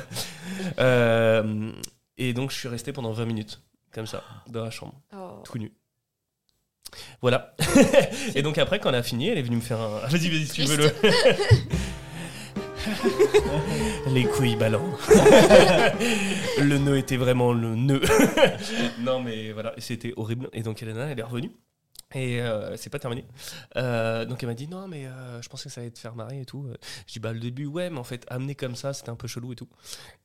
Euh, 0.80 1.70
et 2.18 2.32
donc, 2.32 2.50
je 2.50 2.56
suis 2.56 2.66
resté 2.68 2.92
pendant 2.92 3.12
20 3.12 3.24
minutes, 3.24 3.60
comme 3.92 4.06
ça, 4.08 4.24
dans 4.48 4.64
la 4.64 4.70
chambre, 4.72 4.94
Oh. 5.14 5.42
tout 5.44 5.58
nu. 5.58 5.72
Voilà. 7.20 7.54
et 8.34 8.42
donc, 8.42 8.58
après, 8.58 8.80
quand 8.80 8.88
elle 8.88 8.94
a 8.96 9.02
fini, 9.04 9.28
elle 9.28 9.38
est 9.38 9.42
venue 9.42 9.56
me 9.56 9.60
faire 9.60 9.80
un. 9.80 10.00
Vas-y, 10.08 10.28
vas-y, 10.28 10.46
si 10.46 10.52
tu 10.52 10.62
veux 10.64 10.76
le. 10.76 10.90
Les 14.12 14.24
couilles 14.24 14.56
ballants. 14.56 14.96
le 16.58 16.78
nœud 16.78 16.98
était 16.98 17.16
vraiment 17.16 17.52
le 17.52 17.74
nœud. 17.74 18.02
non, 19.00 19.20
mais 19.20 19.52
voilà, 19.52 19.74
c'était 19.78 20.12
horrible. 20.16 20.48
Et 20.52 20.62
donc, 20.62 20.82
Elena, 20.82 21.06
elle 21.06 21.18
est 21.18 21.22
revenue. 21.22 21.52
Et 22.14 22.40
euh, 22.40 22.76
c'est 22.76 22.90
pas 22.90 23.00
terminé. 23.00 23.24
Euh, 23.76 24.24
donc 24.24 24.40
elle 24.42 24.48
m'a 24.48 24.54
dit 24.54 24.68
non 24.68 24.86
mais 24.86 25.06
euh, 25.06 25.42
je 25.42 25.48
pensais 25.48 25.68
que 25.68 25.74
ça 25.74 25.80
allait 25.80 25.90
te 25.90 25.98
faire 25.98 26.14
marrer 26.14 26.40
et 26.40 26.44
tout. 26.44 26.66
Je 27.06 27.14
dis 27.14 27.18
bah 27.18 27.32
le 27.32 27.40
début 27.40 27.66
ouais 27.66 27.90
mais 27.90 27.98
en 27.98 28.04
fait 28.04 28.24
amener 28.28 28.54
comme 28.54 28.76
ça 28.76 28.92
c'était 28.92 29.10
un 29.10 29.16
peu 29.16 29.26
chelou 29.26 29.52
et 29.52 29.56
tout. 29.56 29.68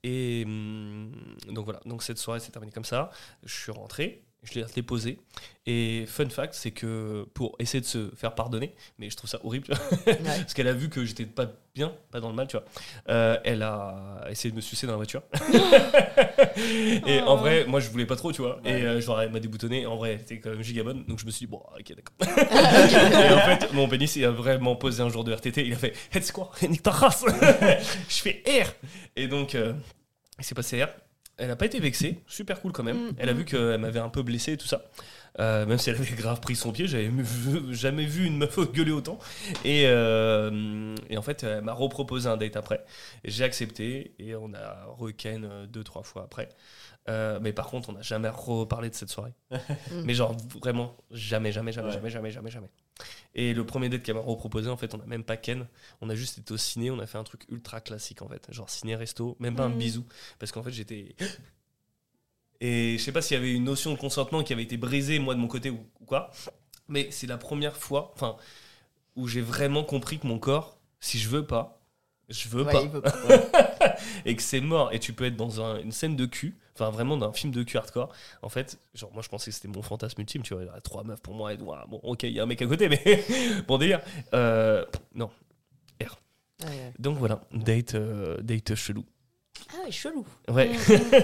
Et 0.04 0.44
hum, 0.46 1.12
donc 1.50 1.66
voilà 1.66 1.80
donc 1.86 2.04
cette 2.04 2.20
soirée 2.20 2.40
s'est 2.40 2.52
terminée 2.52 2.72
comme 2.72 2.86
ça. 2.86 3.10
Je 3.44 3.54
suis 3.54 3.72
rentré, 3.72 4.24
je 4.44 4.60
l'ai 4.60 4.66
déposé. 4.76 5.20
Et 5.68 6.06
fun 6.08 6.28
fact 6.30 6.56
c'est 6.56 6.72
que 6.72 7.28
pour 7.36 7.56
essayer 7.60 7.80
de 7.82 7.86
se 7.86 8.10
faire 8.16 8.34
pardonner, 8.34 8.74
mais 8.98 9.10
je 9.12 9.16
trouve 9.16 9.30
ça 9.30 9.40
horrible 9.44 9.68
Ouais. 10.08 10.16
parce 10.24 10.54
qu'elle 10.56 10.68
a 10.68 10.74
vu 10.74 10.90
que 10.90 11.06
j'étais 11.06 11.26
pas 11.26 11.46
bien, 11.76 11.94
pas 12.12 12.20
dans 12.20 12.30
le 12.30 12.36
mal 12.36 12.48
tu 12.48 12.58
vois. 12.58 12.66
Euh, 13.10 13.38
elle 13.44 13.62
a 13.62 14.26
essayé 14.30 14.50
de 14.50 14.56
me 14.56 14.62
sucer 14.62 14.88
dans 14.88 14.94
la 14.94 14.98
voiture. 14.98 15.22
et 17.08 17.20
en 17.22 17.34
Oh. 17.34 17.38
vrai 17.38 17.66
moi 17.66 17.80
je 17.80 17.90
voulais 17.90 18.06
pas 18.08 18.16
trop 18.16 18.32
tu 18.32 18.42
vois. 18.42 18.60
Et 18.66 18.74
euh, 18.84 19.00
genre 19.02 19.22
elle 19.22 19.32
m'a 19.32 19.40
déboutonnée. 19.40 19.86
En 19.86 19.98
vrai 19.98 20.14
elle 20.14 20.22
était 20.22 20.40
quand 20.40 20.50
même 20.50 20.64
giga 20.64 20.84
bonne 20.84 21.06
donc 21.06 21.20
je 21.20 21.26
me 21.26 21.32
suis 21.32 21.46
dit 21.46 21.52
bon 21.52 21.62
ok 21.80 21.94
d'accord. 21.96 22.16
Et 22.38 23.34
en 23.34 23.40
fait, 23.42 23.72
mon 23.74 23.88
pénis, 23.88 24.16
il 24.16 24.26
a 24.26 24.32
vraiment 24.32 24.76
posé 24.76 25.02
un 25.04 25.10
jour 25.10 25.24
de 25.24 25.32
RTT. 25.34 25.66
Il 25.68 25.74
a 25.74 25.78
fait 25.78 25.94
Head 26.14 26.24
score, 26.24 26.54
nique 26.68 26.82
ta 26.84 26.92
race 26.92 27.24
Je 27.28 28.16
fais 28.16 28.44
R 28.48 28.68
Et 29.16 29.28
donc, 29.28 29.56
euh, 29.56 29.74
il 30.40 30.44
s'est 30.46 30.56
passé 30.56 30.84
R. 30.84 30.88
Elle 31.42 31.48
n'a 31.48 31.56
pas 31.56 31.66
été 31.66 31.80
vexée, 31.80 32.22
super 32.28 32.62
cool 32.62 32.72
quand 32.72 32.84
même. 32.84 33.08
Mm, 33.08 33.14
Elle 33.18 33.30
a 33.30 33.34
mm. 33.34 33.38
vu 33.38 33.46
qu'elle 33.46 33.80
m'avait 33.80 34.00
un 34.00 34.10
peu 34.10 34.22
blessé 34.22 34.54
et 34.54 34.58
tout 34.58 34.68
ça. 34.68 34.84
Euh, 35.40 35.66
même 35.66 35.80
si 35.80 35.90
elle 35.90 35.96
avait 35.96 36.16
grave 36.16 36.40
pris 36.40 36.56
son 36.56 36.72
pied, 36.72 36.86
j'avais 36.86 37.10
jamais 37.72 38.06
vu 38.06 38.28
une 38.28 38.38
meuf 38.38 38.60
gueuler 38.74 38.92
autant. 38.92 39.18
Et, 39.66 39.86
euh, 39.88 40.96
et 41.10 41.18
en 41.18 41.24
fait, 41.24 41.44
elle 41.44 41.64
m'a 41.64 41.74
reproposé 41.74 42.30
un 42.30 42.38
date 42.38 42.58
après. 42.58 42.86
J'ai 43.24 43.44
accepté 43.44 44.14
et 44.20 44.36
on 44.36 44.54
a 44.54 44.86
requin 44.86 45.44
euh, 45.44 45.66
deux, 45.66 45.84
trois 45.84 46.04
fois 46.04 46.24
après. 46.26 46.50
Euh, 47.10 47.40
mais 47.42 47.54
par 47.54 47.68
contre, 47.68 47.90
on 47.90 47.94
n'a 47.94 48.04
jamais 48.04 48.30
reparlé 48.30 48.92
de 48.92 48.96
cette 48.96 49.10
soirée. 49.10 49.34
mais 50.06 50.14
genre, 50.14 50.38
vraiment, 50.62 50.96
jamais, 51.10 51.52
jamais, 51.52 51.72
jamais, 51.72 51.88
Ouais. 51.88 51.94
jamais, 51.94 52.12
jamais, 52.12 52.30
jamais, 52.30 52.52
jamais. 52.52 52.70
Et 53.36 53.54
le 53.54 53.66
premier 53.66 53.90
date 53.90 54.04
qu'elle 54.04 54.16
m'a 54.16 54.22
reproposé, 54.22 54.70
en 54.70 54.78
fait, 54.78 54.94
on 54.94 54.98
n'a 54.98 55.06
même 55.06 55.24
pas 55.24 55.38
ken. 55.38 55.68
On 56.02 56.10
a 56.10 56.16
juste 56.16 56.38
été 56.40 56.54
au 56.54 56.58
ciné, 56.58 56.92
on 56.92 57.00
a 57.00 57.06
fait 57.08 57.18
un 57.18 57.24
truc 57.24 57.46
ultra 57.50 57.82
classique, 57.82 58.22
en 58.22 58.28
fait. 58.28 58.46
Genre 58.52 58.70
ciné-resto, 58.70 59.36
même 59.40 59.56
pas 59.56 59.64
un 59.66 59.70
Mhm. 59.70 59.78
bisou. 59.78 60.06
Parce 60.40 60.52
qu'en 60.52 60.64
fait, 60.64 60.72
j'étais. 60.72 61.16
Et 62.60 62.98
je 63.00 63.04
sais 63.04 63.12
pas 63.12 63.22
s'il 63.22 63.36
y 63.36 63.40
avait 63.40 63.54
une 63.54 63.64
notion 63.64 63.92
de 63.92 63.98
consentement 63.98 64.44
qui 64.44 64.54
avait 64.54 64.64
été 64.64 64.78
brisée, 64.78 65.18
moi, 65.20 65.34
de 65.34 65.40
mon 65.40 65.48
côté 65.48 65.70
ou, 65.72 65.80
ou 66.00 66.06
quoi. 66.06 66.32
Mais 66.88 67.10
c'est 67.12 67.28
la 67.28 67.38
première 67.38 67.76
fois, 67.76 68.12
enfin, 68.14 68.36
où 69.16 69.28
j'ai 69.28 69.42
vraiment 69.42 69.84
compris 69.84 70.20
que 70.20 70.28
mon 70.28 70.38
corps, 70.38 70.78
si 71.00 71.18
je 71.18 71.28
veux 71.30 71.46
pas, 71.46 71.81
je 72.32 72.50
veux 72.50 72.64
Ouais, 72.64 72.72
pas. 72.74 72.82
il 72.82 72.90
veut 72.90 73.02
pas. 73.02 73.14
et 74.26 74.36
que 74.36 74.42
c'est 74.42 74.62
mort. 74.62 74.92
Et 74.94 75.00
tu 75.00 75.14
peux 75.14 75.26
être 75.26 75.36
dans 75.36 75.62
un- 75.62 75.80
une 75.82 75.92
scène 75.92 76.16
de 76.16 76.26
cul 76.26 76.58
enfin 76.74 76.90
vraiment 76.90 77.18
dans 77.18 77.30
un 77.30 77.34
film 77.34 77.52
de 77.52 77.62
cul 77.64 77.78
hardcore. 77.78 78.10
En 78.42 78.50
fait 78.50 78.80
genre 78.96 79.12
moi 79.14 79.22
je 79.22 79.30
pensais 79.30 79.52
que 79.52 79.56
c'était 79.56 79.68
mon 79.68 79.82
fantasme 79.82 80.20
ultime 80.22 80.42
tu 80.42 80.54
vois. 80.54 80.64
Il 80.64 80.68
y 80.68 80.70
aurait 80.70 80.82
trois 80.82 81.04
meufs 81.04 81.22
pour 81.22 81.34
moi 81.36 81.54
et 81.54 81.58
ouah, 81.62 81.86
bon 81.88 82.00
ok 82.04 82.24
il 82.24 82.32
y 82.32 82.40
a 82.40 82.44
un 82.44 82.46
mec 82.48 82.62
à 82.62 82.66
côté 82.68 82.90
mais 82.90 83.24
bon 83.68 83.78
délire. 83.78 84.02
Euh, 84.34 84.86
non. 85.14 85.30
Ouais. 86.64 86.94
donc 87.00 87.18
voilà. 87.18 87.42
Date 87.52 87.96
euh, 87.96 88.38
date 88.42 88.76
chelou. 88.76 89.04
Ah 89.74 89.84
ouais, 89.86 89.92
chelou. 89.92 90.26
ouais. 90.50 90.72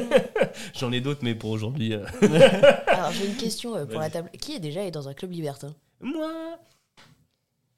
J'en 0.74 0.92
ai 0.92 1.00
d'autres 1.00 1.20
mais 1.24 1.36
pour 1.36 1.52
aujourd'hui 1.52 1.94
euh, 1.94 2.04
Alors 2.88 3.12
j'ai 3.12 3.28
une 3.28 3.36
question 3.38 3.76
euh, 3.76 3.86
pour 3.86 4.00
la 4.00 4.10
table. 4.10 4.30
Qui 4.40 4.56
est 4.56 4.60
déjà 4.60 4.82
allé 4.82 4.90
dans 4.92 5.08
un 5.08 5.14
club 5.14 5.32
libertin? 5.32 5.76
Moi. 6.02 6.32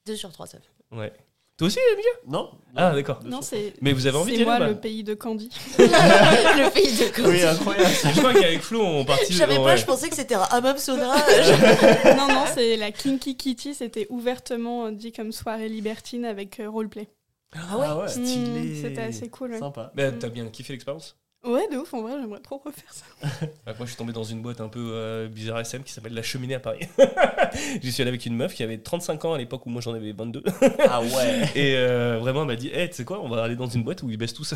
2 0.05 0.15
sur 0.15 0.31
3, 0.31 0.47
ça 0.47 0.57
fait. 0.59 0.95
ouais 0.95 1.11
toi 1.59 1.67
aussi 1.67 1.77
Emilia 1.93 2.09
Non 2.27 2.49
ah 2.75 2.93
d'accord 2.93 3.19
Non, 3.25 3.41
c'est. 3.41 3.73
mais 3.81 3.93
vous 3.93 4.07
avez 4.07 4.17
envie 4.17 4.31
d'y 4.31 4.37
C'est 4.37 4.43
aller 4.43 4.49
moi 4.51 4.59
bah 4.59 4.67
le 4.69 4.79
pays 4.79 5.03
de 5.03 5.13
Candy. 5.13 5.49
le 5.79 6.71
pays 6.71 6.91
de 6.97 7.13
Candy. 7.15 7.29
Oui, 7.29 7.43
incroyable. 7.43 7.89
je 8.13 8.19
crois 8.19 8.33
qu'avec 8.33 8.61
Flo 8.61 8.81
on 8.81 9.05
partit 9.05 9.33
Je 9.33 9.37
savais 9.37 9.57
ouais. 9.57 9.63
pas, 9.63 9.75
je 9.75 9.85
pensais 9.85 10.07
que 10.09 10.15
c'était 10.15 10.35
un 10.35 10.43
hammam 10.43 10.77
sauna. 10.77 11.15
Je- 11.27 12.15
non, 12.17 12.27
non, 12.27 12.45
c'est 12.53 12.77
la 12.77 12.91
Kinky 12.91 13.35
Kitty. 13.35 13.73
C'était 13.73 14.07
ouvertement 14.09 14.85
euh, 14.85 14.91
dit 14.91 15.11
comme 15.11 15.31
soirée 15.31 15.67
libertine 15.67 16.25
avec 16.25 16.59
euh, 16.59 16.69
roleplay. 16.69 17.09
Ah 17.55 17.77
ouais, 17.77 17.85
Ah 17.89 17.97
ouais. 17.97 18.05
Mm, 18.05 18.25
stylé 18.25 18.81
C'était 18.81 19.01
assez 19.01 19.29
cool. 19.29 19.51
Ouais. 19.51 19.59
Sympa. 19.59 19.91
Bah, 19.95 20.11
t'as 20.11 20.29
bien 20.29 20.47
kiffé 20.47 20.73
l'expérience 20.73 21.17
ouais, 21.45 21.67
de 21.69 21.77
ouf, 21.77 21.93
en 21.93 22.01
vrai, 22.01 22.13
j'aimerais 22.19 22.39
trop 22.39 22.61
refaire 22.63 22.91
ça. 22.93 23.05
Ouais, 23.23 23.49
moi, 23.67 23.75
je 23.81 23.85
suis 23.85 23.95
tombé 23.95 24.13
dans 24.13 24.23
une 24.23 24.41
boîte 24.41 24.61
un 24.61 24.67
peu 24.69 24.91
euh, 24.93 25.27
bizarre 25.27 25.59
SM 25.59 25.83
qui 25.83 25.91
s'appelle 25.93 26.13
La 26.13 26.21
Cheminée 26.21 26.55
à 26.55 26.59
Paris. 26.59 26.81
J'y 27.81 27.91
suis 27.91 28.01
allé 28.01 28.09
avec 28.09 28.25
une 28.25 28.35
meuf 28.35 28.53
qui 28.53 28.63
avait 28.63 28.77
35 28.77 29.25
ans 29.25 29.33
à 29.33 29.37
l'époque 29.37 29.65
où 29.65 29.69
moi 29.69 29.81
j'en 29.81 29.93
avais 29.93 30.11
22. 30.11 30.43
Ah 30.87 31.01
ouais. 31.01 31.49
Et 31.55 31.75
euh, 31.77 32.17
vraiment, 32.19 32.41
elle 32.41 32.47
m'a 32.47 32.55
dit 32.55 32.69
Hey, 32.73 32.89
tu 32.89 32.95
sais 32.95 33.05
quoi, 33.05 33.21
on 33.21 33.29
va 33.29 33.43
aller 33.43 33.55
dans 33.55 33.67
une 33.67 33.83
boîte 33.83 34.03
où 34.03 34.09
ils 34.09 34.17
baissent 34.17 34.33
tous. 34.33 34.53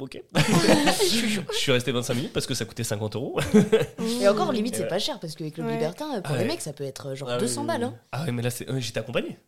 ok. 0.00 0.22
je 0.36 1.40
suis 1.56 1.72
resté 1.72 1.92
25 1.92 2.14
minutes 2.14 2.32
parce 2.32 2.46
que 2.46 2.54
ça 2.54 2.64
coûtait 2.64 2.84
50 2.84 3.16
euros. 3.16 3.38
Et 4.20 4.28
encore, 4.28 4.52
limite, 4.52 4.76
c'est 4.76 4.82
ouais. 4.82 4.88
pas 4.88 4.98
cher 4.98 5.18
parce 5.20 5.34
Ouais. 5.64 5.72
libertins, 5.72 6.16
euh, 6.16 6.20
pour 6.20 6.32
Ah 6.34 6.38
les 6.38 6.44
ouais. 6.44 6.48
mecs, 6.48 6.60
ça 6.60 6.72
peut 6.72 6.84
être 6.84 7.14
genre 7.14 7.28
Ah 7.30 7.34
oui, 7.36 7.40
200 7.40 7.60
oui, 7.62 7.66
balles. 7.66 7.82
Hein. 7.84 7.94
Ah 8.12 8.24
ouais, 8.24 8.32
mais 8.32 8.42
là, 8.42 8.50
c'est- 8.50 8.68
euh, 8.68 8.78
j'étais 8.80 9.00
accompagné. 9.00 9.38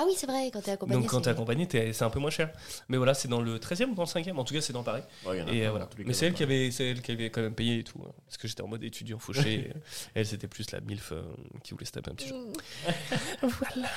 Ah 0.00 0.04
oui, 0.06 0.14
c'est 0.16 0.26
vrai, 0.26 0.50
quand 0.50 0.62
t'es 0.62 0.70
accompagné. 0.70 0.98
Donc 0.98 1.10
quand 1.10 1.20
t'es 1.20 1.28
accompagné, 1.28 1.66
t'es- 1.68 1.92
c'est 1.92 2.04
un 2.04 2.08
peu 2.10 2.20
moins 2.20 2.30
cher. 2.30 2.50
Mais 2.88 2.96
voilà, 2.96 3.12
c'est 3.12 3.28
dans 3.28 3.42
le 3.42 3.58
13e 3.58 3.90
ou 3.90 3.94
dans 3.94 4.04
le 4.04 4.08
5e. 4.08 4.38
En 4.38 4.44
tout 4.44 4.54
cas, 4.54 4.62
c'est 4.62 4.72
dans 4.72 4.82
Paris. 4.82 5.02
Ouais, 5.26 5.36
il 5.36 5.40
y 5.40 5.42
en 5.42 5.46
a 5.46 5.50
Et 5.52 5.58
plein 5.58 5.66
euh, 5.66 5.70
voilà. 5.72 5.88
Mais 6.06 6.14
c'est 6.14 6.26
elle 6.26 6.32
qui 6.34 6.42
avait, 6.42 6.70
c'est 6.70 6.86
elle 6.90 7.02
qui 7.02 7.12
avait 7.12 7.28
quand 7.28 7.42
même 7.42 7.54
payé 7.54 7.80
et 7.80 7.84
tout. 7.84 7.98
hein, 8.06 8.10
Parce 8.24 8.38
que 8.38 8.48
j'étais 8.48 8.62
en 8.62 8.68
mode 8.68 8.82
étudiant 8.82 9.18
fauché. 9.18 9.72
elle, 10.14 10.26
c'était 10.26 10.46
plus 10.48 10.70
la 10.70 10.80
MILF 10.80 11.12
euh, 11.12 11.22
qui 11.62 11.72
voulait 11.74 11.84
se 11.84 11.92
taper 11.92 12.10
un 12.10 12.14
petit 12.14 12.28
jeu. 12.28 12.34
Voilà. 13.42 13.88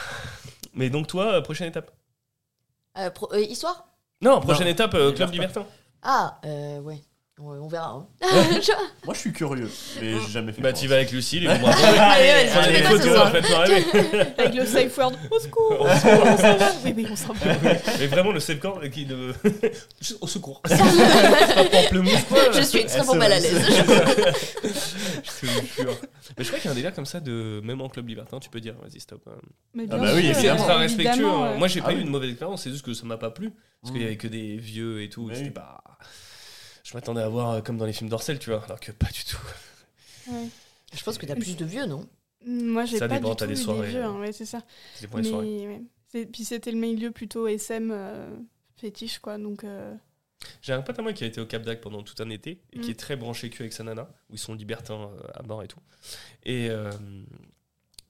Mais 0.73 0.89
donc, 0.89 1.07
toi, 1.07 1.35
euh, 1.35 1.41
prochaine 1.41 1.69
étape? 1.69 1.91
Euh, 2.97 3.09
pro- 3.09 3.31
euh, 3.33 3.39
histoire? 3.39 3.87
Non, 4.21 4.41
prochaine 4.41 4.67
étape, 4.67 4.93
euh, 4.95 5.13
Club 5.13 5.31
Libertin. 5.31 5.61
Libertin. 5.61 5.65
Ah, 6.01 6.41
euh, 6.45 6.79
ouais. 6.81 7.01
Ouais, 7.39 7.57
on 7.59 7.67
verra. 7.67 7.89
hein. 7.89 8.07
Moi, 9.05 9.13
je 9.15 9.19
suis 9.19 9.33
curieux, 9.33 9.67
mais 9.99 10.13
j'ai 10.19 10.31
jamais 10.31 10.51
fait. 10.51 10.61
Bah, 10.61 10.71
tu 10.71 10.85
vas 10.87 10.97
avec 10.97 11.11
Lucille 11.11 11.45
et 11.45 11.47
vous 11.47 11.65
me 11.65 11.97
Allez, 11.97 12.31
rêver. 12.31 14.33
Avec 14.37 14.53
le 14.53 14.65
safe 14.67 14.95
word 14.97 15.13
au 15.31 15.39
secours 15.39 15.39
secours. 15.39 15.77
On 15.81 15.87
s'en 16.37 16.55
va 16.57 16.71
Oui, 16.85 16.93
oui, 16.95 17.07
on 17.09 17.15
s'en 17.15 17.33
va. 17.33 17.45
Mais 17.99 18.05
vraiment, 18.05 18.31
le 18.31 18.39
safe 18.39 18.59
corps 18.59 18.79
qui 18.91 19.05
de. 19.07 19.33
Au 20.21 20.27
secours. 20.27 20.61
C'est 20.67 20.77
pas 20.77 21.65
pamplemousse, 21.71 22.23
quoi. 22.29 22.51
Je 22.53 22.61
suis 22.61 22.79
extrêmement 22.81 23.13
c'est 23.13 23.17
mal 23.17 23.33
à 23.33 23.39
l'aise. 23.39 23.65
Je 25.23 25.47
te 25.47 25.81
jure. 25.81 25.97
Mais 26.37 26.43
je 26.43 26.49
crois 26.49 26.59
qu'il 26.59 26.65
y 26.65 26.67
a 26.67 26.71
un 26.71 26.75
délire 26.75 26.93
comme 26.93 27.07
ça 27.07 27.19
de. 27.19 27.61
Même 27.63 27.81
en 27.81 27.89
club 27.89 28.07
libertin, 28.09 28.39
tu 28.39 28.51
peux 28.51 28.61
dire, 28.61 28.75
vas-y, 28.79 28.99
stop. 28.99 29.23
hein. 29.27 29.31
Mais 29.73 29.85
Ah 29.89 29.95
bien 29.97 30.05
bah 30.05 30.11
oui, 30.15 30.21
sûr, 30.25 30.33
C'est 30.35 30.39
évidemment. 30.39 30.59
ultra 30.59 30.77
respectueux. 30.77 31.11
évidemment, 31.13 31.43
hein. 31.45 31.51
ouais. 31.53 31.57
Moi, 31.57 31.67
j'ai 31.67 31.81
pas 31.81 31.87
Ah 31.89 31.93
eu 31.93 31.97
oui. 31.97 32.01
une 32.03 32.09
mauvaise 32.09 32.29
expérience, 32.29 32.61
c'est 32.61 32.69
juste 32.71 32.85
que 32.85 32.93
ça 32.93 33.05
m'a 33.05 33.17
pas 33.17 33.31
plu. 33.31 33.51
Parce 33.81 33.91
qu'il 33.91 34.03
y 34.03 34.05
avait 34.05 34.17
que 34.17 34.27
des 34.27 34.55
vieux 34.57 35.01
et 35.01 35.09
tout. 35.09 35.25
Mais 35.27 35.33
J'étais 35.33 35.47
oui. 35.47 35.53
pas. 35.53 35.83
Je 36.83 36.93
m'attendais 36.95 37.21
à 37.21 37.29
voir 37.29 37.51
euh, 37.51 37.61
comme 37.61 37.77
dans 37.77 37.85
les 37.85 37.93
films 37.93 38.09
d'Orcel, 38.09 38.39
tu 38.39 38.49
vois. 38.49 38.63
Alors 38.65 38.79
que 38.79 38.91
pas 38.91 39.07
du 39.09 39.23
tout. 39.23 39.37
Ouais. 40.31 40.47
Je 40.93 41.03
pense 41.03 41.17
que 41.17 41.25
t'as 41.25 41.35
plus 41.35 41.57
de 41.57 41.65
vieux, 41.65 41.85
non? 41.85 42.07
Moi, 42.45 42.85
j'ai 42.85 42.99
pas 42.99 43.07
dépend, 43.07 43.31
du 43.31 43.35
tout 43.37 43.45
des 43.45 43.53
eu 43.53 43.57
soirées, 43.63 43.81
des 43.87 43.87
vieux, 43.93 44.01
euh. 44.03 44.07
hein, 44.07 44.19
ouais, 44.19 44.31
c'est 44.33 44.45
ça. 44.45 44.61
C'était 44.95 45.07
pour 45.07 45.19
les 45.19 45.29
soirées. 45.29 45.45
Mais, 46.13 46.21
ouais. 46.21 46.25
Puis 46.27 46.43
c'était 46.43 46.71
le 46.71 46.77
milieu 46.77 47.11
plutôt 47.11 47.47
SM 47.47 47.89
euh, 47.91 48.29
fétiche, 48.77 49.19
quoi. 49.19 49.37
Donc, 49.37 49.63
euh, 49.63 49.95
J'ai 50.61 50.73
un 50.73 50.81
pote 50.81 50.99
à 50.99 51.01
moi 51.01 51.13
qui 51.13 51.23
a 51.23 51.27
été 51.27 51.39
au 51.41 51.45
Cap 51.45 51.63
d'Agde 51.63 51.79
pendant 51.81 52.03
tout 52.03 52.21
un 52.21 52.29
été 52.29 52.61
et 52.73 52.79
qui 52.79 52.89
Mm. 52.89 52.91
est 52.91 52.99
très 52.99 53.15
branché 53.15 53.49
cul 53.49 53.63
avec 53.63 53.73
sa 53.73 53.83
nana, 53.83 54.09
où 54.29 54.35
ils 54.35 54.39
sont 54.39 54.53
libertins 54.53 55.09
à 55.33 55.41
mort 55.43 55.63
et 55.63 55.67
tout. 55.67 55.79
Et 56.43 56.69
euh, 56.69 56.91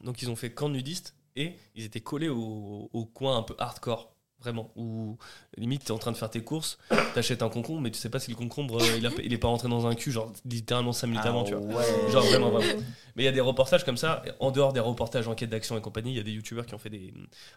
donc 0.01 0.21
ils 0.21 0.29
ont 0.29 0.36
fait 0.36 0.51
camp 0.51 0.67
nudiste 0.69 1.15
et 1.36 1.53
ils 1.75 1.86
étaient 1.86 2.01
collés 2.01 2.29
au, 2.29 2.89
au 2.91 3.05
coin 3.05 3.38
un 3.38 3.43
peu 3.43 3.55
hardcore. 3.59 4.12
Vraiment. 4.43 4.71
Ou 4.75 5.17
limite, 5.58 5.86
t'es 5.86 5.91
en 5.91 5.97
train 5.97 6.12
de 6.12 6.17
faire 6.17 6.29
tes 6.29 6.41
courses, 6.43 6.77
t'achètes 7.15 7.41
un 7.43 7.49
concombre, 7.49 7.79
mais 7.82 7.91
tu 7.91 7.97
sais 7.97 8.10
pas 8.10 8.19
si 8.19 8.29
le 8.29 8.36
concombre 8.36 8.82
euh, 8.84 8.97
il, 8.97 9.06
a- 9.06 9.12
il 9.23 9.32
est 9.32 9.38
pas 9.38 9.47
rentré 9.47 9.69
dans 9.69 9.88
un 9.88 9.95
cul, 9.95 10.12
genre 10.12 10.34
littéralement 10.45 10.91
5 10.91 11.08
minutes 11.08 11.25
avant, 11.25 11.43
tu 11.45 11.53
vois. 11.56 11.63
Ah 11.71 11.77
ouais. 12.06 12.12
Genre 12.12 12.23
vraiment, 12.25 12.49
vraiment. 12.51 12.82
Mais 13.15 13.23
il 13.23 13.25
y 13.25 13.29
a 13.29 13.32
des 13.32 13.39
reportages 13.41 13.86
comme 13.86 13.95
ça. 13.95 14.21
En 14.41 14.51
dehors 14.51 14.73
des 14.73 14.82
reportages 14.82 15.27
enquête 15.29 15.49
d'action 15.49 15.77
et 15.77 15.82
compagnie, 15.82 16.12
il 16.12 16.17
y 16.17 16.19
a 16.19 16.23
des 16.23 16.32
youtubeurs 16.32 16.65
qui 16.65 16.73
ont 16.75 16.79
fait 16.79 16.89
des, 16.89 17.13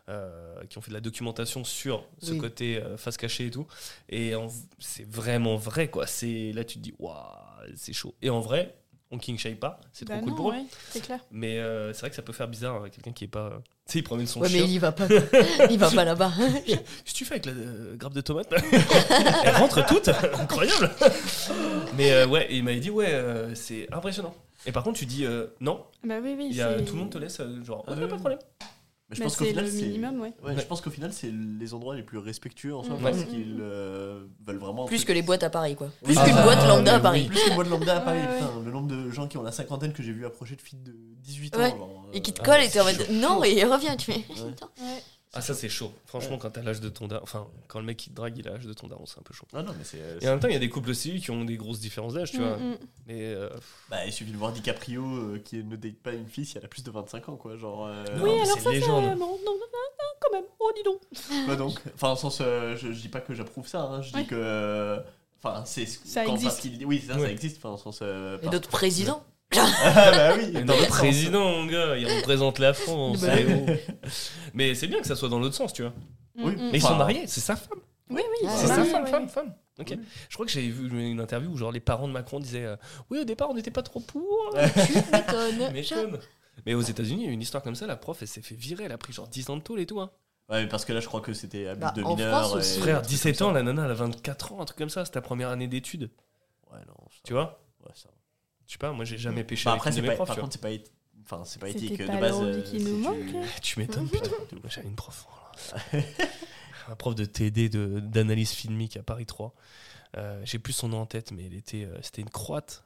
euh, 0.08 0.62
qui 0.68 0.78
ont 0.78 0.80
fait 0.80 0.90
de 0.90 0.94
la 0.94 1.00
documentation 1.00 1.64
sur 1.64 2.04
ce 2.20 2.32
Oui. 2.32 2.38
côté 2.38 2.76
euh, 2.76 2.96
face 2.96 3.16
cachée 3.16 3.46
et 3.46 3.50
tout. 3.50 3.66
Et 4.08 4.32
c'est 4.78 5.08
vraiment 5.10 5.56
vrai 5.56 5.88
quoi. 5.88 6.06
C'est 6.06 6.52
là 6.52 6.62
tu 6.64 6.76
te 6.76 6.82
dis 6.82 6.94
waouh, 7.00 7.16
c'est 7.74 7.92
chaud. 7.92 8.14
Et 8.22 8.30
en 8.30 8.40
vrai, 8.40 8.76
on 9.10 9.18
king 9.18 9.38
shame 9.38 9.56
pas, 9.56 9.80
c'est 9.92 10.04
trop 10.04 10.14
Bah 10.16 10.20
cool 10.22 10.34
pour 10.34 10.50
eux. 10.50 10.54
ouais, 10.54 10.64
c'est 10.90 11.00
clair. 11.00 11.20
Mais 11.30 11.58
euh, 11.58 11.92
c'est 11.92 12.00
vrai 12.00 12.10
que 12.10 12.16
ça 12.16 12.22
peut 12.22 12.32
faire 12.32 12.48
bizarre 12.48 12.82
euh, 12.84 12.88
quelqu'un 12.88 13.12
qui 13.12 13.24
est 13.24 13.28
pas. 13.28 13.50
Tu 13.86 13.92
sais, 13.92 13.98
il 14.00 14.02
promène 14.02 14.26
son 14.26 14.40
Ouais, 14.40 14.48
mais 14.50 14.58
chien. 14.58 14.64
il 14.66 14.72
y 14.72 14.78
va 14.78 14.90
pas. 14.92 15.06
il 15.70 15.78
va 15.78 15.90
pas 15.90 16.04
là-bas. 16.04 16.32
Qu'est-ce 16.66 17.12
que 17.12 17.16
tu 17.18 17.24
fais 17.24 17.34
avec 17.34 17.46
la 17.46 17.52
euh, 17.52 17.96
grappe 17.96 18.14
de 18.14 18.20
tomate 18.20 18.52
Elle 19.44 19.54
rentre 19.56 19.86
toute 19.86 20.08
Incroyable 20.08 20.90
Mais 21.96 22.10
euh, 22.12 22.26
ouais, 22.26 22.48
il 22.50 22.64
m'avait 22.64 22.80
dit, 22.80 22.90
ouais, 22.90 23.12
euh, 23.12 23.54
c'est 23.54 23.86
impressionnant. 23.92 24.34
Et 24.66 24.72
par 24.72 24.82
contre, 24.82 24.98
tu 24.98 25.06
dis, 25.06 25.24
euh, 25.24 25.46
non, 25.60 25.84
Bah 26.02 26.16
oui, 26.20 26.34
oui. 26.36 26.48
il 26.50 26.56
y 26.56 26.62
a, 26.62 26.74
tout 26.80 26.94
le 26.94 26.98
monde 27.00 27.10
te 27.10 27.18
laisse, 27.18 27.40
genre, 27.64 27.84
ouais, 27.88 27.94
ouais. 27.94 28.00
pas 28.08 28.14
de 28.16 28.20
problème. 28.20 28.38
Mais 29.08 29.14
je 29.16 29.22
pense 29.22 29.36
qu'au 29.36 29.44
final, 29.44 29.64
le 29.66 29.70
c'est. 29.70 29.82
minimum, 29.86 30.20
ouais. 30.20 30.34
Ouais, 30.42 30.50
Ouais. 30.54 30.60
je 30.60 30.66
pense 30.66 30.80
qu'au 30.80 30.90
final, 30.90 31.12
c'est 31.12 31.30
les 31.32 31.74
endroits 31.74 31.94
les 31.94 32.02
plus 32.02 32.18
respectueux 32.18 32.74
en 32.74 32.82
soi 32.82 32.96
Mm. 32.96 33.02
parce 33.02 33.24
qu'ils 33.24 33.58
euh, 33.60 34.26
veulent 34.44 34.58
vraiment. 34.58 34.84
Plus 34.86 35.04
que 35.04 35.12
les 35.12 35.22
boîtes 35.22 35.44
à 35.44 35.50
Paris, 35.50 35.76
quoi. 35.76 35.90
Plus 36.02 36.16
ah, 36.18 36.24
qu'une 36.24 36.34
boîte 36.42 36.66
lambda 36.66 36.90
mais 36.92 36.96
à 36.96 37.00
Paris. 37.00 37.26
Plus 37.28 37.38
que 37.44 37.54
moi 37.54 37.62
de 37.62 37.68
lambda 37.70 37.96
à 37.98 38.00
Paris, 38.00 38.18
putain, 38.20 38.50
le 38.64 38.70
nombre 38.72 38.88
de 38.88 39.10
gens 39.10 39.28
qui 39.28 39.38
ont 39.38 39.42
la 39.42 39.52
cinquantaine 39.52 39.92
que 39.92 40.02
j'ai 40.02 40.12
vu 40.12 40.26
approcher 40.26 40.56
de 40.56 40.60
filles 40.62 40.80
de 40.84 40.92
18 41.22 41.54
ans. 41.56 41.58
Ouais. 41.60 41.70
genre, 41.70 42.06
Et 42.14 42.20
qui 42.20 42.32
te 42.32 42.40
euh, 42.40 42.44
colle 42.44 42.56
ah, 42.58 42.64
et 42.64 42.68
t'es 42.68 42.80
en 42.80 42.84
mode 42.84 43.06
non, 43.12 43.44
et 43.44 43.64
reviens, 43.64 43.96
tu 43.96 44.10
fais. 44.12 44.24
Ah, 45.36 45.40
ça, 45.42 45.54
c'est 45.54 45.68
chaud. 45.68 45.92
Franchement, 46.06 46.38
quand 46.38 46.50
t'as 46.50 46.62
l'âge 46.62 46.80
de 46.80 46.88
ton 46.88 47.06
daron, 47.08 47.22
enfin, 47.22 47.46
quand 47.68 47.78
le 47.78 47.84
mec 47.84 47.96
qui 47.96 48.10
te 48.10 48.14
drague, 48.14 48.36
il 48.38 48.48
a 48.48 48.52
l'âge 48.52 48.66
de 48.66 48.72
ton 48.72 48.86
daron, 48.88 49.04
c'est 49.06 49.18
un 49.18 49.22
peu 49.22 49.34
chaud. 49.34 49.46
Ah 49.54 49.62
non, 49.62 49.72
mais 49.76 49.84
c'est. 49.84 50.00
euh, 50.00 50.18
Et 50.20 50.26
en 50.28 50.30
même 50.32 50.40
temps, 50.40 50.48
il 50.48 50.54
y 50.54 50.56
a 50.56 50.60
des 50.60 50.68
couples 50.70 50.90
aussi 50.90 51.20
qui 51.20 51.30
ont 51.30 51.44
des 51.44 51.56
grosses 51.56 51.80
différences 51.80 52.14
d'âge, 52.14 52.30
tu 52.32 52.38
Mm, 52.40 52.42
vois. 52.44 52.56
mm. 52.56 52.76
Mais 53.06 53.20
euh, 53.34 53.48
Bah, 53.90 54.04
il 54.06 54.12
suffit 54.12 54.32
de 54.32 54.36
voir 54.36 54.52
DiCaprio 54.52 55.02
euh, 55.04 55.38
qui 55.44 55.62
ne 55.62 55.76
date 55.76 55.96
pas 55.96 56.12
une 56.12 56.26
fille 56.28 56.44
si 56.46 56.56
elle 56.58 56.64
a 56.64 56.68
plus 56.68 56.82
de 56.82 56.90
25 56.90 57.28
ans, 57.28 57.36
quoi. 57.36 57.56
Genre. 57.56 57.86
euh, 57.86 58.04
Non, 58.16 58.24
Oui, 58.24 58.30
mais 58.34 58.40
alors 58.42 58.46
c'est 58.56 58.60
ça, 58.62 58.70
c'est. 58.72 58.80
Non, 58.80 59.02
non, 59.02 59.16
non, 59.16 59.38
non, 59.44 59.52
quand 60.20 60.32
même. 60.32 60.44
Oh, 60.58 60.72
dis 60.74 60.82
donc. 60.82 61.00
Bah 61.46 61.56
donc, 61.56 61.78
enfin, 61.94 62.08
en 62.10 62.16
sens, 62.16 62.38
euh, 62.40 62.74
je, 62.76 62.92
je 62.92 63.00
dis 63.00 63.08
pas 63.08 63.20
que 63.20 63.34
j'approuve 63.34 63.68
ça, 63.68 63.82
hein, 63.82 64.02
je 64.02 64.10
dis 64.10 64.16
Ouais. 64.16 64.24
que. 64.26 64.34
euh, 64.34 65.00
Enfin, 65.42 65.64
c'est. 65.66 65.84
ce- 65.86 65.98
Ça 66.06 66.24
quand- 66.24 66.32
existe. 66.34 66.62
parce 66.62 66.84
Oui, 66.86 67.04
ça, 67.06 67.14
Ouais. 67.14 67.20
ça 67.26 67.30
existe. 67.30 67.58
Enfin, 67.58 67.68
en 67.68 67.76
sens. 67.76 68.00
euh, 68.02 68.38
Et 68.38 68.40
par- 68.42 68.52
notre 68.52 68.68
président. 68.70 69.22
Ah 69.52 70.10
bah 70.12 70.34
oui. 70.36 70.52
Sens. 70.66 70.86
président, 70.88 71.44
mon 71.50 71.66
gars, 71.66 71.96
il 71.96 72.06
représente 72.06 72.58
la 72.58 72.74
France. 72.74 73.20
Bah. 73.22 73.32
Mais 74.54 74.74
c'est 74.74 74.86
bien 74.86 75.00
que 75.00 75.06
ça 75.06 75.16
soit 75.16 75.28
dans 75.28 75.38
l'autre 75.38 75.54
sens, 75.54 75.72
tu 75.72 75.82
vois. 75.82 75.92
Oui. 76.36 76.52
Mm, 76.52 76.56
mm. 76.60 76.70
Mais 76.72 76.78
ils 76.78 76.82
sont 76.82 76.96
mariés, 76.96 77.26
c'est 77.26 77.40
sa 77.40 77.56
femme. 77.56 77.78
Oui, 78.10 78.22
oui, 78.42 78.48
C'est 78.56 78.66
sa 78.68 78.84
femme, 78.84 79.06
femme, 79.06 79.28
femme. 79.28 79.54
Ok. 79.78 79.88
Oui. 79.90 79.98
Je 80.28 80.34
crois 80.34 80.46
que 80.46 80.52
j'avais 80.52 80.68
vu 80.68 81.10
une 81.10 81.20
interview 81.20 81.50
où 81.50 81.56
genre 81.56 81.72
les 81.72 81.80
parents 81.80 82.08
de 82.08 82.12
Macron 82.12 82.40
disaient 82.40 82.64
euh, 82.64 82.76
Oui, 83.10 83.18
au 83.20 83.24
départ, 83.24 83.50
on 83.50 83.54
n'était 83.54 83.70
pas 83.70 83.82
trop 83.82 84.00
pour. 84.00 84.54
Mais. 85.72 85.84
Mais 86.64 86.74
aux 86.74 86.80
États-Unis, 86.80 87.22
il 87.24 87.26
y 87.26 87.30
a 87.30 87.32
une 87.32 87.42
histoire 87.42 87.62
comme 87.62 87.74
ça, 87.74 87.86
la 87.86 87.96
prof, 87.96 88.18
elle 88.22 88.28
s'est 88.28 88.40
fait 88.42 88.54
virer, 88.54 88.84
elle 88.84 88.92
a 88.92 88.98
pris 88.98 89.12
genre 89.12 89.28
10 89.28 89.50
ans 89.50 89.56
de 89.56 89.62
tôle 89.62 89.78
et 89.80 89.86
tout. 89.86 90.00
Hein. 90.00 90.10
Ouais, 90.48 90.62
mais 90.62 90.68
parce 90.68 90.84
que 90.84 90.92
là, 90.92 91.00
je 91.00 91.06
crois 91.06 91.20
que 91.20 91.32
c'était 91.32 91.66
abus 91.68 91.80
Bah, 91.80 91.92
de. 91.94 92.02
France 92.02 92.76
et-. 92.76 92.80
Frère, 92.80 92.96
un 92.98 93.00
truc 93.00 93.10
17 93.10 93.38
comme 93.38 93.48
ans, 93.48 93.52
la 93.52 93.62
nana, 93.62 93.84
elle 93.84 93.90
a 93.90 93.94
24 93.94 94.52
ans, 94.52 94.60
un 94.62 94.64
truc 94.64 94.78
comme 94.78 94.88
ça, 94.88 95.04
c'est 95.04 95.12
ta 95.12 95.20
première 95.20 95.50
année 95.50 95.66
d'études. 95.68 96.10
Ouais, 96.72 96.78
non. 96.86 96.94
ça- 97.10 97.20
Tu 97.24 97.32
vois? 97.34 97.60
Je 98.66 98.72
sais 98.72 98.78
pas, 98.78 98.92
moi 98.92 99.04
j'ai 99.04 99.18
jamais 99.18 99.44
pêché 99.44 99.64
Bah, 99.64 99.72
avec 99.72 99.80
après, 99.80 99.90
une 99.90 99.96
de 99.96 100.00
c'est 100.00 100.02
mes 100.02 100.08
pas, 100.08 100.14
profs. 100.16 100.28
par 100.28 100.36
contre, 100.38 100.52
c'est 100.52 100.60
pas, 100.60 100.68
enfin, 101.24 101.44
c'est 101.44 101.60
pas 101.60 101.66
C'était 101.68 101.84
éthique. 101.86 102.06
pas 102.06 102.16
de 102.16 102.20
base, 102.20 102.36
euh, 102.42 102.62
qui 102.62 102.78
si 102.80 102.84
nous 102.84 102.96
tu- 102.96 103.02
manque. 103.02 103.44
Tu 103.62 103.78
m'étonnes, 103.78 104.08
putain. 104.10 104.28
Moi, 104.52 104.60
J'avais 104.68 104.88
une 104.88 104.94
prof. 104.96 105.26
oh 105.28 105.96
Ma 106.88 106.96
prof 106.96 107.14
de 107.14 107.24
TD 107.24 107.68
de- 107.68 108.00
d'analyse 108.00 108.50
filmique 108.52 108.96
à 108.96 109.02
Paris 109.02 109.26
3. 109.26 109.54
Euh, 110.16 110.40
J'ai 110.44 110.58
plus 110.58 110.72
son 110.72 110.88
nom 110.88 110.98
en 111.00 111.06
tête, 111.06 111.32
mais 111.32 111.44
elle 111.46 111.54
était, 111.54 111.84
euh, 111.84 111.98
c'était 112.02 112.22
une 112.22 112.30
croate 112.30 112.84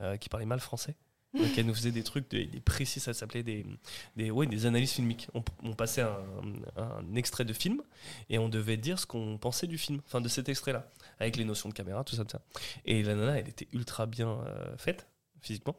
euh, 0.00 0.16
qui 0.16 0.28
parlait 0.28 0.46
mal 0.46 0.60
français. 0.60 0.96
Donc 1.34 1.58
elle 1.58 1.66
nous 1.66 1.74
faisait 1.74 1.90
des 1.90 2.04
trucs, 2.04 2.30
des, 2.30 2.46
des 2.46 2.60
précis, 2.60 3.00
ça 3.00 3.12
s'appelait 3.12 3.42
des, 3.42 3.66
des, 4.14 4.30
ouais, 4.30 4.46
des 4.46 4.66
analyses 4.66 4.92
filmiques. 4.92 5.26
On, 5.34 5.42
on 5.64 5.72
passait 5.74 6.02
un, 6.02 6.16
un 6.76 7.14
extrait 7.16 7.44
de 7.44 7.52
film 7.52 7.82
et 8.30 8.38
on 8.38 8.48
devait 8.48 8.76
dire 8.76 9.00
ce 9.00 9.06
qu'on 9.06 9.36
pensait 9.36 9.66
du 9.66 9.76
film, 9.76 10.00
enfin 10.06 10.20
de 10.20 10.28
cet 10.28 10.48
extrait-là, 10.48 10.88
avec 11.18 11.36
les 11.36 11.44
notions 11.44 11.68
de 11.68 11.74
caméra, 11.74 12.04
tout 12.04 12.14
ça, 12.14 12.24
tout 12.24 12.30
ça. 12.30 12.42
Et 12.84 13.02
la 13.02 13.16
nana, 13.16 13.36
elle 13.40 13.48
était 13.48 13.66
ultra 13.72 14.06
bien 14.06 14.28
euh, 14.46 14.76
faite 14.76 15.08
physiquement 15.44 15.76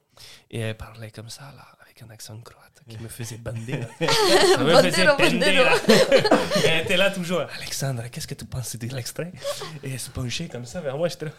et 0.51 0.59
elle 0.59 0.77
parlait 0.77 1.11
comme 1.11 1.29
ça 1.29 1.43
là, 1.55 1.65
avec 1.81 2.01
un 2.03 2.09
accent 2.09 2.37
croate 2.41 2.61
qui 2.87 2.97
me 2.99 3.07
faisait 3.07 3.37
bander. 3.37 3.77
là. 3.79 3.87
Ça 4.55 4.63
me 4.63 4.81
faisait 4.83 5.05
bander. 5.05 5.25
Et 6.63 6.67
elle 6.67 6.83
était 6.85 6.97
là 6.97 7.09
toujours. 7.09 7.41
Alexandre, 7.57 8.03
qu'est-ce 8.11 8.27
que 8.27 8.35
tu 8.35 8.45
penses 8.45 8.75
de 8.75 8.87
l'extrait? 8.95 9.31
Et 9.83 9.91
elle 9.93 9.99
se 9.99 10.11
penchait 10.11 10.47
comme 10.47 10.65
ça 10.67 10.81
vers 10.81 10.95
moi. 10.97 11.07
J'étais 11.07 11.25
là. 11.25 11.31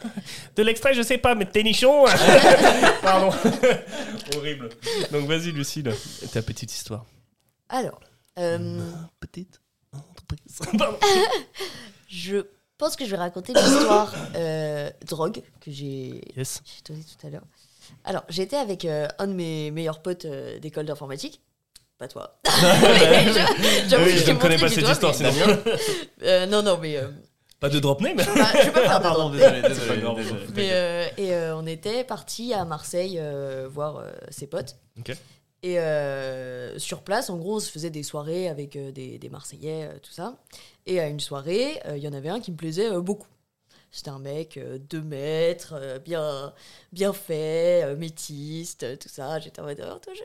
De 0.57 0.63
l'extrait, 0.65 0.93
je 0.95 1.03
sais 1.03 1.19
pas, 1.19 1.35
mais 1.37 1.47
t'es 1.47 1.63
nichon 1.63 2.05
Pardon. 3.03 3.31
Horrible. 4.37 4.71
Donc 5.13 5.29
vas-y, 5.29 5.53
Lucille, 5.53 5.93
ta 6.33 6.43
petite 6.43 6.73
histoire. 6.73 7.07
Alors, 7.69 8.01
euh, 8.39 8.91
Petite 9.21 9.61
entreprise. 9.93 10.59
Pardon. 10.79 10.99
je 12.09 12.39
pense 12.77 12.97
que 12.97 13.05
je 13.05 13.11
vais 13.11 13.17
raconter 13.17 13.53
l'histoire 13.55 14.13
euh, 14.35 14.91
drogue 15.07 15.43
que 15.61 15.71
j'ai 15.71 16.23
Yes. 16.37 16.61
j'ai 16.65 16.83
donnée 16.93 17.05
tout 17.05 17.27
à 17.27 17.31
l'heure. 17.31 17.45
Alors, 18.05 18.25
j'étais 18.29 18.57
avec 18.57 18.85
euh, 18.85 19.09
un 19.19 19.27
de 19.27 19.33
mes 19.33 19.71
meilleurs 19.71 20.01
potes 20.03 20.25
euh, 20.25 20.59
d'école 20.59 20.87
d'informatique. 20.87 21.41
Pas 21.99 22.09
toi. 22.09 22.39
J'avoue 23.89 24.05
Oui, 24.05 24.19
je 24.19 24.31
ne 24.31 24.37
connais 24.39 24.59
pas 24.59 24.69
cette 24.69 24.81
doigt, 24.81 24.93
histoire, 24.93 25.15
mais- 25.21 25.33
sinon. 25.33 25.47
Euh, 26.23 26.47
non, 26.47 26.63
non, 26.63 26.79
mais. 26.81 26.97
euh, 26.97 27.09
Pas 27.61 27.69
de 27.71 27.79
drop 27.79 28.01
name 28.03 28.17
bah, 28.17 28.25
je 28.27 28.67
vais 28.67 28.71
pas 28.71 28.81
faire 28.83 28.91
Ah, 28.95 28.99
de 28.99 29.03
pardon, 29.03 29.31
désolé, 29.31 29.63
désolé. 29.63 30.03
Mais, 30.55 30.69
euh, 30.73 31.07
et 31.17 31.33
euh, 31.35 31.57
on 31.57 31.67
était 31.67 32.05
parti 32.05 32.53
à 32.53 32.65
Marseille 32.65 33.17
euh, 33.19 33.67
voir 33.71 33.97
euh, 33.99 34.11
ses 34.31 34.47
potes. 34.47 34.77
Ok. 34.99 35.13
Et 35.63 35.79
euh, 35.81 36.79
sur 36.79 37.01
place, 37.03 37.31
en 37.31 37.37
gros, 37.39 37.57
on 37.57 37.61
se 37.61 37.71
faisait 37.71 37.91
des 37.91 38.03
soirées 38.03 38.49
avec 38.49 38.77
euh, 38.77 38.93
des, 38.93 39.19
des 39.19 39.29
Marseillais, 39.31 39.85
euh, 39.85 39.99
tout 40.03 40.13
ça. 40.13 40.35
Et 40.85 41.01
à 41.01 41.09
une 41.09 41.19
soirée, 41.21 41.81
euh, 41.87 41.97
il 41.97 42.03
y 42.05 42.09
en 42.09 42.13
avait 42.13 42.29
un 42.29 42.41
qui 42.41 42.51
me 42.53 42.57
plaisait 42.57 42.91
euh, 42.91 43.01
beaucoup. 43.01 43.27
C'était 43.91 44.11
un 44.11 44.19
mec, 44.19 44.59
2 44.59 45.01
mètres, 45.01 45.75
euh, 45.75 45.99
bien, 45.99 46.53
bien 46.93 47.13
fait, 47.13 47.85
euh, 47.85 47.97
métiste, 47.97 48.83
euh, 48.83 48.97
tout 48.97 49.09
ça. 49.09 49.39
J'étais 49.41 49.61
en 49.61 49.65
mode, 49.65 49.83
oh, 49.83 49.99
toi, 49.99 50.13
je, 50.15 50.23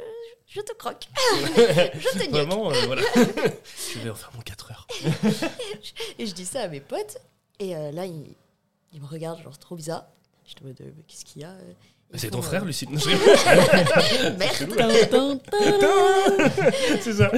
je 0.48 0.60
te 0.60 0.74
croque. 0.74 1.08
je 1.56 2.12
te 2.12 2.18
niaque. 2.18 2.32
Vraiment, 2.32 2.70
euh, 2.72 2.86
voilà. 2.86 3.02
je 3.16 4.00
vais 4.00 4.10
en 4.10 4.16
faire 4.16 4.32
mon 4.36 4.42
4 4.42 4.72
heures. 4.72 4.88
Et 6.20 6.26
je 6.26 6.34
dis 6.34 6.46
ça 6.46 6.64
à 6.64 6.68
mes 6.68 6.82
potes. 6.82 7.18
Et 7.60 7.76
euh, 7.76 7.92
là, 7.92 8.06
ils, 8.06 8.36
me 9.00 9.08
regardent, 9.08 9.42
genre, 9.42 9.58
trop 9.58 9.76
bizarre. 9.76 10.06
J'étais 10.46 10.64
en 10.64 10.68
mode, 10.68 10.82
euh, 10.82 10.92
Mais 10.98 11.04
qu'est-ce 11.04 11.24
qu'il 11.24 11.44
y 11.44 11.46
a 11.46 11.52
euh 11.52 11.74
C'est 12.16 12.32
ton 12.32 12.42
frère, 12.42 12.66
Lucille 12.66 12.90
Non, 12.92 13.00
je 13.00 13.10
rigole. 13.10 14.38
Merde. 14.38 15.42
C'est 17.02 17.14
ça. 17.14 17.32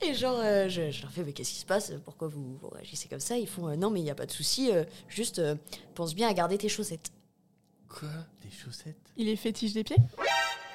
Et 0.00 0.14
genre, 0.14 0.38
euh, 0.42 0.68
je, 0.68 0.90
je 0.90 1.02
leur 1.02 1.12
fais, 1.12 1.22
mais 1.24 1.32
qu'est-ce 1.32 1.50
qui 1.50 1.58
se 1.60 1.66
passe? 1.66 1.92
Pourquoi 2.04 2.28
vous, 2.28 2.56
vous 2.60 2.68
réagissez 2.68 3.08
comme 3.08 3.20
ça? 3.20 3.36
Ils 3.36 3.46
font, 3.46 3.68
euh, 3.68 3.76
non, 3.76 3.90
mais 3.90 4.00
il 4.00 4.04
n'y 4.04 4.10
a 4.10 4.14
pas 4.14 4.26
de 4.26 4.32
souci, 4.32 4.70
euh, 4.72 4.84
juste 5.08 5.38
euh, 5.38 5.54
pense 5.94 6.14
bien 6.14 6.28
à 6.28 6.32
garder 6.34 6.58
tes 6.58 6.68
chaussettes. 6.68 7.12
Quoi? 7.88 8.08
Des 8.42 8.50
chaussettes? 8.50 8.96
Il 9.16 9.28
est 9.28 9.36
fétiche 9.36 9.72
des 9.74 9.84
pieds? 9.84 9.96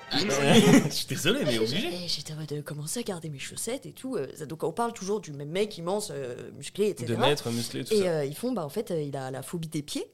Je 0.12 0.89
suis 0.89 1.06
désolé, 1.08 1.43
mais 1.43 1.58
obligé. 1.58 1.88
Et 1.88 2.08
j'étais 2.08 2.34
en 2.34 2.38
mode, 2.38 2.52
euh, 2.54 2.62
comment 2.63 2.88
ça, 2.88 3.02
garder 3.04 3.30
mes 3.30 3.39
chaussettes 3.39 3.86
et 3.86 3.91
tout 3.91 4.15
euh, 4.15 4.28
Donc 4.46 4.63
on 4.63 4.72
parle 4.72 4.93
toujours 4.93 5.20
du 5.20 5.34
même 5.34 5.50
mec 5.50 5.78
immense, 5.78 6.12
euh, 6.13 6.50
musclé, 6.54 6.88
etc. 6.89 7.13
De 7.13 7.15
maître, 7.17 7.50
musclé, 7.50 7.84
tout 7.84 7.93
et 7.93 8.00
ça. 8.02 8.08
euh, 8.20 8.26
ils 8.26 8.36
font, 8.36 8.52
bah 8.54 8.65
en 8.65 8.70
fait, 8.70 8.91
il 8.91 9.15
a 9.17 9.32
la 9.32 9.41
phobie 9.41 9.67
des 9.67 9.82
pieds. 9.82 10.06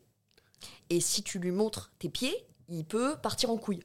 Et 0.90 1.00
si 1.00 1.22
tu 1.24 1.40
lui 1.40 1.52
montres 1.52 1.92
tes 2.00 2.10
pieds, 2.10 2.36
il 2.70 2.86
peut 2.86 3.18
partir 3.22 3.50
en 3.52 3.58
couille. 3.58 3.84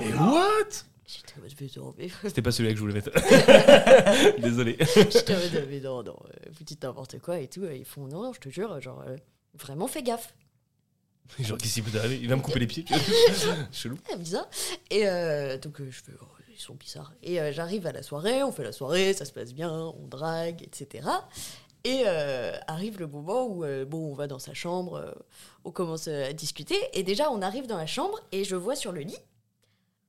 Mais 0.00 0.12
what? 0.14 0.68
C'était 1.06 2.42
pas 2.42 2.50
celui-là 2.50 2.72
que 2.72 2.76
je 2.78 2.80
voulais 2.82 2.94
mettre. 2.94 3.10
Désolé. 4.40 4.76
j'étais 4.80 5.34
en 5.34 5.38
mode, 5.38 5.66
mais 5.68 5.80
non, 5.80 6.02
non, 6.02 6.16
vous 6.50 6.64
dites 6.64 6.82
n'importe 6.82 7.18
quoi 7.20 7.38
et 7.40 7.48
tout. 7.48 7.64
Et 7.64 7.78
ils 7.78 7.84
font, 7.84 8.06
non, 8.06 8.22
non, 8.22 8.32
je 8.32 8.40
te 8.40 8.48
jure, 8.48 8.80
genre, 8.80 9.02
euh, 9.06 9.16
vraiment 9.54 9.86
fais 9.86 10.02
gaffe. 10.02 10.34
Genre, 11.38 11.58
qu'est-ce 11.58 11.74
qu'il 11.74 11.84
peut 11.84 11.98
arriver 11.98 12.18
Il 12.22 12.28
va 12.28 12.36
me 12.36 12.42
couper 12.42 12.60
les 12.60 12.66
pieds. 12.66 12.84
Chelou. 13.72 13.98
Ah, 14.12 14.16
bizarre. 14.16 14.48
Et 14.90 15.08
euh, 15.08 15.58
donc 15.58 15.80
euh, 15.80 15.88
je 15.90 16.02
fais, 16.02 16.12
oh, 16.20 16.26
ils 16.52 16.60
sont 16.60 16.74
bizarres. 16.74 17.12
Et 17.22 17.40
euh, 17.40 17.52
j'arrive 17.52 17.86
à 17.86 17.92
la 17.92 18.02
soirée, 18.02 18.42
on 18.42 18.52
fait 18.52 18.64
la 18.64 18.72
soirée, 18.72 19.12
ça 19.14 19.24
se 19.24 19.32
passe 19.32 19.52
bien, 19.52 19.70
on 19.72 20.06
drague, 20.06 20.62
etc. 20.62 21.08
Et 21.86 22.04
euh, 22.06 22.56
arrive 22.66 22.98
le 22.98 23.06
moment 23.06 23.46
où 23.46 23.62
euh, 23.62 23.84
bon, 23.84 24.10
on 24.10 24.14
va 24.14 24.26
dans 24.26 24.38
sa 24.38 24.54
chambre, 24.54 24.94
euh, 24.94 25.12
on 25.64 25.70
commence 25.70 26.08
à 26.08 26.32
discuter. 26.32 26.76
Et 26.94 27.02
déjà, 27.02 27.30
on 27.30 27.42
arrive 27.42 27.66
dans 27.66 27.76
la 27.76 27.86
chambre 27.86 28.18
et 28.32 28.44
je 28.44 28.56
vois 28.56 28.74
sur 28.74 28.90
le 28.90 29.00
lit 29.02 29.18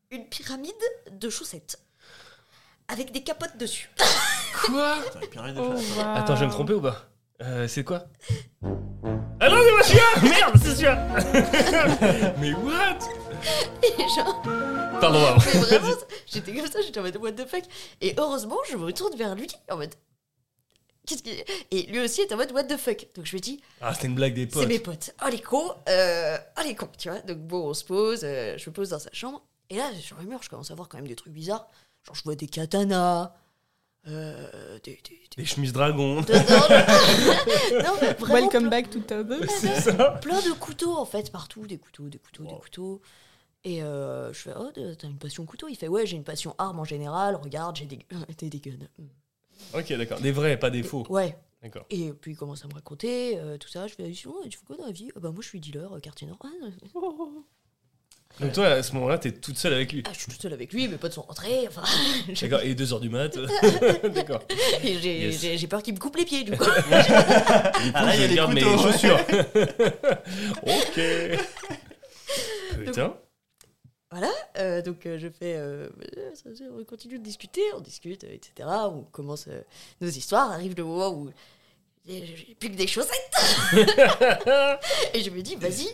une 0.09 0.25
pyramide 0.29 0.71
de 1.11 1.29
chaussettes 1.29 1.79
avec 2.87 3.11
des 3.11 3.23
capotes 3.23 3.57
dessus. 3.57 3.89
Quoi? 4.65 4.97
Oh. 5.33 5.73
Attends, 5.99 6.35
je 6.35 6.41
vais 6.41 6.47
me 6.47 6.51
tromper 6.51 6.73
ou 6.73 6.81
pas? 6.81 7.09
Euh, 7.41 7.67
C'est 7.67 7.83
quoi? 7.83 8.05
Ah 9.39 9.49
non, 9.49 9.57
c'est 9.83 9.89
celui-là 9.89 10.21
Merde, 10.23 10.55
c'est 10.63 10.75
celui-là 10.75 12.33
Mais 12.39 12.53
what? 12.53 12.99
Et 13.83 13.97
genre, 14.15 14.41
Pardon, 15.01 15.21
pardon. 15.21 15.41
mais 15.53 15.59
vraiment, 15.59 15.89
j'étais 16.25 16.53
comme 16.55 16.67
ça, 16.67 16.81
j'étais 16.81 16.99
en 16.99 17.03
mode 17.03 17.17
what 17.17 17.33
the 17.33 17.45
fuck? 17.47 17.63
Et 18.01 18.15
heureusement, 18.17 18.57
je 18.69 18.77
me 18.77 18.85
retourne 18.85 19.15
vers 19.17 19.35
lui 19.35 19.47
en 19.69 19.77
mode. 19.77 19.93
Qu'est-ce 21.05 21.21
qu'il. 21.21 21.43
Et 21.69 21.83
lui 21.83 21.99
aussi 21.99 22.21
est 22.21 22.33
en 22.33 22.37
mode 22.37 22.51
what 22.53 22.63
the 22.63 22.77
fuck? 22.77 23.05
Donc 23.15 23.25
je 23.25 23.35
me 23.35 23.41
dis, 23.41 23.61
Ah, 23.81 23.93
c'était 23.93 24.07
une 24.07 24.15
blague 24.15 24.33
des 24.33 24.45
c'est 24.45 24.59
potes. 24.59 24.67
mes 24.67 24.79
potes. 24.79 25.11
Oh 25.23 25.29
les 25.29 25.41
cons, 25.41 25.71
euh, 25.89 26.37
oh 26.57 26.61
les 26.65 26.73
cons, 26.75 26.89
tu 26.97 27.09
vois? 27.09 27.19
Donc 27.19 27.37
bon, 27.39 27.69
on 27.69 27.73
se 27.73 27.83
pose, 27.83 28.21
euh, 28.23 28.57
je 28.57 28.69
me 28.69 28.73
pose 28.73 28.89
dans 28.89 28.99
sa 28.99 29.11
chambre. 29.13 29.43
Et 29.69 29.75
là, 29.77 29.91
sur 29.99 30.17
le 30.17 30.23
mur, 30.25 30.39
je 30.41 30.49
commence 30.49 30.71
à 30.71 30.75
voir 30.75 30.87
quand 30.89 30.97
même 30.97 31.07
des 31.07 31.15
trucs 31.15 31.33
bizarres. 31.33 31.67
Genre, 32.07 32.15
je 32.15 32.23
vois 32.23 32.35
des 32.35 32.47
katanas, 32.47 33.33
euh, 34.07 34.79
des. 34.83 34.99
des, 35.09 35.19
des- 35.37 35.45
chemises 35.45 35.73
dragons. 35.73 36.15
Non, 36.21 36.23
non, 36.23 37.83
non, 37.83 37.93
mais 38.01 38.13
vraiment 38.13 38.33
Welcome 38.49 38.69
back 38.69 38.89
to 38.89 38.99
ça 39.81 40.11
plein 40.21 40.41
de 40.41 40.51
couteaux 40.53 40.95
en 40.95 41.05
fait 41.05 41.31
partout 41.31 41.65
des 41.67 41.77
couteaux 41.77 42.07
des 42.09 42.17
couteaux 42.19 42.43
des 42.43 42.55
couteaux 42.55 43.01
et 43.63 43.81
euh, 43.83 44.31
je 44.33 44.39
fais 44.39 44.51
oh 44.57 44.71
t'as 44.73 45.07
une 45.07 45.17
passion 45.17 45.45
couteau 45.45 45.67
il 45.67 45.75
fait 45.75 45.87
ouais 45.87 46.05
j'ai 46.05 46.15
une 46.17 46.23
passion 46.23 46.55
arme 46.57 46.79
en 46.79 46.83
général 46.85 47.35
regarde 47.35 47.75
j'ai 47.77 47.85
des 47.85 47.99
t'as 48.37 48.47
des 48.47 48.59
guns. 48.59 48.77
Ok, 49.73 49.91
d'accord. 49.93 50.19
Des 50.19 50.31
vrais, 50.31 50.57
pas 50.59 50.69
des 50.69 50.83
faux. 50.83 51.05
ouais 51.09 51.37
D'accord. 51.61 51.85
et 51.89 52.13
puis 52.13 52.33
il 52.33 52.35
commence 52.35 52.63
à 52.63 52.67
me 52.67 52.73
raconter 52.75 53.39
euh, 53.39 53.57
tout 53.57 53.69
ça 53.69 53.87
je 53.87 53.95
fais 53.95 54.13
sinon 54.13 54.35
tu 54.49 54.57
fais 54.59 54.65
quoi 54.65 54.77
dans 54.77 54.85
la 54.85 54.91
vie? 54.91 55.09
Ah 55.15 55.19
bah 55.19 55.31
moi 55.31 55.41
je 55.41 55.47
suis 55.47 55.59
dealer 55.59 55.91
euh, 55.93 55.99
quartier 55.99 56.27
nord 56.27 56.37
ah, 56.43 56.47
euh, 56.63 57.09
Donc 58.39 58.51
toi, 58.51 58.67
à 58.67 58.83
ce 58.83 58.91
moment-là, 58.93 59.17
t'es 59.17 59.31
toute 59.31 59.57
seule 59.57 59.73
avec 59.73 59.93
lui. 59.93 60.03
ah, 60.05 60.09
je 60.13 60.19
suis 60.19 60.31
toute 60.31 60.41
seule 60.41 60.51
avec 60.53 60.73
lui 60.73 60.87
mes 60.89 60.97
potes 60.97 61.13
sont 61.13 61.21
rentrés 61.21 61.67
enfin 61.69 61.83
D'accord. 62.41 62.59
Et 62.61 62.75
2h 62.75 62.99
du 62.99 63.09
mat. 63.09 63.37
D'accord. 64.13 64.41
et 64.83 64.99
j'ai 64.99 65.19
Yes. 65.27 65.41
j'ai- 65.41 65.57
j'ai 65.57 65.67
peur 65.67 65.81
qu'il 65.81 65.93
me 65.93 65.99
coupe 65.99 66.17
les 66.17 66.25
pieds 66.25 66.43
du 66.43 66.51
coup 66.51 66.63
Ah 66.89 68.05
là, 68.05 68.15
il 68.15 68.21
y 68.21 68.23
a 68.23 68.27
je 68.27 68.27
des 68.27 68.35
garde 68.35 68.53
mes 68.53 68.61
couteaux. 68.61 68.77
chaussures. 68.91 69.19
ok. 70.63 71.01
Putain. 72.85 73.15
Voilà, 74.11 74.31
euh, 74.59 74.81
donc 74.81 75.05
euh, 75.05 75.17
je 75.19 75.27
fais. 75.27 75.55
euh, 75.55 75.89
euh, 76.17 76.29
ça, 76.35 76.53
ça, 76.55 76.63
on 76.77 76.83
continue 76.85 77.17
de 77.19 77.23
discuter, 77.23 77.61
on 77.75 77.81
discute, 77.81 78.23
euh, 78.23 78.33
etc. 78.33 78.69
On 78.91 79.01
commence 79.11 79.45
euh, 79.49 79.61
nos 79.99 80.07
histoires. 80.07 80.51
Arrive 80.51 80.73
le 80.77 80.83
moment 80.85 81.09
où 81.09 81.29
j'ai 82.07 82.25
j'ai 82.25 82.55
plus 82.55 82.69
que 82.69 82.75
des 82.75 82.87
chaussettes. 82.87 83.11
et 85.13 85.21
je 85.21 85.29
me 85.31 85.41
dis, 85.41 85.55
vas-y, 85.55 85.87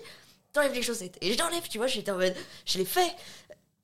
t'enlèves 0.54 0.74
les 0.74 0.82
chaussettes. 0.82 1.18
Et 1.22 1.34
je 1.34 1.38
l'enlève, 1.39 1.68
tu 1.70 1.78
vois, 1.78 1.88
j'étais 1.88 2.12
en 2.12 2.18
mode, 2.18 2.36
je 2.66 2.78
l'ai 2.78 2.86
fait. 2.86 3.16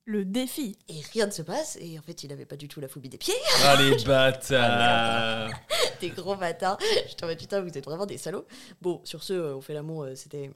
Le 0.05 0.23
défi. 0.23 0.77
Et 0.87 1.01
rien 1.11 1.25
ne 1.25 1.31
se 1.31 1.41
passe. 1.41 1.77
Et 1.81 1.99
en 1.99 2.01
fait, 2.01 2.23
il 2.23 2.31
avait 2.31 2.45
pas 2.45 2.55
du 2.55 2.69
tout 2.69 2.79
la 2.79 2.87
phobie 2.87 3.09
des 3.09 3.17
pieds. 3.17 3.33
Ah 3.65 3.75
les 3.75 3.93
bâtards. 4.05 5.49
des 6.01 6.09
gros 6.11 6.37
bâtards. 6.37 6.77
J'étais 7.09 7.25
en 7.25 7.27
mode, 7.27 7.37
putain, 7.37 7.59
vous 7.59 7.77
êtes 7.77 7.83
vraiment 7.83 8.05
des 8.05 8.17
salauds. 8.17 8.45
Bon, 8.81 9.01
sur 9.03 9.21
ce, 9.21 9.33
euh, 9.33 9.55
on 9.57 9.61
fait 9.61 9.73
l'amour, 9.73 10.03
euh, 10.03 10.15
c'était 10.15 10.49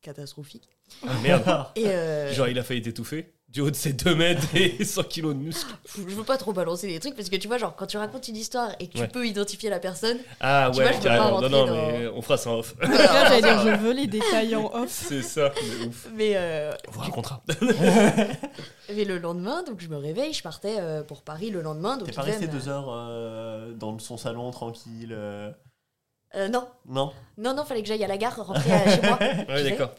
catastrophique. 0.00 0.68
Ah 1.02 1.18
merde. 1.22 1.66
Et 1.74 1.88
euh, 1.88 2.32
Genre 2.32 2.46
il 2.46 2.58
a 2.58 2.62
failli 2.62 2.82
t'étouffer. 2.82 3.34
Du 3.48 3.60
haut 3.60 3.70
de 3.70 3.76
ses 3.76 3.92
2 3.92 4.14
mètres 4.14 4.42
et 4.54 4.84
100 4.84 5.04
kilos 5.04 5.34
de 5.34 5.38
muscles. 5.40 5.72
je 5.96 6.02
veux 6.14 6.24
pas 6.24 6.36
trop 6.36 6.52
balancer 6.52 6.88
des 6.88 6.98
trucs 7.00 7.14
parce 7.14 7.30
que 7.30 7.36
tu 7.36 7.46
vois, 7.48 7.56
genre, 7.58 7.74
quand 7.76 7.86
tu 7.86 7.96
racontes 7.96 8.26
une 8.28 8.36
histoire 8.36 8.70
et 8.80 8.88
que 8.88 8.94
tu 8.94 9.00
Ouais. 9.00 9.08
peux 9.08 9.26
identifier 9.26 9.70
la 9.70 9.78
personne, 9.78 10.18
Ah 10.40 10.68
Tu 10.72 10.78
ouais, 10.80 10.84
vois, 10.84 10.92
je 10.92 10.98
peux 10.98 11.04
pas 11.04 11.16
carrément. 11.16 11.40
Non, 11.40 11.48
non, 11.48 11.66
dans- 11.66 11.72
mais 11.72 12.06
on 12.08 12.20
fera 12.22 12.36
ça 12.36 12.50
en 12.50 12.58
off. 12.58 12.74
J'allais 12.82 13.40
dire, 13.42 13.58
je 13.64 13.80
veux 13.82 13.92
les 13.92 14.08
détails 14.08 14.54
en 14.56 14.66
off. 14.74 14.88
C'est 14.90 15.22
ça, 15.22 15.50
de 15.50 15.86
ouf. 15.88 16.08
Mais, 16.14 16.32
euh, 16.34 16.72
On 16.88 16.90
vous 16.90 17.00
racontera. 17.00 17.42
mais 18.94 19.04
le 19.04 19.18
lendemain, 19.18 19.62
donc 19.62 19.80
je 19.80 19.88
me 19.88 19.96
réveille, 19.96 20.32
je 20.32 20.42
partais 20.42 20.76
euh, 20.78 21.02
pour 21.02 21.22
Paris 21.22 21.50
le 21.50 21.62
lendemain. 21.62 21.96
Donc 21.96 22.08
T'es 22.08 22.12
pas 22.14 22.22
resté 22.22 22.48
deux 22.48 22.68
heures 22.68 22.88
euh, 22.90 23.72
dans 23.72 23.98
son 23.98 24.16
salon 24.16 24.50
tranquille 24.50 25.12
euh, 25.12 25.50
Euh, 26.36 26.48
non, 26.48 26.66
Non 26.86 27.12
non, 27.38 27.54
non, 27.54 27.64
fallait 27.64 27.82
que 27.82 27.88
j'aille 27.88 28.04
à 28.04 28.08
la 28.08 28.16
gare, 28.16 28.36
rentrer 28.46 28.72
à- 28.72 28.94
chez 28.94 29.02
moi. 29.02 29.18
D'accord. 29.62 29.90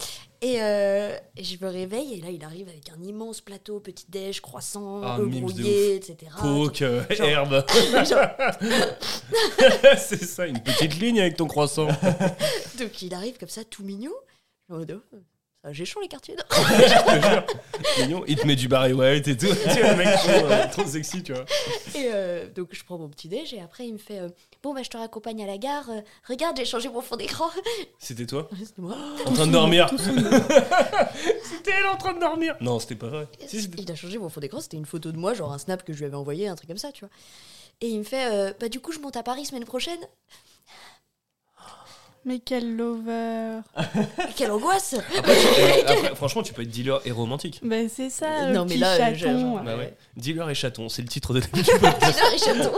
Et, 0.41 0.61
euh, 0.61 1.15
et 1.35 1.43
je 1.43 1.57
me 1.63 1.69
réveille, 1.69 2.15
et 2.15 2.21
là 2.21 2.29
il 2.29 2.43
arrive 2.43 2.67
avec 2.69 2.89
un 2.89 3.01
immense 3.03 3.41
plateau, 3.41 3.79
petit 3.79 4.05
déj, 4.09 4.39
croissant, 4.41 5.01
Ah, 5.03 5.17
œufs 5.19 5.27
brouillés, 5.29 5.95
etc. 5.95 6.31
Coke, 6.39 6.81
euh, 6.83 7.03
Genre- 7.09 7.27
herbe. 7.27 7.65
C'est 9.97 10.23
ça, 10.23 10.45
une 10.45 10.59
petite 10.61 10.99
ligne 10.99 11.19
avec 11.21 11.37
ton 11.37 11.47
croissant. 11.47 11.87
donc 12.79 13.01
il 13.01 13.13
arrive 13.15 13.37
comme 13.39 13.49
ça, 13.49 13.63
tout 13.63 13.83
mignon. 13.83 14.11
Oh, 15.67 15.69
ça 15.69 15.73
géchant 15.73 15.99
les 15.99 16.07
quartiers. 16.07 16.35
non 16.37 16.43
Je 16.49 17.19
te 17.19 17.29
jure. 17.29 17.45
Mignon. 17.99 18.23
Il 18.27 18.35
te 18.37 18.47
met 18.47 18.55
du 18.55 18.67
Barry 18.67 18.93
White 18.93 19.27
et 19.27 19.37
tout. 19.37 19.47
Tu 19.73 19.79
vois, 19.81 19.91
le 19.91 19.97
mec 19.97 20.15
trop, 20.15 20.29
euh, 20.31 20.67
trop 20.71 20.85
sexy, 20.85 21.23
tu 21.23 21.33
vois. 21.33 21.45
Et 21.95 22.09
euh, 22.13 22.47
donc 22.49 22.69
je 22.71 22.83
prends 22.83 22.97
mon 22.97 23.09
petit 23.09 23.27
déj, 23.27 23.53
et 23.53 23.61
après 23.61 23.85
il 23.87 23.93
me 23.93 23.97
fait, 23.97 24.19
euh, 24.19 24.29
bon 24.63 24.73
bah 24.73 24.81
je 24.83 24.89
te 24.89 24.97
raccompagne 24.97 25.43
à 25.43 25.47
la 25.47 25.57
gare, 25.57 25.89
euh, 25.89 26.01
regarde 26.27 26.57
j'ai 26.57 26.65
changé 26.65 26.89
mon 26.89 27.01
fond 27.01 27.15
d'écran. 27.15 27.49
C'était 27.99 28.25
toi 28.25 28.49
C'était 28.57 28.81
moi. 28.81 28.95
En 29.25 29.33
train 29.33 29.47
de 29.47 29.51
dormir. 29.51 29.89
C'était 29.97 31.71
elle 31.79 31.87
en 31.87 31.97
train 31.97 32.13
de 32.13 32.19
dormir. 32.19 32.55
Non, 32.61 32.79
c'était 32.79 32.95
pas 32.95 33.07
vrai. 33.07 33.27
Si, 33.47 33.69
Il 33.77 33.91
a 33.91 33.95
changé 33.95 34.17
mon 34.17 34.29
fond 34.29 34.39
d'écran, 34.39 34.61
c'était 34.61 34.77
une 34.77 34.85
photo 34.85 35.11
de 35.11 35.17
moi, 35.17 35.33
genre 35.33 35.51
un 35.51 35.57
snap 35.57 35.83
que 35.83 35.93
je 35.93 35.99
lui 35.99 36.05
avais 36.05 36.15
envoyé, 36.15 36.47
un 36.47 36.55
truc 36.55 36.69
comme 36.69 36.77
ça, 36.77 36.91
tu 36.91 37.01
vois. 37.01 37.09
Et 37.81 37.89
il 37.89 37.99
me 37.99 38.03
fait, 38.03 38.31
euh, 38.31 38.53
bah 38.59 38.69
du 38.69 38.79
coup, 38.79 38.91
je 38.91 38.99
monte 38.99 39.17
à 39.17 39.23
Paris 39.23 39.45
semaine 39.45 39.65
prochaine. 39.65 39.99
Mais 42.27 42.39
quel 42.39 42.75
lover. 42.75 43.61
Quelle 44.35 44.51
angoisse 44.51 44.95
Après, 45.17 45.33
tu- 45.33 45.61
euh, 45.61 45.81
après, 45.87 46.15
franchement, 46.15 46.43
tu 46.43 46.51
peux 46.53 46.63
être 46.63 46.67
dealer 46.69 46.99
et 47.05 47.11
romantique. 47.11 47.61
Ben 47.63 47.87
c'est 47.87 48.09
ça, 48.09 48.47
Non, 48.51 48.63
le 48.63 48.67
mais 48.69 48.73
petit 48.75 48.77
là, 48.79 49.15
chaton. 49.15 49.53
genre- 49.55 49.63
Bah 49.63 49.77
ouais. 49.77 49.95
Dealer 50.17 50.49
et 50.49 50.53
chaton, 50.55 50.89
c'est 50.89 51.01
le 51.01 51.07
titre 51.07 51.33
de 51.33 51.39
Dealer 51.53 52.33
et 52.33 52.37
chaton. 52.37 52.71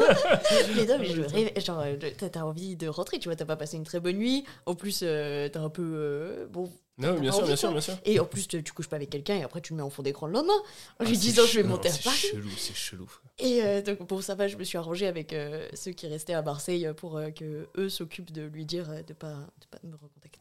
Mais 0.75 0.85
non, 0.85 0.97
mais 0.99 1.05
je 1.07 1.21
me 1.21 1.27
réveille- 1.27 1.59
genre, 1.65 1.79
euh, 1.79 1.95
t'as 2.15 2.29
t'as 2.29 2.41
envie 2.41 2.75
de 2.75 2.87
rentrer, 2.87 3.17
tu 3.17 3.27
vois, 3.27 3.35
t'as 3.35 3.45
pas 3.45 3.55
passé 3.55 3.75
une 3.77 3.85
très 3.85 3.99
bonne 3.99 4.17
nuit. 4.17 4.45
En 4.67 4.75
plus, 4.75 4.99
euh, 5.01 5.49
t'as 5.49 5.61
un 5.61 5.69
peu. 5.69 5.81
euh, 5.95 6.45
bon. 6.51 6.69
Non, 6.99 7.19
bien 7.19 7.31
sûr, 7.31 7.45
bien 7.45 7.55
sûr, 7.55 7.71
bien 7.71 7.81
sûr. 7.81 7.97
Et 8.05 8.19
en 8.19 8.25
plus, 8.25 8.47
tu 8.47 8.61
tu 8.63 8.73
couches 8.73 8.89
pas 8.89 8.97
avec 8.97 9.09
quelqu'un 9.09 9.37
et 9.37 9.43
après, 9.43 9.61
tu 9.61 9.73
le 9.73 9.77
mets 9.77 9.83
en 9.83 9.89
fond 9.89 10.03
d'écran 10.03 10.27
le 10.27 10.33
lendemain. 10.33 10.53
En 10.99 11.05
lui 11.05 11.13
Ah, 11.15 11.19
disant, 11.19 11.43
c'est 11.45 11.53
je 11.53 11.59
vais 11.61 11.67
monter 11.67 11.89
à 11.89 11.91
C'est 11.93 12.03
Paris. 12.03 12.17
chelou, 12.17 12.49
c'est 12.57 12.75
chelou. 12.75 13.09
Et 13.39 13.63
euh, 13.63 13.81
donc, 13.81 14.05
bon, 14.07 14.21
ça 14.21 14.35
va, 14.35 14.47
je 14.47 14.57
me 14.57 14.63
suis 14.63 14.77
arrangée 14.77 15.07
avec 15.07 15.31
euh, 15.33 15.67
ceux 15.73 15.91
qui 15.91 16.07
restaient 16.07 16.33
à 16.33 16.41
Marseille 16.41 16.87
pour 16.97 17.17
euh, 17.17 17.29
que 17.31 17.67
eux 17.77 17.89
s'occupent 17.89 18.31
de 18.31 18.41
lui 18.43 18.65
dire 18.65 18.89
euh, 18.89 19.01
de 19.01 19.13
pas, 19.13 19.33
de 19.33 19.65
pas 19.71 19.79
me 19.83 19.93
recontacter. 19.93 20.39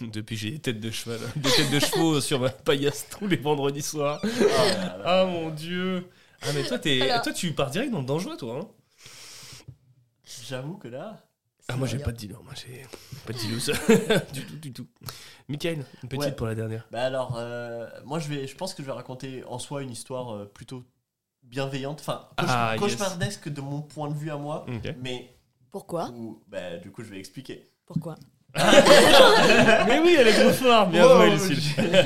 Depuis, 0.00 0.36
j'ai 0.36 0.50
des 0.52 0.58
têtes 0.58 0.80
de 0.80 0.90
cheval, 0.90 1.20
des 1.36 1.50
têtes 1.50 1.70
de 1.70 1.78
chevaux 1.80 2.20
sur 2.22 2.40
ma 2.40 2.50
paillasse 2.50 3.06
tous 3.10 3.26
les 3.26 3.36
vendredis 3.36 3.82
soirs. 3.82 4.20
Ah. 4.24 4.98
Ah 5.04 5.24
mon 5.26 5.50
dieu. 5.50 6.06
Ah 6.42 6.46
mais 6.54 6.62
toi, 6.62 6.78
t'es, 6.78 7.02
Alors- 7.02 7.22
toi 7.22 7.32
tu 7.32 7.52
pars 7.52 7.70
direct 7.70 7.90
dans 7.92 8.00
le 8.00 8.06
dangereux, 8.06 8.36
toi. 8.36 8.60
Hein? 8.62 8.68
J'avoue 10.46 10.76
que 10.76 10.88
là. 10.88 11.24
Ah 11.68 11.76
moi 11.76 11.86
j'ai 11.86 11.98
pas 11.98 12.12
de 12.12 12.16
dealer, 12.16 12.42
moi 12.42 12.52
j'ai 12.54 12.82
pas 13.26 13.32
de 13.32 13.38
dealer 13.38 13.58
du 14.32 14.44
tout, 14.46 14.56
du 14.56 14.72
tout. 14.72 14.86
Michael, 15.48 15.84
une 16.02 16.08
petite 16.08 16.24
Ouais. 16.24 16.32
pour 16.32 16.46
la 16.46 16.54
dernière. 16.54 16.86
Bah 16.90 17.02
alors, 17.04 17.36
euh, 17.36 17.88
moi 18.04 18.18
je 18.18 18.28
vais, 18.28 18.46
je 18.46 18.56
pense 18.56 18.74
que 18.74 18.82
je 18.82 18.86
vais 18.86 18.92
raconter 18.92 19.44
en 19.44 19.58
soi 19.58 19.82
une 19.82 19.90
histoire 19.90 20.34
euh, 20.34 20.44
plutôt 20.46 20.84
bienveillante, 21.42 22.00
enfin 22.00 22.28
Ah, 22.36 22.72
yes. 22.72 22.80
cauchemardesque 22.80 23.48
de 23.48 23.60
mon 23.60 23.82
point 23.82 24.08
de 24.08 24.14
vue 24.14 24.30
à 24.30 24.36
moi, 24.36 24.66
mais 24.98 25.34
Pourquoi? 25.70 26.08
où, 26.10 26.42
bah, 26.48 26.76
du 26.78 26.90
coup 26.90 27.02
je 27.02 27.10
vais 27.10 27.18
expliquer. 27.18 27.70
Pourquoi? 27.86 28.16
Mais 28.56 30.00
oui, 30.02 30.16
elle 30.18 30.28
est 30.28 30.32
trop 30.32 30.50
forte, 30.50 30.90
bien 30.90 31.02
joué 31.06 31.30
Lucille. 31.30 31.74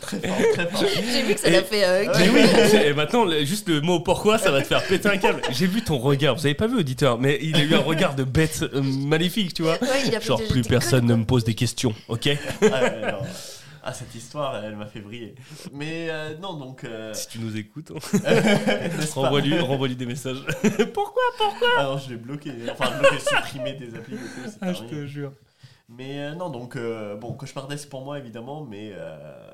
très 0.00 0.18
fort, 0.18 0.36
très 0.52 0.66
fort. 0.68 0.84
J'ai 1.12 1.22
vu 1.22 1.34
que 1.34 1.40
ça 1.40 1.50
l'a 1.50 1.62
fait. 1.62 1.84
euh, 1.84 2.04
Mais 2.18 2.28
oui, 2.30 2.40
et 2.86 2.92
maintenant, 2.94 3.24
le- 3.24 3.44
juste 3.44 3.68
le 3.68 3.80
mot 3.80 4.00
pourquoi, 4.00 4.38
ça 4.38 4.50
va 4.50 4.62
te 4.62 4.66
faire 4.66 4.82
péter 4.84 5.08
un 5.08 5.16
câble. 5.18 5.42
J'ai 5.50 5.66
vu 5.66 5.82
ton 5.82 5.98
regard, 5.98 6.34
vous 6.34 6.46
avez 6.46 6.54
pas 6.54 6.66
vu, 6.66 6.78
auditeur, 6.78 7.18
mais 7.18 7.38
il 7.42 7.56
a 7.56 7.62
eu 7.62 7.74
un 7.74 7.80
regard 7.80 8.14
de 8.14 8.24
bête 8.24 8.64
euh, 8.74 8.80
maléfique, 8.82 9.54
tu 9.54 9.62
vois. 9.62 9.74
Ouais, 9.82 9.88
il 10.06 10.14
a 10.16 10.20
fait 10.20 10.26
Genre, 10.26 10.40
de- 10.40 10.46
plus 10.46 10.62
personne 10.62 11.06
ne 11.06 11.14
me 11.14 11.24
pose 11.24 11.44
des 11.44 11.54
questions, 11.54 11.94
ok? 12.08 12.28
Ah, 12.62 12.64
ouais, 12.82 13.00
non. 13.12 13.18
Ah, 13.88 13.92
cette 13.92 14.12
histoire, 14.16 14.60
elle 14.64 14.74
m'a 14.74 14.86
fait 14.86 14.98
briller. 14.98 15.36
Mais 15.72 16.08
euh, 16.10 16.30
non, 16.42 16.54
donc. 16.54 16.82
euh, 16.82 17.14
Si 17.14 17.28
tu 17.28 17.38
nous 17.38 17.56
écoutes, 17.56 17.92
hein, 17.94 18.00
n'est-ce 18.98 19.14
pas? 19.14 19.20
Renvoie-lui 19.20 19.60
renvoie 19.60 19.86
des 19.86 20.06
messages. 20.06 20.38
Pourquoi 20.92 21.22
Ah 21.78 21.84
non, 21.84 21.96
je 21.98 22.10
l'ai 22.10 22.16
bloqué. 22.16 22.50
Enfin, 22.72 22.90
bloqué, 22.98 23.16
supprimé 23.20 23.74
des 23.74 23.94
applis 23.96 24.14
et 24.14 24.18
tout. 24.18 24.24
c'est 24.46 24.58
Ah, 24.60 24.72
je 24.72 24.78
terminé. 24.80 25.02
te 25.02 25.06
jure. 25.06 25.32
Mais 25.88 26.18
euh, 26.20 26.34
non, 26.34 26.50
donc, 26.50 26.74
euh, 26.76 27.16
bon, 27.16 27.32
cauchemardesque 27.34 27.88
pour 27.88 28.02
moi, 28.02 28.18
évidemment, 28.18 28.64
mais 28.64 28.90
euh, 28.94 29.50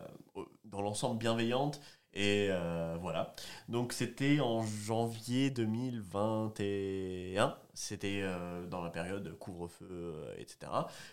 dans 0.65 0.81
l'ensemble 0.81 1.19
bienveillante. 1.19 1.81
Et 2.15 2.49
euh, 2.51 2.97
voilà. 3.01 3.35
Donc, 3.69 3.93
c'était 3.95 4.41
en 4.41 4.65
janvier 4.67 5.51
2021. 5.51 7.57
C'était 7.75 8.21
euh, 8.23 8.67
dans 8.67 8.83
la 8.83 8.91
période 8.91 9.35
couvre-feu, 9.39 9.87
euh, 9.91 10.35
etc. 10.39 10.71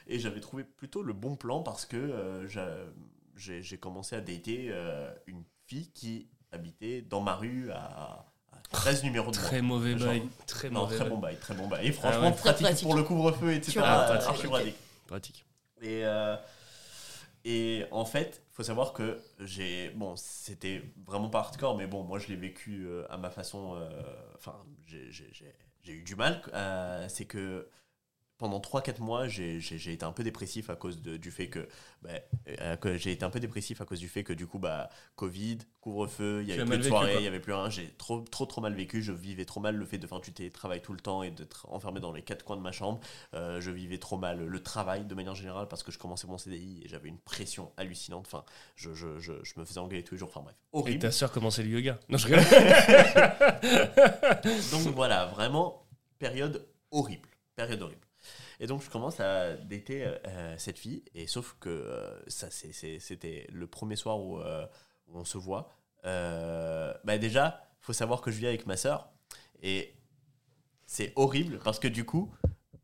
Et 0.07 0.19
j'avais 0.19 0.41
trouvé 0.41 0.63
plutôt 0.65 1.01
le 1.01 1.13
bon 1.13 1.35
plan 1.37 1.61
parce 1.61 1.85
que 1.85 1.95
euh, 1.97 2.47
j'a- 2.47 2.75
j'ai 3.37 3.77
commencé 3.77 4.15
à 4.17 4.21
dater 4.21 4.67
euh, 4.71 5.09
une 5.27 5.43
fille 5.67 5.89
qui 5.93 6.27
habitait 6.51 7.01
dans 7.01 7.21
ma 7.21 7.35
rue 7.35 7.71
à, 7.71 8.25
à 8.51 8.57
13 8.71 9.03
numéros 9.03 9.31
de. 9.31 9.35
Très 9.37 9.61
mauvais 9.61 9.95
bail. 9.95 10.23
Très 10.47 10.69
Non, 10.69 10.81
mauvais 10.81 10.95
très 10.95 11.05
bail. 11.05 11.13
bon 11.13 11.19
bail, 11.19 11.37
très 11.37 11.53
bon 11.55 11.67
bail. 11.67 11.87
Et 11.87 11.91
franchement, 11.93 12.19
Ah 12.23 12.25
ouais. 12.27 12.31
Très 12.33 12.41
pratique, 12.41 12.65
pratique. 12.65 12.83
pour 12.83 12.95
le 12.95 13.03
couvre-feu, 13.03 13.53
etc. 13.53 13.79
Pratique. 13.79 14.75
Pratique. 15.09 15.45
Et, 15.81 16.05
euh, 16.05 16.35
et 17.45 17.85
en 17.91 18.05
fait, 18.05 18.43
faut 18.51 18.63
savoir 18.63 18.93
que 18.93 19.19
j'ai. 19.39 19.89
Bon, 19.91 20.15
c'était 20.15 20.83
vraiment 21.07 21.29
pas 21.29 21.39
hardcore, 21.39 21.77
mais 21.77 21.87
bon, 21.87 22.03
moi 22.03 22.19
je 22.19 22.27
l'ai 22.27 22.35
vécu 22.35 22.85
euh, 22.85 23.05
à 23.09 23.17
ma 23.17 23.29
façon. 23.29 23.75
euh, 23.75 23.89
Enfin, 24.35 24.55
j'ai- 24.85 25.11
eu 25.93 26.03
du 26.03 26.15
mal. 26.15 26.41
C'est 27.09 27.25
que 27.25 27.67
pendant 28.39 28.59
3-4 28.59 28.99
mois, 29.01 29.27
j'ai 29.27 29.59
été 29.93 30.03
un 30.03 30.11
peu 30.11 30.23
dépressif 30.23 30.71
à 30.71 30.75
cause 30.75 31.01
de- 31.03 31.17
du 31.17 31.29
fait 31.29 31.47
que, 31.49 31.67
bah, 32.01 32.09
euh, 32.61 32.75
que 32.77 32.97
j'ai 32.97 33.11
été 33.11 33.23
un 33.25 33.29
peu 33.29 33.39
dépressif 33.39 33.79
à 33.81 33.85
cause 33.85 33.99
du 33.99 34.07
fait 34.07 34.23
que 34.23 34.33
du 34.33 34.47
coup, 34.47 34.57
bah, 34.57 34.89
Covid, 35.15 35.59
couvre-feu, 35.81 36.39
il 36.41 36.49
y 36.49 36.53
Tu 36.55 36.61
avait 36.61 36.77
plus 36.77 36.85
de 36.85 36.89
quoi. 36.89 37.07
il 37.11 37.21
y 37.21 37.27
avait 37.27 37.39
plus 37.41 37.51
rien. 37.53 37.69
J'ai 37.69 37.89
trop, 37.97 38.21
trop, 38.21 38.45
trop 38.45 38.61
mal 38.61 38.73
vécu. 38.73 39.03
Je 39.03 39.11
vivais 39.11 39.43
trop 39.45 39.59
mal 39.59 39.75
le 39.75 39.85
fait 39.85 39.97
de 39.97 40.07
faire 40.07 40.21
du 40.21 40.31
télétravail 40.31 40.81
tout 40.81 40.93
le 40.93 40.99
temps 41.01 41.21
et 41.21 41.31
d'être 41.31 41.67
enfermé 41.69 41.99
dans 41.99 42.13
les 42.13 42.21
quatre 42.21 42.43
coins 42.45 42.55
de 42.57 42.61
ma 42.61 42.71
chambre. 42.71 42.99
Euh, 43.33 43.59
je 43.61 43.69
vivais 43.71 43.97
trop 43.99 44.17
mal 44.17 44.43
le 44.45 44.63
travail 44.63 45.03
de 45.05 45.13
manière 45.15 45.35
générale 45.35 45.67
parce 45.67 45.83
que 45.83 45.91
je 45.91 45.97
commençais 45.97 46.27
mon 46.27 46.37
CDI 46.37 46.81
et 46.85 46.87
j'avais 46.87 47.09
une 47.09 47.19
pression 47.19 47.71
hallucinante. 47.77 48.25
Enfin, 48.25 48.45
je, 48.75 48.93
je, 48.93 49.19
je, 49.19 49.33
je 49.43 49.53
me 49.59 49.65
faisais 49.65 49.79
engueuler 49.81 50.03
tous 50.03 50.15
les 50.15 50.19
jours. 50.19 50.29
Enfin 50.29 50.41
bref, 50.41 50.55
Et 50.55 50.77
horrible. 50.77 50.99
ta 50.99 51.11
soeur 51.11 51.29
commençait 51.31 51.63
le 51.63 51.69
yoga. 51.69 51.99
Non, 52.07 52.17
je. 52.17 52.29
Donc 54.71 54.93
voilà, 54.95 55.25
vraiment, 55.25 55.85
période 56.19 56.65
horrible. 56.91 57.27
Période 57.55 57.81
horrible. 57.81 58.01
Et 58.59 58.67
donc 58.67 58.81
je 58.83 58.89
commence 58.89 59.19
à 59.19 59.55
dater 59.55 60.05
euh, 60.05 60.55
cette 60.57 60.77
fille, 60.77 61.03
et 61.15 61.27
sauf 61.27 61.55
que 61.59 61.69
euh, 61.69 62.19
ça 62.27 62.49
c'était 62.51 63.47
le 63.51 63.67
premier 63.67 63.95
soir 63.95 64.19
où, 64.19 64.39
euh, 64.39 64.65
on 65.07 65.23
se 65.23 65.37
voit. 65.37 65.69
Euh, 66.05 66.93
bah 67.03 67.17
déjà, 67.17 67.67
faut 67.81 67.93
savoir 67.93 68.21
que 68.21 68.31
je 68.31 68.37
vis 68.37 68.47
avec 68.47 68.65
ma 68.67 68.77
soeur, 68.77 69.09
et 69.63 69.95
c'est 70.85 71.13
horrible 71.15 71.59
parce 71.63 71.79
que 71.79 71.87
du 71.87 72.05
coup, 72.05 72.33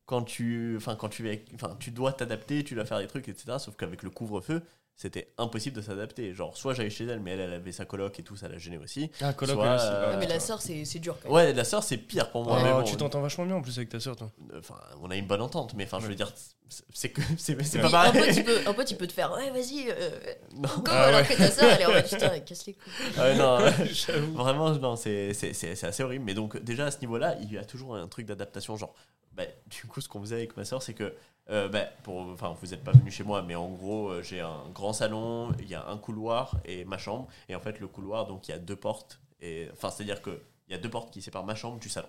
quand 0.05 0.23
tu, 0.23 0.75
enfin 0.77 0.95
quand 0.95 1.09
tu, 1.09 1.39
enfin 1.55 1.75
tu 1.79 1.91
dois 1.91 2.13
t'adapter, 2.13 2.63
tu 2.63 2.75
dois 2.75 2.85
faire 2.85 2.99
des 2.99 3.07
trucs, 3.07 3.27
etc. 3.27 3.57
Sauf 3.59 3.75
qu'avec 3.75 4.03
le 4.03 4.09
couvre-feu, 4.09 4.61
c'était 4.97 5.33
impossible 5.37 5.75
de 5.75 5.81
s'adapter. 5.81 6.33
Genre, 6.33 6.55
soit 6.55 6.73
j'allais 6.73 6.89
chez 6.89 7.03
elle, 7.05 7.19
mais 7.19 7.31
elle, 7.31 7.41
elle 7.41 7.53
avait 7.53 7.71
sa 7.73 7.83
coloc 7.83 8.17
et 8.19 8.23
tout, 8.23 8.37
ça 8.37 8.47
la 8.47 8.57
gênait 8.57 8.77
aussi. 8.77 9.11
Ah, 9.19 9.33
coloc, 9.33 9.55
Soit, 9.55 9.65
elle 9.67 9.75
aussi, 9.75 9.85
euh, 9.89 10.11
Ouais, 10.11 10.17
mais 10.17 10.27
la 10.27 10.39
sœur, 10.39 10.61
c'est 10.61 10.85
c'est 10.85 10.99
dur 10.99 11.17
quand 11.21 11.27
même. 11.27 11.35
Ouais, 11.35 11.53
la 11.53 11.63
soeur 11.65 11.83
c'est 11.83 11.97
pire 11.97 12.29
pour 12.31 12.43
moi. 12.45 12.59
vois. 12.59 12.63
mais 12.63 12.71
Oh, 12.73 12.77
bon, 12.79 12.83
tu 12.83 12.95
t'entends 12.95 13.19
vachement 13.21 13.45
bien 13.45 13.55
en 13.55 13.61
plus 13.61 13.77
avec 13.77 13.89
ta 13.89 13.99
soeur, 13.99 14.15
toi. 14.15 14.31
Enfin, 14.57 14.75
on 15.01 15.09
a 15.11 15.15
une 15.17 15.27
bonne 15.27 15.41
entente, 15.41 15.73
mais 15.73 15.83
enfin, 15.85 15.99
je 15.99 16.07
veux 16.07 16.15
dire, 16.15 16.31
c'est- 16.69 16.83
c'est 16.93 17.09
que 17.09 17.21
c'est 17.37 17.55
pas 17.55 17.87
un, 18.07 18.11
pote, 18.11 18.13
pareil. 18.21 18.33
il 18.37 18.43
peut, 18.45 18.59
un 18.67 18.73
pote, 18.73 18.89
il 18.91 18.97
peut 18.97 19.07
te 19.07 19.13
faire 19.13 19.31
Ouais, 19.33 19.49
vas-y, 19.51 19.87
euh, 19.89 20.09
Non, 20.53 20.69
go, 20.77 20.83
Ah 20.87 21.03
alors 21.05 21.21
ouais. 21.21 21.27
que 21.27 21.33
ta 21.37 21.51
sœur, 21.51 21.71
elle 21.73 21.81
est 21.81 21.85
en 21.87 21.91
mode 21.91 22.05
Putain, 22.09 22.39
casse 22.39 22.65
les 22.67 22.73
couilles. 22.73 22.93
euh, 23.17 23.35
non, 23.35 23.59
J'avoue. 23.91 24.33
vraiment, 24.33 24.69
non, 24.71 24.95
c'est 24.95 25.33
c'est- 25.33 25.51
c'est- 25.53 25.75
c'est 25.75 25.87
assez 25.87 26.03
horrible. 26.03 26.23
Mais 26.23 26.33
donc, 26.35 26.57
déjà 26.63 26.85
à 26.85 26.91
ce 26.91 26.99
niveau-là, 27.01 27.35
il 27.41 27.51
y 27.51 27.57
a 27.57 27.65
toujours 27.65 27.95
un 27.97 28.07
truc 28.07 28.25
d'adaptation. 28.27 28.77
Genre, 28.77 28.95
bah, 29.36 29.43
du 29.67 29.86
coup, 29.88 30.01
ce 30.01 30.07
qu'on 30.07 30.21
faisait 30.21 30.36
avec 30.36 30.57
ma 30.57 30.65
soeur, 30.65 30.81
c'est 30.81 30.93
que, 30.93 31.13
euh, 31.49 31.67
bah, 31.67 31.86
pour, 32.03 32.19
enfin, 32.19 32.55
vous 32.59 32.67
n'êtes 32.67 32.83
pas 32.83 32.91
venu 32.91 33.11
chez 33.11 33.23
moi, 33.23 33.41
mais 33.41 33.55
en 33.55 33.69
gros, 33.69 34.09
euh, 34.09 34.21
j'ai 34.23 34.39
un 34.39 34.69
grand 34.73 34.93
salon, 34.93 35.51
il 35.59 35.67
y 35.67 35.75
a 35.75 35.88
un 35.88 35.97
couloir 35.97 36.57
et 36.65 36.86
ma 36.86 36.97
chambre. 36.97 37.27
Et 37.49 37.55
en 37.55 37.59
fait, 37.59 37.79
le 37.79 37.88
couloir, 37.88 38.27
donc, 38.27 38.47
il 38.47 38.51
y 38.51 38.53
a 38.53 38.59
deux 38.59 38.75
portes. 38.75 39.19
Et 39.41 39.67
enfin, 39.73 39.89
c'est-à-dire 39.89 40.21
qu'il 40.21 40.39
y 40.69 40.73
a 40.73 40.77
deux 40.77 40.89
portes 40.89 41.11
qui 41.11 41.21
séparent 41.21 41.45
ma 41.45 41.55
chambre 41.55 41.79
du 41.79 41.89
salon, 41.89 42.07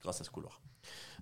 grâce 0.00 0.20
à 0.20 0.24
ce 0.24 0.30
couloir. 0.30 0.60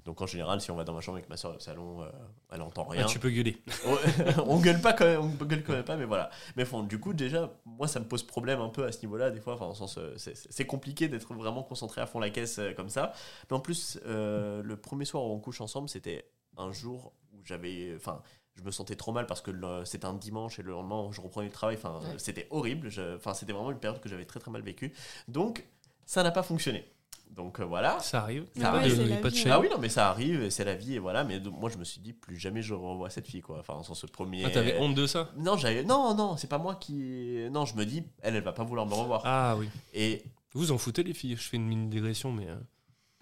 Donc, 0.05 0.20
en 0.20 0.26
général, 0.26 0.61
si 0.61 0.70
on 0.70 0.76
va 0.76 0.84
dans 0.84 0.92
ma 0.92 1.01
chambre 1.01 1.16
avec 1.18 1.28
ma 1.28 1.36
soeur, 1.36 1.53
le 1.53 1.59
salon, 1.59 2.03
euh, 2.03 2.11
elle 2.53 2.62
entend 2.62 2.86
Ah, 2.90 2.92
rien. 2.92 3.07
tu 3.07 3.18
peux 3.18 3.30
gueuler. 3.30 3.57
On 4.47 4.59
gueule 4.61 4.80
pas 4.80 4.92
quand 4.92 5.05
même, 5.05 5.20
on 5.20 5.44
gueule 5.44 5.64
quand 5.64 5.72
même 5.72 5.84
pas, 5.84 5.97
mais 5.97 6.05
voilà. 6.05 6.30
Mais 6.57 6.64
bon, 6.64 6.82
du 6.84 7.01
coup, 7.01 7.12
déjà, 7.12 7.53
moi, 7.64 7.88
ça 7.88 7.99
me 8.01 8.05
pose 8.05 8.22
problème 8.22 8.61
un 8.61 8.68
peu 8.68 8.84
à 8.84 8.92
ce 8.92 9.01
niveau-là, 9.01 9.30
des 9.30 9.40
fois. 9.40 9.55
Enfin, 9.55 9.74
sens, 9.74 9.99
euh, 9.99 10.14
c'est- 10.16 10.64
compliqué 10.66 11.09
d'être 11.09 11.34
vraiment 11.34 11.62
concentré 11.62 12.01
à 12.01 12.07
fond 12.07 12.20
la 12.20 12.30
caisse 12.30 12.59
euh, 12.59 12.72
comme 12.72 12.88
ça. 12.88 13.12
Mais 13.51 13.57
en 13.57 13.61
plus, 13.61 13.99
euh, 14.07 14.62
le 14.62 14.76
premier 14.76 15.05
soir 15.05 15.24
où 15.24 15.32
on 15.32 15.40
couche 15.40 15.61
ensemble, 15.61 15.88
c'était 15.88 16.28
un 16.57 16.70
jour 16.72 17.12
où 17.32 17.38
j'avais, 17.44 17.92
enfin, 17.97 18.22
je 18.55 18.62
me 18.62 18.70
sentais 18.70 18.97
trop 18.97 19.12
mal 19.12 19.26
parce 19.26 19.40
que 19.42 19.51
c'était 19.84 20.07
un 20.07 20.14
dimanche 20.14 20.59
et 20.59 20.62
le 20.62 20.70
lendemain, 20.72 21.09
je 21.12 21.20
reprenais 21.20 21.47
le 21.49 21.53
travail. 21.53 21.76
Enfin, 21.76 21.99
Ouais. 22.01 22.14
c'était 22.18 22.47
horrible. 22.51 22.88
Enfin, 23.16 23.34
c'était 23.34 23.53
vraiment 23.53 23.70
une 23.72 23.78
période 23.80 24.01
que 24.01 24.09
j'avais 24.09 24.24
très 24.24 24.40
très 24.40 24.51
mal 24.51 24.62
vécue. 24.62 24.92
Donc, 25.28 25.64
ça 26.05 26.22
n'a 26.22 26.30
pas 26.30 26.42
fonctionné. 26.42 26.84
Donc 27.30 27.60
euh, 27.60 27.64
voilà. 27.64 27.98
Ça 28.00 28.22
arrive. 28.22 28.46
Mais 28.56 28.62
Ça 28.62 28.70
Pas 28.70 28.78
arrive. 28.78 28.90
de- 28.98 29.02
c'est 29.04 29.08
la 29.10 29.16
pas 29.16 29.30
de 29.30 29.34
vie. 29.34 29.44
Ah 29.50 29.60
oui, 29.60 29.68
non, 29.70 29.78
mais 29.78 29.88
ça 29.90 30.08
arrive, 30.08 30.42
et 30.42 30.50
c'est 30.50 30.64
la 30.64 30.74
vie, 30.74 30.94
et 30.94 30.98
voilà. 30.98 31.22
Mais 31.24 31.38
donc, 31.38 31.58
moi, 31.60 31.68
je 31.68 31.76
me 31.76 31.84
suis 31.84 32.00
dit, 32.00 32.12
plus 32.14 32.36
jamais 32.38 32.62
je 32.62 32.72
revois 32.74 33.10
cette 33.10 33.26
fille, 33.26 33.42
quoi. 33.42 33.58
Enfin, 33.60 33.74
en 33.74 33.82
sens, 33.82 34.00
ce 34.00 34.06
premier. 34.06 34.44
Ah, 34.44 34.50
t'avais 34.50 34.78
honte 34.78 34.94
de 34.94 35.06
ça? 35.06 35.30
Non, 35.36 35.56
j'avais 35.56 35.82
non, 35.84 36.14
non, 36.14 36.36
c'est 36.38 36.46
pas 36.48 36.58
moi 36.58 36.76
qui. 36.76 37.46
Non, 37.50 37.64
je 37.66 37.76
me 37.76 37.84
dis, 37.84 38.04
elle, 38.22 38.36
elle 38.36 38.42
va 38.42 38.52
pas 38.52 38.64
vouloir 38.64 38.86
me 38.86 38.94
revoir. 38.94 39.22
Ah 39.24 39.54
oui. 39.58 39.68
Et 39.92 40.22
Vous 40.52 40.72
en 40.72 40.78
foutez 40.78 41.02
les 41.02 41.12
filles 41.12 41.36
Je 41.36 41.42
fais 41.48 41.58
une 41.58 41.66
mini 41.66 41.88
digression, 41.88 42.32
mais. 42.32 42.48
euh, 42.48 42.56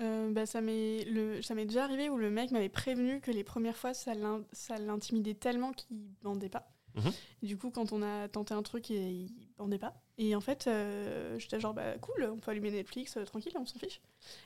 Euh, 0.00 0.32
bah, 0.32 0.44
ça 0.46 0.60
m'est 0.60 1.04
le- 1.04 1.40
ça 1.42 1.54
m'est 1.54 1.66
déjà 1.66 1.84
arrivé 1.84 2.08
où 2.08 2.16
le 2.16 2.28
mec 2.30 2.50
m'avait 2.50 2.68
prévenu 2.68 3.20
que 3.20 3.30
les 3.30 3.44
premières 3.44 3.76
fois 3.76 3.94
ça 3.94 4.12
l'in- 4.14 4.42
ça 4.52 4.76
l'intimidait 4.78 5.34
tellement 5.34 5.72
qu'il 5.72 5.96
bandait 6.20 6.48
pas. 6.48 6.68
Mhm. 6.96 7.12
Et 7.42 7.46
du 7.46 7.56
coup 7.56 7.70
quand 7.70 7.92
on 7.92 8.02
a 8.02 8.26
tenté 8.28 8.54
un 8.54 8.62
truc 8.64 8.90
et 8.90 9.10
il 9.10 9.30
bandait 9.56 9.78
pas. 9.78 9.94
Et 10.16 10.36
en 10.36 10.40
fait 10.40 10.66
euh, 10.68 11.36
j'étais 11.40 11.58
genre 11.58 11.74
bah 11.74 11.98
cool 12.00 12.30
on 12.32 12.36
peut 12.38 12.52
allumer 12.52 12.70
Netflix 12.70 13.16
euh, 13.16 13.24
tranquille 13.24 13.52
on 13.58 13.66
s'en 13.66 13.78
fiche. 13.80 14.00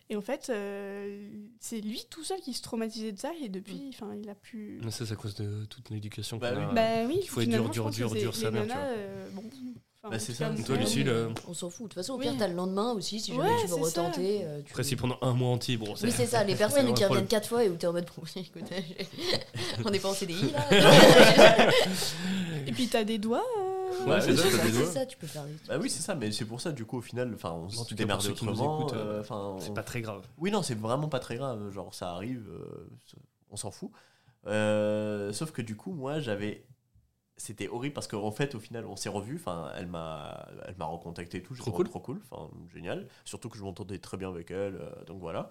Et 0.08 0.16
en 0.16 0.22
fait 0.22 0.48
euh, 0.48 1.28
c'est 1.60 1.80
lui 1.82 2.04
tout 2.08 2.24
seul 2.24 2.40
qui 2.40 2.54
se 2.54 2.62
traumatisait 2.62 3.12
de 3.12 3.18
ça 3.18 3.32
et 3.42 3.50
depuis 3.50 3.90
enfin 3.92 4.14
il 4.14 4.30
a 4.30 4.34
pu. 4.34 4.80
mais 4.82 4.90
ça, 4.90 5.04
c'est 5.04 5.12
à 5.12 5.16
cause 5.16 5.34
de 5.34 5.66
toute 5.66 5.90
l'éducation 5.90 6.38
Bah 6.38 6.52
qu'on 6.52 6.58
oui. 6.58 6.64
a. 6.64 6.72
Bah 6.72 7.06
oui, 7.06 7.18
il 7.22 7.28
faut 7.28 7.42
être 7.42 7.50
dur, 7.50 7.68
dur, 7.68 7.90
dur, 7.90 8.10
c'est- 8.10 8.32
sa 8.32 8.50
mère, 8.50 8.66
tu 8.66 8.72
vois. 8.72 8.80
euh, 8.80 9.28
bon, 9.32 9.42
enfin, 10.02 10.08
Bah, 10.10 10.18
c'est 10.18 10.32
ça. 10.32 10.50
toi, 10.64 10.76
Lucille, 10.76 11.08
euh, 11.08 11.28
On 11.46 11.52
s'en 11.52 11.68
fout. 11.68 11.84
De 11.84 11.88
toute 11.88 11.94
façon, 11.94 12.14
au 12.14 12.16
Oui. 12.18 12.22
pire, 12.24 12.36
t'as 12.38 12.48
le 12.48 12.54
lendemain 12.54 12.92
aussi. 12.92 13.20
Si 13.20 13.32
jamais 13.34 13.50
Ouais, 13.50 13.56
tu 13.60 13.66
veux 13.66 13.74
retenter. 13.74 14.44
euh, 14.44 14.62
tu... 14.62 14.70
Après, 14.70 14.84
si 14.84 14.96
pendant 14.96 15.18
un 15.20 15.34
mois 15.34 15.50
entier, 15.50 15.76
bon, 15.76 15.92
Oui, 16.02 16.10
c'est 16.10 16.24
ça, 16.26 16.44
les 16.44 16.54
personnes 16.56 16.94
qui 16.94 17.04
reviennent 17.04 17.26
quatre 17.26 17.46
fois 17.48 17.62
et 17.64 17.68
où 17.68 17.76
t'es 17.76 17.86
en 17.86 17.92
mode 17.92 18.06
bon, 18.16 18.22
écoute, 18.36 18.62
on 19.84 19.90
n'est 19.90 19.98
pas 19.98 20.08
en 20.08 20.14
CDI 20.14 20.50
là. 20.52 20.66
Et 22.66 22.72
puis 22.72 22.88
t'as 22.88 23.04
des 23.04 23.18
doigts. 23.18 23.44
euh, 23.58 23.67
Ouais, 24.06 24.20
c'est 24.20 24.30
oui, 24.32 24.36
ça, 24.36 24.50
c'est 24.50 24.72
c'est 24.72 24.84
ça, 24.84 25.06
tu 25.06 25.16
peux 25.16 25.26
faire. 25.26 25.44
bah 25.66 25.78
oui, 25.80 25.90
c'est 25.90 26.02
ça, 26.02 26.14
mais 26.14 26.30
c'est 26.32 26.44
pour 26.44 26.60
ça, 26.60 26.72
du 26.72 26.84
coup, 26.84 26.98
au 26.98 27.02
final, 27.02 27.32
enfin, 27.34 27.52
on 27.52 27.68
se 27.68 27.94
démerde 27.94 28.24
autrement. 28.26 28.88
euh, 28.92 28.96
euh, 28.96 29.20
enfin, 29.20 29.56
C'est 29.60 29.70
on- 29.70 29.74
pas 29.74 29.82
très 29.82 30.00
grave. 30.00 30.26
Oui, 30.38 30.50
non, 30.50 30.62
c'est 30.62 30.74
vraiment 30.78 31.08
pas 31.08 31.18
très 31.20 31.36
grave. 31.36 31.70
Genre, 31.70 31.92
ça 31.94 32.10
arrive, 32.12 32.48
euh, 32.50 32.88
on 33.50 33.56
s'en 33.56 33.70
fout. 33.70 33.90
Euh, 34.46 35.32
sauf 35.32 35.50
que 35.52 35.62
du 35.62 35.76
coup, 35.76 35.92
moi, 35.92 36.20
j'avais. 36.20 36.64
C'était 37.40 37.68
horrible 37.68 37.94
parce 37.94 38.08
qu'en 38.08 38.32
fait, 38.32 38.54
au 38.56 38.60
final, 38.60 38.84
on 38.86 38.96
s'est 38.96 39.08
revus. 39.08 39.36
Enfin, 39.36 39.70
elle 39.76 39.86
m'a, 39.86 40.48
elle 40.66 40.76
m'a 40.76 40.86
recontacté 40.86 41.38
et 41.38 41.42
tout. 41.42 41.54
J'ai 41.54 41.60
Trop 41.60 41.70
trouvé 41.70 41.84
cool. 41.84 41.90
Trop 41.90 42.00
cool. 42.00 42.20
Enfin, 42.30 42.50
génial. 42.74 43.06
Surtout 43.24 43.48
que 43.48 43.56
je 43.56 43.62
m'entendais 43.62 43.98
très 43.98 44.16
bien 44.16 44.28
avec 44.28 44.50
elle. 44.50 44.74
euh, 44.76 45.04
donc 45.06 45.20
voilà. 45.20 45.50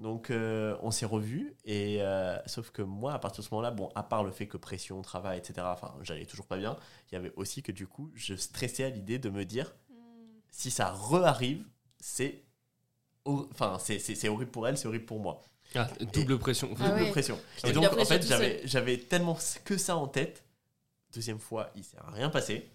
Donc, 0.00 0.30
euh, 0.30 0.76
on 0.80 0.90
s'est 0.90 1.04
revus. 1.04 1.54
Et 1.64 1.98
euh, 2.00 2.38
sauf 2.46 2.70
que 2.70 2.80
moi, 2.80 3.12
à 3.12 3.18
partir 3.18 3.42
de 3.42 3.48
ce 3.48 3.54
moment-là, 3.54 3.70
bon, 3.70 3.90
à 3.94 4.02
part 4.02 4.24
le 4.24 4.32
fait 4.32 4.46
que 4.46 4.56
pression, 4.56 5.02
travail, 5.02 5.38
etc. 5.38 5.54
Enfin, 5.60 5.94
j'allais 6.00 6.24
toujours 6.24 6.46
pas 6.46 6.56
bien. 6.56 6.76
Il 7.10 7.14
y 7.14 7.18
avait 7.18 7.32
aussi 7.36 7.62
que 7.62 7.70
du 7.70 7.86
coup, 7.86 8.10
je 8.14 8.34
stressais 8.34 8.84
à 8.84 8.88
l'idée 8.88 9.18
de 9.18 9.28
me 9.28 9.44
dire, 9.44 9.74
si 10.50 10.70
ça 10.70 10.90
re-arrive, 10.90 11.64
c'est, 11.98 12.42
enfin, 13.26 13.76
c'est, 13.78 13.98
c'est, 13.98 14.14
c'est 14.14 14.30
horrible 14.30 14.50
pour 14.50 14.66
elle, 14.66 14.78
c'est 14.78 14.88
horrible 14.88 15.04
pour 15.04 15.20
moi 15.20 15.42
Ah, 15.74 15.86
double 16.14 16.38
pression. 16.38 16.70
Ah 16.80 16.88
double 16.88 17.02
ouais. 17.02 17.10
pression. 17.10 17.38
Et 17.64 17.72
donc, 17.72 17.84
en 17.84 18.04
fait, 18.06 18.26
j'avais 18.64 18.98
tellement 18.98 19.36
que 19.66 19.76
ça 19.76 19.96
en 19.96 20.08
tête. 20.08 20.44
Deuxième 21.12 21.40
fois, 21.40 21.70
il 21.76 21.84
s'est 21.84 21.98
rien 22.14 22.30
passé. 22.30 22.70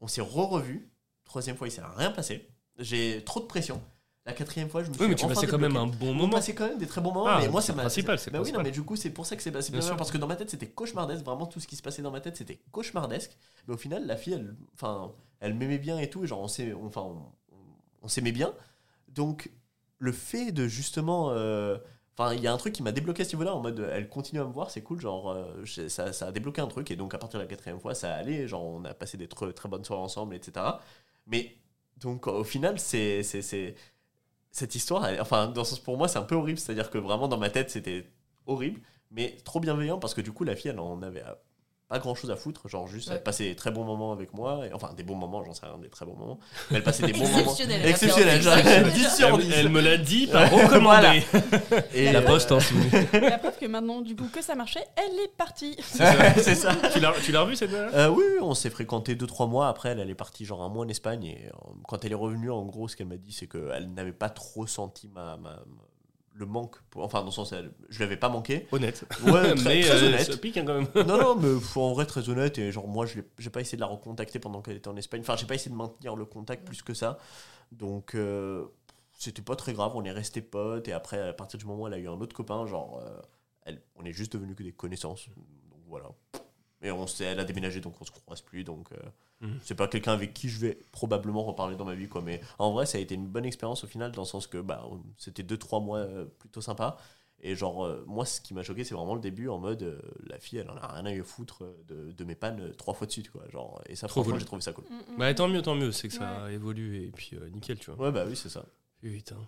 On 0.00 0.08
s'est 0.08 0.22
re-revu. 0.22 0.88
Troisième 1.24 1.56
fois, 1.56 1.68
il 1.68 1.70
s'est 1.70 1.82
rien 1.96 2.10
passé. 2.12 2.48
J'ai 2.78 3.22
trop 3.24 3.40
de 3.40 3.44
pression. 3.44 3.82
La 4.26 4.32
quatrième 4.34 4.68
fois, 4.68 4.82
je 4.84 4.88
me 4.90 4.92
suis 4.94 5.02
Oui, 5.02 5.08
mais 5.08 5.14
tu 5.14 5.24
enfin 5.24 5.34
passais 5.34 5.46
quand 5.46 5.58
même 5.58 5.76
un 5.76 5.86
bon 5.86 6.10
On 6.10 6.14
moment. 6.14 6.28
passait 6.30 6.54
quand 6.54 6.68
même 6.68 6.78
des 6.78 6.86
très 6.86 7.00
bons 7.00 7.12
moments, 7.12 7.26
Ah, 7.26 7.38
mais 7.40 7.48
moi, 7.48 7.62
c'est 7.62 7.72
m'a. 7.72 7.82
principal, 7.82 8.18
c'est 8.18 8.30
Bah 8.30 8.40
oui, 8.42 8.52
non, 8.52 8.62
mais 8.62 8.70
du 8.70 8.82
coup, 8.82 8.94
c'est 8.94 9.10
pour 9.10 9.24
ça 9.24 9.34
que 9.34 9.42
c'est 9.42 9.50
passé 9.50 9.70
Bien 9.72 9.80
bien, 9.80 9.88
sûr. 9.88 9.96
parce 9.96 10.10
que 10.10 10.18
dans 10.18 10.26
ma 10.26 10.36
tête, 10.36 10.50
c'était 10.50 10.68
cauchemardesque. 10.68 11.24
Vraiment, 11.24 11.46
tout 11.46 11.58
ce 11.58 11.66
qui 11.66 11.74
se 11.76 11.82
passait 11.82 12.02
dans 12.02 12.10
ma 12.10 12.20
tête, 12.20 12.36
c'était 12.36 12.60
cauchemardesque. 12.70 13.36
Mais 13.66 13.74
au 13.74 13.78
final, 13.78 14.06
la 14.06 14.16
fille, 14.16 14.34
elle, 14.34 14.54
enfin, 14.74 15.12
elle 15.40 15.54
m'aimait 15.54 15.78
bien 15.78 15.98
et 15.98 16.10
tout, 16.10 16.22
et 16.22 16.26
genre, 16.26 16.40
on 16.40 16.46
on- 16.74 16.86
enfin, 16.86 17.00
on, 17.00 17.22
on 18.02 18.08
s'aimait 18.08 18.32
bien. 18.32 18.52
Donc, 19.08 19.50
le 19.98 20.12
fait 20.12 20.52
de 20.52 20.68
justement. 20.68 21.30
euh, 21.32 21.78
Enfin, 22.18 22.34
il 22.34 22.42
y 22.42 22.46
a 22.48 22.52
un 22.52 22.56
truc 22.58 22.74
qui 22.74 22.82
m'a 22.82 22.92
débloqué 22.92 23.22
à 23.22 23.24
ce 23.24 23.30
niveau-là, 23.30 23.54
en 23.54 23.60
mode, 23.62 23.88
elle 23.92 24.06
continue 24.10 24.42
à 24.42 24.44
me 24.44 24.52
voir, 24.52 24.70
c'est 24.70 24.82
cool, 24.82 25.00
genre, 25.00 25.30
euh, 25.30 25.64
ça, 25.88 26.12
ça 26.12 26.26
a 26.26 26.32
débloqué 26.32 26.60
un 26.60 26.66
truc, 26.66 26.90
et 26.90 26.96
donc 26.96 27.14
à 27.14 27.18
partir 27.18 27.38
de 27.40 27.44
la 27.44 27.48
quatrième 27.48 27.80
fois, 27.80 27.94
ça 27.94 28.12
allait, 28.14 28.46
genre, 28.46 28.62
on 28.64 28.84
a 28.84 28.92
passé 28.92 29.16
des 29.16 29.26
très, 29.28 29.50
très 29.54 29.70
bonnes 29.70 29.84
soirées 29.84 30.02
ensemble, 30.02 30.34
etc. 30.34 30.80
Mais, 31.26 31.56
donc, 31.96 32.26
au 32.26 32.44
final, 32.44 32.78
c'est- 32.78 33.22
c'est- 33.22 33.74
Cette 34.50 34.74
histoire, 34.74 35.08
enfin, 35.20 35.46
dans 35.48 35.60
le 35.60 35.66
sens 35.66 35.78
pour 35.78 35.96
moi, 35.96 36.08
c'est 36.08 36.18
un 36.18 36.24
peu 36.24 36.34
horrible, 36.34 36.58
c'est-à-dire 36.58 36.90
que 36.90 36.98
vraiment, 36.98 37.28
dans 37.28 37.38
ma 37.38 37.50
tête, 37.50 37.70
c'était 37.70 38.10
horrible, 38.46 38.80
mais 39.10 39.36
trop 39.44 39.60
bienveillant, 39.60 39.98
parce 39.98 40.14
que 40.14 40.20
du 40.20 40.32
coup, 40.32 40.44
la 40.44 40.56
fille, 40.56 40.70
elle 40.70 40.80
en 40.80 41.02
avait 41.02 41.22
pas 41.90 41.98
grand-chose 41.98 42.30
à 42.30 42.36
foutre, 42.36 42.68
genre, 42.68 42.86
juste, 42.86 43.08
Ouais. 43.08 43.16
elle 43.16 43.22
passait 43.22 43.48
des 43.48 43.56
très 43.56 43.72
bons 43.72 43.84
moments 43.84 44.12
avec 44.12 44.32
moi, 44.32 44.64
et, 44.66 44.72
enfin, 44.72 44.92
des 44.96 45.02
bons 45.02 45.16
moments, 45.16 45.44
j'en 45.44 45.52
sais 45.52 45.66
rien, 45.66 45.76
des 45.76 45.88
très 45.88 46.06
bons 46.06 46.14
moments, 46.16 46.38
mais 46.70 46.76
elle 46.78 46.84
passait 46.84 47.04
des 47.04 47.12
bons 47.12 47.26
moments. 47.26 47.38
Exceptionnel. 47.40 47.84
Exceptionnel, 47.86 48.40
genre, 48.42 48.56
Exceptionnel. 48.56 48.92
10 48.92 49.16
sur 49.16 49.28
Elle, 49.28 49.36
10. 49.40 49.52
elle 49.56 49.68
me 49.70 49.80
l'a 49.80 49.96
dit 49.98 50.26
par 50.28 50.48
Voilà. 50.50 50.66
recommandé. 50.68 51.22
Et, 51.92 52.12
La 52.12 52.22
poste, 52.22 52.52
hein, 52.52 52.58
vous 52.58 52.80
voulez. 52.80 53.08
La 53.28 53.38
preuve 53.38 53.58
que 53.58 53.66
maintenant, 53.66 54.00
du 54.00 54.14
coup, 54.14 54.28
que 54.32 54.40
ça 54.40 54.54
marchait, 54.54 54.84
elle 54.96 55.18
est 55.18 55.36
partie. 55.36 55.76
c'est 55.82 56.54
ça. 56.54 56.72
Tu 56.92 57.00
l'as 57.00 57.12
tu 57.24 57.32
l'as 57.32 57.42
revu 57.42 57.56
cette 57.56 57.72
nana 57.72 57.88
Euh, 57.92 58.08
oui, 58.08 58.22
oui, 58.34 58.38
on 58.40 58.54
s'est 58.54 58.70
fréquenté 58.70 59.16
2-3 59.16 59.48
mois. 59.48 59.66
Après, 59.68 59.88
elle, 59.90 59.98
elle 60.00 60.10
est 60.10 60.14
partie 60.14 60.44
genre 60.44 60.62
un 60.62 60.68
mois 60.68 60.84
en 60.84 60.88
Espagne. 60.88 61.24
Et 61.24 61.46
euh, 61.48 61.50
quand 61.88 62.04
elle 62.04 62.12
est 62.12 62.14
revenue, 62.14 62.50
en 62.52 62.64
gros, 62.66 62.86
ce 62.86 62.94
qu'elle 62.96 63.08
m'a 63.08 63.16
dit, 63.16 63.32
c'est 63.32 63.48
qu'elle 63.48 63.92
n'avait 63.94 64.12
pas 64.12 64.28
trop 64.28 64.66
senti 64.68 65.08
ma, 65.08 65.36
ma- 65.36 65.50
ma- 65.50 65.62
le 66.32 66.46
manque. 66.46 66.80
pour- 66.90 67.02
enfin, 67.04 67.20
dans 67.20 67.26
le 67.26 67.30
sens, 67.32 67.54
je 67.88 67.98
l'avais 68.00 68.16
pas 68.16 68.28
manqué. 68.28 68.66
Honnête. 68.72 69.04
Ouais, 69.24 69.54
très, 69.54 69.54
mais 69.64 69.80
très 69.82 69.90
euh, 69.90 70.08
honnête. 70.08 70.32
ça 70.32 70.36
pique 70.36 70.56
hein, 70.56 70.64
quand 70.66 70.74
même. 70.74 71.06
Non, 71.06 71.18
non, 71.18 71.36
mais 71.40 71.60
faut 71.60 71.82
en 71.82 71.92
vrai 71.92 72.06
très 72.06 72.28
honnête. 72.28 72.58
Et 72.58 72.72
genre, 72.72 72.88
moi, 72.88 73.06
je 73.06 73.20
j'ai 73.38 73.50
pas 73.50 73.60
essayé 73.60 73.76
de 73.76 73.80
la 73.82 73.86
recontacter 73.88 74.38
pendant 74.38 74.62
qu'elle 74.62 74.76
était 74.76 74.88
en 74.88 74.96
Espagne. 74.96 75.20
Enfin, 75.20 75.36
j'ai 75.36 75.46
pas 75.46 75.54
essayé 75.54 75.70
de 75.70 75.76
maintenir 75.76 76.16
le 76.16 76.24
contact 76.24 76.64
plus 76.64 76.82
que 76.82 76.94
ça. 76.94 77.18
Donc, 77.72 78.14
euh, 78.14 78.64
c'était 79.18 79.42
pas 79.42 79.56
très 79.56 79.72
grave. 79.72 79.92
On 79.94 80.04
est 80.04 80.10
resté 80.12 80.40
potes. 80.40 80.88
Et 80.88 80.92
après, 80.92 81.20
à 81.28 81.32
partir 81.32 81.58
du 81.58 81.66
moment 81.66 81.82
où 81.82 81.86
elle 81.88 81.94
a 81.94 81.98
eu 81.98 82.08
un 82.08 82.20
autre 82.20 82.34
copain, 82.34 82.66
genre, 82.66 83.02
euh, 83.04 83.20
elle, 83.64 83.82
on 83.96 84.04
est 84.04 84.12
juste 84.12 84.32
devenus 84.32 84.56
que 84.56 84.62
des 84.62 84.72
connaissances. 84.72 85.28
Donc 85.28 85.80
voilà. 85.88 86.06
Et 86.82 86.90
on 86.90 87.06
s'est, 87.06 87.24
elle 87.24 87.40
a 87.40 87.44
déménagé, 87.44 87.80
donc 87.80 87.94
on 88.00 88.04
se 88.04 88.10
croise 88.10 88.40
plus. 88.40 88.64
Donc 88.64 88.90
euh, 88.92 88.96
Mhm. 89.42 89.58
c'est 89.64 89.74
pas 89.74 89.88
quelqu'un 89.88 90.12
avec 90.12 90.34
qui 90.34 90.50
je 90.50 90.58
vais 90.60 90.78
probablement 90.92 91.42
reparler 91.42 91.74
dans 91.76 91.86
ma 91.86 91.94
vie. 91.94 92.08
Quoi. 92.08 92.20
Mais 92.20 92.40
en 92.58 92.72
vrai, 92.72 92.84
ça 92.84 92.98
a 92.98 93.00
été 93.00 93.14
une 93.14 93.26
bonne 93.26 93.46
expérience 93.46 93.84
au 93.84 93.86
final, 93.86 94.12
dans 94.12 94.22
le 94.22 94.26
sens 94.26 94.46
que 94.46 94.58
bah, 94.58 94.84
c'était 95.16 95.42
2-3 95.42 95.82
mois 95.82 95.98
euh, 96.00 96.26
plutôt 96.38 96.60
sympa. 96.60 96.98
Et 97.42 97.56
genre, 97.56 97.86
euh, 97.86 98.04
moi, 98.06 98.26
ce 98.26 98.42
qui 98.42 98.52
m'a 98.52 98.62
choqué, 98.62 98.84
c'est 98.84 98.94
vraiment 98.94 99.14
le 99.14 99.20
début 99.22 99.48
en 99.48 99.58
mode 99.58 99.82
euh, 99.82 99.98
la 100.26 100.38
fille, 100.38 100.58
elle 100.58 100.68
en 100.68 100.76
a 100.76 100.86
rien 100.92 101.06
à 101.06 101.10
y 101.14 101.20
foutre 101.22 101.62
de, 101.88 102.12
de 102.12 102.24
mes 102.24 102.34
pannes 102.34 102.74
trois 102.76 102.92
fois 102.92 103.06
de 103.06 103.12
suite. 103.12 103.30
Quoi. 103.30 103.48
Genre, 103.48 103.80
et 103.86 103.96
ça, 103.96 104.08
Trop 104.08 104.20
franchement, 104.20 104.32
cool. 104.32 104.40
j'ai 104.40 104.44
trouvé 104.46 104.60
ça 104.60 104.72
cool. 104.74 104.84
Mm, 104.90 105.14
mm. 105.14 105.18
Bah 105.18 105.32
tant 105.32 105.48
mieux, 105.48 105.62
tant 105.62 105.74
mieux, 105.74 105.90
c'est 105.92 106.08
que 106.08 106.14
ça 106.14 106.52
évolue 106.52 107.02
et 107.02 107.10
puis 107.10 107.30
euh, 107.36 107.48
nickel, 107.48 107.78
tu 107.78 107.90
vois. 107.90 108.04
Ouais, 108.06 108.12
bah 108.12 108.24
oui, 108.28 108.36
c'est 108.36 108.50
ça. 108.50 108.66
Putain. 109.00 109.38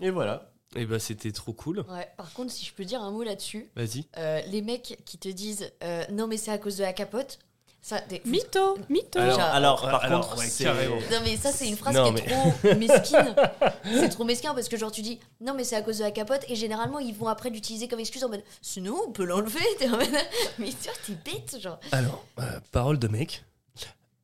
Et 0.00 0.08
voilà. 0.08 0.50
Et 0.76 0.86
bah 0.86 0.98
c'était 0.98 1.30
trop 1.32 1.52
cool. 1.52 1.84
Ouais, 1.88 2.08
par 2.16 2.32
contre, 2.32 2.50
si 2.52 2.64
je 2.66 2.72
peux 2.72 2.84
dire 2.84 3.00
un 3.00 3.10
mot 3.12 3.22
là-dessus, 3.22 3.68
Vas-y. 3.76 4.06
euh, 4.18 4.40
les 4.48 4.60
mecs 4.62 4.98
qui 5.04 5.18
te 5.18 5.28
disent 5.28 5.70
euh, 5.84 6.02
non, 6.10 6.26
mais 6.26 6.36
c'est 6.36 6.50
à 6.50 6.58
cause 6.58 6.76
de 6.78 6.82
la 6.82 6.92
capote, 6.92 7.38
ça. 7.80 8.00
des- 8.08 8.20
Mytho, 8.24 8.76
mytho. 8.88 9.20
Alors, 9.20 9.38
Genre- 9.38 9.48
Alors, 9.54 9.80
par 9.82 10.04
alors, 10.04 10.28
contre, 10.30 10.38
ouais, 10.40 10.46
c'est- 10.48 10.64
carrément. 10.64 10.96
Non 11.12 11.18
mais 11.22 11.36
ça 11.36 11.52
c'est 11.52 11.68
une 11.68 11.76
phrase 11.76 11.94
Non, 11.94 12.12
qui 12.12 12.22
est 12.22 12.26
trop 12.26 12.74
mesquine. 12.76 13.36
C'est 13.84 14.08
trop 14.08 14.24
mesquin 14.24 14.52
parce 14.52 14.68
que 14.68 14.76
genre 14.76 14.90
tu 14.90 15.02
dis 15.02 15.20
non 15.40 15.54
mais 15.54 15.62
c'est 15.62 15.76
à 15.76 15.82
cause 15.82 15.98
de 15.98 16.02
la 16.02 16.10
capote 16.10 16.44
et 16.48 16.56
généralement 16.56 16.98
ils 16.98 17.14
vont 17.14 17.28
après 17.28 17.50
l'utiliser 17.50 17.86
comme 17.86 18.00
excuse 18.00 18.24
en 18.24 18.28
mode 18.28 18.42
sinon 18.60 18.96
on 19.06 19.12
peut 19.12 19.24
l'enlever. 19.24 19.60
Mais 20.58 20.68
tu 20.70 20.72
vois 20.88 20.92
t'es 21.06 21.12
bête 21.32 21.60
genre. 21.62 21.78
Alors, 21.92 22.24
euh, 22.40 22.42
parole 22.72 22.98
de 22.98 23.06
mec, 23.06 23.44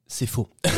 c'est 0.09 0.27
faux. 0.27 0.49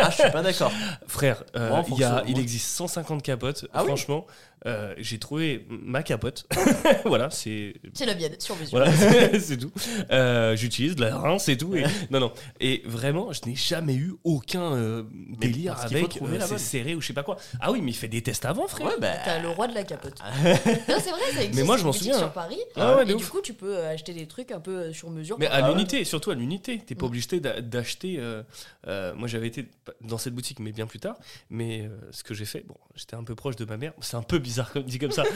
Ah, 0.00 0.10
je 0.10 0.22
suis 0.22 0.30
pas 0.30 0.42
d'accord. 0.42 0.70
Frère, 1.08 1.42
euh, 1.56 1.82
il, 1.88 1.98
y 1.98 2.04
a, 2.04 2.10
fonction- 2.10 2.24
il 2.28 2.32
moi- 2.34 2.40
existe 2.42 2.68
150 2.68 3.22
capotes. 3.22 3.66
Ah 3.72 3.80
oui 3.82 3.88
Franchement, 3.88 4.26
euh, 4.66 4.94
j'ai 4.98 5.18
trouvé 5.18 5.66
ma 5.68 6.02
capote. 6.02 6.46
voilà, 7.04 7.30
c'est 7.30 7.74
C'est 7.94 8.06
la 8.06 8.14
mienne 8.14 8.34
sur 8.38 8.56
mesure. 8.56 8.70
Voilà, 8.78 8.92
c'est 9.40 9.56
tout. 9.56 9.70
Euh, 10.10 10.56
J'utilise 10.56 10.96
de 10.96 11.02
la 11.04 11.16
rince, 11.16 11.44
c'est 11.44 11.56
tout. 11.56 11.74
Et, 11.76 11.84
non, 12.10 12.20
non. 12.20 12.32
Et 12.60 12.82
vraiment, 12.86 13.32
je 13.32 13.40
n'ai 13.46 13.54
jamais 13.54 13.94
eu 13.94 14.14
aucun 14.24 14.72
euh, 14.74 15.04
délire 15.38 15.78
avec 15.80 16.20
euh, 16.22 16.40
c'est 16.46 16.58
serré 16.58 16.94
ou 16.94 17.00
je 17.00 17.06
sais 17.08 17.12
pas 17.12 17.22
quoi. 17.22 17.36
Ah 17.60 17.70
oui, 17.72 17.80
mais 17.82 17.90
il 17.92 17.96
fait 17.96 18.08
des 18.08 18.22
tests 18.22 18.44
avant, 18.44 18.66
frère. 18.68 18.86
Ouais, 18.86 18.94
bah. 19.00 19.12
T'as 19.24 19.40
le 19.40 19.48
roi 19.48 19.68
de 19.68 19.74
la 19.74 19.84
capote. 19.84 20.18
non 20.20 20.54
c'est 20.64 21.10
vrai 21.10 21.20
ça 21.32 21.42
existe. 21.42 21.54
Mais 21.54 21.62
moi, 21.64 21.76
je 21.76 21.84
m'en 21.84 21.92
souviens, 21.92 22.14
hein. 22.16 22.18
sur 22.18 22.32
Paris. 22.32 22.58
Ah 22.76 22.96
ouais, 22.96 23.08
et 23.08 23.14
ouf. 23.14 23.22
du 23.22 23.26
coup 23.28 23.40
tu 23.40 23.54
peux 23.54 23.78
acheter 23.84 24.12
des 24.14 24.26
trucs 24.26 24.50
un 24.50 24.60
peu 24.60 24.92
sur 24.92 25.10
mesure. 25.10 25.36
Mais 25.38 25.46
à 25.46 25.68
l'unité, 25.68 26.04
surtout 26.04 26.30
à 26.30 26.34
l'unité. 26.34 26.78
T'es 26.78 26.94
pas 26.94 27.04
Mm. 27.06 27.08
obligé 27.08 27.40
d'a- 27.40 27.60
d'acheter. 27.60 28.16
euh, 28.18 28.42
euh, 28.86 29.14
moi, 29.14 29.28
j'avais 29.28 29.46
été 29.48 29.66
dans 30.02 30.18
cette 30.18 30.34
boutique, 30.34 30.58
mais 30.60 30.72
bien 30.72 30.86
plus 30.86 30.98
tard. 31.00 31.16
Mais 31.50 31.82
euh, 31.82 31.88
ce 32.10 32.22
que 32.22 32.34
j'ai 32.34 32.44
fait, 32.44 32.64
bon, 32.66 32.74
j'étais 32.94 33.14
un 33.16 33.24
peu 33.24 33.34
proche 33.34 33.56
de 33.56 33.64
ma 33.64 33.76
mère. 33.76 33.92
C'est 34.00 34.16
un 34.16 34.22
peu 34.22 34.38
bizarre 34.48 34.72
comme 34.72 34.84
dit 34.84 34.98
comme 34.98 35.10
ça. 35.10 35.24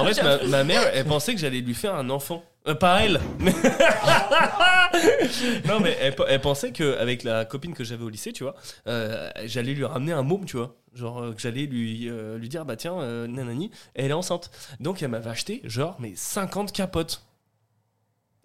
En 0.00 0.04
fait, 0.04 0.22
ma, 0.22 0.38
ma 0.48 0.64
mère, 0.64 0.82
elle 0.92 1.04
pensait 1.04 1.34
que 1.34 1.40
j'allais 1.40 1.60
lui 1.60 1.74
faire 1.74 1.94
un 1.94 2.10
enfant. 2.10 2.42
Euh, 2.66 2.74
pas 2.74 3.02
elle. 3.04 3.20
Mais- 3.38 3.52
non, 5.66 5.80
mais 5.80 5.96
elle, 6.00 6.14
elle 6.28 6.40
pensait 6.40 6.72
qu'avec 6.72 7.22
la 7.22 7.44
copine 7.44 7.74
que 7.74 7.84
j'avais 7.84 8.04
au 8.04 8.08
lycée, 8.08 8.32
tu 8.32 8.42
vois, 8.42 8.54
euh, 8.86 9.30
j'allais 9.44 9.74
lui 9.74 9.84
ramener 9.84 10.12
un 10.12 10.22
môme, 10.22 10.44
tu 10.44 10.56
vois. 10.56 10.74
Genre 10.94 11.22
euh, 11.22 11.32
que 11.32 11.40
j'allais 11.40 11.66
lui, 11.66 12.08
euh, 12.08 12.38
lui 12.38 12.48
dire, 12.48 12.64
bah 12.64 12.76
tiens, 12.76 12.98
euh, 13.00 13.26
nanani, 13.26 13.70
elle 13.94 14.10
est 14.10 14.14
enceinte. 14.14 14.50
Donc 14.80 15.02
elle 15.02 15.10
m'avait 15.10 15.30
acheté, 15.30 15.60
genre, 15.64 15.96
mais 16.00 16.12
50 16.16 16.72
capotes. 16.72 17.22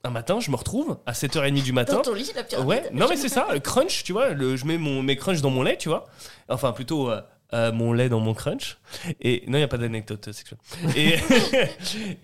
Un 0.06 0.10
matin, 0.10 0.40
je 0.42 0.52
me 0.52 0.58
retrouve 0.58 0.98
à 1.06 1.14
7h30 1.14 1.64
du 1.64 1.72
matin. 1.72 1.96
Dans 1.96 2.02
ton 2.02 2.14
lit 2.14 2.30
la 2.36 2.44
pyramide. 2.44 2.70
Ouais, 2.70 2.90
non 2.92 3.08
mais 3.10 3.16
c'est 3.16 3.30
ça, 3.30 3.48
crunch, 3.64 4.04
tu 4.04 4.12
vois, 4.12 4.32
le, 4.32 4.58
je 4.58 4.66
mets 4.66 4.78
mon, 4.78 5.02
mes 5.02 5.16
crunchs 5.16 5.40
dans 5.42 5.50
mon 5.50 5.64
lait, 5.64 5.78
tu 5.78 5.88
vois. 5.90 6.06
Enfin, 6.50 6.74
plutôt 6.74 7.10
euh, 7.10 7.22
euh, 7.54 7.72
mon 7.72 7.94
lait 7.94 8.10
dans 8.10 8.20
mon 8.20 8.34
crunch. 8.34 8.78
Et 9.22 9.44
non, 9.48 9.54
il 9.58 9.62
n'y 9.62 9.64
a 9.64 9.68
pas 9.68 9.78
d'anecdote 9.78 10.32
sexuelle. 10.32 10.60
Et 10.96 11.16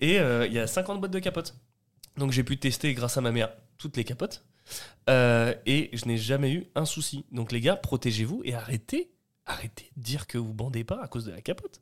et, 0.00 0.18
euh, 0.20 0.46
il 0.46 0.52
y 0.52 0.58
a 0.58 0.66
50 0.66 1.00
boîtes 1.00 1.12
de 1.12 1.18
capotes. 1.18 1.54
Donc 2.16 2.32
j'ai 2.32 2.44
pu 2.44 2.58
tester 2.58 2.92
grâce 2.94 3.16
à 3.16 3.20
ma 3.20 3.30
mère 3.32 3.50
toutes 3.78 3.96
les 3.96 4.04
capotes. 4.04 4.44
Euh, 5.08 5.54
et 5.66 5.90
je 5.92 6.04
n'ai 6.06 6.16
jamais 6.18 6.52
eu 6.52 6.66
un 6.74 6.84
souci. 6.84 7.24
Donc 7.32 7.52
les 7.52 7.60
gars, 7.60 7.76
protégez-vous 7.76 8.42
et 8.44 8.54
arrêtez, 8.54 9.10
arrêtez 9.46 9.90
de 9.96 10.02
dire 10.02 10.26
que 10.26 10.38
vous 10.38 10.52
bandez 10.54 10.84
pas 10.84 11.00
à 11.02 11.08
cause 11.08 11.24
de 11.24 11.30
la 11.32 11.40
capote. 11.40 11.80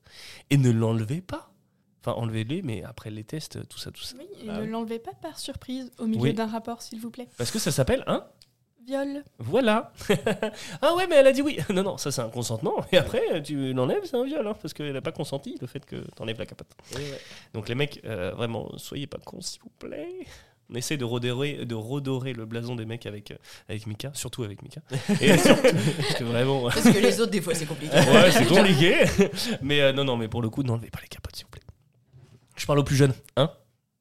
Et 0.51 0.57
ne 0.57 0.71
l'enlevez 0.71 1.21
pas. 1.21 1.53
Enfin, 2.01 2.13
enlevez-les, 2.13 2.63
mais 2.63 2.85
après 2.85 3.11
les 3.11 3.25
tests, 3.25 3.67
tout 3.69 3.79
ça, 3.79 3.91
tout 3.91 4.03
ça. 4.03 4.15
Oui, 4.19 4.27
et 4.43 4.49
Ah 4.49 4.59
ne 4.59 4.63
oui. 4.63 4.69
l'enlevez 4.71 5.01
pas 5.01 5.13
par 5.15 5.39
surprise 5.39 5.91
au 5.99 6.07
milieu 6.07 6.21
Oui. 6.23 6.33
d'un 6.35 6.47
rapport, 6.47 6.81
s'il 6.81 7.01
vous 7.01 7.11
plaît. 7.11 7.29
Parce 7.37 7.51
que 7.51 7.59
ça 7.59 7.73
s'appelle 7.73 8.05
un 8.07 8.25
Viol. 8.89 9.23
Voilà. 9.39 9.93
ah 10.83 10.95
ouais, 10.95 11.07
mais 11.07 11.17
elle 11.17 11.27
a 11.27 11.33
dit 11.33 11.43
oui. 11.43 11.59
Non, 11.75 11.83
non, 11.83 11.99
ça 11.99 12.11
c'est 12.11 12.23
un 12.23 12.31
consentement. 12.31 12.83
Et 12.91 12.97
après, 12.97 13.43
tu 13.43 13.75
l'enlèves, 13.75 14.05
c'est 14.05 14.17
un 14.17 14.25
viol, 14.25 14.47
hein, 14.47 14.57
parce 14.61 14.73
qu'elle 14.73 14.93
n'a 14.93 15.03
pas 15.03 15.13
consenti 15.13 15.57
le 15.61 15.67
fait 15.67 15.85
que 15.85 15.97
tu 15.97 16.23
enlèves 16.23 16.39
la 16.39 16.47
capote. 16.47 16.69
Donc 17.53 17.69
les 17.69 17.75
mecs, 17.75 18.01
euh, 18.07 18.31
vraiment, 18.31 18.71
soyez 18.79 19.07
pas 19.07 19.19
cons, 19.19 19.43
s'il 19.43 19.61
vous 19.61 19.73
plaît. 19.79 20.27
On 20.71 20.75
essaie 20.75 20.97
de 20.97 21.05
redorer, 21.05 21.67
de 21.67 21.75
redorer 21.75 22.33
le 22.33 22.47
blason 22.47 22.77
des 22.77 22.87
mecs 22.87 23.05
avec, 23.05 23.31
euh, 23.31 23.37
avec 23.69 23.87
Mika, 23.87 24.11
surtout 24.15 24.43
avec 24.43 24.63
Mika. 24.63 24.81
Et 25.21 25.37
surtout, 25.37 25.63
parce 25.63 26.15
que 26.15 26.25
vraiment, 26.25 26.63
Parce 26.63 26.83
que 26.83 26.99
les 26.99 27.21
autres 27.21 27.33
des 27.33 27.41
fois 27.43 27.55
c'est 27.55 27.67
compliqué. 27.67 27.95
ouais, 27.95 28.31
c'est 28.31 28.47
compliqué. 28.47 29.05
Mais 29.63 29.81
euh, 29.81 29.93
non, 29.93 30.05
non, 30.05 30.17
mais 30.17 30.29
pour 30.29 30.41
le 30.41 30.49
coup, 30.49 30.63
n'enlevez 30.63 30.91
pas 30.91 31.01
les 31.01 31.09
capotes, 31.09 31.37
s'il 31.37 31.45
vous 31.45 31.51
plaît. 31.51 31.63
Je 32.57 32.67
parle 32.67 32.79
aux 32.79 32.85
plus 32.85 32.97
jeunes, 32.97 33.15
hein 33.37 33.51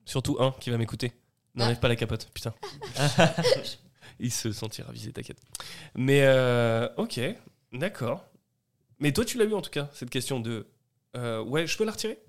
Surtout 0.06 0.38
un 0.40 0.54
qui 0.60 0.70
va 0.70 0.78
m'écouter. 0.78 1.12
N'enlève 1.56 1.80
pas 1.80 1.90
la 1.90 1.96
capote, 1.96 2.30
putain. 2.34 2.54
Il 4.20 4.32
se 4.32 4.52
sentira 4.52 4.92
visé, 4.92 5.12
t'inquiète. 5.12 5.40
Mais 5.96 6.22
euh, 6.24 6.88
ok, 6.98 7.20
d'accord. 7.74 8.26
Mais 9.00 9.12
toi, 9.12 9.26
tu 9.26 9.38
l'as 9.38 9.46
eu 9.46 9.54
en 9.54 9.62
tout 9.62 9.70
cas, 9.70 9.90
cette 9.94 10.10
question 10.10 10.40
de 10.40 10.68
euh, 11.16 11.42
ouais, 11.44 11.68
je 11.68 11.78
peux 11.78 11.86
la 11.86 11.92
retirer? 11.92 12.20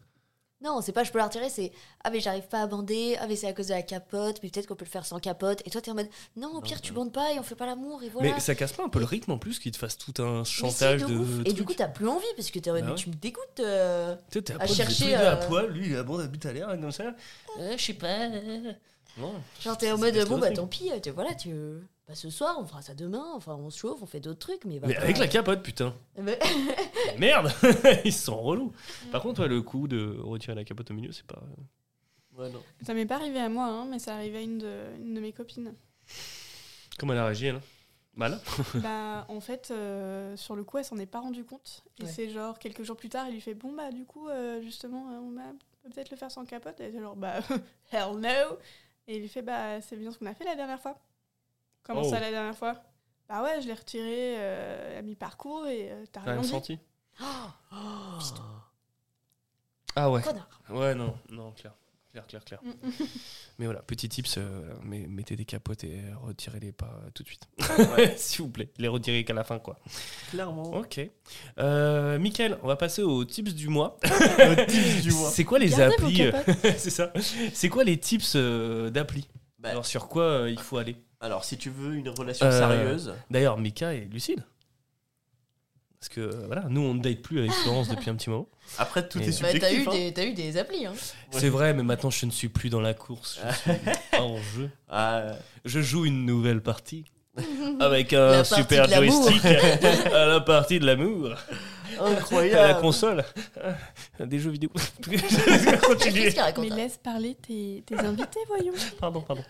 Non, 0.61 0.81
c'est 0.81 0.91
pas 0.91 1.05
je 1.05 1.13
peux 1.13 1.19
la 1.19 1.27
retirer, 1.27 1.49
c'est 1.51 1.71
ah 2.03 2.11
mais 2.11 2.19
j'arrive 2.19 2.49
pas 2.49 2.63
à 2.63 2.67
bander, 2.67 3.17
ah 3.21 3.29
mais 3.29 3.37
c'est 3.37 3.47
à 3.47 3.53
cause 3.53 3.69
de 3.69 3.75
la 3.75 3.83
capote, 3.83 4.41
mais 4.43 4.49
peut-être 4.51 4.67
qu'on 4.67 4.75
peut 4.75 4.85
le 4.85 4.91
faire 4.91 5.07
sans 5.07 5.21
capote. 5.21 5.63
Et 5.65 5.71
toi 5.71 5.81
t'es 5.81 5.93
en 5.93 5.95
mode 5.95 6.09
non 6.37 6.53
au 6.53 6.61
pire 6.61 6.81
tu 6.81 6.93
bandes 6.93 7.13
pas 7.13 7.33
et 7.33 7.39
on 7.39 7.45
fait 7.45 7.55
pas 7.55 7.67
l'amour 7.67 8.03
et 8.03 8.09
voilà. 8.09 8.35
Mais 8.35 8.41
ça 8.41 8.57
casse 8.57 8.73
pas 8.73 8.83
un 8.83 8.89
peu 8.89 8.99
le 8.99 9.05
rythme 9.05 9.31
en 9.31 9.39
plus 9.39 9.61
qu'il 9.61 9.71
te 9.71 9.77
fasse 9.77 9.97
tout 9.97 10.21
un 10.21 10.43
chantage 10.43 11.03
de 11.05 11.15
ouf. 11.15 11.47
Et 11.47 11.53
du 11.53 11.65
coup 11.65 11.75
t'as 11.75 11.87
plus 11.87 12.09
envie 12.09 12.27
parce 12.35 12.51
que 12.51 12.59
t'es 12.59 12.71
en 12.71 12.75
mode 12.75 12.87
Bah 12.87 12.95
tu 12.97 13.09
me 13.09 13.15
dégoûtes. 13.15 13.61
euh. 13.61 14.17
À, 14.59 14.67
chercher, 14.67 15.15
à 15.15 15.35
euh, 15.35 15.47
poil, 15.47 15.71
lui, 15.71 15.91
il 15.91 15.97
a 15.97 16.03
bon 16.03 16.19
habite 16.19 16.45
à 16.45 16.53
l'air, 16.53 16.67
comme 16.69 16.91
ça. 16.91 17.15
Euh, 17.61 17.77
je 17.77 17.83
sais 17.85 17.95
pas. 17.95 18.29
Euh, 19.19 19.23
Non. 19.23 19.35
Genre 19.61 19.77
t'es 19.79 19.91
en 19.93 19.99
mode 19.99 20.17
bon 20.29 20.39
bah 20.39 20.51
tant 20.51 20.67
pis, 20.67 20.91
tu, 21.03 21.11
voilà 21.11 21.35
tu 21.35 21.51
bah, 22.07 22.15
ce 22.15 22.31
soir 22.31 22.57
on 22.59 22.65
fera 22.65 22.81
ça 22.81 22.95
demain, 22.95 23.27
enfin 23.35 23.55
on 23.55 23.69
se 23.69 23.79
chauffe, 23.79 24.01
on 24.03 24.07
fait 24.07 24.21
d'autres 24.21 24.39
trucs 24.39 24.65
mais. 24.65 24.79
va 24.79 24.87
Mais 24.87 24.97
avec 24.97 25.19
la 25.19 25.29
capote, 25.29 25.63
putain. 25.63 25.95
Mais- 26.17 26.39
Merde 27.19 27.51
Ils 28.05 28.13
sont 28.13 28.41
relous. 28.41 28.73
Par 29.13 29.21
contre, 29.23 29.43
ouais, 29.43 29.49
le 29.49 29.61
coup 29.63 29.89
de 29.89 30.17
retirer 30.23 30.55
la 30.55 30.65
capote 30.65 30.91
au 30.91 30.95
milieu, 30.95 31.13
c'est 31.13 31.27
pas. 31.27 31.43
Ouais, 32.37 32.49
non. 32.51 32.63
Ça 32.87 32.95
m'est 32.95 33.05
pas 33.07 33.17
arrivé 33.17 33.41
à 33.41 33.49
moi, 33.49 33.67
hein, 33.67 33.87
mais 33.91 33.99
ça 33.99 34.15
arrivait 34.15 34.39
à 34.39 34.43
une 34.43 34.59
de, 34.59 34.85
une 35.01 35.15
de 35.15 35.21
mes 35.21 35.33
copines. 35.33 35.75
Comment 36.99 37.13
elle 37.13 37.19
a 37.19 37.25
réagi, 37.27 37.47
elle? 37.47 37.61
Mal? 38.15 38.41
Bah, 38.77 39.27
en 39.29 39.41
fait, 39.41 39.71
euh, 39.71 40.37
sur 40.37 40.57
le 40.57 40.65
coup, 40.65 40.79
elle 40.79 40.85
s'en 40.85 40.99
est 40.99 41.07
pas 41.07 41.21
rendue 41.21 41.45
compte. 41.45 41.85
Et 42.01 42.05
Ouais. 42.05 42.09
c'est 42.11 42.29
genre, 42.31 42.59
quelques 42.59 42.83
jours 42.85 42.97
plus 42.97 43.09
tard, 43.09 43.27
elle 43.27 43.35
lui 43.35 43.41
fait 43.41 43.55
Bon, 43.55 43.73
bah, 43.73 43.91
du 43.93 44.05
coup, 44.05 44.29
euh, 44.29 44.61
justement, 44.63 45.11
euh, 45.11 45.19
on 45.21 45.31
va 45.33 45.43
peut-être 45.95 46.11
le 46.11 46.17
faire 46.17 46.31
sans 46.31 46.45
capote. 46.45 46.81
Et 46.81 46.85
elle 46.85 46.91
était 46.91 47.01
genre, 47.01 47.17
bah, 47.17 47.41
hell 47.93 48.17
no 48.19 48.57
Et 49.09 49.17
il 49.17 49.23
lui 49.23 49.29
fait 49.29 49.43
Bah, 49.43 49.81
c'est 49.81 49.97
bien 49.97 50.13
ce 50.13 50.19
qu'on 50.19 50.27
a 50.27 50.35
fait 50.35 50.45
la 50.45 50.55
dernière 50.55 50.81
fois. 50.81 50.97
Comment 51.83 52.03
Oh. 52.05 52.11
ça, 52.11 52.21
la 52.21 52.31
dernière 52.31 52.57
fois? 52.57 52.75
Bah, 53.29 53.43
ouais, 53.43 53.61
je 53.61 53.67
l'ai 53.67 53.75
retiré 53.75 54.37
euh, 54.39 54.99
à 54.99 55.03
mi-parcours 55.03 55.67
et 55.67 55.91
euh, 55.91 56.05
t'as 56.13 56.21
T'as 56.21 56.21
rien 56.21 56.33
rien 56.35 56.43
dit. 56.43 56.49
senti? 56.49 56.79
Oh, 57.21 58.19
Ah 59.97 60.11
ouais. 60.11 60.23
connard. 60.23 60.49
Ouais, 60.71 60.95
non, 60.95 61.17
non, 61.31 61.51
clair. 61.53 61.73
Clair, 62.13 62.27
clair, 62.27 62.45
clair. 62.45 62.61
Mm. 62.63 62.91
Mais 63.59 63.65
voilà, 63.67 63.83
petit 63.83 64.09
tips, 64.09 64.37
euh, 64.39 64.73
mais 64.85 65.07
mettez 65.09 65.35
des 65.35 65.45
capotes 65.45 65.83
et 65.83 66.01
retirez-les 66.23 66.71
pas 66.71 67.01
tout 67.13 67.25
de 67.25 67.29
suite. 67.29 67.49
S'il 68.17 68.43
vous 68.43 68.51
plaît, 68.51 68.69
les 68.79 68.87
retirez 68.87 69.25
qu'à 69.25 69.35
la 69.35 69.43
fin, 69.43 69.59
quoi. 69.59 69.77
Clairement. 70.31 70.71
Ok. 70.75 71.01
Euh, 71.59 72.19
Mickaël, 72.21 72.57
on 72.63 72.69
va 72.69 72.77
passer 72.77 73.03
aux 73.03 73.25
tips 73.25 73.55
du 73.55 73.67
mois. 73.69 73.99
Le 74.05 74.65
tips 74.67 75.03
du 75.03 75.11
mois. 75.11 75.29
C'est 75.31 75.43
quoi 75.45 75.59
les 75.59 75.71
Gardez 75.71 75.95
applis 75.95 76.23
euh. 76.23 76.33
C'est 76.79 76.91
ça. 76.91 77.13
C'est 77.53 77.69
quoi 77.69 77.83
les 77.83 77.99
tips 77.99 78.35
euh, 78.37 78.91
d'appli 78.91 79.27
Bah, 79.59 79.71
Alors 79.71 79.87
sur 79.87 80.07
quoi 80.09 80.23
euh, 80.23 80.51
il 80.51 80.61
faut 80.61 80.79
aller? 80.79 80.97
Alors, 81.21 81.45
si 81.45 81.59
tu 81.59 81.69
veux 81.69 81.95
une 81.97 82.09
relation 82.11 82.47
Euh, 82.47 82.57
sérieuse, 82.57 83.13
D'ailleurs, 83.29 83.59
Mika 83.59 83.93
est 83.93 84.05
lucide. 84.05 84.45
Parce 86.01 86.09
que 86.11 86.21
euh, 86.21 86.43
voilà, 86.47 86.65
nous 86.69 86.81
on 86.81 86.95
ne 86.95 87.01
date 87.03 87.23
plus 87.23 87.41
avec 87.41 87.51
Florence 87.53 87.89
depuis 87.89 88.09
un 88.11 88.15
petit 88.15 88.31
moment. 88.31 88.47
après 88.79 89.09
tout 89.09 89.19
Mais- 89.19 89.29
est 89.29 89.43
Bah, 89.43 89.49
t'as 89.51 89.73
eu, 89.73 89.83
subjectif. 89.83 89.89
hein. 89.89 89.93
des, 89.93 90.13
t'as 90.15 90.25
eu 90.27 90.33
des 90.33 90.57
applis 90.57 90.87
hein. 90.87 90.93
Ouais. 90.93 91.41
C'est 91.41 91.49
vrai, 91.49 91.75
mais 91.75 91.83
maintenant 91.83 92.11
je 92.11 92.25
ne 92.27 92.31
suis 92.31 92.49
plus 92.49 92.71
dans 92.71 92.81
la 92.81 92.95
course. 92.95 93.41
Je 93.67 93.73
suis 93.73 94.19
en 94.21 94.37
jeu. 94.57 94.71
Ah, 94.89 95.33
Je 95.65 95.81
joue 95.81 96.05
une 96.07 96.25
nouvelle 96.25 96.63
partie 96.63 97.05
avec 97.81 98.13
un 98.13 98.43
super 98.45 98.89
joystick 98.89 99.45
à 99.45 100.27
la 100.27 100.41
partie 100.41 100.79
de 100.81 100.87
l'amour, 100.87 101.33
à 101.99 102.03
la 102.11 102.17
incroyable. 102.17 102.81
console, 102.81 103.25
des 104.21 104.39
jeux 104.39 104.51
vidéo. 104.51 104.71
Continuez. 105.83 106.35
Mais 106.59 106.69
là 106.69 106.77
laisse 106.77 106.97
parler 106.99 107.35
tes, 107.37 107.83
tes 107.87 107.97
invités, 107.99 108.41
voyons. 108.49 108.73
Pardon, 109.01 109.21
pardon. 109.21 109.43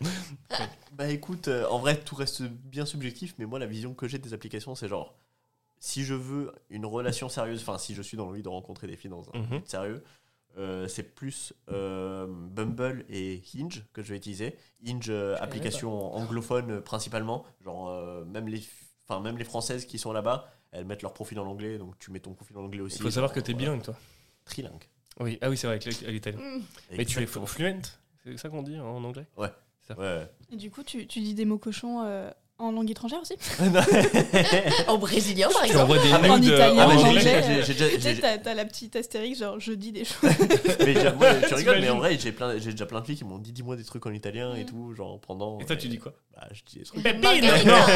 Bah 0.93 1.09
écoute, 1.09 1.49
euh, 1.49 1.67
en 1.71 1.79
vrai, 1.79 1.97
tout 1.97 2.15
reste 2.17 2.43
bien 2.43 2.85
subjectif, 2.87 3.35
mais 3.39 3.45
moi, 3.47 3.59
la 3.59 3.67
vision 3.67 3.95
que 3.95 4.09
j'ai 4.09 4.19
des 4.19 4.35
applications, 4.35 4.75
c'est 4.75 4.89
genre, 4.89 5.15
si 5.81 6.05
je 6.05 6.15
veux 6.15 6.53
une 6.71 6.87
relation 6.87 7.29
sérieuse, 7.29 7.61
enfin, 7.63 7.79
si 7.79 7.95
je 7.95 8.03
suis 8.03 8.17
dans 8.17 8.27
l'envie 8.27 8.43
de 8.43 8.49
rencontrer 8.49 8.87
des 8.87 8.97
filles 8.97 9.11
dans 9.11 9.25
un 9.35 9.39
Mhm. 9.39 9.47
but 9.49 9.69
sérieux, 9.69 10.03
euh, 10.57 10.89
c'est 10.89 11.03
plus 11.15 11.53
euh, 11.71 12.27
Bumble 12.29 13.05
et 13.09 13.43
Hinge 13.55 13.85
que 13.93 14.03
je 14.03 14.11
vais 14.11 14.17
utiliser. 14.17 14.57
Hinge, 14.87 15.07
euh, 15.11 15.37
application 15.41 16.15
anglophone 16.15 16.81
principalement. 16.81 17.45
Genre, 17.65 17.89
euh, 17.91 18.25
même, 18.25 18.49
les, 18.49 18.63
enfin, 19.09 19.21
même 19.21 19.39
les 19.39 19.45
françaises 19.45 19.85
qui 19.85 19.99
sont 19.99 20.13
là-bas, 20.13 20.51
elles 20.73 20.85
mettent 20.85 21.03
leur 21.03 21.15
profil 21.15 21.39
en 21.39 21.47
anglais, 21.47 21.79
donc 21.79 21.99
tu 21.99 22.11
mets 22.11 22.21
ton 22.21 22.35
profil 22.35 22.57
en 22.59 22.65
anglais 22.65 22.81
aussi. 22.81 22.97
Il 22.99 23.03
faut 23.03 23.11
savoir 23.11 23.29
genre, 23.31 23.35
que 23.37 23.41
t'es 23.41 23.53
voilà. 23.53 23.67
bilingue, 23.69 23.83
toi. 23.85 23.97
Trilingue. 24.45 24.85
Oui, 25.21 25.39
ah 25.41 25.49
oui, 25.51 25.57
c'est 25.57 25.67
vrai, 25.67 25.77
avec 25.77 26.01
l'italien. 26.03 26.39
Mm. 26.39 26.63
Mais 26.91 27.05
tu 27.05 27.19
es 27.19 27.23
Exactement. 27.23 27.47
fluent 27.47 27.81
C'est 28.25 28.37
ça 28.37 28.49
qu'on 28.49 28.63
dit 28.63 28.79
en 28.79 29.03
anglais? 29.05 29.27
Ouais. 29.37 29.49
Et 30.51 30.57
du 30.57 30.71
coup, 30.71 30.83
tu, 30.83 31.07
tu 31.07 31.21
dis 31.21 31.35
des 31.35 31.45
mots 31.47 31.59
cochons 31.59 32.03
euh, 32.03 32.31
en 32.61 32.73
langue 32.73 32.91
étrangère 32.91 33.21
aussi 33.23 33.35
En 34.89 34.99
brésilien, 34.99 35.49
par 35.53 35.65
exemple. 35.65 35.93
des 36.03 36.13
En 36.29 36.39
nudes, 36.39 36.45
italien, 36.49 36.79
euh, 36.79 36.87
Ah, 36.91 36.95
en 36.95 36.99
j'ai- 36.99 37.07
anglais. 37.07 37.63
Tu 37.65 38.01
sais, 38.01 38.39
t'as 38.43 38.55
la 38.55 38.65
petite 38.65 38.97
astérix, 38.97 39.39
genre 39.39 39.57
je 39.61 39.73
dis 39.73 39.93
des 39.93 40.05
choses. 40.05 40.19
mais 40.85 40.95
moi, 41.17 41.29
tu 41.47 41.55
rigoles, 41.55 41.81
mais 41.81 41.91
en 41.91 41.99
vrai, 41.99 42.19
j'ai 42.19 42.33
déjà 42.73 42.87
plein 42.87 43.01
de 43.01 43.07
filles 43.07 43.17
qui 43.17 43.25
m'ont 43.25 43.39
dit 43.39 43.53
dis-moi 43.53 43.77
des 43.77 43.85
trucs 43.85 44.05
en 44.07 44.13
italien 44.13 44.55
et 44.57 44.65
tout, 44.67 44.93
genre 44.97 45.21
pendant. 45.21 45.59
Et 45.61 45.65
toi, 45.67 45.77
tu 45.77 45.87
dis 45.89 45.99
quoi 45.99 46.13
Bah, 46.35 46.49
je 46.53 46.63
dis 46.67 46.79
des 46.79 46.85
trucs. 46.85 47.05
Margarita. 47.23 47.87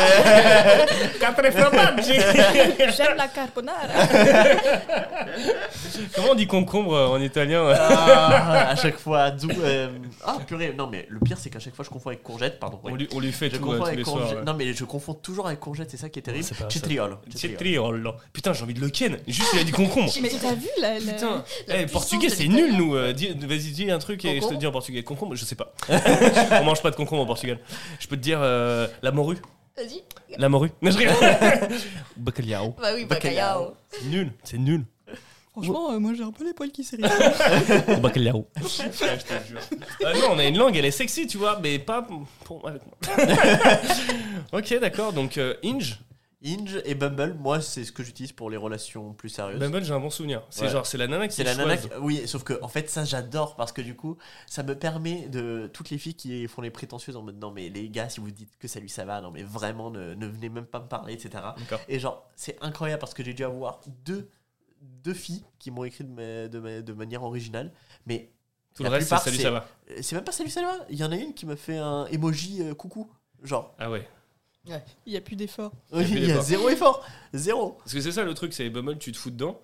Quatre 1.21 1.43
J'aime 2.97 3.17
la 3.17 3.29
carbonara. 3.29 3.79
Comment 6.15 6.29
on 6.31 6.35
dit 6.35 6.47
concombre 6.47 6.95
euh, 6.95 7.07
en 7.09 7.21
italien 7.21 7.63
euh 7.65 7.75
Ah, 7.79 8.69
à 8.71 8.77
chaque 8.77 8.99
fois, 8.99 9.31
zou- 9.37 9.51
euh, 9.63 9.89
ah 10.25 10.37
purée, 10.47 10.75
non 10.77 10.87
mais 10.87 11.07
le 11.09 11.19
pire 11.21 11.37
c'est 11.39 11.51
qu'à 11.51 11.59
chaque 11.59 11.75
fois 11.75 11.85
je 11.85 11.91
confonds 11.91 12.11
avec 12.11 12.23
courgette, 12.23 12.59
pardon. 12.59 12.79
on 12.85 12.95
lui, 12.95 13.09
on 13.15 13.21
lui 13.21 13.33
fait 13.33 13.51
Je 13.51 13.57
tout, 13.57 13.63
confonds 13.63 13.75
euh, 13.75 13.79
tous 13.79 13.87
avec 13.87 13.99
les 13.99 14.05
soirs. 14.05 14.43
Non 14.53 14.59
mais 14.59 14.73
je 14.75 14.85
confonds 14.85 15.15
toujours 15.15 15.47
avec 15.47 15.61
courgette, 15.61 15.91
c'est 15.91 15.97
ça 15.97 16.09
qui 16.11 16.19
est 16.19 16.23
terrible. 16.23 16.45
c'est. 16.45 16.71
Cetriolo. 16.71 17.17
cetriolo. 17.35 18.15
Putain, 18.33 18.53
j'ai 18.53 18.63
envie 18.65 18.75
de 18.75 18.81
le 18.81 18.91
ken. 18.91 19.17
Juste, 19.27 19.49
il 19.55 19.61
a 19.61 19.65
dit 19.65 19.73
concombre. 19.73 20.13
Mais 20.21 20.29
t'as 20.29 20.55
vu 20.55 20.69
la, 20.81 20.99
la- 20.99 21.13
Putain, 21.15 21.45
La 21.69 21.81
Eh, 21.81 21.87
portugais 21.87 22.29
c'est 22.29 22.49
nul 22.49 22.77
nous. 22.77 22.95
euh, 22.95 23.13
dis- 23.15 23.29
Vas-y, 23.31 23.71
dis 23.73 23.91
un 23.91 23.99
truc 23.99 24.25
et 24.27 24.41
je 24.41 24.47
te 24.47 24.55
dis 24.55 24.67
en 24.67 24.73
portugais. 24.73 25.03
Concombre, 25.03 25.35
je 25.37 25.45
sais 25.47 25.55
pas. 25.55 25.73
On 26.61 26.65
mange 26.65 26.83
pas 26.83 26.91
de 26.91 26.97
concombre 26.97 27.23
au 27.23 27.27
Portugal. 27.27 27.59
Je 27.99 28.07
peux 28.09 28.17
te 28.17 28.23
dire 28.23 28.41
euh, 28.43 28.87
la 29.03 29.11
morue. 29.11 29.39
Vas-y. 29.77 30.03
La 30.39 30.51
morue. 30.51 30.71
Non, 30.83 30.91
je 30.91 30.99
rigole. 30.99 31.15
Bacalhau. 32.19 32.75
Bah 32.81 32.89
oui, 32.95 33.07
Bacalhau. 33.07 33.75
nul, 34.05 34.33
c'est 34.45 34.59
nul. 34.59 34.85
Franchement, 35.53 35.93
euh, 35.93 35.99
moi 35.99 36.13
j'ai 36.15 36.23
un 36.23 36.33
peu 36.33 36.45
les 36.45 36.55
poils 36.55 36.71
qui 36.71 36.83
s'irritent. 36.83 37.05
Bacalhau. 38.01 38.49
je 38.57 38.63
te 38.89 39.47
jure. 39.49 39.61
Ah 40.05 40.13
non, 40.15 40.29
on 40.33 40.39
a 40.39 40.45
une 40.47 40.57
langue, 40.57 40.77
elle 40.77 40.85
est 40.87 40.91
sexy, 40.91 41.27
tu 41.27 41.37
vois, 41.39 41.61
mais 41.61 41.79
pas 41.79 42.07
pour 42.45 42.67
avec 42.67 42.83
moi. 42.87 42.97
ok, 44.53 44.79
d'accord. 44.81 45.13
Donc 45.13 45.37
euh, 45.39 45.55
Inge, 45.65 46.01
Hinge 46.45 46.81
et 46.85 46.95
Bumble, 46.95 47.37
moi 47.39 47.61
c'est 47.61 47.85
ce 47.85 47.93
que 47.93 48.03
j'utilise 48.03 48.33
pour 48.33 48.51
les 48.51 48.57
relations 48.57 49.13
plus 49.13 49.29
sérieuses. 49.29 49.59
Bumble, 49.61 49.85
j'ai 49.85 49.93
un 49.93 50.01
bon 50.01 50.11
souvenir. 50.11 50.43
C'est 50.51 50.63
Ouais. 50.65 50.71
genre, 50.71 50.87
c'est 50.87 50.99
la 50.99 51.07
nana 51.07 51.29
qui 51.29 51.37
C'est 51.37 51.45
la 51.45 51.55
choisit. 51.55 51.69
nana. 51.91 51.97
qui- 51.97 52.01
Oui, 52.05 52.23
sauf 52.27 52.43
que 52.45 52.59
en 52.63 52.69
fait 52.69 52.89
ça 52.91 53.05
j'adore 53.05 53.55
parce 53.57 53.73
que 53.73 53.83
du 53.83 53.95
coup 53.95 54.17
ça 54.47 54.63
me 54.63 54.75
permet 54.77 55.29
de 55.29 55.71
toutes 55.73 55.91
les 55.91 55.99
filles 55.99 56.15
qui 56.15 56.49
font 56.49 56.63
les 56.63 56.71
prétentieuses 56.71 57.17
en 57.17 57.23
mode 57.23 57.39
non 57.39 57.51
mais 57.51 57.69
les 57.69 57.89
gars 57.91 58.09
si 58.09 58.21
vous 58.21 58.31
dites 58.31 58.57
que 58.59 58.69
salut 58.69 58.89
ça 58.89 59.05
va 59.05 59.21
non 59.21 59.31
mais 59.31 59.43
vraiment 59.43 59.91
ne, 59.91 60.15
ne 60.15 60.27
venez 60.27 60.49
même 60.49 60.67
pas 60.67 60.81
me 60.81 60.89
parler 60.89 61.13
etc. 61.15 61.31
D'accord. 61.59 61.81
Et 61.89 61.99
genre 61.99 62.27
c'est 62.37 62.57
incroyable 62.61 63.01
parce 63.01 63.15
que 63.15 63.23
j'ai 63.23 63.35
dû 63.35 63.45
avoir 63.45 63.81
deux 64.05 64.31
deux 64.83 65.15
filles 65.15 65.45
qui 65.59 65.71
m'ont 65.71 65.85
écrit 65.85 66.05
de, 66.05 66.11
ma- 66.11 66.49
de, 66.49 66.59
ma- 66.59 66.81
de 66.83 66.93
manière 66.93 67.23
originale 67.23 67.73
mais 68.07 68.31
Tout 68.75 68.83
le 68.83 68.89
reste, 68.89 69.09
c'est 69.09 69.17
salut, 69.19 69.37
ça 69.39 69.51
va. 69.51 69.67
c'est 70.01 70.15
même 70.15 70.25
pas 70.25 70.33
salut 70.33 70.51
ça 70.51 70.63
va. 70.63 70.73
Il 70.91 70.97
y 70.97 71.05
en 71.05 71.13
a 71.13 71.17
une 71.17 71.35
qui 71.35 71.47
m'a 71.47 71.57
fait 71.57 71.77
un 71.79 72.07
emoji 72.07 72.63
euh, 72.63 72.75
coucou 72.75 73.11
genre 73.43 73.75
Ah 73.79 73.91
ouais. 73.91 74.09
Il 75.07 75.13
y 75.13 75.17
a 75.17 75.21
plus 75.21 75.35
d'effort. 75.35 75.73
Oui, 75.93 76.05
il 76.09 76.25
y 76.25 76.31
a 76.33 76.41
zéro 76.41 76.69
effort 76.69 77.05
zéro. 77.33 77.73
Parce 77.79 77.93
que 77.95 78.01
c'est 78.01 78.13
ça 78.13 78.23
le 78.25 78.33
truc, 78.35 78.53
c'est 78.53 78.71
Bumble, 78.71 78.97
tu 78.99 79.11
te 79.11 79.17
fous 79.17 79.31
dedans, 79.31 79.61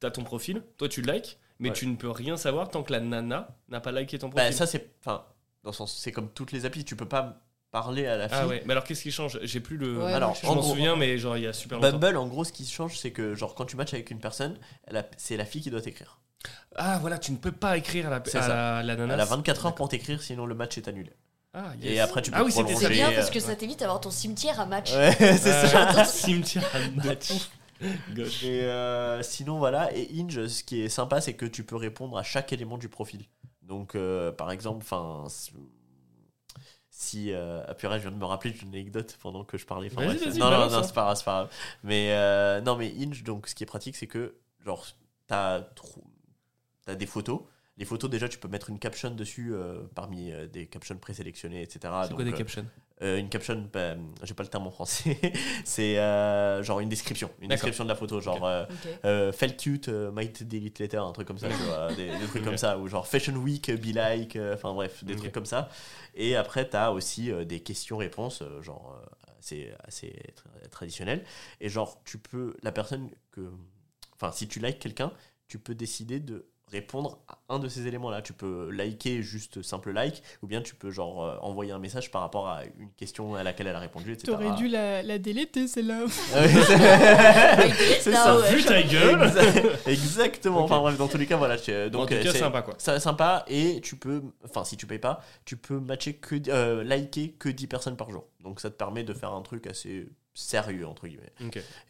t'as 0.00 0.10
ton 0.10 0.24
profil, 0.24 0.62
toi 0.78 0.88
tu 0.88 1.00
likes, 1.02 1.38
mais 1.60 1.68
Ouais. 1.68 1.74
tu 1.76 1.86
ne 1.86 1.94
peux 1.94 2.10
rien 2.10 2.36
savoir 2.36 2.68
tant 2.68 2.82
que 2.82 2.90
la 2.92 2.98
nana 3.00 3.56
n'a 3.68 3.80
pas 3.80 3.92
liké 3.92 4.18
ton 4.18 4.28
Bah 4.28 4.42
profil. 4.42 4.54
ça 4.54 4.66
c'est 4.66 4.90
enfin 5.00 5.24
dans 5.62 5.70
le 5.70 5.74
sens 5.76 5.96
c'est 5.96 6.10
comme 6.10 6.28
toutes 6.28 6.50
les 6.50 6.64
applis 6.64 6.84
tu 6.84 6.96
peux 6.96 7.06
pas 7.06 7.40
parler 7.72 8.06
à 8.06 8.16
la 8.16 8.28
fille. 8.28 8.38
ah 8.40 8.46
ouais, 8.46 8.62
mais 8.66 8.72
alors 8.72 8.84
qu'est-ce 8.84 9.02
qui 9.02 9.10
change? 9.10 9.40
J'ai 9.42 9.58
plus 9.60 9.76
le. 9.76 9.98
Ouais, 10.04 10.12
Alors, 10.12 10.36
je 10.40 10.46
en 10.46 10.54
m'en 10.54 10.60
gros- 10.60 10.70
souviens, 10.70 10.94
mais 10.94 11.18
genre 11.18 11.36
il 11.36 11.42
y 11.42 11.46
a 11.48 11.52
super 11.52 11.80
longtemps. 11.80 11.98
Bumble, 11.98 12.16
en 12.16 12.26
gros, 12.28 12.44
ce 12.44 12.52
qui 12.52 12.64
change, 12.66 12.96
c'est 12.98 13.10
que 13.10 13.34
genre 13.34 13.54
quand 13.56 13.64
tu 13.64 13.76
matches 13.76 13.94
avec 13.94 14.10
une 14.12 14.20
personne, 14.20 14.56
c'est 15.16 15.36
la 15.36 15.44
fille 15.44 15.62
qui 15.62 15.70
doit 15.70 15.80
t'écrire. 15.82 16.20
Ah 16.76 16.98
voilà, 17.00 17.18
tu 17.18 17.32
ne 17.32 17.36
peux 17.36 17.52
pas 17.52 17.76
écrire 17.76 18.06
à 18.06 18.10
la, 18.10 18.16
à 18.16 18.48
la, 18.48 18.82
la 18.82 18.96
nana. 18.96 19.14
Elle 19.14 19.20
a 19.20 19.24
24 19.24 19.66
heures 19.66 19.74
pour 19.74 19.88
t'écrire, 19.88 20.22
sinon 20.22 20.46
le 20.46 20.54
match 20.54 20.78
est 20.78 20.86
annulé. 20.88 21.10
Ah, 21.54 21.72
Et 21.82 22.00
après, 22.00 22.22
tu 22.22 22.30
peux 22.30 22.38
Ah 22.40 22.44
oui. 22.44 22.52
C'est 22.52 22.88
bien 22.88 23.10
euh, 23.10 23.14
parce 23.14 23.30
que 23.30 23.38
ça 23.38 23.54
t'évite 23.54 23.80
d'avoir 23.80 24.00
ton 24.00 24.10
cimetière 24.10 24.58
à 24.58 24.64
match. 24.66 24.92
Ouais, 24.94 25.12
c'est 25.18 25.50
Ah, 25.74 25.92
ça. 25.94 26.04
Cimetière 26.06 26.64
à 26.74 27.04
match. 27.06 27.30
Gauche. 28.14 28.42
Et 28.44 28.62
euh, 28.62 29.22
sinon, 29.22 29.58
voilà. 29.58 29.94
Et 29.94 30.08
Inge, 30.18 30.46
ce 30.46 30.64
qui 30.64 30.80
est 30.82 30.88
sympa, 30.88 31.20
c'est 31.20 31.34
que 31.34 31.44
tu 31.46 31.62
peux 31.62 31.76
répondre 31.76 32.16
à 32.16 32.22
chaque 32.22 32.52
élément 32.54 32.78
du 32.78 32.88
profil. 32.88 33.24
Donc, 33.60 33.94
euh, 33.94 34.32
par 34.32 34.50
exemple, 34.50 34.78
enfin. 34.82 35.24
Si. 37.02 37.32
Euh, 37.32 37.64
ah, 37.66 37.74
purée, 37.74 37.98
je 37.98 38.02
viens 38.02 38.12
de 38.12 38.20
me 38.20 38.24
rappeler 38.24 38.52
d'une 38.52 38.68
anecdote 38.68 39.18
pendant 39.20 39.44
que 39.44 39.58
je 39.58 39.66
parlais. 39.66 39.88
Enfin, 39.92 40.06
bref. 40.06 40.24
non, 40.36 40.50
non, 40.50 40.68
non, 40.68 40.74
hein. 40.74 40.82
c'est 40.84 40.94
pas 40.94 41.02
grave, 41.02 41.16
c'est 41.16 41.24
pas 41.24 41.32
grave. 41.32 41.50
Mais 41.82 42.12
euh, 42.12 42.60
non, 42.60 42.76
mais 42.76 42.94
Inge, 42.96 43.24
donc, 43.24 43.48
ce 43.48 43.54
qui 43.56 43.64
est 43.64 43.66
pratique, 43.66 43.96
c'est 43.96 44.06
que, 44.06 44.36
genre, 44.64 44.86
t'as 45.26 45.62
t'as 46.84 46.94
des 46.94 47.06
photos. 47.06 47.40
Les 47.78 47.84
photos, 47.84 48.10
déjà, 48.10 48.28
tu 48.28 48.38
peux 48.38 48.48
mettre 48.48 48.70
une 48.70 48.78
caption 48.78 49.10
dessus 49.10 49.52
euh, 49.52 49.82
parmi 49.94 50.30
euh, 50.30 50.46
des 50.46 50.66
captions 50.66 50.96
présélectionnées, 50.96 51.62
etc. 51.62 51.80
C'est 52.02 52.08
Donc, 52.10 52.16
quoi 52.16 52.24
des 52.24 52.32
euh, 52.32 52.36
captions? 52.36 52.66
Euh, 53.02 53.18
une 53.18 53.28
caption, 53.28 53.68
bah, 53.72 53.94
j'ai 54.22 54.34
pas 54.34 54.42
le 54.44 54.48
terme 54.48 54.66
en 54.66 54.70
français, 54.70 55.18
c'est 55.64 55.98
euh, 55.98 56.62
genre 56.62 56.80
une 56.80 56.88
description, 56.88 57.30
une 57.40 57.48
description 57.48 57.84
de 57.84 57.88
la 57.88 57.94
photo, 57.96 58.20
genre 58.20 58.46
euh, 58.46 58.64
Ok. 58.64 58.90
euh, 59.04 59.32
felt 59.32 59.56
cute, 59.60 59.88
euh, 59.88 60.10
might 60.12 60.42
delete 60.42 60.78
later, 60.78 60.98
un 61.04 61.12
truc 61.12 61.26
comme 61.26 61.38
ça, 61.38 61.48
tu 61.48 61.54
vois, 61.64 61.92
des, 61.94 62.16
des 62.16 62.26
trucs 62.26 62.44
comme 62.44 62.56
ça, 62.58 62.78
ou 62.78 62.86
genre 62.88 63.06
fashion 63.06 63.34
week, 63.36 63.70
be 63.70 63.94
like, 63.94 64.36
euh, 64.36 64.54
enfin 64.54 64.72
bref, 64.72 65.02
des 65.04 65.16
trucs 65.16 65.32
comme 65.32 65.46
ça. 65.46 65.68
Et 66.14 66.36
après, 66.36 66.68
t'as 66.68 66.90
aussi 66.90 67.30
euh, 67.30 67.44
des 67.44 67.60
questions-réponses, 67.60 68.42
euh, 68.42 68.62
genre 68.62 68.96
euh, 69.02 69.06
assez, 69.38 69.72
assez 69.84 70.12
tra- 70.36 70.68
traditionnelles. 70.68 71.24
Et 71.60 71.68
genre, 71.68 72.00
tu 72.04 72.18
peux, 72.18 72.54
la 72.62 72.70
personne 72.72 73.10
que, 73.32 73.50
enfin, 74.14 74.30
si 74.32 74.46
tu 74.46 74.60
likes 74.60 74.78
quelqu'un, 74.78 75.12
tu 75.48 75.58
peux 75.58 75.74
décider 75.74 76.20
de 76.20 76.46
répondre 76.72 77.18
à 77.28 77.38
un 77.54 77.58
de 77.58 77.68
ces 77.68 77.86
éléments-là. 77.86 78.22
Tu 78.22 78.32
peux 78.32 78.70
liker 78.70 79.22
juste 79.22 79.62
simple 79.62 79.92
like, 79.92 80.22
ou 80.42 80.46
bien 80.46 80.62
tu 80.62 80.74
peux 80.74 80.90
genre 80.90 81.22
euh, 81.24 81.36
envoyer 81.42 81.70
un 81.72 81.78
message 81.78 82.10
par 82.10 82.22
rapport 82.22 82.48
à 82.48 82.62
une 82.78 82.90
question 82.96 83.34
à 83.34 83.42
laquelle 83.42 83.66
elle 83.66 83.76
a 83.76 83.80
répondu, 83.80 84.12
etc. 84.12 84.32
T'aurais 84.32 84.56
dû 84.56 84.68
la, 84.68 85.02
la 85.02 85.18
déléter, 85.18 85.68
celle-là. 85.68 86.04
Ah 86.34 86.48
c'est- 88.00 88.12
ça. 88.12 88.38
ouais. 88.38 88.54
Vu 88.54 88.64
ta 88.64 88.82
gueule 88.82 89.20
Exa- 89.20 89.88
Exactement. 89.90 90.64
Enfin 90.64 90.80
bref, 90.80 90.96
dans 90.96 91.08
tous 91.08 91.18
les 91.18 91.26
cas, 91.26 91.36
voilà. 91.36 91.56
Donc, 91.90 92.08
tout 92.08 92.14
euh, 92.14 92.22
cas, 92.22 92.32
c'est 92.32 92.38
sympa 92.38 92.62
quoi. 92.62 92.74
ça- 92.78 92.98
sympa 93.00 93.44
et 93.48 93.80
tu 93.82 93.96
peux, 93.96 94.22
enfin 94.44 94.64
si 94.64 94.76
tu 94.76 94.86
payes 94.86 94.98
pas, 94.98 95.20
tu 95.44 95.56
peux 95.56 95.78
matcher 95.78 96.14
que, 96.14 96.36
euh, 96.48 96.82
liker 96.84 97.32
que 97.38 97.48
10 97.48 97.66
personnes 97.66 97.96
par 97.96 98.10
jour. 98.10 98.24
Donc 98.42 98.60
ça 98.60 98.70
te 98.70 98.76
permet 98.76 99.04
de 99.04 99.12
faire 99.12 99.32
un 99.32 99.42
truc 99.42 99.66
assez 99.66 100.08
sérieux 100.34 100.86
entre 100.86 101.06
guillemets. 101.06 101.32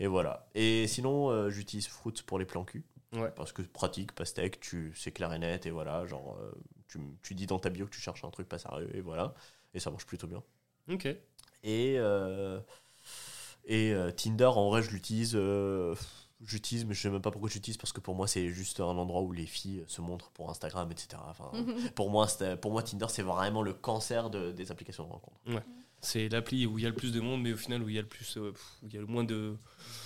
Et 0.00 0.06
voilà. 0.06 0.46
Et 0.54 0.86
sinon, 0.88 1.30
euh, 1.30 1.48
j'utilise 1.50 1.86
Fruits 1.86 2.22
pour 2.26 2.38
les 2.38 2.44
plans 2.44 2.64
cul. 2.64 2.82
Ouais. 3.12 3.30
Parce 3.36 3.52
que 3.52 3.62
pratique, 3.62 4.12
pastèque, 4.12 4.58
tu, 4.60 4.92
c'est 4.96 5.12
clair 5.12 5.32
et 5.32 5.38
net, 5.38 5.66
et 5.66 5.70
voilà, 5.70 6.06
genre, 6.06 6.38
euh, 6.40 6.50
tu, 6.88 6.98
tu 7.22 7.34
dis 7.34 7.46
dans 7.46 7.58
ta 7.58 7.68
bio 7.70 7.86
que 7.86 7.90
tu 7.90 8.00
cherches 8.00 8.24
un 8.24 8.30
truc 8.30 8.48
pas 8.48 8.58
sérieux, 8.58 8.90
et 8.94 9.00
voilà. 9.00 9.34
Et 9.74 9.80
ça 9.80 9.90
marche 9.90 10.06
plutôt 10.06 10.26
bien. 10.26 10.42
Ok. 10.88 11.06
Et, 11.64 11.96
euh, 11.98 12.58
et 13.64 13.92
euh, 13.92 14.10
Tinder, 14.10 14.46
en 14.46 14.68
vrai, 14.70 14.82
je 14.82 14.90
l'utilise. 14.90 15.38
j'utilise, 16.44 16.84
mais 16.84 16.94
je 16.94 17.00
sais 17.02 17.10
même 17.10 17.22
pas 17.22 17.30
pourquoi 17.30 17.48
j'utilise, 17.50 17.76
parce 17.76 17.92
que 17.92 18.00
pour 18.00 18.14
moi, 18.14 18.26
c'est 18.26 18.48
juste 18.48 18.80
un 18.80 18.84
endroit 18.84 19.22
où 19.22 19.32
les 19.32 19.46
filles 19.46 19.84
se 19.86 20.00
montrent 20.00 20.30
pour 20.32 20.50
Instagram, 20.50 20.90
etc. 20.90 21.22
Enfin, 21.28 21.50
pour, 21.94 22.10
moi, 22.10 22.26
pour 22.60 22.72
moi, 22.72 22.82
Tinder, 22.82 23.06
c'est 23.08 23.22
vraiment 23.22 23.62
le 23.62 23.72
cancer 23.74 24.28
de- 24.30 24.50
des 24.52 24.70
applications 24.72 25.04
de 25.04 25.10
rencontre. 25.12 25.40
C'est 26.05 26.28
l'appli 26.28 26.66
où 26.66 26.78
il 26.78 26.82
y 26.82 26.86
a 26.86 26.88
le 26.88 26.94
plus 26.96 27.12
de 27.12 27.20
monde, 27.20 27.42
mais 27.42 27.53
au 27.53 27.57
final 27.57 27.80
où 27.82 27.88
il 27.88 27.94
y 27.94 27.98
a 27.98 28.03
le 28.03 28.09
plus, 28.09 28.36
euh, 28.36 28.50
pff, 28.50 28.62
où 28.82 28.88
il 28.88 28.94
y 28.94 28.96
a 28.98 29.00
le 29.00 29.07
moins 29.07 29.22
de. 29.24 29.55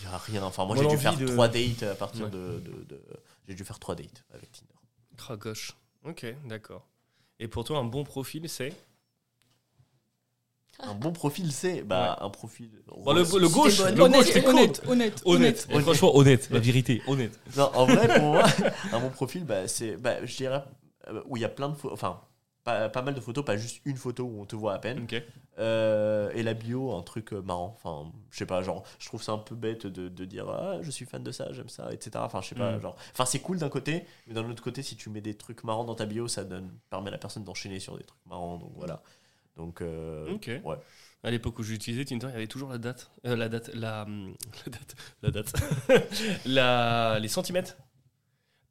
Il 0.00 0.04
y 0.04 0.06
a 0.12 0.18
rien. 0.18 0.42
Enfin, 0.42 0.66
moi, 0.66 0.76
j'ai 0.76 0.86
dû 0.86 0.98
faire 0.98 1.16
de- 1.16 1.26
trois 1.26 1.48
dates 1.48 1.82
à 1.84 1.94
partir 1.94 2.24
Ouais. 2.26 2.30
de. 2.30 2.60
de- 2.60 2.84
de- 2.84 3.02
J'ai 3.48 3.54
dû 3.54 3.64
faire 3.64 3.78
trois 3.78 3.94
dates 3.94 4.24
avec 4.34 4.52
Tinder. 4.52 4.72
Cra 5.16 5.36
gauche. 5.36 5.72
Ok, 6.04 6.26
d'accord. 6.46 6.86
Et 7.40 7.48
pour 7.48 7.64
toi, 7.64 7.78
un 7.78 7.84
bon 7.84 8.04
profil, 8.04 8.48
c'est 8.48 8.74
Un 10.80 10.94
bon 10.94 11.10
profil, 11.12 11.50
c'est 11.52 11.80
bah, 11.82 12.18
un 12.20 12.28
profil. 12.28 12.70
Bon, 12.86 13.12
le, 13.14 13.20
le 13.20 13.24
gauche. 13.24 13.38
Le 13.38 13.48
gauche, 13.48 14.00
Honnête, 14.00 14.26
c'est 14.26 14.42
cool. 14.42 14.50
honnête, 14.56 14.82
honnête, 14.86 15.22
Honnête. 15.24 15.66
Et 15.70 15.72
Honnête. 15.72 15.84
franchement, 15.84 16.14
honnête. 16.16 16.48
La 16.50 16.58
vérité, 16.60 17.00
honnête. 17.06 17.40
Non, 17.56 17.70
en 17.74 17.86
vrai, 17.86 18.06
pour 18.18 18.26
moi, 18.32 18.44
un 18.92 19.00
bon 19.00 19.08
profil, 19.08 19.44
bah, 19.44 19.66
c'est, 19.68 19.96
bah, 19.96 20.22
je 20.26 20.36
dirais, 20.36 20.62
euh, 21.08 21.22
où 21.26 21.38
il 21.38 21.40
y 21.40 21.46
a 21.46 21.48
plein 21.48 21.70
de 21.70 21.76
enfin, 21.90 22.20
pas, 22.66 22.90
pas 22.90 23.00
mal 23.02 23.14
de 23.14 23.20
photos, 23.20 23.44
pas 23.44 23.56
juste 23.56 23.80
une 23.86 23.96
photo 23.96 24.24
où 24.24 24.42
on 24.42 24.44
te 24.44 24.54
voit 24.56 24.74
à 24.74 24.78
peine. 24.78 24.98
Euh, 25.58 26.30
et 26.34 26.42
la 26.42 26.52
bio, 26.52 26.92
un 26.94 27.02
truc 27.02 27.32
euh, 27.32 27.40
marrant. 27.40 27.72
Enfin, 27.76 28.12
je 28.30 28.36
sais 28.36 28.44
pas, 28.46 28.60
genre, 28.62 28.84
je 28.98 29.06
trouve 29.06 29.22
ça 29.22 29.32
un 29.32 29.38
peu 29.38 29.54
bête 29.54 29.86
de, 29.86 30.08
de 30.08 30.24
dire, 30.26 30.48
ah, 30.50 30.78
je 30.82 30.90
suis 30.90 31.06
fan 31.06 31.22
de 31.22 31.32
ça, 31.32 31.50
j'aime 31.52 31.70
ça, 31.70 31.92
etc. 31.92 32.10
Enfin, 32.18 32.42
je 32.42 32.48
sais 32.48 32.54
pas, 32.54 32.72
Mm. 32.76 32.80
genre, 32.82 32.96
enfin, 33.12 33.24
c'est 33.24 33.38
cool 33.38 33.58
d'un 33.58 33.70
côté, 33.70 34.04
mais 34.26 34.34
d'un 34.34 34.48
autre 34.50 34.62
côté, 34.62 34.82
si 34.82 34.96
tu 34.96 35.08
mets 35.08 35.22
des 35.22 35.34
trucs 35.34 35.64
marrants 35.64 35.84
dans 35.84 35.94
ta 35.94 36.04
bio, 36.06 36.28
ça 36.28 36.44
donne, 36.44 36.70
permet 36.90 37.08
à 37.08 37.12
la 37.12 37.18
personne 37.18 37.44
d'enchaîner 37.44 37.80
sur 37.80 37.96
des 37.96 38.04
trucs 38.04 38.26
marrants, 38.26 38.58
donc 38.58 38.72
voilà. 38.76 39.02
Donc, 39.56 39.80
euh, 39.80 40.36
ouais. 40.64 40.76
À 41.24 41.30
l'époque 41.30 41.58
où 41.58 41.62
j'utilisais 41.62 42.04
Tinder, 42.04 42.26
il 42.28 42.32
y 42.32 42.36
avait 42.36 42.46
toujours 42.46 42.68
la 42.68 42.78
date. 42.78 43.10
Euh, 43.24 43.34
la 43.36 43.48
date. 43.48 43.70
La, 43.74 44.02
hum, 44.02 44.34
la 44.66 44.72
date. 44.72 44.94
La 45.22 45.30
date. 45.30 45.52
la, 46.46 47.18
les 47.18 47.28
centimètres. 47.28 47.76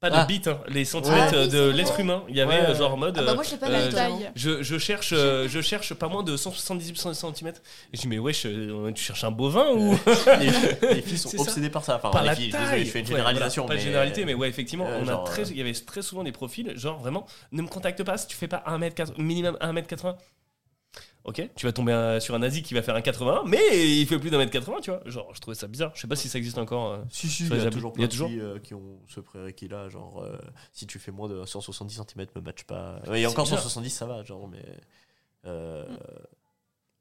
Pas 0.01 0.09
de 0.09 0.15
Ah. 0.17 0.25
bits, 0.25 0.41
hein, 0.45 0.59
les 0.67 0.83
centimètres 0.85 1.33
euh, 1.35 1.47
de 1.47 1.69
l'être 1.71 1.99
humain. 1.99 2.23
Il 2.27 2.35
y 2.35 2.41
avait 2.41 2.59
Ouais. 2.59 2.69
euh, 2.69 2.75
genre 2.75 2.93
en 2.93 2.97
mode. 2.97 3.15
Ah 3.17 3.23
bah 3.23 3.31
euh, 3.31 3.35
moi 3.35 3.43
je 3.43 3.51
l'ai 3.51 3.57
pas 3.57 3.67
euh, 3.67 3.71
la 3.71 3.87
taille. 3.87 3.91
taille. 4.19 4.31
je, 4.35 4.61
je 4.61 4.77
cherche, 4.77 5.11
euh, 5.13 5.47
je 5.47 5.61
cherche 5.61 5.93
pas 5.93 6.07
moins 6.09 6.21
de 6.21 6.35
178 6.37 7.13
cm. 7.13 7.47
Et 7.47 7.53
je 7.93 8.01
dis, 8.01 8.07
mais 8.07 8.19
wesh, 8.19 8.45
euh, 8.45 8.91
tu 8.91 9.03
cherches 9.03 9.23
un 9.23 9.31
bovin 9.31 9.67
ou. 9.71 9.97
les, 10.39 10.95
les 10.95 11.01
filles 11.01 11.17
sont 11.17 11.29
ça. 11.29 11.41
obsédées 11.41 11.69
par 11.69 11.83
ça. 11.83 11.95
Enfin, 11.95 12.09
par 12.11 12.21
les 12.23 12.27
la 12.29 12.35
filles, 12.35 12.49
taille 12.51 12.61
désolé, 12.63 12.85
je 12.85 12.91
fais 12.91 12.99
une 12.99 13.05
Ouais, 13.05 13.11
généralisation. 13.11 13.63
voilà, 13.63 13.67
pas 13.67 13.73
de 13.75 13.79
mais- 13.79 13.91
généralité, 13.91 14.25
mais 14.25 14.33
ouais, 14.33 14.49
effectivement, 14.49 14.85
euh, 14.87 14.99
on 15.01 15.07
a 15.07 15.11
genre, 15.11 15.23
très, 15.23 15.43
euh, 15.43 15.51
il 15.51 15.57
y 15.57 15.61
avait 15.61 15.73
très 15.73 16.01
souvent 16.01 16.23
des 16.23 16.31
profils, 16.33 16.77
genre 16.77 16.99
vraiment, 16.99 17.25
ne 17.53 17.61
me 17.61 17.67
contacte 17.67 18.03
pas 18.03 18.17
si 18.17 18.27
tu 18.27 18.35
fais 18.35 18.47
pas 18.49 18.63
1m80, 18.67 19.13
minimum 19.17 19.57
1m80. 19.61 20.15
Ok, 21.26 21.49
tu 21.55 21.65
vas 21.65 21.73
tomber 21.73 21.91
euh, 21.91 22.19
sur 22.19 22.36
un 22.36 22.39
nazi 22.39 22.61
qui 22.61 22.76
va 22.76 22.84
faire 22.84 22.95
un 22.95 23.01
80, 23.01 23.43
mais 23.47 23.59
il 23.99 24.05
fait 24.05 24.19
plus 24.19 24.30
d'un 24.30 24.38
mètre 24.38 24.51
80, 24.51 24.78
tu 24.82 24.91
vois. 24.91 25.01
Genre, 25.07 25.34
je 25.34 25.41
trouvais 25.41 25.55
ça 25.55 25.65
bizarre. 25.67 25.91
Je 25.95 26.01
sais 26.01 26.07
pas 26.07 26.15
si 26.15 26.30
ça 26.30 26.38
existe 26.38 26.59
encore. 26.59 26.91
euh. 26.91 27.03
Si, 27.09 27.28
si, 27.28 27.47
il 27.47 27.57
y 27.57 27.59
a 27.65 27.69
toujours 27.71 27.93
Il 27.95 28.01
y 28.01 28.05
a 28.05 28.07
plein 28.07 28.07
de 28.07 28.11
toujours 28.11 28.28
filles 28.30 28.41
euh, 28.41 28.59
qui 28.59 28.76
ont 28.76 28.99
ce 29.07 29.19
prérequis-là. 29.21 29.89
Genre, 29.89 30.21
euh, 30.21 30.38
si 30.71 30.86
tu 30.86 30.99
fais 30.99 31.11
moins 31.11 31.28
de 31.28 31.43
170 31.43 31.95
cm, 31.95 32.28
me 32.36 32.41
match 32.41 32.63
pas. 32.65 33.01
Ouais, 33.07 33.21
Et 33.21 33.26
encore 33.26 33.45
bizarre. 33.45 33.59
170, 33.59 33.89
ça 33.89 34.05
va, 34.05 34.23
genre, 34.23 34.47
mais. 34.47 34.63
euh, 35.45 35.84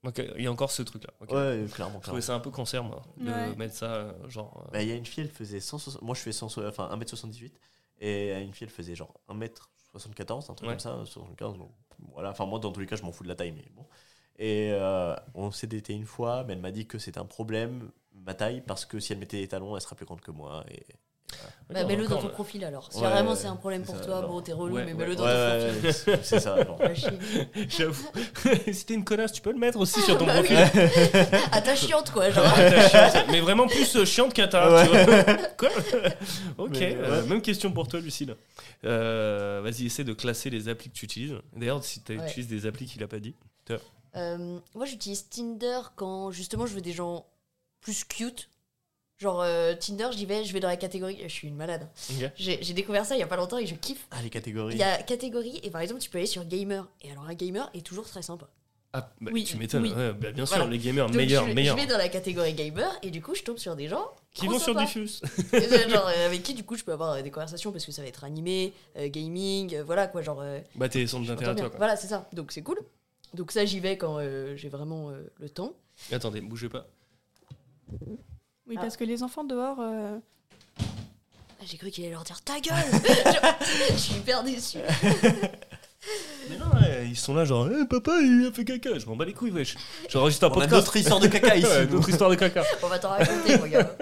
Ok, 0.04 0.22
il 0.36 0.42
y 0.42 0.46
a 0.46 0.52
encore 0.52 0.70
ce 0.70 0.82
truc-là. 0.82 1.12
Ouais, 1.30 1.64
clairement, 1.72 1.98
Je 2.02 2.06
trouvais 2.06 2.20
ça 2.22 2.34
un 2.34 2.40
peu 2.40 2.50
cancer, 2.50 2.82
moi, 2.84 3.02
de 3.18 3.30
Ouais. 3.30 3.56
mettre 3.56 3.74
ça, 3.74 4.14
genre. 4.28 4.68
Bah, 4.72 4.82
Il 4.82 4.88
y 4.88 4.92
a 4.92 4.96
une 4.96 5.06
fille, 5.06 5.24
elle 5.24 5.30
faisait 5.30 5.60
160. 5.60 6.02
Moi, 6.02 6.14
je 6.14 6.20
fais 6.20 6.32
100, 6.32 6.46
enfin, 6.66 6.88
1m78. 6.94 7.52
Et 8.00 8.32
une 8.40 8.52
fille, 8.52 8.66
elle 8.66 8.72
faisait 8.72 8.94
genre 8.94 9.14
1m74, 9.28 10.50
un 10.50 10.54
truc 10.54 10.68
Ouais. 10.68 10.74
comme 10.74 10.80
ça. 10.80 10.92
75, 11.06 11.56
donc, 11.58 11.70
voilà. 12.12 12.30
Enfin, 12.30 12.44
moi, 12.46 12.58
dans 12.58 12.72
tous 12.72 12.80
les 12.80 12.86
cas, 12.86 12.96
je 12.96 13.02
m'en 13.02 13.12
fous 13.12 13.22
de 13.24 13.28
la 13.28 13.34
taille, 13.34 13.52
mais 13.52 13.64
bon. 13.74 13.86
Et 14.38 14.70
euh, 14.72 15.14
on 15.34 15.50
s'est 15.50 15.66
daté 15.68 15.92
une 15.92 16.06
fois, 16.06 16.44
mais 16.46 16.54
elle 16.54 16.60
m'a 16.60 16.72
dit 16.72 16.86
que 16.86 16.98
c'était 16.98 17.18
un 17.20 17.24
problème, 17.24 17.90
ma 18.26 18.34
taille, 18.34 18.62
parce 18.66 18.84
que 18.84 18.98
si 19.00 19.12
elle 19.12 19.18
mettait 19.18 19.40
des 19.40 19.48
talons, 19.48 19.76
elle 19.76 19.82
serait 19.82 19.94
plus 19.96 20.06
grande 20.06 20.20
que 20.20 20.30
moi. 20.32 20.64
Et... 20.70 20.82
Bah, 21.70 21.82
mets-le 21.84 22.06
dans 22.06 22.20
ton 22.20 22.28
profil 22.28 22.64
alors. 22.64 22.92
Si 22.92 23.00
Ouais, 23.00 23.08
vraiment 23.08 23.34
c'est 23.34 23.48
un 23.48 23.56
problème 23.56 23.82
pour 23.82 23.96
ça, 23.96 24.04
toi, 24.04 24.22
bon 24.22 24.40
t'es 24.40 24.52
relou, 24.52 24.74
Ouais, 24.76 24.84
mais 24.84 24.92
ouais. 24.92 24.98
mets-le 24.98 25.16
dans 25.16 25.24
Ouais, 25.24 25.32
ton 25.32 25.64
ouais, 25.66 25.72
profil. 25.80 25.92
c'est 25.92 26.24
c'est 26.24 26.40
ça. 26.40 26.56
J'avoue. 27.68 28.08
si 28.72 28.86
t'es 28.86 28.94
une 28.94 29.04
connasse, 29.04 29.32
tu 29.32 29.40
peux 29.40 29.50
le 29.52 29.58
mettre 29.58 29.78
aussi 29.80 30.00
sur 30.02 30.16
ton 30.16 30.26
Bah 30.26 30.34
oui. 30.42 30.46
profil. 30.54 31.28
Ah 31.52 31.60
ta 31.60 31.74
chiante 31.74 32.10
quoi, 32.12 32.30
genre. 32.30 32.44
Ah, 32.46 32.88
chiante. 33.10 33.26
Mais 33.32 33.40
vraiment 33.40 33.66
plus 33.66 33.96
euh, 33.96 34.04
chiante 34.04 34.32
qu'à 34.32 34.46
ta. 34.46 34.84
tu 34.84 34.90
vois. 34.90 35.24
Quoi 35.58 35.68
Ok, 36.58 36.70
Mais, 36.78 36.94
euh, 36.96 37.22
ouais. 37.22 37.28
même 37.28 37.42
question 37.42 37.72
pour 37.72 37.88
toi, 37.88 37.98
Lucille. 38.00 38.36
Euh, 38.84 39.60
Vas-y, 39.64 39.86
essaie 39.86 40.04
de 40.04 40.12
classer 40.12 40.50
les 40.50 40.68
applis 40.68 40.90
que 40.90 40.94
tu 40.94 41.04
utilises. 41.06 41.34
D'ailleurs, 41.56 41.82
si 41.82 42.00
tu 42.02 42.16
Ouais. 42.16 42.28
utilises 42.28 42.48
des 42.48 42.66
applis 42.66 42.86
qu'il 42.86 43.02
a 43.02 43.08
pas 43.08 43.18
dit. 43.18 43.34
Euh, 44.16 44.58
moi 44.74 44.86
j'utilise 44.86 45.28
Tinder 45.28 45.80
quand 45.96 46.30
justement 46.30 46.66
je 46.66 46.74
veux 46.74 46.80
des 46.80 46.92
gens 46.92 47.26
plus 47.80 48.04
cute. 48.04 48.48
Genre 49.18 49.40
euh, 49.42 49.74
Tinder, 49.74 50.08
j'y 50.12 50.26
vais, 50.26 50.44
je 50.44 50.52
vais 50.52 50.60
dans 50.60 50.68
la 50.68 50.76
catégorie. 50.76 51.18
Je 51.22 51.28
suis 51.28 51.48
une 51.48 51.56
malade. 51.56 51.88
J'ai 52.36 52.58
découvert 52.74 53.04
ça 53.06 53.14
il 53.16 53.20
y 53.20 53.22
a 53.22 53.26
pas 53.26 53.36
longtemps 53.36 53.58
et 53.58 53.66
je 53.66 53.74
kiffe. 53.74 54.06
Ah, 54.10 54.20
les 54.22 54.30
catégories. 54.30 54.74
Il 54.74 54.78
y 54.78 54.82
a 54.82 55.02
catégorie 55.02 55.60
et 55.62 55.70
par 55.70 55.80
exemple 55.80 56.00
tu 56.00 56.10
peux 56.10 56.18
aller 56.18 56.26
sur 56.26 56.44
gamer. 56.44 56.88
Et 57.02 57.10
alors 57.12 57.24
un 57.24 57.34
gamer 57.34 57.70
est 57.74 57.84
toujours 57.86 58.06
très 58.06 58.22
sympa. 58.22 58.48
Ah, 58.96 59.10
bah, 59.20 59.32
Oui, 59.34 59.42
tu 59.42 59.56
m'étonnes. 59.56 59.82
oui. 59.82 59.92
Ouais, 59.92 60.12
bah, 60.12 60.30
bien 60.30 60.46
sûr, 60.46 60.56
Voilà. 60.56 60.70
les 60.70 60.78
gamers, 60.78 61.06
Donc, 61.06 61.16
meilleurs, 61.16 61.48
je, 61.48 61.52
meilleurs. 61.52 61.76
je 61.76 61.82
vais 61.82 61.88
dans 61.88 61.98
la 61.98 62.08
catégorie 62.08 62.54
gamer 62.54 62.96
et 63.02 63.10
du 63.10 63.20
coup 63.20 63.34
je 63.34 63.42
tombe 63.42 63.58
sur 63.58 63.74
des 63.74 63.88
gens 63.88 64.06
Qui 64.32 64.46
vont 64.46 64.58
sur. 64.60 64.80
Et 64.80 64.86
c'est 64.86 65.88
genre 65.90 66.06
euh, 66.06 66.26
avec 66.26 66.42
qui 66.44 66.54
du 66.54 66.62
coup 66.64 66.76
je 66.76 66.84
peux 66.84 66.92
avoir 66.92 67.14
euh, 67.14 67.22
des 67.22 67.30
conversations 67.32 67.72
parce 67.72 67.84
que 67.84 67.90
ça 67.92 68.02
va 68.02 68.08
être 68.08 68.22
animé, 68.22 68.72
euh, 68.96 69.08
gaming, 69.08 69.74
euh, 69.74 69.82
voilà 69.84 70.06
quoi 70.06 70.22
genre. 70.22 70.40
euh, 70.40 70.60
Bah, 70.76 70.88
tes 70.88 71.04
centres 71.08 71.24
je 71.24 71.32
d'intérêt 71.32 71.56
toi. 71.56 71.70
Quoi. 71.70 71.78
Voilà 71.78 71.96
c'est 71.96 72.06
ça. 72.06 72.28
Donc 72.32 72.52
c'est 72.52 72.62
cool. 72.62 72.78
Donc 73.34 73.50
ça 73.52 73.64
j'y 73.64 73.80
vais 73.80 73.98
quand 73.98 74.18
euh, 74.18 74.54
j'ai 74.56 74.68
vraiment 74.68 75.10
euh, 75.10 75.22
le 75.38 75.48
temps. 75.50 75.74
Attendez, 76.12 76.40
bougez 76.40 76.68
pas. 76.68 76.86
Oui, 78.66 78.76
Ah. 78.78 78.80
parce 78.82 78.96
que 78.96 79.04
les 79.04 79.22
enfants 79.22 79.44
dehors, 79.44 79.78
euh, 79.80 80.16
Ah, 80.80 81.64
J'ai 81.66 81.76
cru 81.76 81.90
qu'il 81.90 82.04
allait 82.04 82.12
leur 82.12 82.24
dire 82.24 82.40
ta 82.42 82.60
gueule. 82.60 82.74
je, 82.92 83.92
je 83.92 83.98
suis 83.98 84.14
hyper 84.16 84.42
déçue. 84.42 84.78
Mais 86.50 86.58
non, 86.58 86.66
ouais, 86.74 87.06
ils 87.08 87.16
sont 87.16 87.34
là, 87.34 87.46
genre, 87.46 87.66
Eh, 87.70 87.86
papa, 87.86 88.12
il 88.20 88.46
a 88.46 88.52
fait 88.52 88.64
caca. 88.64 88.98
Je 88.98 89.06
m'en 89.06 89.16
bats 89.16 89.24
les 89.24 89.32
couilles, 89.32 89.50
wesh. 89.50 89.74
J'enregistre 90.10 90.44
un 90.44 90.48
On 90.48 90.50
a 90.50 90.54
podcast. 90.54 90.72
d'autres 90.74 90.96
histoires 90.98 91.20
de 91.20 91.28
caca 91.28 91.56
ici. 91.56 91.66
Ouais, 91.66 91.86
nous. 91.86 91.92
d'autres 91.92 92.10
histoires 92.10 92.28
de 92.30 92.34
caca. 92.34 92.62
On 92.82 92.88
va 92.88 92.98
t'en 92.98 93.08
raconter 93.08 93.58
mon 93.58 93.66
gars. 93.66 93.96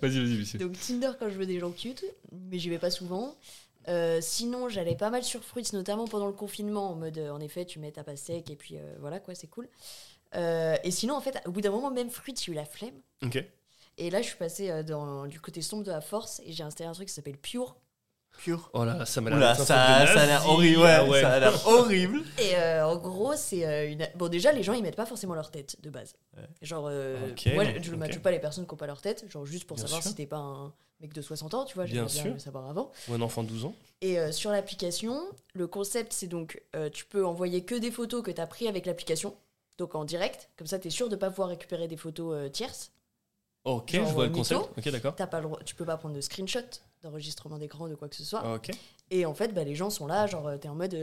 Vas-y, 0.00 0.18
vas-y, 0.20 0.38
monsieur. 0.38 0.58
Donc 0.58 0.72
Tinder 0.80 1.10
quand 1.18 1.28
je 1.28 1.34
veux 1.36 1.44
des 1.46 1.58
gens 1.60 1.70
cute, 1.70 2.02
mais 2.32 2.58
j'y 2.58 2.70
vais 2.70 2.78
pas 2.78 2.90
souvent. 2.90 3.36
Euh, 3.88 4.18
sinon, 4.20 4.68
j'allais 4.68 4.96
pas 4.96 5.10
mal 5.10 5.22
sur 5.24 5.42
Fruits, 5.44 5.66
notamment 5.72 6.06
pendant 6.06 6.26
le 6.26 6.32
confinement, 6.32 6.90
en 6.90 6.94
mode, 6.94 7.18
euh, 7.18 7.30
en 7.30 7.40
effet, 7.40 7.64
tu 7.64 7.78
mets 7.78 7.90
ta 7.92 8.04
sec 8.16 8.50
et 8.50 8.56
puis 8.56 8.76
euh, 8.76 8.96
voilà 9.00 9.18
quoi, 9.18 9.34
c'est 9.34 9.46
cool. 9.46 9.68
Euh, 10.34 10.76
et 10.84 10.90
sinon, 10.90 11.16
en 11.16 11.20
fait, 11.20 11.40
au 11.46 11.50
bout 11.50 11.60
d'un 11.62 11.70
moment, 11.70 11.90
même 11.90 12.10
Fruits, 12.10 12.34
j'ai 12.38 12.52
eu 12.52 12.54
la 12.54 12.64
flemme. 12.66 13.00
Ok. 13.24 13.42
Et 13.96 14.10
là, 14.10 14.20
je 14.22 14.28
suis 14.28 14.36
passée 14.36 14.84
dans, 14.84 15.26
du 15.26 15.40
côté 15.40 15.60
sombre 15.62 15.82
de 15.84 15.90
la 15.90 16.00
force 16.00 16.40
et 16.44 16.52
j'ai 16.52 16.62
installé 16.62 16.88
un 16.88 16.92
truc 16.92 17.08
qui 17.08 17.14
s'appelle 17.14 17.38
Pure. 17.38 17.76
Pure. 18.36 18.70
Oh 18.72 18.84
là, 18.84 19.04
ça 19.04 19.20
m'a 19.20 19.30
l'air 19.30 19.56
ça, 19.56 19.64
ça 19.64 19.76
a 20.04 20.26
l'air 20.26 20.46
horrible. 20.48 20.80
Ouais, 20.82 20.92
Ah 20.92 21.04
ouais. 21.04 21.20
ça 21.22 21.32
a 21.32 21.40
l'air 21.40 21.66
horrible. 21.66 22.22
Et 22.38 22.54
euh, 22.56 22.86
en 22.86 22.96
gros, 22.96 23.34
c'est 23.34 23.66
euh, 23.66 23.90
une. 23.90 24.06
Bon, 24.14 24.28
déjà, 24.28 24.52
les 24.52 24.62
gens, 24.62 24.74
ils 24.74 24.82
mettent 24.82 24.94
pas 24.94 25.06
forcément 25.06 25.34
leur 25.34 25.50
tête 25.50 25.80
de 25.82 25.90
base. 25.90 26.14
Ouais. 26.36 26.44
Genre, 26.62 26.86
euh, 26.88 27.18
moi, 27.54 27.64
je 27.64 27.70
ne 27.90 27.94
ok. 27.94 27.98
matche 27.98 28.18
pas 28.20 28.30
les 28.30 28.38
personnes 28.38 28.66
qui 28.66 28.72
n'ont 28.72 28.76
pas 28.78 28.86
leur 28.86 29.00
tête, 29.00 29.24
genre 29.28 29.44
juste 29.44 29.64
pour 29.64 29.76
Bien 29.76 29.86
savoir 29.86 30.02
sûr. 30.02 30.10
si 30.10 30.14
t'es 30.16 30.26
pas 30.26 30.36
un 30.36 30.72
mec 31.00 31.12
de 31.12 31.22
60 31.22 31.54
ans, 31.54 31.64
tu 31.64 31.74
vois, 31.74 31.84
Bien 31.84 31.94
j'aimerais 32.08 32.12
bien 32.12 32.22
sûr. 32.22 32.32
le 32.34 32.38
savoir 32.38 32.68
avant. 32.68 32.90
Ou 33.08 33.14
un 33.14 33.20
enfant 33.20 33.42
de 33.42 33.48
12 33.48 33.64
ans. 33.66 33.74
Et 34.00 34.18
euh, 34.18 34.32
sur 34.32 34.50
l'application, 34.50 35.20
le 35.54 35.66
concept, 35.66 36.12
c'est 36.12 36.26
donc, 36.26 36.62
euh, 36.76 36.90
tu 36.90 37.04
peux 37.04 37.24
envoyer 37.26 37.64
que 37.64 37.74
des 37.74 37.90
photos 37.90 38.22
que 38.22 38.30
tu 38.30 38.40
as 38.40 38.46
pris 38.46 38.68
avec 38.68 38.86
l'application, 38.86 39.36
donc 39.78 39.94
en 39.94 40.04
direct, 40.04 40.50
comme 40.56 40.66
ça, 40.66 40.78
tu 40.78 40.88
es 40.88 40.90
sûr 40.90 41.08
de 41.08 41.16
pas 41.16 41.30
pouvoir 41.30 41.48
récupérer 41.50 41.86
des 41.88 41.96
photos 41.96 42.34
euh, 42.36 42.48
tierces. 42.48 42.92
Ok, 43.64 43.90
je 43.92 44.00
vois 44.00 44.26
le 44.26 44.32
concept. 44.32 44.60
Ok, 44.76 44.88
d'accord. 44.90 45.14
T'as 45.16 45.26
pas 45.26 45.40
le 45.40 45.46
droit, 45.46 45.60
tu 45.64 45.74
peux 45.74 45.84
pas 45.84 45.96
prendre 45.96 46.14
de 46.14 46.20
screenshot 46.20 46.60
d'enregistrement 47.02 47.58
d'écran, 47.58 47.88
de 47.88 47.94
quoi 47.94 48.08
que 48.08 48.16
ce 48.16 48.24
soit. 48.24 48.54
Ok. 48.54 48.70
Et 49.10 49.24
en 49.26 49.34
fait, 49.34 49.48
bah, 49.54 49.62
les 49.64 49.74
gens 49.76 49.90
sont 49.90 50.06
là, 50.06 50.26
genre, 50.26 50.50
t'es 50.60 50.68
en 50.68 50.74
mode 50.74 50.96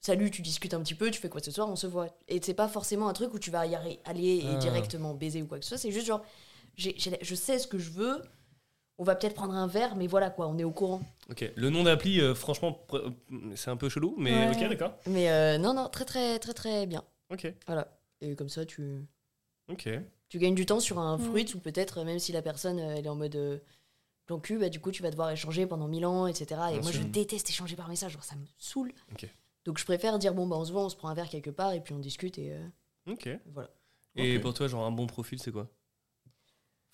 salut, 0.00 0.30
tu 0.30 0.42
discutes 0.42 0.74
un 0.74 0.80
petit 0.80 0.94
peu, 0.94 1.10
tu 1.10 1.20
fais 1.20 1.28
quoi 1.28 1.42
ce 1.42 1.50
soir, 1.50 1.68
on 1.68 1.76
se 1.76 1.86
voit. 1.86 2.06
Et 2.28 2.40
c'est 2.42 2.54
pas 2.54 2.68
forcément 2.68 3.08
un 3.08 3.12
truc 3.12 3.34
où 3.34 3.38
tu 3.38 3.50
vas 3.50 3.66
y 3.66 3.74
aller 3.74 3.98
et 4.36 4.44
Ah. 4.46 4.54
directement 4.56 5.12
baiser 5.12 5.42
ou 5.42 5.46
quoi 5.46 5.58
que 5.58 5.64
ce 5.64 5.70
soit, 5.70 5.78
c'est 5.78 5.90
juste 5.90 6.06
genre, 6.06 6.22
j'ai- 6.76 6.96
je 7.20 7.34
sais 7.34 7.58
ce 7.58 7.66
que 7.66 7.78
je 7.78 7.90
veux, 7.90 8.22
on 8.98 9.04
va 9.04 9.14
peut-être 9.14 9.34
prendre 9.34 9.54
un 9.54 9.66
verre, 9.66 9.96
mais 9.96 10.06
voilà 10.06 10.30
quoi, 10.30 10.48
on 10.48 10.58
est 10.58 10.64
au 10.64 10.70
courant. 10.72 11.00
Ok. 11.30 11.50
Le 11.56 11.70
nom 11.70 11.84
d'appli, 11.84 12.20
euh, 12.20 12.34
franchement, 12.34 12.84
euh, 12.94 13.10
c'est 13.54 13.70
un 13.70 13.76
peu 13.76 13.88
chelou, 13.88 14.14
mais 14.18 14.48
Ouais. 14.48 14.62
ok, 14.62 14.68
d'accord. 14.68 14.94
Mais 15.06 15.30
euh, 15.30 15.56
non, 15.58 15.72
non, 15.74 15.88
très 15.88 16.04
très 16.04 16.38
très 16.38 16.54
très 16.54 16.86
bien. 16.86 17.04
Ok. 17.30 17.52
Voilà. 17.66 17.98
Et 18.20 18.34
comme 18.34 18.48
ça, 18.48 18.64
tu, 18.66 19.06
Ok. 19.70 19.88
tu 20.28 20.38
gagnes 20.38 20.54
du 20.56 20.66
temps 20.66 20.80
sur 20.80 20.98
un 20.98 21.16
fruit 21.18 21.46
ou 21.54 21.58
peut-être, 21.60 22.02
même 22.04 22.18
si 22.18 22.32
la 22.32 22.42
personne 22.42 22.80
euh, 22.80 22.96
elle 22.96 23.06
est 23.06 23.10
en 23.10 23.14
mode 23.14 23.36
euh, 23.36 23.58
plan 24.26 24.40
cul, 24.40 24.58
bah, 24.58 24.68
du 24.68 24.80
coup, 24.80 24.90
tu 24.90 25.02
vas 25.02 25.10
devoir 25.10 25.30
échanger 25.30 25.66
pendant 25.66 25.86
mille 25.88 26.04
ans, 26.04 26.26
etc. 26.26 26.46
Et 26.50 26.72
Bien 26.72 26.80
moi, 26.82 26.90
sûr. 26.92 27.00
je 27.02 27.06
déteste 27.06 27.48
échanger 27.50 27.76
par 27.76 27.88
message, 27.88 28.12
genre, 28.12 28.24
ça 28.24 28.34
me 28.36 28.44
saoule. 28.58 28.92
Ok. 29.12 29.28
Donc, 29.64 29.78
je 29.78 29.84
préfère 29.84 30.18
dire, 30.18 30.34
bon, 30.34 30.46
bah, 30.46 30.56
on 30.56 30.64
se 30.64 30.72
voit, 30.72 30.84
on 30.84 30.88
se 30.88 30.96
prend 30.96 31.08
un 31.08 31.14
verre 31.14 31.28
quelque 31.28 31.50
part 31.50 31.72
et 31.72 31.80
puis 31.80 31.94
on 31.94 31.98
discute 31.98 32.36
et 32.38 32.52
euh, 32.52 33.12
Ok. 33.12 33.28
voilà. 33.52 33.70
Et 34.16 34.38
pour 34.40 34.52
toi, 34.54 34.66
genre 34.66 34.84
un 34.84 34.90
bon 34.90 35.06
profil, 35.06 35.38
c'est 35.38 35.52
quoi? 35.52 35.68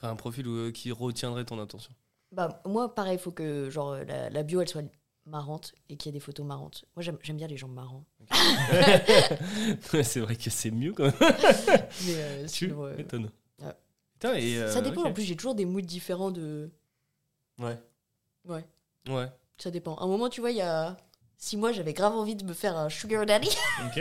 Enfin, 0.04 0.12
un 0.12 0.16
profil 0.16 0.46
euh, 0.46 0.70
qui 0.70 0.92
retiendrait 0.92 1.46
ton 1.46 1.58
attention. 1.58 1.90
Bah, 2.30 2.60
moi, 2.66 2.94
pareil, 2.94 3.14
il 3.16 3.18
faut 3.18 3.30
que 3.30 3.70
genre, 3.70 3.96
la, 3.96 4.28
la 4.28 4.42
bio, 4.42 4.60
elle 4.60 4.68
soit 4.68 4.82
marrante 5.24 5.72
et 5.88 5.96
qu'il 5.96 6.10
y 6.12 6.14
ait 6.14 6.18
des 6.18 6.24
photos 6.24 6.44
marrantes. 6.44 6.84
Moi, 6.94 7.02
j'aime 7.02 7.36
bien 7.36 7.46
les 7.46 7.56
gens 7.56 7.68
marrants. 7.68 8.04
c'est 10.02 10.20
vrai 10.20 10.36
que 10.36 10.50
c'est 10.50 10.70
mieux 10.70 10.92
quand 10.92 11.04
même. 11.04 11.14
Mais 11.20 12.14
euh, 12.16 12.46
Tu 12.46 12.70
euh, 12.70 12.94
m'étonnes. 12.96 13.30
ouais. 13.60 13.72
Euh, 14.24 14.70
ça 14.70 14.82
dépend. 14.82 15.04
En 15.04 15.12
plus, 15.12 15.22
j'ai 15.24 15.36
toujours 15.36 15.54
des 15.54 15.64
moods 15.64 15.80
différents 15.80 16.30
de. 16.30 16.70
Ouais. 17.58 17.78
Ouais, 18.46 18.64
Ouais. 19.08 19.30
ça 19.56 19.70
dépend. 19.70 19.94
À 19.96 20.04
un 20.04 20.06
moment, 20.06 20.28
tu 20.28 20.42
vois, 20.42 20.50
il 20.50 20.58
y 20.58 20.62
a 20.62 20.98
six 21.38 21.56
mois, 21.56 21.72
j'avais 21.72 21.94
grave 21.94 22.14
envie 22.14 22.36
de 22.36 22.44
me 22.44 22.52
faire 22.52 22.76
un 22.76 22.90
sugar 22.90 23.24
daddy. 23.24 23.48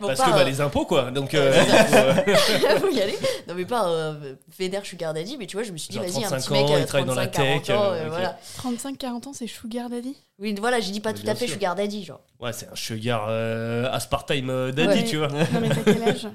Bon, 0.00 0.08
Parce 0.08 0.18
pas, 0.20 0.26
que 0.26 0.30
bah, 0.32 0.40
euh, 0.40 0.44
les 0.44 0.60
impôts, 0.60 0.84
quoi. 0.86 1.10
Donc, 1.10 1.34
euh, 1.34 1.52
Ouais, 1.52 1.66
c'est 1.66 2.58
faut, 2.58 2.66
euh, 2.66 2.78
faut 2.80 2.90
y 2.90 3.00
aller. 3.00 3.16
Non, 3.48 3.54
mais 3.54 3.64
pas 3.64 3.88
euh, 3.88 4.34
vénère 4.58 4.84
sugar 4.84 5.14
daddy, 5.14 5.36
mais 5.36 5.46
tu 5.46 5.56
vois, 5.56 5.62
je 5.64 5.72
me 5.72 5.76
suis 5.76 5.90
dit, 5.90 5.98
vas-y, 5.98 6.24
un 6.24 6.28
35 6.28 6.36
petit 6.38 6.52
mec 6.52 6.62
ans, 6.64 6.74
à 6.74 6.78
il 6.80 6.86
travaille 6.86 7.06
dans 7.06 7.14
la 7.14 7.26
35, 7.28 7.42
tech, 7.58 7.66
40 7.66 7.70
ans, 7.80 7.92
euh, 7.92 7.94
euh, 7.96 8.02
ok. 8.04 8.08
voilà. 8.10 8.38
35-40 8.58 9.28
ans, 9.28 9.32
c'est 9.32 9.46
Sugar 9.46 9.88
Daddy? 9.90 10.16
Oui, 10.38 10.54
voilà, 10.58 10.80
j'ai 10.80 10.90
dit 10.92 11.00
pas 11.00 11.12
Mais 11.12 11.18
tout 11.20 11.28
à 11.28 11.34
fait 11.34 11.46
sûr. 11.46 11.54
sugar 11.54 11.74
daddy, 11.74 12.04
genre. 12.04 12.20
ouais, 12.40 12.52
c'est 12.52 12.68
un 12.68 12.74
sugar 12.74 13.26
euh, 13.28 13.88
aspartame 13.92 14.50
euh, 14.50 14.72
daddy, 14.72 15.00
Ouais. 15.02 15.04
tu 15.04 15.16
vois. 15.18 15.28
Non, 15.28 15.60
mais 15.60 15.68
t'as 15.68 15.82
quel 15.84 16.02
âge? 16.02 16.26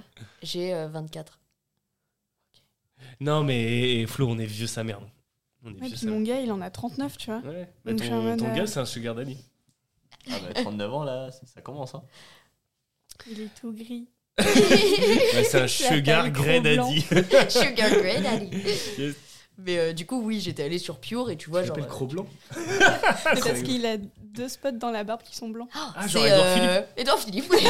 J'ai 0.41 0.73
euh, 0.73 0.87
24. 0.87 1.39
Non, 3.19 3.43
mais 3.43 4.05
Flo, 4.05 4.27
on 4.29 4.37
est 4.37 4.45
vieux 4.45 4.67
sa 4.67 4.83
merde. 4.83 5.03
On 5.63 5.69
est 5.69 5.73
Ouais, 5.73 5.79
vieux 5.87 5.89
puis 5.89 5.97
sa 5.97 6.07
mon 6.07 6.21
gars, 6.21 6.39
il 6.39 6.51
en 6.51 6.61
a 6.61 6.69
39, 6.69 7.17
tu 7.17 7.31
vois. 7.31 7.39
Ouais, 7.39 7.67
bah, 7.83 7.93
ton, 7.93 8.37
ton 8.37 8.45
euh, 8.47 8.55
gars, 8.55 8.67
c'est 8.67 8.79
un 8.79 8.85
sugar 8.85 9.15
daddy. 9.15 9.37
Ah 10.29 10.35
bah, 10.45 10.61
39 10.61 10.93
ans 10.93 11.03
là, 11.03 11.31
ça, 11.31 11.41
ça 11.45 11.61
commence. 11.61 11.95
Hein. 11.95 12.03
Il 13.29 13.41
est 13.41 13.49
tout 13.59 13.71
gris. 13.73 14.07
Ouais, 14.39 15.43
c'est 15.43 15.55
un 15.55 15.59
Il 15.59 15.63
a 15.63 15.67
sugar 15.95 16.29
grey 16.31 16.61
daddy. 16.61 17.01
sugar 17.49 17.89
grey 17.89 18.21
daddy. 18.21 18.49
Yes. 18.97 19.15
Mais 19.59 19.77
euh, 19.79 19.93
du 19.93 20.05
coup, 20.05 20.21
oui, 20.21 20.39
j'étais 20.39 20.61
allée 20.63 20.77
sur 20.77 20.99
Pure 20.99 21.31
et 21.31 21.35
tu 21.37 21.49
vois, 21.49 21.63
Je 21.63 21.69
genre. 21.69 21.79
euh, 21.79 21.83
Cro 21.83 22.05
Blanc. 22.05 22.27
C'est 22.53 23.23
parce 23.43 23.61
qu'il 23.63 23.85
a 23.87 23.97
deux 23.97 24.47
spots 24.47 24.71
dans 24.73 24.91
la 24.91 25.03
barbe 25.03 25.23
qui 25.23 25.35
sont 25.35 25.49
blancs. 25.49 25.67
Ah, 25.73 25.93
Ah, 25.95 26.03
c'est, 26.07 26.09
genre 26.19 26.25
Edouard 26.27 26.57
euh, 26.57 26.81
Edouard 26.95 27.17
Philippe. 27.19 27.45
oui. 27.49 27.63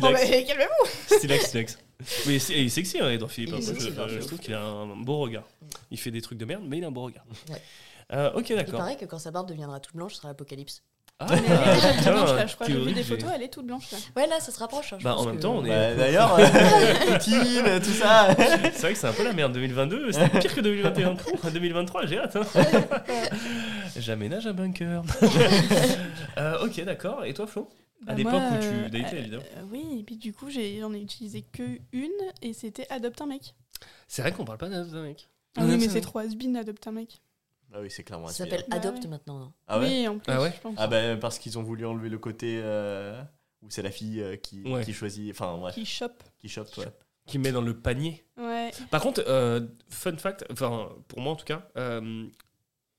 Calmez-vous. 0.00 1.16
Stylax, 1.18 1.44
Stylax. 1.48 1.78
Mais 2.26 2.38
c'est- 2.38 2.54
il 2.54 2.66
est 2.66 2.68
sexy, 2.70 2.98
hein, 2.98 3.10
Edouard 3.10 3.30
Philippe. 3.30 3.50
Il 3.58 3.62
hein. 3.62 3.66
sexy, 3.66 3.84
je, 3.84 3.88
Edouard 3.90 4.08
je 4.08 4.14
Philippe. 4.14 4.26
trouve 4.28 4.38
qu'il 4.40 4.54
a 4.54 4.62
un 4.62 4.96
beau 4.96 5.18
regard. 5.18 5.44
Il 5.90 5.98
fait 5.98 6.10
des 6.10 6.22
trucs 6.22 6.38
de 6.38 6.46
merde, 6.46 6.62
mais 6.66 6.78
il 6.78 6.84
a 6.84 6.86
un 6.86 6.90
beau 6.90 7.02
regard. 7.02 7.26
Ouais. 7.50 7.60
Euh, 8.14 8.32
ok, 8.32 8.48
Il 8.48 8.56
d'accord. 8.56 8.78
paraît 8.78 8.96
que 8.96 9.04
quand 9.04 9.18
sa 9.18 9.30
barbe 9.30 9.46
deviendra 9.48 9.80
toute 9.80 9.94
blanche, 9.96 10.12
ce 10.14 10.18
sera 10.18 10.28
l'apocalypse. 10.28 10.82
Ah, 11.20 11.26
Mais 11.30 11.36
elle 11.46 11.52
est 11.52 11.74
déjà 11.74 11.92
toute 11.94 12.12
blanche, 12.12 12.30
là, 12.36 12.46
je 12.46 12.54
crois. 12.54 12.66
J'ai 12.66 12.72
théorie 12.72 12.88
vu 12.88 12.94
des 12.94 13.02
j'ai- 13.04 13.16
photos, 13.16 13.30
elle 13.34 13.42
est 13.42 13.48
toute 13.48 13.66
blanche 13.66 13.90
là. 13.92 13.98
Ouais, 14.16 14.26
là, 14.26 14.40
ça 14.40 14.50
se 14.50 14.58
rapproche. 14.58 14.92
hein, 14.92 14.96
je 14.98 15.04
Bah, 15.04 15.12
pense 15.14 15.22
en 15.22 15.26
même 15.26 15.36
que- 15.36 15.42
temps, 15.42 15.54
on 15.56 15.64
est. 15.64 15.68
Bah, 15.68 15.94
D'ailleurs, 15.94 16.34
euh, 16.38 16.44
Poutine, 17.12 17.80
tout 17.82 17.90
ça. 17.92 18.28
C'est 18.36 18.80
vrai 18.80 18.92
que 18.92 18.98
c'est 18.98 19.06
un 19.06 19.12
peu 19.12 19.22
la 19.24 19.32
merde 19.32 19.52
2022, 19.52 20.10
c'était 20.12 20.40
pire 20.40 20.54
que 20.54 20.60
2021. 20.60 21.12
Ouh, 21.12 21.50
2023, 21.50 22.06
j'ai 22.06 22.18
hâte. 22.18 22.36
Hein. 22.36 22.44
J'aménage 23.96 24.46
un 24.46 24.52
bunker. 24.52 25.02
Euh, 26.36 26.64
ok, 26.66 26.82
d'accord. 26.84 27.24
Et 27.24 27.32
toi, 27.32 27.46
Flo? 27.46 27.68
À 28.02 28.06
Bah, 28.06 28.14
l'époque 28.14 28.32
moi, 28.32 28.50
où 28.56 28.60
tu 28.60 28.66
euh, 28.66 28.88
datais, 28.88 29.14
euh, 29.16 29.18
évidemment. 29.20 29.42
euh, 29.56 29.62
oui, 29.70 29.98
et 30.00 30.02
puis 30.02 30.16
du 30.16 30.32
coup, 30.32 30.50
j'ai- 30.50 30.80
j'en 30.80 30.92
ai, 30.92 30.98
utilisé 31.00 31.42
que 31.42 31.62
une 31.92 32.10
et 32.42 32.52
c'était 32.52 32.86
Adopte 32.90 33.20
un 33.22 33.26
mec. 33.26 33.54
C'est 34.08 34.22
vrai 34.22 34.32
qu'on 34.32 34.44
parle 34.44 34.58
pas 34.58 34.68
d'un 34.68 34.84
mec. 35.02 35.28
Ah 35.56 35.62
oui, 35.64 35.76
mais 35.78 35.88
c'est 35.88 36.00
trop 36.00 36.18
has-been, 36.18 36.56
Adopte 36.56 36.84
un 36.88 36.92
mec. 36.92 37.20
Ah 37.76 37.80
oui, 37.80 37.90
c'est 37.90 38.04
clairement 38.04 38.28
Ça 38.28 38.44
s'appelle 38.44 38.64
ouais. 38.70 39.08
maintenant. 39.08 39.38
non 39.40 39.52
Ah 39.66 39.80
ouais 39.80 39.86
Oui, 39.88 40.08
en 40.08 40.18
plus, 40.18 40.32
Ah 40.32 40.40
ouais 40.40 40.52
je 40.54 40.60
pense. 40.60 40.74
Ah 40.78 40.86
bah 40.86 41.16
parce 41.16 41.38
qu'ils 41.38 41.58
ont 41.58 41.62
voulu 41.62 41.84
enlever 41.84 42.08
le 42.08 42.18
côté 42.18 42.60
euh, 42.62 43.20
où 43.62 43.70
c'est 43.70 43.82
la 43.82 43.90
fille 43.90 44.20
euh, 44.22 44.36
qui, 44.36 44.62
Ouais. 44.62 44.84
qui 44.84 44.92
choisit, 44.92 45.30
enfin 45.32 45.58
ouais, 45.60 45.72
Qui 45.72 45.84
chope. 45.84 46.22
qui 46.38 46.48
chope, 46.48 46.68
ouais. 46.78 46.86
Qui 47.26 47.38
met 47.38 47.50
dans 47.52 47.62
le 47.62 47.76
panier. 47.76 48.24
Ouais. 48.36 48.70
Par 48.90 49.02
contre, 49.02 49.24
euh, 49.26 49.60
fun 49.88 50.16
fact, 50.16 50.44
enfin, 50.52 50.90
pour 51.08 51.20
moi 51.20 51.32
en 51.32 51.36
tout 51.36 51.46
cas, 51.46 51.68
euh, 51.76 52.26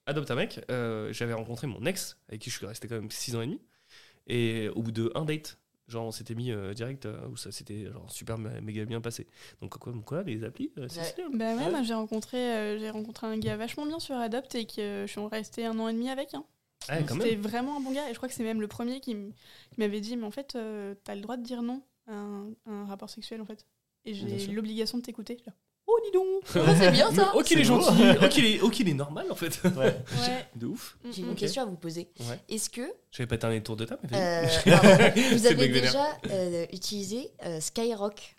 Adopte 0.08 0.30
un 0.32 0.36
mec, 0.36 0.60
euh, 0.70 1.12
j'avais 1.14 1.34
rencontré 1.34 1.68
mon 1.68 1.84
ex, 1.86 2.18
avec 2.30 2.42
qui 2.42 2.50
je 2.50 2.58
suis 2.58 2.66
resté 2.66 2.88
quand 2.88 2.96
même 2.96 3.10
6 3.10 3.36
ans 3.36 3.42
et 3.42 3.46
demi. 3.48 3.62
Et 4.28 4.70
au 4.70 4.82
bout 4.82 4.92
de 4.92 5.12
un 5.16 5.24
date, 5.26 5.58
genre 5.88 6.06
on 6.08 6.12
s'était 6.12 6.36
mis 6.36 6.52
euh, 6.52 6.74
direct, 6.74 7.06
euh, 7.06 7.28
où 7.28 7.38
ça 7.38 7.52
s'était 7.52 7.86
genre 7.92 8.12
super 8.12 8.38
mé- 8.38 8.60
méga 8.62 8.86
bien 8.86 9.02
passé. 9.02 9.28
Donc 9.62 9.78
quoi, 9.78 9.94
quoi 10.06 10.24
les 10.24 10.44
applis, 10.44 10.72
euh, 10.78 10.88
c'est 10.90 11.00
Ouais. 11.00 11.06
stylé. 11.06 11.28
Bah 11.34 11.56
ouais, 11.56 11.66
Ouais. 11.66 11.72
moi 11.72 11.84
j'ai 11.84 11.94
rencontré, 11.94 12.38
euh, 12.38 12.80
j'ai 12.80 12.90
rencontré 12.90 13.28
un 13.28 13.38
gars 13.38 13.58
vachement 13.58 13.86
bien 13.86 14.00
sur 14.00 14.16
Adopt 14.16 14.56
et 14.56 14.66
que 14.66 14.82
euh, 14.82 15.08
je 15.08 15.12
suis 15.12 15.22
restée 15.22 15.66
un 15.66 15.78
an 15.80 15.88
et 15.88 15.94
demi 15.94 16.10
avec. 16.10 16.34
Hein. 16.34 16.44
Ouais, 16.90 17.04
quand 17.08 17.16
C'était 17.16 17.32
même. 17.32 17.42
vraiment 17.42 17.78
un 17.78 17.80
bon 17.80 17.92
gars 17.92 18.08
et 18.10 18.14
je 18.14 18.18
crois 18.18 18.30
que 18.30 18.36
c'est 18.36 18.44
même 18.44 18.62
le 18.62 18.68
premier 18.68 19.00
qui 19.00 19.12
m- 19.12 19.32
qui 19.72 19.80
m'avait 19.80 20.02
dit 20.02 20.16
mais 20.18 20.26
en 20.26 20.32
fait 20.32 20.56
euh, 20.56 20.94
t'as 21.04 21.16
le 21.16 21.22
droit 21.22 21.36
de 21.38 21.44
dire 21.44 21.62
non 21.64 21.82
à 22.08 22.14
un, 22.14 22.50
à 22.68 22.72
un 22.72 22.86
rapport 22.86 23.10
sexuel 23.10 23.42
en 23.42 23.46
fait 23.46 23.66
et 24.06 24.12
Bien 24.14 24.28
j'ai 24.28 24.40
sûr. 24.40 24.54
l'obligation 24.54 24.98
de 25.00 25.04
t'écouter. 25.04 25.38
Là. 25.48 25.54
Oh 25.88 26.00
dis 26.04 26.12
donc 26.12 26.44
Ah, 26.68 26.76
c'est 26.78 26.92
bien 26.92 27.12
ça 27.14 27.32
Oh 27.36 27.42
qu'il 27.44 27.60
est 27.60 27.64
beau. 27.70 27.80
gentil, 27.82 28.02
oh 28.22 28.26
est, 28.46 28.60
oh, 28.62 28.72
est 28.72 28.94
normal 28.94 29.28
en 29.30 29.36
fait. 29.36 29.60
Ouais. 29.64 29.72
Ouais. 29.86 30.46
De 30.56 30.66
ouf. 30.66 30.98
J'ai 31.12 31.22
une 31.22 31.30
Ok. 31.32 31.36
question 31.38 31.62
à 31.62 31.66
vous 31.66 31.76
poser. 31.76 32.10
Ouais. 32.22 32.40
Est-ce 32.50 32.70
que 32.70 32.82
J'avais 33.12 33.28
pas 33.28 33.38
terminé 33.38 33.60
le 33.60 33.64
tour 33.64 33.76
de 33.76 33.86
table, 33.86 34.02
mais 34.12 34.18
euh, 34.18 34.48
vous 35.34 35.46
avez 35.46 35.68
déjà 35.68 36.08
euh, 36.32 36.66
utilisé 36.74 37.30
euh, 37.46 37.60
Skyrock? 37.60 38.36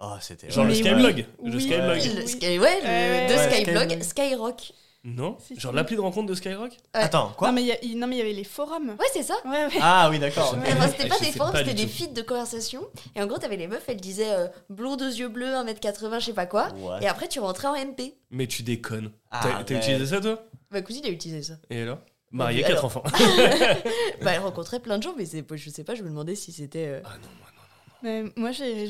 Ah 0.00 0.18
c'était. 0.20 0.50
Genre 0.50 0.64
le 0.64 0.74
Skyblog. 0.74 1.24
oui. 1.38 1.50
Le 1.50 1.56
Oui. 1.56 1.62
Skyblog. 1.62 1.98
Ouais. 1.98 2.20
Le 2.22 2.26
Sky, 2.26 2.46
ouais, 2.46 2.80
le- 2.80 2.86
Ouais, 2.88 3.26
de 3.28 3.32
ouais. 3.34 3.50
Skyblog, 3.52 3.88
Skyblog. 3.90 4.02
Skyrock. 4.02 4.72
Non 5.04 5.36
Si, 5.40 5.58
Genre 5.58 5.72
si. 5.72 5.76
l'appli 5.76 5.96
de 5.96 6.00
rencontre 6.00 6.28
de 6.28 6.34
Skyrock 6.34 6.76
Attends, 6.92 7.32
quoi 7.36 7.48
non, 7.48 7.54
mais 7.54 7.62
il 7.62 7.66
y 7.66 7.72
a- 7.72 7.82
il- 7.84 7.98
non 7.98 8.06
mais 8.06 8.14
il 8.16 8.18
y 8.18 8.22
avait 8.22 8.32
les 8.32 8.44
forums. 8.44 8.90
Ouais, 8.90 9.06
c'est 9.12 9.24
ça. 9.24 9.34
Ouais, 9.44 9.64
ouais. 9.66 9.72
Ah 9.80 10.08
oui, 10.10 10.20
d'accord. 10.20 10.50
Sais 10.50 10.72
Enfin, 10.72 10.88
c'était 10.88 11.08
pas 11.08 11.18
des 11.18 11.32
forums, 11.32 11.56
c'était 11.56 11.74
des 11.74 11.88
feeds 11.88 12.12
de 12.12 12.22
conversation. 12.22 12.82
Et 13.16 13.22
en 13.22 13.26
gros, 13.26 13.38
t'avais 13.38 13.56
les 13.56 13.66
meufs, 13.66 13.82
elles 13.88 14.00
disaient 14.00 14.30
euh, 14.32 14.46
blonde 14.70 15.02
aux 15.02 15.06
yeux 15.08 15.28
bleus, 15.28 15.46
1m80, 15.54 16.20
je 16.20 16.26
sais 16.26 16.32
pas 16.32 16.46
quoi. 16.46 16.68
Ouais. 16.74 17.02
Et 17.02 17.08
après, 17.08 17.26
tu 17.26 17.40
rentrais 17.40 17.66
en 17.68 17.74
MP. 17.74 18.14
Mais 18.30 18.46
tu 18.46 18.62
déconnes. 18.62 19.10
Ah, 19.32 19.40
T'as 19.42 19.74
ouais. 19.74 19.78
utilisé 19.80 20.06
ça 20.06 20.20
toi? 20.20 20.40
Ma 20.70 20.82
cousine 20.82 21.04
a 21.04 21.08
utilisé 21.08 21.42
ça. 21.42 21.54
Et 21.68 21.82
alors? 21.82 21.98
Marié, 22.30 22.64
Alors- 22.64 22.76
4 22.76 22.84
enfants. 22.84 23.02
bah, 24.22 24.32
elle 24.32 24.40
rencontrait 24.40 24.80
plein 24.80 24.98
de 24.98 25.02
gens, 25.02 25.14
mais 25.18 25.24
je 25.26 25.70
sais 25.70 25.84
pas, 25.84 25.94
je 25.94 26.02
me 26.02 26.08
demandais 26.08 26.34
si 26.34 26.52
c'était. 26.52 26.86
euh, 26.86 27.00
Ah 27.04 27.14
non, 27.20 27.28
moi 27.40 27.48
non. 27.51 27.51
Mais 28.02 28.24
moi, 28.36 28.50
j'ai- 28.52 28.86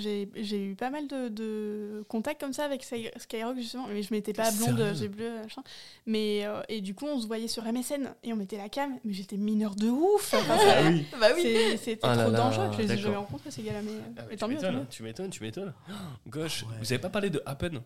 eu 0.65 0.75
pas 0.75 0.91
mal 0.91 1.07
de, 1.07 1.29
de 1.29 2.05
contacts 2.09 2.41
comme 2.41 2.53
ça 2.53 2.65
avec 2.65 2.83
Sky- 2.83 3.11
Skyrock, 3.17 3.57
justement. 3.57 3.87
Mais 3.89 4.03
je 4.03 4.13
m'étais 4.15 4.33
pas 4.33 4.51
blonde, 4.51 4.93
j'ai 4.95 5.09
bleu, 5.09 5.31
machin. 5.43 5.63
Mais, 6.07 6.47
euh, 6.47 6.63
et 6.69 6.81
du 6.81 6.95
coup, 6.95 7.07
on 7.07 7.21
se 7.21 7.27
voyait 7.27 7.49
sur 7.49 7.65
MSN 7.67 8.15
et 8.23 8.33
on 8.33 8.37
mettait 8.37 8.57
la 8.57 8.69
cam. 8.69 8.99
Mais 9.05 9.13
j'étais 9.13 9.37
mineure 9.37 9.75
de 9.75 9.89
ouf. 9.89 10.33
Enfin, 10.35 10.57
Ah 10.59 10.91
oui. 10.91 11.05
Bah 11.21 11.29
oui. 11.35 11.43
C'était 11.79 12.01
Ah 12.03 12.15
là 12.17 12.23
trop 12.25 12.33
là, 12.33 12.39
dangereux. 12.39 12.71
Je 12.73 12.79
les 12.83 12.93
ai 12.93 12.97
jamais 12.99 13.17
rencontrés, 13.17 13.51
ces 13.51 13.63
gars-là. 13.63 13.83
Mais, 13.83 13.91
Ah, 14.17 14.23
mais 14.31 14.37
tant 14.37 14.49
tu 14.49 14.55
mieux, 14.55 14.61
tu 14.91 15.03
m'étonnes, 15.03 15.31
tu 15.31 15.43
m'étonnes. 15.43 15.75
Oh, 15.91 15.93
Gauche, 16.29 16.63
Ouais. 16.63 16.69
vous 16.81 16.93
avez 16.93 17.01
pas 17.01 17.11
parlé 17.11 17.29
de 17.31 17.43
Happen? 17.47 17.83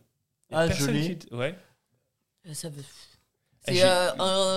Ah, 0.52 0.68
l'ai. 0.92 1.16
qui- 1.18 1.34
Ouais. 1.34 1.58
Euh, 2.48 2.54
Ça 2.54 2.68
veut. 2.68 2.84
C'est 3.68 3.82
euh, 3.82 4.10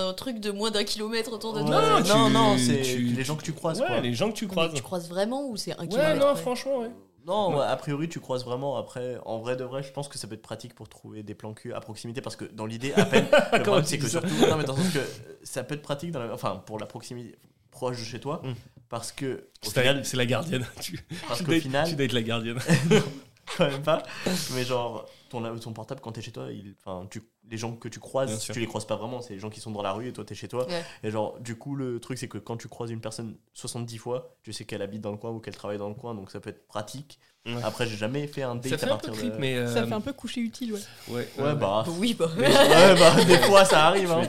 un 0.09 0.13
truc 0.13 0.39
de 0.39 0.51
moins 0.51 0.71
d'un 0.71 0.83
kilomètre 0.83 1.33
autour 1.33 1.53
de 1.53 1.61
Ouais. 1.61 1.65
toi. 1.67 1.81
Non, 1.81 1.97
Non, 1.99 2.03
tu- 2.03 2.09
non, 2.11 2.29
non, 2.29 2.57
c'est 2.57 2.81
tu- 2.81 2.99
les 3.03 3.23
gens 3.23 3.35
que 3.35 3.43
tu 3.43 3.53
croises. 3.53 3.81
Ouais, 3.81 3.87
quoi. 3.87 3.99
les 4.01 4.13
gens 4.13 4.29
que 4.31 4.35
tu 4.37 4.45
Mais 4.45 4.51
croises. 4.51 4.73
tu 4.73 4.81
croises 4.83 5.09
vraiment 5.09 5.47
ou 5.47 5.57
c'est 5.57 5.73
un 5.73 5.81
Ouais, 5.83 5.87
kilomètre 5.87 6.25
non, 6.27 6.35
franchement, 6.35 6.79
ouais. 6.79 6.91
Non, 7.27 7.49
Ouais. 7.51 7.57
ouais, 7.57 7.65
a 7.65 7.75
priori, 7.75 8.07
tu 8.09 8.19
croises 8.19 8.45
vraiment. 8.45 8.77
Après, 8.77 9.17
en 9.25 9.39
vrai 9.39 9.55
de 9.55 9.63
vrai, 9.63 9.83
je 9.83 9.91
pense 9.91 10.07
que 10.07 10.17
ça 10.17 10.27
peut 10.27 10.35
être 10.35 10.41
pratique 10.41 10.73
pour 10.73 10.87
trouver 10.89 11.21
des 11.21 11.35
plans 11.35 11.53
cul 11.53 11.73
à 11.73 11.79
proximité 11.79 12.21
parce 12.21 12.35
que 12.35 12.45
dans 12.45 12.65
l'idée, 12.65 12.93
à 12.93 13.05
peine. 13.05 13.25
le 13.31 13.49
Comment 13.51 13.63
problème, 13.63 13.83
tu 13.83 13.89
c'est 13.89 13.97
dis 13.97 14.03
que 14.03 14.09
ça 14.09 14.19
surtout. 14.21 14.47
Non, 14.49 14.57
mais 14.57 14.63
dans 14.63 14.75
le 14.75 14.81
sens 14.83 14.93
que 14.93 14.99
ça 15.43 15.63
peut 15.63 15.75
être 15.75 15.81
pratique 15.81 16.11
dans 16.11 16.19
la- 16.23 16.33
enfin, 16.33 16.61
pour 16.65 16.79
la 16.79 16.85
proximité 16.85 17.37
proche 17.71 17.99
de 17.99 18.03
chez 18.05 18.19
toi 18.19 18.41
Mm. 18.43 18.53
parce 18.89 19.11
que. 19.11 19.25
Au 19.65 19.69
C'est 19.69 19.79
final, 19.81 19.97
la- 19.97 20.03
c'est 20.03 20.17
la 20.17 20.25
gardienne. 20.25 20.65
Tu, 20.81 20.99
parce 21.27 21.39
tu 21.39 21.45
qu'au 21.45 21.51
dates- 21.51 21.61
final, 21.61 21.87
tu 21.89 21.95
dates 21.95 22.13
la 22.13 22.21
gardienne. 22.23 22.57
quand 23.57 23.67
même 23.69 23.81
pas. 23.83 24.01
Mais 24.55 24.63
genre, 24.63 25.05
ton, 25.29 25.57
ton 25.57 25.73
portable, 25.73 26.01
quand 26.01 26.11
t'es 26.11 26.21
chez 26.21 26.31
toi, 26.31 26.47
il, 26.51 26.75
tu, 27.09 27.21
les 27.49 27.57
gens 27.57 27.73
que 27.73 27.87
tu 27.87 27.99
croises, 27.99 28.39
tu 28.51 28.59
les 28.59 28.67
croises 28.67 28.85
pas 28.85 28.95
vraiment. 28.95 29.21
C'est 29.21 29.33
les 29.33 29.39
gens 29.39 29.49
qui 29.49 29.59
sont 29.59 29.71
dans 29.71 29.81
la 29.81 29.91
rue 29.93 30.07
et 30.07 30.13
toi, 30.13 30.23
t'es 30.25 30.35
chez 30.35 30.47
toi. 30.47 30.67
Ouais. 30.67 30.83
Et 31.03 31.11
genre, 31.11 31.39
du 31.39 31.55
coup, 31.55 31.75
le 31.75 31.99
truc, 31.99 32.17
c'est 32.17 32.27
que 32.27 32.37
quand 32.37 32.57
tu 32.57 32.67
croises 32.67 32.91
une 32.91 33.01
personne 33.01 33.35
70 33.53 33.97
fois, 33.97 34.35
tu 34.43 34.53
sais 34.53 34.65
qu'elle 34.65 34.81
habite 34.81 35.01
dans 35.01 35.11
le 35.11 35.17
coin 35.17 35.31
ou 35.31 35.39
qu'elle 35.39 35.55
travaille 35.55 35.77
dans 35.77 35.89
le 35.89 35.95
coin, 35.95 36.13
donc 36.15 36.31
ça 36.31 36.39
peut 36.39 36.49
être 36.49 36.67
pratique. 36.67 37.19
Ouais. 37.45 37.53
Après, 37.63 37.87
j'ai 37.87 37.95
jamais 37.95 38.27
fait 38.27 38.43
un 38.43 38.55
date 38.55 38.67
Ça 38.69 38.77
fait 38.77 38.85
à 38.89 38.93
un 38.93 38.97
peu 38.97 39.07
partir 39.07 39.13
creep, 39.23 39.33
de. 39.33 39.39
mais. 39.39 39.55
euh, 39.55 39.73
Ça 39.73 39.87
fait 39.87 39.93
un 39.93 40.01
peu 40.01 40.11
coucher 40.11 40.41
utile, 40.41 40.73
ouais. 40.73 40.79
Ouais, 41.07 41.27
Ouais, 41.39 41.55
bah. 41.55 41.85
Oui, 41.97 42.13
bah. 42.13 42.29
Mais- 42.37 42.47
ouais, 42.47 42.95
bah, 42.99 43.23
des 43.23 43.37
fois, 43.39 43.63
ça 43.65 43.87
arrive. 43.87 44.11
Hein, 44.11 44.21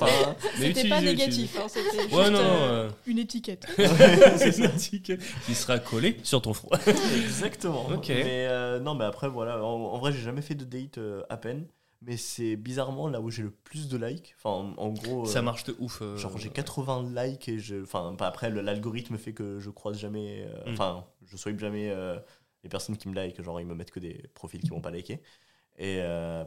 C'était 0.57 0.89
pas 0.89 1.01
négatif, 1.01 1.59
hein, 1.61 1.67
c'était 1.69 2.03
juste 2.03 2.15
Ouais, 2.15 2.31
non, 2.31 2.39
non. 2.39 2.39
euh, 2.39 2.87
euh, 2.87 2.91
une 3.07 3.19
étiquette. 3.19 3.67
c'est 4.37 4.59
une 4.59 4.65
étiquette 4.67 5.21
qui 5.45 5.55
sera 5.57 5.81
collée 5.81 6.19
sur 6.23 6.41
ton 6.41 6.55
front. 6.55 6.71
Exactement. 7.17 7.87
Ok. 7.93 8.09
Mais 8.09 8.47
euh, 8.49 8.79
non, 8.79 8.95
mais 8.95 9.05
après, 9.05 9.29
voilà. 9.29 9.63
En, 9.63 9.69
en 9.69 9.99
vrai, 9.99 10.13
j'ai 10.13 10.21
jamais 10.23 10.43
fait 10.43 10.55
de 10.55 10.65
date 10.65 10.90
euh, 10.99 11.23
à 11.29 11.37
peine. 11.37 11.67
Mais 12.03 12.17
c'est 12.17 12.57
bizarrement 12.57 13.09
là 13.09 13.21
où 13.21 13.31
j'ai 13.31 13.43
le 13.43 13.51
plus 13.51 13.89
de 13.89 13.99
likes. 13.99 14.35
Enfin, 14.39 14.73
en, 14.79 14.89
gros. 14.89 15.27
Ça 15.27 15.41
euh, 15.41 15.43
marche 15.43 15.65
de 15.65 15.77
ouf. 15.81 16.01
euh, 16.01 16.17
Genre, 16.17 16.39
j'ai 16.39 16.49
80 16.49 17.13
likes 17.25 17.49
et 17.51 17.59
je. 17.59 17.83
Enfin, 17.83 18.17
après, 18.21 18.51
l'algorithme 18.51 19.19
fait 19.19 19.35
que 19.35 19.59
je 19.59 19.69
croise 19.69 19.99
jamais. 19.99 20.47
euh, 20.47 20.71
Mm. 20.71 20.73
Enfin, 20.73 21.05
je 21.27 21.37
swipe 21.37 21.59
jamais 21.61 21.95
les 22.63 22.69
personnes 22.71 22.97
qui 22.97 23.09
me 23.09 23.15
like. 23.15 23.41
Genre, 23.43 23.61
ils 23.61 23.67
me 23.67 23.75
mettent 23.75 23.91
que 23.91 24.01
des 24.01 24.29
profils 24.35 24.61
qui 24.63 24.71
m'ont 24.71 24.81
pas 24.81 24.91
liké. 24.91 25.21
Et 25.79 26.01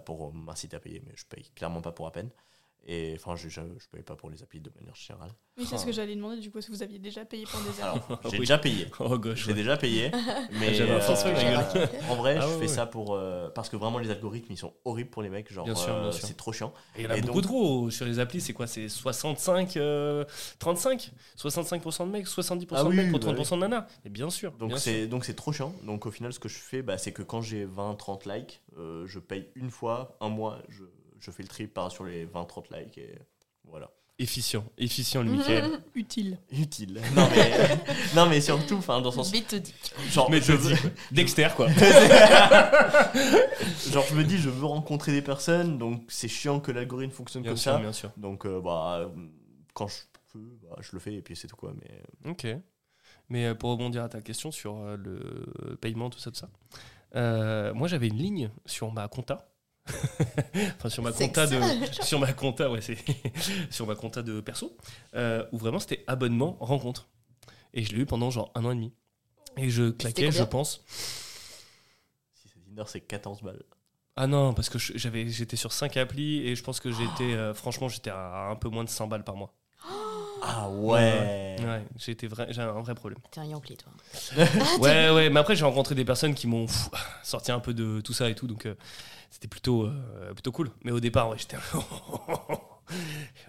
pour 0.06 0.34
m'inciter 0.34 0.76
à 0.76 0.80
payer, 0.80 1.02
mais 1.06 1.14
je 1.16 1.26
paye 1.26 1.50
clairement 1.56 1.82
pas 1.82 1.92
pour 1.92 2.08
à 2.08 2.12
peine. 2.12 2.30
Et 2.86 3.14
enfin, 3.16 3.36
je, 3.38 3.48
je, 3.48 3.62
je 3.62 3.88
paye 3.92 4.04
pas 4.04 4.16
pour 4.16 4.30
les 4.30 4.44
applis 4.44 4.60
de 4.60 4.70
manière 4.78 4.96
générale. 4.96 5.32
Oui, 5.58 5.66
c'est 5.66 5.78
ce 5.78 5.86
que 5.86 5.92
j'allais 5.92 6.16
demander, 6.16 6.42
du 6.42 6.52
coup, 6.52 6.58
est-ce 6.58 6.68
que 6.68 6.74
vous 6.74 6.84
aviez 6.84 7.00
déjà 7.00 7.24
payé 7.24 7.46
pour 7.46 7.62
des 7.62 7.82
Alors, 7.82 7.96
applis 7.96 8.18
j'ai 8.26 8.32
Oui. 8.32 8.40
déjà 8.40 8.58
payé. 8.58 8.88
Oh, 9.00 9.18
gauche. 9.18 9.44
J'ai 9.46 9.52
ouais. 9.52 9.54
déjà 9.54 9.78
payé. 9.78 10.12
Mais 10.60 10.74
J'avais 10.74 10.92
un 10.92 10.96
euh, 10.98 11.74
gueule. 11.74 11.90
en 12.10 12.16
vrai, 12.16 12.36
Ah 12.38 12.42
je 12.42 12.48
ouais, 12.48 12.54
fais 12.56 12.60
ouais. 12.62 12.68
ça 12.68 12.86
pour 12.86 13.14
euh, 13.16 13.50
parce 13.52 13.70
que 13.70 13.78
vraiment 13.78 14.00
les 14.00 14.10
algorithmes 14.12 14.52
ils 14.52 14.58
sont 14.58 14.74
horribles 14.84 15.10
pour 15.12 15.22
les 15.22 15.30
mecs. 15.30 15.52
Genre, 15.54 15.64
Bien 15.64 15.76
sûr, 15.76 15.94
bien 15.94 16.04
euh, 16.08 16.12
sûr. 16.12 16.28
c'est 16.28 16.34
trop 16.36 16.52
chiant. 16.52 16.74
Et 16.98 17.02
il 17.02 17.06
y 17.06 17.08
en 17.08 17.12
a 17.12 17.16
beaucoup 17.22 17.34
donc- 17.42 17.44
trop 17.44 17.90
sur 17.90 18.06
les 18.06 18.20
applis, 18.20 18.42
c'est 18.42 18.54
quoi 18.54 18.68
C'est 18.68 18.90
65, 18.90 19.78
euh, 19.78 20.26
35 20.60 21.12
65% 21.38 22.06
de 22.08 22.12
mecs, 22.12 22.28
70% 22.28 22.68
Ah 22.76 22.84
de 22.84 22.90
oui, 22.90 22.96
mecs 22.98 23.12
pour 23.12 23.20
bah 23.20 23.34
30% 23.34 23.56
de 23.56 23.60
nanas. 23.62 23.88
Et 24.06 24.10
bien 24.10 24.30
sûr. 24.30 24.52
Donc 24.54 24.70
bien 24.70 24.78
sûr. 24.78 24.92
c'est 24.92 25.08
donc 25.08 25.24
c'est 25.24 25.36
trop 25.36 25.52
chiant. 25.54 25.74
Donc 25.84 26.06
au 26.06 26.12
final, 26.12 26.34
ce 26.34 26.40
que 26.40 26.50
je 26.50 26.58
fais, 26.58 26.82
bah, 26.82 26.98
c'est 26.98 27.12
que 27.14 27.22
quand 27.22 27.42
j'ai 27.42 27.66
20-30 27.66 28.28
likes, 28.34 28.62
euh, 28.78 29.06
je 29.08 29.20
paye 29.20 29.48
une 29.56 29.70
fois, 29.72 30.18
un 30.20 30.30
mois, 30.30 30.60
je, 30.70 30.84
je 31.24 31.32
fais 31.32 31.44
le 31.44 31.50
tri 31.50 31.68
par 31.68 31.92
sur 31.92 32.04
les 32.04 32.26
20-30 32.26 32.78
likes 32.78 32.98
et 32.98 33.18
voilà. 33.66 33.90
Efficient, 34.20 34.64
efficient 34.78 35.24
le 35.24 35.32
Michael. 35.32 35.82
Utile. 35.96 36.38
Utile. 36.52 37.02
Non 37.16 37.28
mais 37.36 37.52
non 38.16 38.26
mais 38.30 38.42
surtout, 38.42 38.76
enfin 38.76 39.02
dans 39.02 39.10
le 39.10 39.16
sens 39.16 39.32
Méthodique. 39.34 39.74
genre 40.12 40.32
je 40.32 40.54
veux, 40.54 40.76
Dexter 41.12 41.48
quoi. 41.56 41.68
genre 43.92 44.06
je 44.10 44.16
me 44.16 44.24
dis 44.24 44.38
je 44.38 44.50
veux 44.50 44.66
rencontrer 44.66 45.12
des 45.12 45.22
personnes, 45.22 45.78
donc 45.78 46.04
c'est 46.10 46.28
chiant 46.28 46.60
que 46.60 46.72
l'algorithme 46.72 47.12
fonctionne 47.14 47.42
Bien 47.44 47.52
comme 47.52 47.58
sûr, 47.58 47.72
ça. 47.74 47.80
bien 47.80 47.92
sûr. 47.94 48.12
Donc 48.18 48.46
euh, 48.46 48.62
bah 48.62 48.98
euh, 49.00 49.08
quand 49.74 49.88
je 49.88 49.96
peux, 50.32 50.58
bah, 50.64 50.76
je 50.82 50.90
le 50.94 51.00
fais 51.00 51.14
et 51.16 51.22
puis 51.22 51.36
c'est 51.36 51.48
tout 51.48 51.56
quoi. 51.56 51.74
Mais 51.82 52.30
Ok. 52.30 52.48
Mais 53.30 53.46
euh, 53.48 53.56
pour 53.56 53.72
rebondir 53.72 54.04
à 54.04 54.10
ta 54.10 54.22
question 54.22 54.52
sur 54.52 54.78
euh, 54.78 54.96
le 54.98 55.76
paiement, 55.78 56.10
tout 56.10 56.20
ça, 56.20 56.30
tout 56.30 56.38
ça. 56.40 56.50
euh, 57.16 57.74
moi 57.74 57.88
j'avais 57.88 58.08
une 58.10 58.18
ligne 58.18 58.50
sur 58.66 58.92
ma 58.92 59.08
compta. 59.08 59.48
enfin 60.78 60.90
sur 60.90 61.04
ma 61.04 61.12
compta 61.12 61.46
de 61.46 61.60
sur 62.04 62.20
ma 62.20 62.32
compta 62.32 62.72
ouais 62.72 62.80
c'est 62.80 62.98
sur 63.70 63.86
ma 63.86 63.96
compta 63.96 64.22
de 64.22 64.40
perso 64.40 64.78
euh, 65.14 65.46
où 65.52 65.58
vraiment 65.58 65.80
c'était 65.80 66.04
abonnement 66.08 66.58
rencontre 66.62 67.10
et 67.74 67.84
je 67.84 67.94
l'ai 67.94 68.02
eu 68.02 68.06
pendant 68.06 68.30
genre 68.32 68.52
un 68.56 68.64
an 68.64 68.72
et 68.72 68.76
demi 68.76 68.94
et 69.58 69.70
je 69.70 69.92
claquais 69.92 70.32
je 70.32 70.44
pense 70.44 70.84
si 72.34 72.50
c'est 72.50 72.60
Tinder, 72.66 72.84
c'est 72.88 73.02
14 73.02 73.42
balles. 73.42 73.64
Ah 74.16 74.28
non, 74.28 74.54
parce 74.54 74.70
que 74.70 74.78
j'avais, 74.78 75.28
j'étais 75.30 75.56
sur 75.56 75.74
5 75.74 75.98
applis 75.98 76.48
et 76.48 76.56
je 76.56 76.64
pense 76.64 76.80
que 76.80 76.92
j'étais, 76.92 77.34
euh, 77.34 77.54
franchement, 77.54 77.90
j'étais 77.90 78.12
à 78.12 78.48
un 78.52 78.56
peu 78.56 78.70
moins 78.70 78.84
de 78.84 78.90
100 78.90 79.08
balles 79.08 79.24
par 79.24 79.36
mois. 79.36 79.54
Ah 80.44 80.70
ouais. 80.72 81.56
Ouais, 81.60 81.86
j'ai 81.98 82.12
été 82.12 82.28
vrai, 82.28 82.48
j'ai 82.52 82.62
un 82.62 82.82
vrai 82.82 82.94
problème. 82.94 83.20
T'es 83.32 83.40
un 83.40 83.46
Yankee, 83.46 83.76
toi. 83.78 83.92
Ouais, 84.80 85.10
ouais, 85.10 85.30
mais 85.30 85.40
après 85.40 85.56
j'ai 85.56 85.66
rencontré 85.66 85.96
des 85.96 86.06
personnes 86.06 86.36
qui 86.36 86.46
m'ont 86.46 86.68
sorti 87.24 87.52
un 87.52 87.60
peu 87.60 87.74
de 87.74 88.02
tout 88.02 88.14
ça 88.14 88.30
et 88.30 88.36
tout, 88.36 88.46
donc 88.46 88.66
euh, 88.68 88.76
c'était 89.34 89.48
plutôt, 89.48 89.86
euh, 89.88 90.32
plutôt 90.34 90.52
cool. 90.52 90.70
Mais 90.84 90.92
au 90.92 91.00
départ, 91.00 91.28
ouais, 91.30 91.38
j'étais. 91.40 91.58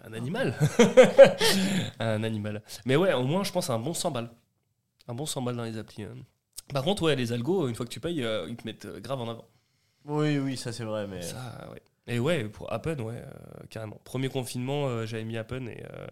un 0.04 0.12
animal. 0.14 0.54
un 1.98 2.22
animal. 2.24 2.62
Mais 2.86 2.96
ouais, 2.96 3.12
au 3.12 3.24
moins, 3.24 3.44
je 3.44 3.52
pense 3.52 3.68
à 3.68 3.74
un 3.74 3.78
bon 3.78 3.92
100 3.92 4.10
balles. 4.10 4.30
Un 5.08 5.14
bon 5.14 5.26
100 5.26 5.42
balles 5.42 5.56
dans 5.56 5.64
les 5.64 5.76
applis. 5.76 6.04
hein. 6.04 6.14
Par 6.72 6.82
contre, 6.82 7.02
ouais, 7.02 7.14
les 7.16 7.32
algos, 7.32 7.68
une 7.68 7.74
fois 7.74 7.84
que 7.84 7.90
tu 7.90 8.00
payes, 8.00 8.22
euh, 8.24 8.46
ils 8.48 8.56
te 8.56 8.64
mettent 8.66 8.86
euh, 8.86 8.98
grave 9.00 9.20
en 9.20 9.28
avant. 9.28 9.44
Oui, 10.06 10.38
oui, 10.38 10.56
ça 10.56 10.72
c'est 10.72 10.84
vrai, 10.84 11.06
mais. 11.06 11.20
Ça, 11.20 11.68
ouais. 11.72 11.82
Et 12.06 12.18
ouais, 12.18 12.44
pour 12.44 12.72
Appen, 12.72 12.98
ouais, 13.00 13.16
euh, 13.16 13.64
carrément. 13.68 14.00
Premier 14.04 14.28
confinement, 14.30 14.86
euh, 14.88 15.04
j'avais 15.06 15.24
mis 15.24 15.36
Appen 15.36 15.66
et. 15.68 15.82
euh, 15.92 16.06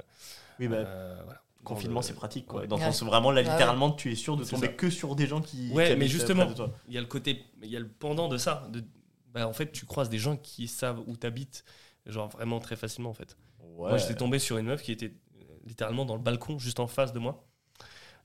oui, 0.60 0.68
bah, 0.68 0.76
euh, 0.76 1.20
voilà. 1.24 1.40
confinement, 1.64 2.02
c'est 2.02 2.12
pratique, 2.14 2.46
quoi. 2.46 2.66
Dans 2.66 2.76
le 2.76 2.82
Ouais. 2.82 2.92
sens 2.92 3.02
vraiment, 3.02 3.30
là, 3.30 3.40
Ah 3.42 3.46
ouais. 3.46 3.52
littéralement, 3.52 3.92
tu 3.92 4.12
es 4.12 4.14
sûr 4.14 4.36
de 4.36 4.44
tomber 4.44 4.66
ça. 4.66 4.72
que 4.74 4.90
sur 4.90 5.16
des 5.16 5.26
gens 5.26 5.40
qui. 5.40 5.70
Ouais, 5.72 5.90
qui 5.92 5.96
mais 5.96 6.08
justement. 6.08 6.46
Il 6.88 6.94
y 6.94 6.98
a 6.98 7.00
le 7.00 7.06
côté, 7.06 7.42
il 7.62 7.68
y 7.70 7.76
a 7.76 7.80
le 7.80 7.88
pendant 7.88 8.28
de 8.28 8.36
ça. 8.36 8.66
De, 8.70 8.84
bah, 9.32 9.48
en 9.48 9.52
fait, 9.52 9.72
tu 9.72 9.86
croises 9.86 10.08
des 10.08 10.18
gens 10.18 10.36
qui 10.36 10.68
savent 10.68 11.02
où 11.06 11.16
t'habites, 11.16 11.64
genre 12.06 12.28
vraiment 12.28 12.60
très 12.60 12.76
facilement 12.76 13.10
en 13.10 13.14
fait. 13.14 13.36
Ouais. 13.60 13.90
Moi, 13.90 13.98
j'étais 13.98 14.14
tombé 14.14 14.38
sur 14.38 14.58
une 14.58 14.66
meuf 14.66 14.82
qui 14.82 14.92
était 14.92 15.14
euh, 15.40 15.44
littéralement 15.66 16.04
dans 16.04 16.16
le 16.16 16.22
balcon, 16.22 16.58
juste 16.58 16.80
en 16.80 16.86
face 16.86 17.12
de 17.12 17.18
moi. 17.18 17.46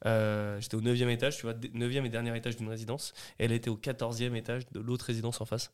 Euh, 0.06 0.60
j'étais 0.60 0.76
au 0.76 0.82
9 0.82 1.02
étage, 1.10 1.38
tu 1.38 1.44
vois, 1.44 1.56
9 1.74 1.96
et 2.06 2.10
dernier 2.10 2.36
étage 2.38 2.58
d'une 2.58 2.70
résidence. 2.70 3.14
Et 3.40 3.46
elle 3.46 3.52
était 3.52 3.70
au 3.70 3.78
14e 3.78 4.36
étage 4.36 4.68
de 4.72 4.80
l'autre 4.80 5.06
résidence 5.06 5.42
en 5.42 5.46
face. 5.46 5.74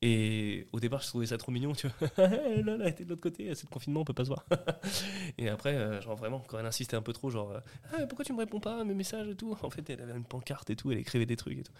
Et 0.00 0.68
au 0.72 0.78
départ, 0.78 1.02
je 1.02 1.08
trouvais 1.08 1.26
ça 1.26 1.38
trop 1.38 1.50
mignon, 1.50 1.72
tu 1.72 1.88
vois. 1.88 2.08
là, 2.28 2.62
là, 2.62 2.76
elle 2.80 2.88
était 2.88 3.04
de 3.04 3.08
l'autre 3.08 3.22
côté, 3.22 3.52
c'est 3.54 3.64
le 3.64 3.72
confinement, 3.72 4.00
on 4.00 4.04
peut 4.04 4.12
pas 4.12 4.24
se 4.24 4.28
voir. 4.28 4.46
et 5.38 5.48
après, 5.48 5.74
euh, 5.74 6.00
genre 6.00 6.14
vraiment, 6.14 6.40
quand 6.46 6.56
elle 6.58 6.66
insistait 6.66 6.94
un 6.94 7.02
peu 7.02 7.12
trop, 7.12 7.30
genre, 7.30 7.50
euh, 7.50 7.60
ah, 7.92 8.06
pourquoi 8.06 8.24
tu 8.24 8.32
me 8.32 8.38
réponds 8.38 8.60
pas 8.60 8.80
à 8.80 8.84
mes 8.84 8.94
messages 8.94 9.26
et 9.26 9.34
tout? 9.34 9.56
En 9.62 9.70
fait, 9.70 9.90
elle 9.90 10.00
avait 10.00 10.12
une 10.16 10.24
pancarte 10.24 10.70
et 10.70 10.76
tout, 10.76 10.92
elle 10.92 10.98
écrivait 10.98 11.26
des 11.26 11.36
trucs 11.36 11.58
et 11.58 11.62
tout. 11.62 11.72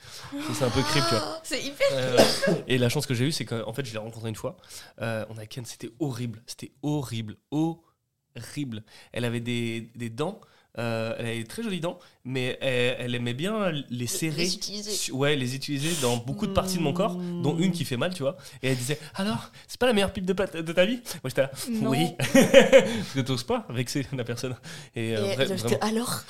C'est 0.53 0.65
un 0.65 0.71
peu 0.71 0.83
creep, 0.83 1.05
tu 1.09 1.15
vois. 1.15 1.41
C'est 1.45 1.63
hyper. 1.63 1.87
Euh, 1.93 2.19
et 2.67 2.77
la 2.79 2.89
chance 2.89 3.07
que 3.07 3.15
j'ai 3.15 3.27
eue, 3.27 3.33
c'est 3.33 3.45
qu'en 3.45 3.73
fait, 3.73 3.85
je 3.85 3.93
l'ai 3.93 3.99
rencontrée 3.99 4.31
une 4.31 4.35
fois. 4.35 4.57
Euh, 5.01 5.25
on 5.29 5.39
a 5.39 5.47
Ken, 5.47 5.65
c'était 5.65 5.91
horrible. 6.01 6.43
C'était 6.47 6.73
horrible. 6.83 7.37
Horrible. 7.53 8.83
Elle 9.13 9.25
avait 9.27 9.41
des, 9.41 9.93
des 9.95 10.11
dents. 10.11 10.41
Euh, 10.79 11.15
elle 11.19 11.27
avait 11.27 11.39
des 11.39 11.45
très 11.45 11.63
jolies 11.63 11.81
dents, 11.81 11.99
mais 12.25 12.59
elle, 12.61 12.97
elle 13.01 13.15
aimait 13.15 13.35
bien 13.35 13.73
les 13.91 14.07
serrer. 14.07 14.43
Les 14.45 14.55
utiliser. 14.55 15.13
Ouais, 15.13 15.35
les 15.35 15.55
utiliser 15.57 15.91
dans 16.03 16.17
beaucoup 16.19 16.47
de 16.47 16.53
parties 16.53 16.79
de 16.79 16.83
mon 16.83 16.93
corps, 16.93 17.15
dont 17.17 17.57
une 17.59 17.73
qui 17.73 17.85
fait 17.85 17.97
mal, 17.97 18.15
tu 18.15 18.23
vois. 18.23 18.37
Et 18.63 18.69
elle 18.69 18.77
disait 18.77 18.99
Alors, 19.15 19.51
c'est 19.67 19.81
pas 19.81 19.87
la 19.87 19.93
meilleure 19.93 20.13
pipe 20.13 20.27
de, 20.27 20.33
ta 20.35 20.85
vie? 20.85 21.01
Moi, 21.25 21.31
j'étais 21.31 21.43
là 21.43 21.51
Non. 21.71 21.91
Oui. 21.91 22.07
Parce 22.19 23.13
que 23.15 23.21
t'oses 23.21 23.45
pas 23.45 23.67
vexer 23.71 24.07
la 24.13 24.25
personne. 24.25 24.55
Et, 24.95 25.17
euh, 25.17 25.33
Et 25.33 25.35
vrai- 25.37 25.79
alors? 25.81 26.23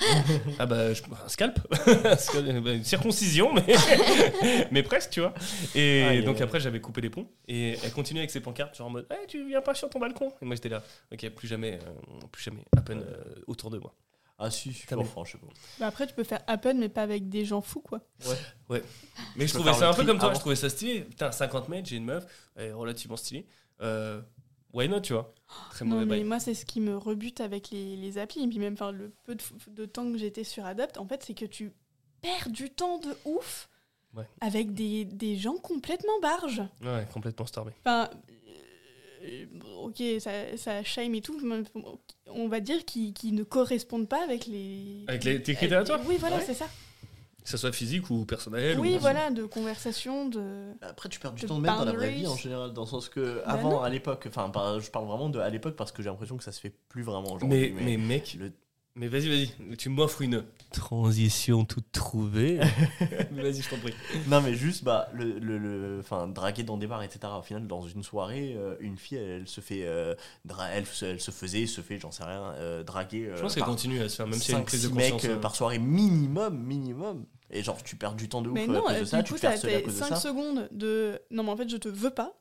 Ah 0.59 0.67
bah, 0.67 0.93
je- 0.95 1.03
un 1.03 1.29
scalp, 1.29 1.59
Un 2.05 2.17
scalp, 2.17 2.47
bah, 2.63 2.73
une 2.73 2.85
circoncision, 2.85 3.53
mais, 3.53 3.67
mais 4.71 4.83
presque, 4.83 5.11
tu 5.11 5.21
vois. 5.21 5.35
Et 5.75 6.23
donc 6.23 6.41
après, 6.41 6.61
j'avais 6.61 6.81
coupé 6.81 7.01
les 7.01 7.11
ponts 7.11 7.27
et 7.47 7.77
elle 7.83 7.93
continuait 7.93 8.21
avec 8.21 8.31
ses 8.31 8.41
pancartes, 8.41 8.77
genre 8.77 8.87
en 8.87 8.91
mode, 8.91 9.07
Eh, 9.11 9.27
tu 9.27 9.47
viens 9.49 9.61
pas 9.61 9.75
sur 9.75 9.89
ton 9.91 9.99
balcon? 9.99 10.33
Et 10.41 10.45
moi 10.45 10.55
j'étais 10.55 10.69
là, 10.69 10.83
ok, 11.13 11.29
plus 11.31 11.49
jamais, 11.49 11.79
euh, 11.87 12.27
plus 12.31 12.43
jamais, 12.43 12.63
à 12.77 12.81
peine 12.81 13.01
euh, 13.01 13.35
autour 13.47 13.71
de 13.71 13.79
moi. 13.79 13.95
Ah, 14.41 14.51
si, 14.51 14.71
je 14.71 14.79
suis 14.79 14.87
mais- 14.91 14.97
enfant, 14.97 15.25
je 15.25 15.33
sais 15.33 15.39
pas. 15.39 15.47
Bah 15.81 15.87
après, 15.89 16.07
tu 16.07 16.15
peux 16.15 16.23
faire 16.25 16.41
Apple, 16.47 16.75
mais 16.75 16.89
pas 16.89 17.03
avec 17.03 17.29
des 17.29 17.45
gens 17.45 17.61
fous, 17.61 17.81
quoi. 17.81 18.01
Mais 19.37 19.47
je 19.47 19.53
trouvais 19.55 19.73
ça 19.73 19.91
un 19.91 19.95
peu 19.95 20.05
comme 20.05 20.19
toi, 20.19 20.27
avant. 20.27 20.35
je 20.35 20.41
trouvais 20.41 20.57
ça 20.57 20.71
stylé. 20.71 21.01
Putain, 21.03 21.33
50 21.33 21.69
mètres, 21.69 21.89
j'ai 21.89 21.97
une 21.97 22.05
meuf, 22.05 22.25
elle 22.57 22.67
est 22.69 22.73
relativement 22.73 23.17
stylée. 23.17 23.47
Euh, 23.81 24.21
why 24.73 24.89
not, 24.89 25.01
tu 25.01 25.13
vois? 25.13 25.35
Très 25.71 25.85
Non, 25.85 25.93
mauvais 25.97 26.05
mais 26.05 26.11
bail. 26.19 26.25
moi, 26.25 26.39
c'est 26.41 26.55
ce 26.55 26.65
qui 26.65 26.81
me 26.81 26.97
rebute 26.97 27.41
avec 27.41 27.71
les, 27.71 27.97
les 27.97 28.19
applis. 28.19 28.45
Et 28.45 28.49
puis 28.49 28.59
même, 28.59 28.75
enfin, 28.75 28.93
le 28.93 29.13
peu 29.25 29.37
de, 29.69 29.87
temps 29.87 30.11
que 30.11 30.19
j'étais 30.19 30.45
sur 30.45 30.65
Adapt, 30.65 30.99
en 30.99 31.07
fait, 31.07 31.23
c'est 31.25 31.35
que 31.35 31.47
tu 31.47 31.73
perds 32.21 32.51
du 32.51 32.71
temps 32.71 32.99
de 32.99 33.17
ouf 33.25 33.69
Ouais. 34.15 34.25
avec 34.41 34.73
des, 34.73 35.05
des 35.05 35.37
gens 35.37 35.57
complètement 35.59 36.19
barges. 36.23 36.63
Ouais, 36.83 37.07
complètement 37.13 37.45
starvé. 37.45 37.73
Enfin, 37.85 38.09
ok, 39.83 40.03
ça, 40.21 40.31
ça 40.57 40.83
shame 40.85 41.15
et 41.15 41.21
tout, 41.21 41.39
mais 41.43 41.63
on 42.27 42.49
va 42.49 42.61
dire 42.61 42.85
qu'ils 42.85 43.13
qu'ils 43.13 43.35
ne 43.35 43.43
correspondent 43.43 44.09
pas 44.09 44.23
avec 44.23 44.47
les... 44.47 45.05
Avec 45.09 45.25
les- 45.25 45.43
tes 45.43 45.55
critères 45.55 45.81
à 45.81 45.85
toi 45.85 46.01
Oui, 46.07 46.17
voilà, 46.19 46.37
Ouais. 46.37 46.43
c'est 46.47 46.55
ça. 46.55 46.67
Que 47.43 47.49
ça 47.51 47.57
soit 47.57 47.73
physique 47.73 48.11
ou 48.11 48.27
personnel. 48.27 48.79
Oui, 48.79 48.97
ou... 48.97 48.99
voilà, 48.99 49.31
de 49.31 49.45
conversation, 49.47 50.29
de... 50.29 50.73
Après, 50.83 51.09
tu 51.09 51.19
perds 51.19 51.33
du 51.33 51.45
The 51.45 51.49
temps 51.49 51.59
même 51.59 51.75
dans 51.79 51.85
la 51.87 51.93
vraie 51.93 52.11
vie 52.11 52.27
en 52.27 52.37
général, 52.37 52.73
dans 52.73 52.83
le 52.83 52.89
sens 52.89 53.09
que 53.09 53.37
Bah 53.39 53.53
avant, 53.53 53.71
non. 53.71 53.83
à 53.83 53.89
l'époque, 53.89 54.27
enfin, 54.29 54.51
je 54.81 54.91
parle 54.91 55.07
vraiment 55.07 55.31
de 55.31 55.39
à 55.39 55.49
l'époque 55.49 55.75
parce 55.77 55.91
que 55.93 56.03
j'ai 56.03 56.11
l'impression 56.11 56.37
que 56.37 56.45
ça 56.45 56.53
se 56.53 56.61
fait 56.61 56.75
plus 56.89 57.03
vraiment 57.03 57.33
aujourd'hui. 57.33 57.73
Mais, 57.75 57.83
mais 57.83 57.97
mec, 57.97 58.37
le- 58.39 58.53
Mais 58.99 59.07
vas-y, 59.09 59.29
vas-y, 59.29 59.77
tu 59.77 59.89
m'offres 59.91 60.23
une 60.23 60.45
transition 60.73 61.65
toute 61.65 61.93
trouvée. 61.93 62.59
Mais 63.31 63.43
vas-y, 63.43 63.63
je 63.63 63.71
t'en 63.71 63.77
prie. 63.79 63.95
Non, 64.27 64.41
mais 64.41 64.55
juste, 64.55 64.83
bah, 64.85 65.09
le, 65.13 65.39
le, 65.39 65.57
le- 65.59 65.99
enfin, 66.01 66.27
draguer 66.27 66.63
dans 66.65 66.77
des 66.77 66.87
bars, 66.87 67.03
etc. 67.03 67.21
Au 67.39 67.43
final, 67.43 67.67
dans 67.67 67.83
une 67.83 68.03
soirée, 68.03 68.55
euh, 68.57 68.75
une 68.81 68.97
fille, 68.97 69.19
elle, 69.19 69.47
se 69.47 69.61
fait, 69.61 69.83
euh, 69.85 70.15
dra- 70.45 70.69
elle, 70.73 70.85
elle 71.03 71.21
se 71.21 71.31
faisait, 71.31 71.67
se 71.67 71.81
fait, 71.81 71.99
j'en 71.99 72.11
sais 72.11 72.25
rien, 72.25 72.53
euh, 72.57 72.83
draguer. 72.83 73.31
Je 73.37 73.41
pense 73.43 73.55
qu'elle 73.55 73.63
continue 73.65 74.01
à 74.01 74.09
se 74.09 74.17
faire, 74.17 74.27
même 74.27 74.39
si 74.39 74.51
elle 74.51 74.57
a 74.57 74.61
une 74.61 74.65
prise 74.65 74.83
de 74.83 74.89
5-6 74.89 74.95
mecs 74.95 75.13
conscience. 75.13 75.31
euh, 75.31 75.37
euh, 75.37 75.41
par 75.41 75.55
soirée 75.55 75.79
minimum, 75.79 76.59
minimum. 76.59 77.25
Et 77.51 77.63
genre, 77.63 77.83
tu 77.83 77.97
perds 77.97 78.15
du 78.15 78.29
temps 78.29 78.43
de 78.43 78.49
ouf 78.49 78.55
Mais 78.55 78.65
euh, 78.69 78.73
non, 78.73 78.85
à 78.87 78.89
cause 78.89 78.97
euh, 78.97 79.01
de 79.01 79.05
ça, 79.07 79.17
du 79.19 79.23
tu 79.25 79.33
coup, 79.35 79.39
de 79.39 79.91
5 79.95 80.09
ça. 80.09 80.17
secondes 80.17 80.69
de... 80.73 81.19
Non, 81.31 81.45
mais 81.45 81.51
en 81.51 81.57
fait, 81.57 81.69
je 81.71 81.77
te 81.77 81.89
veux 81.89 82.11
pas. 82.11 82.35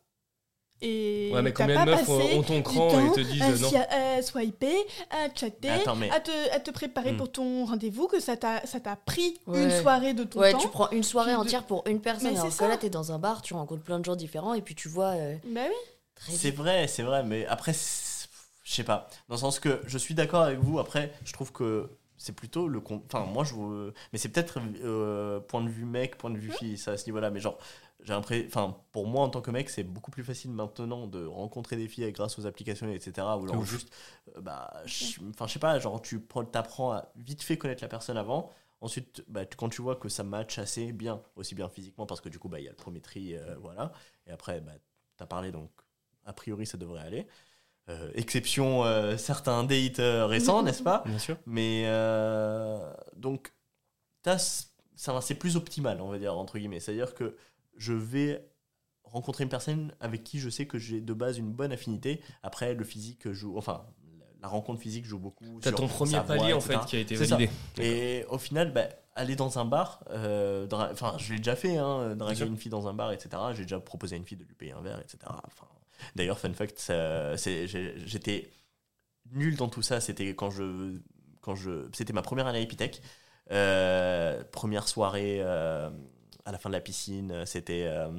Et 0.82 1.32
Ouais, 1.34 1.42
mais 1.42 1.52
t'as 1.54 1.64
combien 1.64 1.80
de 1.86 1.90
pas 1.92 1.98
meufs 1.98 2.06
passé 2.08 2.38
ont 2.38 2.44
ton 2.44 2.58
du 2.58 2.64
cran 2.64 2.88
temps 2.88 3.00
et 3.08 3.12
te 3.12 3.20
disent 3.22 3.42
à, 3.42 3.48
euh, 3.50 3.58
non 3.58 3.70
si- 3.70 3.76
à 3.78 4.22
swiper, 4.22 4.76
à 5.10 5.28
chatter, 5.34 5.70
Attends, 5.72 5.96
mais 5.96 6.12
à, 6.12 6.20
te, 6.20 6.32
à 6.56 6.60
te 6.60 6.70
préparer 6.70 7.14
Hmm. 7.14 7.18
pour 7.18 7.32
ton 7.32 7.66
rendez-vous, 7.66 8.08
que 8.08 8.20
ça 8.20 8.38
t'a 8.38 8.64
ça 8.68 8.80
t'a 8.80 8.96
pris 8.96 9.40
Ouais. 9.48 9.64
une 9.64 9.72
soirée 9.72 10.14
de 10.14 10.24
ton 10.24 10.40
Ouais, 10.40 10.52
temps. 10.52 10.60
tu 10.60 10.68
prends 10.68 10.90
une 10.92 11.02
soirée 11.04 11.34
entière 11.34 11.64
pour 11.64 11.84
une 11.88 12.00
personne. 12.00 12.32
Mais 12.34 12.40
Alors 12.40 12.52
c'est 12.52 12.64
que 12.64 12.70
là, 12.70 12.78
t'es 12.78 12.90
dans 12.92 13.12
un 13.12 13.18
bar, 13.18 13.42
tu 13.42 13.56
rencontres 13.56 13.82
plein 13.84 13.98
de 14.00 14.06
gens 14.06 14.16
différents 14.16 14.54
et 14.54 14.62
puis 14.62 14.76
tu 14.76 14.88
vois 14.88 15.14
euh, 15.16 15.36
Bah 15.46 15.62
oui. 15.68 15.76
c'est 16.36 16.52
vrai, 16.52 16.88
c'est 16.88 17.04
vrai, 17.04 17.24
mais 17.24 17.48
après, 17.48 17.74
je 17.74 18.72
sais 18.74 18.84
pas. 18.84 19.08
Dans 19.30 19.36
le 19.36 19.40
sens 19.40 19.60
que 19.60 19.82
je 19.88 19.98
suis 19.98 20.14
d'accord 20.14 20.44
avec 20.44 20.60
vous, 20.60 20.78
après, 20.78 21.12
je 21.26 21.34
trouve 21.34 21.52
que 21.52 21.90
c'est 22.20 22.34
plutôt 22.36 22.68
le. 22.68 22.82
con- 22.82 23.02
Enfin, 23.12 23.26
moi, 23.26 23.44
je. 23.44 23.54
veux- 23.56 23.94
Mais 24.14 24.20
c'est 24.20 24.30
peut-être 24.30 24.60
euh, 24.84 25.40
point 25.40 25.62
de 25.64 25.70
vue 25.70 25.86
mec, 25.86 26.18
point 26.18 26.30
de 26.30 26.38
vue 26.38 26.52
fille, 26.52 26.78
ça 26.78 26.92
à 26.92 26.98
ce 26.98 27.06
niveau-là, 27.08 27.32
mais 27.32 27.40
genre. 27.40 27.58
J'ai 28.04 28.14
l'impression, 28.14 28.45
enfin, 28.48 28.78
pour 28.91 29.08
moi 29.08 29.24
en 29.24 29.30
tant 29.30 29.41
que 29.41 29.50
mec, 29.52 29.70
c'est 29.70 29.84
beaucoup 29.84 30.12
plus 30.12 30.24
facile 30.24 30.52
maintenant 30.52 31.08
de 31.08 31.26
rencontrer 31.26 31.76
des 31.76 31.88
filles 31.88 32.12
grâce 32.12 32.38
aux 32.38 32.45
applications, 32.45 32.88
etc. 32.91 33.38
Ou 33.38 33.48
genre 33.48 33.58
ouf. 33.58 33.70
juste, 33.72 33.91
euh, 34.36 34.41
bah, 34.41 34.72
enfin, 34.84 35.48
je 35.48 35.54
sais 35.54 35.60
pas, 35.60 35.80
genre 35.80 36.02
tu 36.02 36.20
prends- 36.20 36.45
t'apprends 36.45 36.91
à 36.91 37.12
vite 37.16 37.41
fait 37.41 37.58
connaître 37.58 37.82
la 37.84 37.88
personne 37.88 38.18
avant. 38.18 38.52
Ensuite, 38.82 39.24
bah, 39.28 39.45
tu- 39.48 39.58
quand 39.58 39.70
tu 39.70 39.82
vois 39.82 39.95
que 39.95 40.10
ça 40.10 40.24
match 40.24 40.60
assez 40.60 40.93
bien, 40.93 41.22
aussi 41.36 41.56
bien 41.56 41.68
physiquement, 41.70 42.06
parce 42.06 42.22
que 42.22 42.30
du 42.30 42.38
coup, 42.38 42.50
bah, 42.50 42.60
il 42.60 42.66
y 42.66 42.68
a 42.68 42.72
le 42.72 42.76
premier 42.78 43.02
tri, 43.02 43.36
euh, 43.36 43.56
voilà. 43.60 43.91
Et 44.28 44.32
après, 44.32 44.62
bah, 44.62 44.74
t'as 45.18 45.26
parlé, 45.26 45.52
donc 45.52 45.72
a 46.26 46.34
priori, 46.34 46.68
ça 46.68 46.78
devrait 46.78 47.02
aller. 47.02 47.28
Euh, 47.89 48.12
exception 48.16 48.84
euh, 48.86 49.18
certains 49.18 49.64
dates 49.64 50.00
euh, 50.00 50.26
récents, 50.28 50.62
n'est-ce 50.64 50.84
pas? 50.84 51.02
Bien 51.06 51.18
sûr. 51.20 51.38
Mais 51.48 51.86
euh, 51.88 52.93
donc, 53.16 53.54
t'as- 54.22 54.38
ça, 54.95 55.22
c'est 55.22 55.36
plus 55.36 55.56
optimal, 55.56 56.02
on 56.02 56.10
va 56.10 56.20
dire, 56.20 56.38
entre 56.38 56.58
guillemets. 56.60 56.80
C'est-à-dire 56.80 57.14
que 57.16 57.36
je 57.78 57.94
vais 57.94 58.46
rencontrer 59.04 59.44
une 59.44 59.50
personne 59.50 59.94
avec 60.00 60.24
qui 60.24 60.40
je 60.40 60.50
sais 60.50 60.66
que 60.66 60.78
j'ai 60.78 61.02
de 61.02 61.14
base 61.14 61.38
une 61.38 61.52
bonne 61.52 61.72
affinité. 61.72 62.22
Après, 62.44 62.74
le 62.74 62.84
physique 62.84 63.32
joue, 63.32 63.58
enfin, 63.58 63.86
la 64.42 64.48
rencontre 64.48 64.82
physique 64.82 65.06
joue 65.06 65.20
beaucoup. 65.20 65.60
T'as 65.62 65.72
ton 65.72 65.88
premier 65.88 66.14
voix, 66.14 66.24
palier 66.24 66.54
en 66.54 66.60
fait 66.60 66.80
qui 66.86 66.98
a 66.98 67.00
été 67.00 67.16
validé. 67.16 67.50
Et 67.78 68.26
au 68.30 68.38
final, 68.38 68.74
bah, 68.74 68.88
aller 69.16 69.36
dans 69.36 69.60
un 69.60 69.66
bar, 69.66 70.04
euh, 70.12 70.68
enfin, 70.72 71.16
je 71.18 71.34
l'ai 71.34 71.38
déjà 71.38 71.56
fait, 71.56 71.78
hein, 71.78 72.16
draguer 72.16 72.46
une 72.46 72.58
fille 72.58 72.72
dans 72.72 72.88
un 72.88 72.94
bar, 72.94 73.12
etc. 73.12 73.42
J'ai 73.54 73.64
déjà 73.64 73.80
proposé 73.80 74.16
à 74.16 74.18
une 74.18 74.26
fille 74.26 74.38
de 74.38 74.44
lui 74.44 74.56
payer 74.56 74.74
un 74.74 74.82
verre, 74.82 75.00
etc. 75.00 75.20
Enfin, 75.26 75.68
D'ailleurs, 76.16 76.40
fun 76.40 76.54
fact, 76.54 76.92
j'étais 77.38 78.50
nul 79.32 79.56
dans 79.56 79.70
tout 79.70 79.82
ça. 79.82 80.00
C'était 80.00 80.36
quand 80.36 80.52
je, 80.52 80.98
quand 81.42 81.56
je, 81.56 81.88
c'était 81.94 82.14
ma 82.14 82.22
première 82.22 82.48
année 82.48 82.60
à 82.60 82.62
Epitech. 82.62 83.02
Euh, 83.52 84.44
première 84.52 84.88
soirée 84.88 85.38
euh, 85.40 85.90
à 86.48 86.52
la 86.52 86.57
fin 86.57 86.69
de 86.69 86.74
la 86.76 86.82
piscine. 86.82 87.44
C'était, 87.45 87.84
euh, 87.88 88.10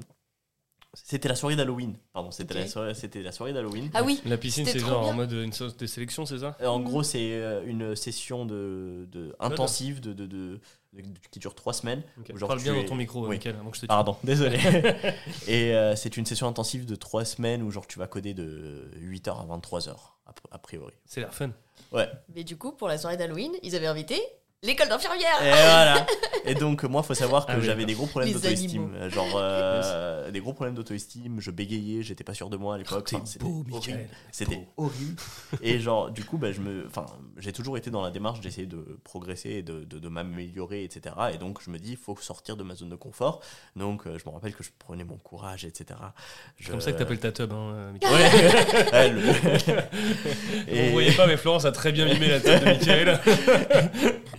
c'était 0.94 1.28
la 1.28 1.34
soirée 1.36 1.55
d'Halloween. 1.56 1.96
Pardon, 2.12 2.30
c'était 2.30 2.55
la 2.55 2.66
soirée, 2.66 2.94
c'était 2.94 3.22
la 3.22 3.32
soirée 3.32 3.52
d'Halloween. 3.52 3.90
Ah 3.94 4.02
oui, 4.02 4.20
La 4.24 4.36
piscine, 4.38 4.64
c'est 4.66 4.78
genre 4.78 5.06
en 5.06 5.12
mode 5.12 5.32
une 5.32 5.52
sauce 5.52 5.76
de 5.76 5.86
sélection, 5.86 6.24
c'est 6.26 6.38
ça? 6.38 6.56
Euh, 6.60 6.66
En 6.66 6.80
gros, 6.80 7.02
c'est 7.02 7.32
euh, 7.34 7.62
une 7.66 7.94
session 7.94 8.44
de, 8.46 9.06
de 9.10 9.34
intensive 9.38 10.00
de, 10.00 10.12
de, 10.12 10.26
de- 10.26 10.60
de- 10.94 11.02
qui 11.30 11.38
dure 11.38 11.55
trois 11.55 11.72
semaines. 11.74 12.02
Ok. 12.18 12.36
Genre, 12.36 12.48
Parle 12.48 12.62
bien 12.62 12.74
es- 12.74 12.82
dans 12.82 12.88
ton 12.88 12.94
micro, 12.94 13.22
Oui. 13.26 13.36
Mickaël, 13.36 13.56
avant 13.60 13.70
que 13.70 13.76
je 13.76 13.82
te 13.82 13.86
tue. 13.86 13.88
Pardon, 13.88 14.16
désolé. 14.24 14.59
et 15.46 15.74
euh, 15.74 15.94
c'est 15.94 16.16
une 16.16 16.26
session 16.26 16.48
intensive 16.48 16.86
de 16.86 16.94
trois 16.96 17.24
semaines 17.24 17.62
où 17.62 17.70
genre 17.70 17.86
tu 17.86 17.98
vas 17.98 18.06
coder 18.06 18.32
de 18.34 18.90
8h 19.00 19.28
à 19.42 19.44
23h, 19.59 19.90
a, 20.26 20.32
a 20.50 20.59
priori. 20.59 20.94
C'est 21.05 21.20
l'air 21.20 21.34
fun. 21.34 21.50
Ouais. 21.92 22.09
mais 22.34 22.44
du 22.44 22.56
coup, 22.56 22.72
pour 22.72 22.88
la 22.88 22.98
soirée 22.98 23.16
d'Halloween, 23.16 23.52
ils 23.62 23.76
avaient 23.76 23.86
invité 23.86 24.20
L'école 24.64 24.89
d'infirmière 24.89 25.40
Et 25.40 25.51
voilà. 25.51 26.05
Et 26.44 26.55
donc, 26.55 26.82
moi, 26.82 27.05
faut 27.05 27.14
savoir 27.14 27.47
que 27.47 27.52
Ah 27.52 27.56
oui, 27.59 27.64
j'avais 27.64 27.85
des 27.85 27.93
gros 27.94 28.06
problèmes 28.06 28.28
Les 28.32 28.35
d'auto-estime. 28.35 29.09
Genre, 29.09 29.35
euh, 29.36 30.30
des 30.32 30.40
gros 30.40 30.52
problèmes 30.52 30.74
d'auto-estime. 30.74 31.40
Je 31.40 31.52
bégayais, 31.52 32.02
j'étais 32.02 32.24
pas 32.24 32.35
sûr 32.35 32.51
de 32.51 32.56
moi 32.56 32.74
à 32.74 32.78
l'époque. 32.78 33.09
Enfin, 33.14 33.24
c'était 33.24 33.44
beau, 33.44 33.64
horrible. 33.70 33.72
Michael. 33.98 34.09
C'était 34.32 34.66
horrible. 34.76 35.16
Et 35.62 35.78
genre, 35.78 36.10
du 36.10 36.24
coup, 36.24 36.39
bah, 36.39 36.51
je 36.51 36.60
me, 36.60 36.85
enfin, 36.89 37.06
j'ai 37.36 37.52
toujours 37.52 37.76
été 37.78 37.90
dans 37.93 38.02
la 38.02 38.10
démarche 38.10 38.40
d'essayer 38.40 38.66
de 38.66 38.98
progresser 39.05 39.51
et 39.51 39.62
de, 39.62 39.85
de, 39.85 40.01
de 40.01 40.09
m'améliorer, 40.09 40.82
etc. 40.82 41.14
Et 41.32 41.39
donc, 41.39 41.59
je 41.64 41.70
me 41.70 41.78
dis, 41.78 41.93
il 41.93 41.97
faut 41.97 42.16
sortir 42.16 42.56
de 42.56 42.64
ma 42.64 42.74
zone 42.74 42.89
de 42.89 42.97
confort. 42.97 43.40
Donc, 43.76 44.06
euh, 44.09 44.18
je 44.18 44.28
me 44.28 44.35
rappelle 44.35 44.55
que 44.56 44.64
je 44.64 44.70
prenais 44.76 45.05
mon 45.05 45.18
courage, 45.18 45.64
etc. 45.66 46.01
Je- 46.56 46.64
C'est 46.64 46.70
comme 46.72 46.80
ça 46.80 46.90
que 46.93 46.98
t'appelles 46.98 47.20
ta 47.20 47.30
tub, 47.30 47.52
hein, 47.52 47.74
euh, 47.74 47.93
Michael. 47.93 48.12
Ouais. 48.93 49.09
Le- 50.72 50.86
Vous 50.86 50.93
voyez 50.93 51.12
pas, 51.12 51.28
mais 51.28 51.36
Florence 51.36 51.64
a 51.64 51.70
très 51.72 51.93
bien 51.93 52.06
mimé 52.06 52.26
la 52.28 52.40
tête 52.40 52.60
de 52.60 52.64
Michael 52.64 53.20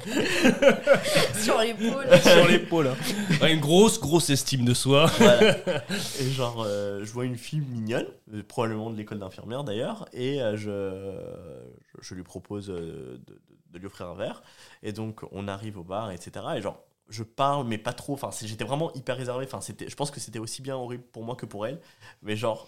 sur 1.42 1.60
l'épaule. 1.60 2.06
sur 2.22 2.48
l'épaule. 2.48 2.88
hein. 2.88 2.96
Ouais, 3.42 3.54
une 3.54 3.60
grosse, 3.60 4.00
grosse 4.00 4.30
estime 4.30 4.66
de 4.66 4.74
soi. 4.74 5.06
Voilà. 5.18 5.58
Et 6.20 6.30
genre, 6.32 6.64
euh, 6.66 7.04
je 7.04 7.12
vois 7.12 7.26
une 7.26 7.38
fille 7.38 7.62
mignonne, 7.62 8.08
euh, 8.34 8.44
probablement 8.48 8.90
de 8.90 8.98
l'école 8.98 9.20
d'infirmière 9.20 9.64
d'ailleurs, 9.64 10.06
et 10.14 10.42
euh, 10.42 10.56
je, 10.58 12.02
je, 12.02 12.14
lui 12.16 12.24
propose 12.24 12.70
euh, 12.70 13.20
de, 13.26 13.34
de- 13.34 13.42
de 13.72 13.78
lui 13.80 13.86
offrir 13.86 14.08
un 14.08 14.16
verre. 14.16 14.42
Et 14.84 14.92
donc, 14.94 15.22
on 15.32 15.48
arrive 15.48 15.78
au 15.78 15.84
bar, 15.84 16.12
etc. 16.12 16.46
Et 16.58 16.62
genre, 16.62 16.84
je 17.08 17.24
parle, 17.24 17.68
mais 17.68 17.78
pas 17.78 17.94
trop. 17.94 18.14
Enfin, 18.14 18.30
j'étais 18.44 18.64
vraiment 18.64 18.92
hyper 18.94 19.16
réservé. 19.18 19.46
Enfin, 19.46 19.62
c'était, 19.62 19.88
je 19.90 19.96
pense 19.96 20.10
que 20.12 20.20
c'était 20.20 20.40
aussi 20.40 20.62
bien 20.62 20.76
horrible 20.76 21.04
pour 21.12 21.24
moi 21.24 21.36
que 21.36 21.46
pour 21.46 21.68
elle. 21.68 21.80
Mais 22.24 22.36
genre, 22.36 22.68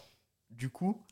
du 0.51 0.69
coup, 0.69 1.03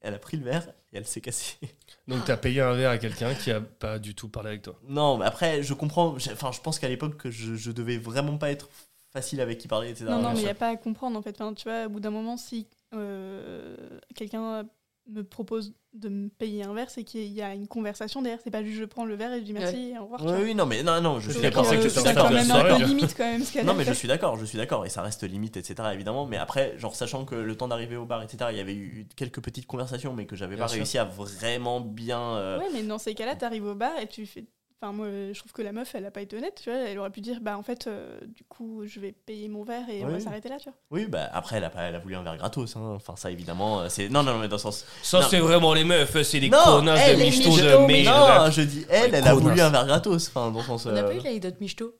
elle 0.00 0.14
a 0.14 0.18
pris 0.18 0.36
le 0.36 0.44
verre 0.44 0.68
et 0.92 0.98
elle 0.98 1.06
s'est 1.06 1.20
cassée. 1.20 1.56
Donc 2.08 2.24
t'as 2.24 2.36
payé 2.36 2.60
un 2.60 2.74
verre 2.74 2.90
à 2.90 2.98
quelqu'un 2.98 3.34
qui 3.34 3.50
a 3.50 3.60
pas 3.60 3.98
du 3.98 4.14
tout 4.14 4.28
parlé 4.28 4.50
avec 4.50 4.62
toi. 4.62 4.78
Non, 4.88 5.18
mais 5.18 5.26
après, 5.26 5.62
je 5.62 5.74
comprends. 5.74 6.14
Enfin, 6.16 6.52
je 6.52 6.60
pense 6.60 6.78
qu'à 6.78 6.88
l'époque, 6.88 7.16
que 7.16 7.30
je, 7.30 7.54
je 7.54 7.70
devais 7.70 7.98
vraiment 7.98 8.38
pas 8.38 8.50
être 8.50 8.68
facile 9.12 9.40
avec 9.40 9.58
qui 9.58 9.68
parler, 9.68 9.90
etc. 9.90 10.06
Non, 10.06 10.22
non, 10.22 10.30
mais 10.32 10.40
il 10.40 10.44
n'y 10.44 10.48
a 10.48 10.54
pas 10.54 10.68
à 10.68 10.76
comprendre 10.76 11.18
en 11.18 11.22
fait. 11.22 11.40
Enfin, 11.40 11.52
tu 11.54 11.68
vois, 11.68 11.86
au 11.86 11.88
bout 11.88 12.00
d'un 12.00 12.10
moment, 12.10 12.36
si 12.36 12.66
euh, 12.94 13.76
quelqu'un 14.14 14.64
me 15.08 15.24
propose 15.24 15.74
de 15.92 16.08
me 16.08 16.28
payer 16.28 16.62
un 16.62 16.72
verre, 16.72 16.88
c'est 16.88 17.02
qu'il 17.02 17.26
y 17.32 17.42
a 17.42 17.52
une 17.52 17.66
conversation 17.66 18.22
derrière. 18.22 18.38
C'est 18.44 18.50
pas 18.50 18.62
juste 18.62 18.78
je 18.78 18.84
prends 18.84 19.04
le 19.04 19.14
verre 19.14 19.32
et 19.32 19.40
je 19.40 19.44
dis 19.44 19.52
merci 19.52 19.90
et 19.90 19.98
au 19.98 20.04
revoir. 20.04 20.24
Oui, 20.40 20.54
non, 20.54 20.66
mais 20.66 20.82
non, 20.82 21.00
non, 21.00 21.18
je 21.18 21.26
Je 21.26 21.32
suis 21.32 21.42
d'accord. 21.42 21.70
Euh, 21.72 21.88
c'est 21.88 22.14
quand 22.14 22.30
même 22.30 22.44
soirée, 22.44 22.70
un 22.70 22.78
peu 22.78 22.84
limite 22.84 23.14
quand 23.16 23.24
même 23.24 23.42
ce 23.42 23.58
Non 23.64 23.74
mais 23.74 23.84
je 23.84 23.92
suis 23.92 24.06
d'accord, 24.06 24.36
je 24.36 24.44
suis 24.44 24.58
d'accord, 24.58 24.86
et 24.86 24.88
ça 24.88 25.02
reste 25.02 25.24
limite, 25.24 25.56
etc. 25.56 25.88
évidemment, 25.92 26.26
mais 26.26 26.36
après, 26.36 26.78
genre 26.78 26.94
sachant 26.94 27.24
que 27.24 27.34
le 27.34 27.56
temps 27.56 27.68
d'arriver 27.68 27.96
au 27.96 28.06
bar, 28.06 28.22
etc., 28.22 28.50
il 28.52 28.56
y 28.56 28.60
avait 28.60 28.74
eu 28.74 29.06
quelques 29.16 29.40
petites 29.40 29.66
conversations, 29.66 30.12
mais 30.12 30.26
que 30.26 30.36
j'avais 30.36 30.56
pas 30.56 30.68
sûr. 30.68 30.76
réussi 30.76 30.98
à 30.98 31.04
vraiment 31.04 31.80
bien. 31.80 32.20
euh, 32.36 32.58
Ouais, 32.58 32.68
mais 32.72 32.82
dans 32.82 32.98
ces 32.98 33.14
cas-là, 33.14 33.34
t'arrives 33.34 33.66
au 33.66 33.74
bar 33.74 33.98
et 34.00 34.06
tu 34.06 34.26
fais. 34.26 34.44
Enfin, 34.82 34.92
moi, 34.92 35.06
je 35.08 35.38
trouve 35.38 35.52
que 35.52 35.60
la 35.60 35.72
meuf, 35.72 35.94
elle 35.94 36.06
a 36.06 36.10
pas 36.10 36.22
été 36.22 36.38
honnête, 36.38 36.58
tu 36.62 36.70
vois. 36.70 36.78
Elle 36.78 36.98
aurait 36.98 37.10
pu 37.10 37.20
dire, 37.20 37.40
bah, 37.42 37.58
en 37.58 37.62
fait, 37.62 37.86
euh, 37.86 38.18
du 38.34 38.44
coup, 38.44 38.86
je 38.86 38.98
vais 38.98 39.12
payer 39.12 39.46
mon 39.48 39.62
verre 39.62 39.88
et 39.90 40.02
on 40.04 40.08
va 40.08 40.20
s'arrêter 40.20 40.48
là, 40.48 40.56
tu 40.58 40.70
vois. 40.70 40.78
Oui, 40.90 41.06
bah 41.06 41.28
après, 41.34 41.56
elle 41.56 41.64
a, 41.64 41.70
pas, 41.70 41.82
elle 41.82 41.94
a 41.94 41.98
voulu 41.98 42.14
un 42.16 42.22
verre 42.22 42.38
gratos, 42.38 42.76
hein. 42.76 42.92
enfin 42.96 43.14
ça 43.14 43.30
évidemment, 43.30 43.80
euh, 43.80 43.88
c'est. 43.90 44.08
Non, 44.08 44.22
non, 44.22 44.32
non, 44.32 44.38
mais 44.38 44.48
dans 44.48 44.56
le 44.56 44.60
sens. 44.60 44.86
Ça, 45.02 45.20
Non. 45.20 45.26
c'est 45.28 45.38
vraiment 45.40 45.74
les 45.74 45.84
meufs, 45.84 46.22
c'est 46.22 46.40
des 46.40 46.48
connasses 46.48 47.10
de 47.10 47.16
michto 47.16 47.50
de 47.50 47.86
mais. 47.86 48.04
Non, 48.04 48.50
je 48.50 48.62
dis, 48.62 48.86
elle, 48.88 49.14
elle 49.14 49.28
a 49.28 49.34
voulu 49.34 49.60
un 49.60 49.68
verre 49.68 49.86
gratos, 49.86 50.28
enfin 50.28 50.50
dans 50.50 50.60
le 50.60 50.64
sens. 50.64 50.86
On 50.86 50.92
n'a 50.92 51.00
euh, 51.02 51.08
pas 51.08 51.14
eu 51.14 51.18
l'anecdote 51.18 51.60
michto? 51.60 51.94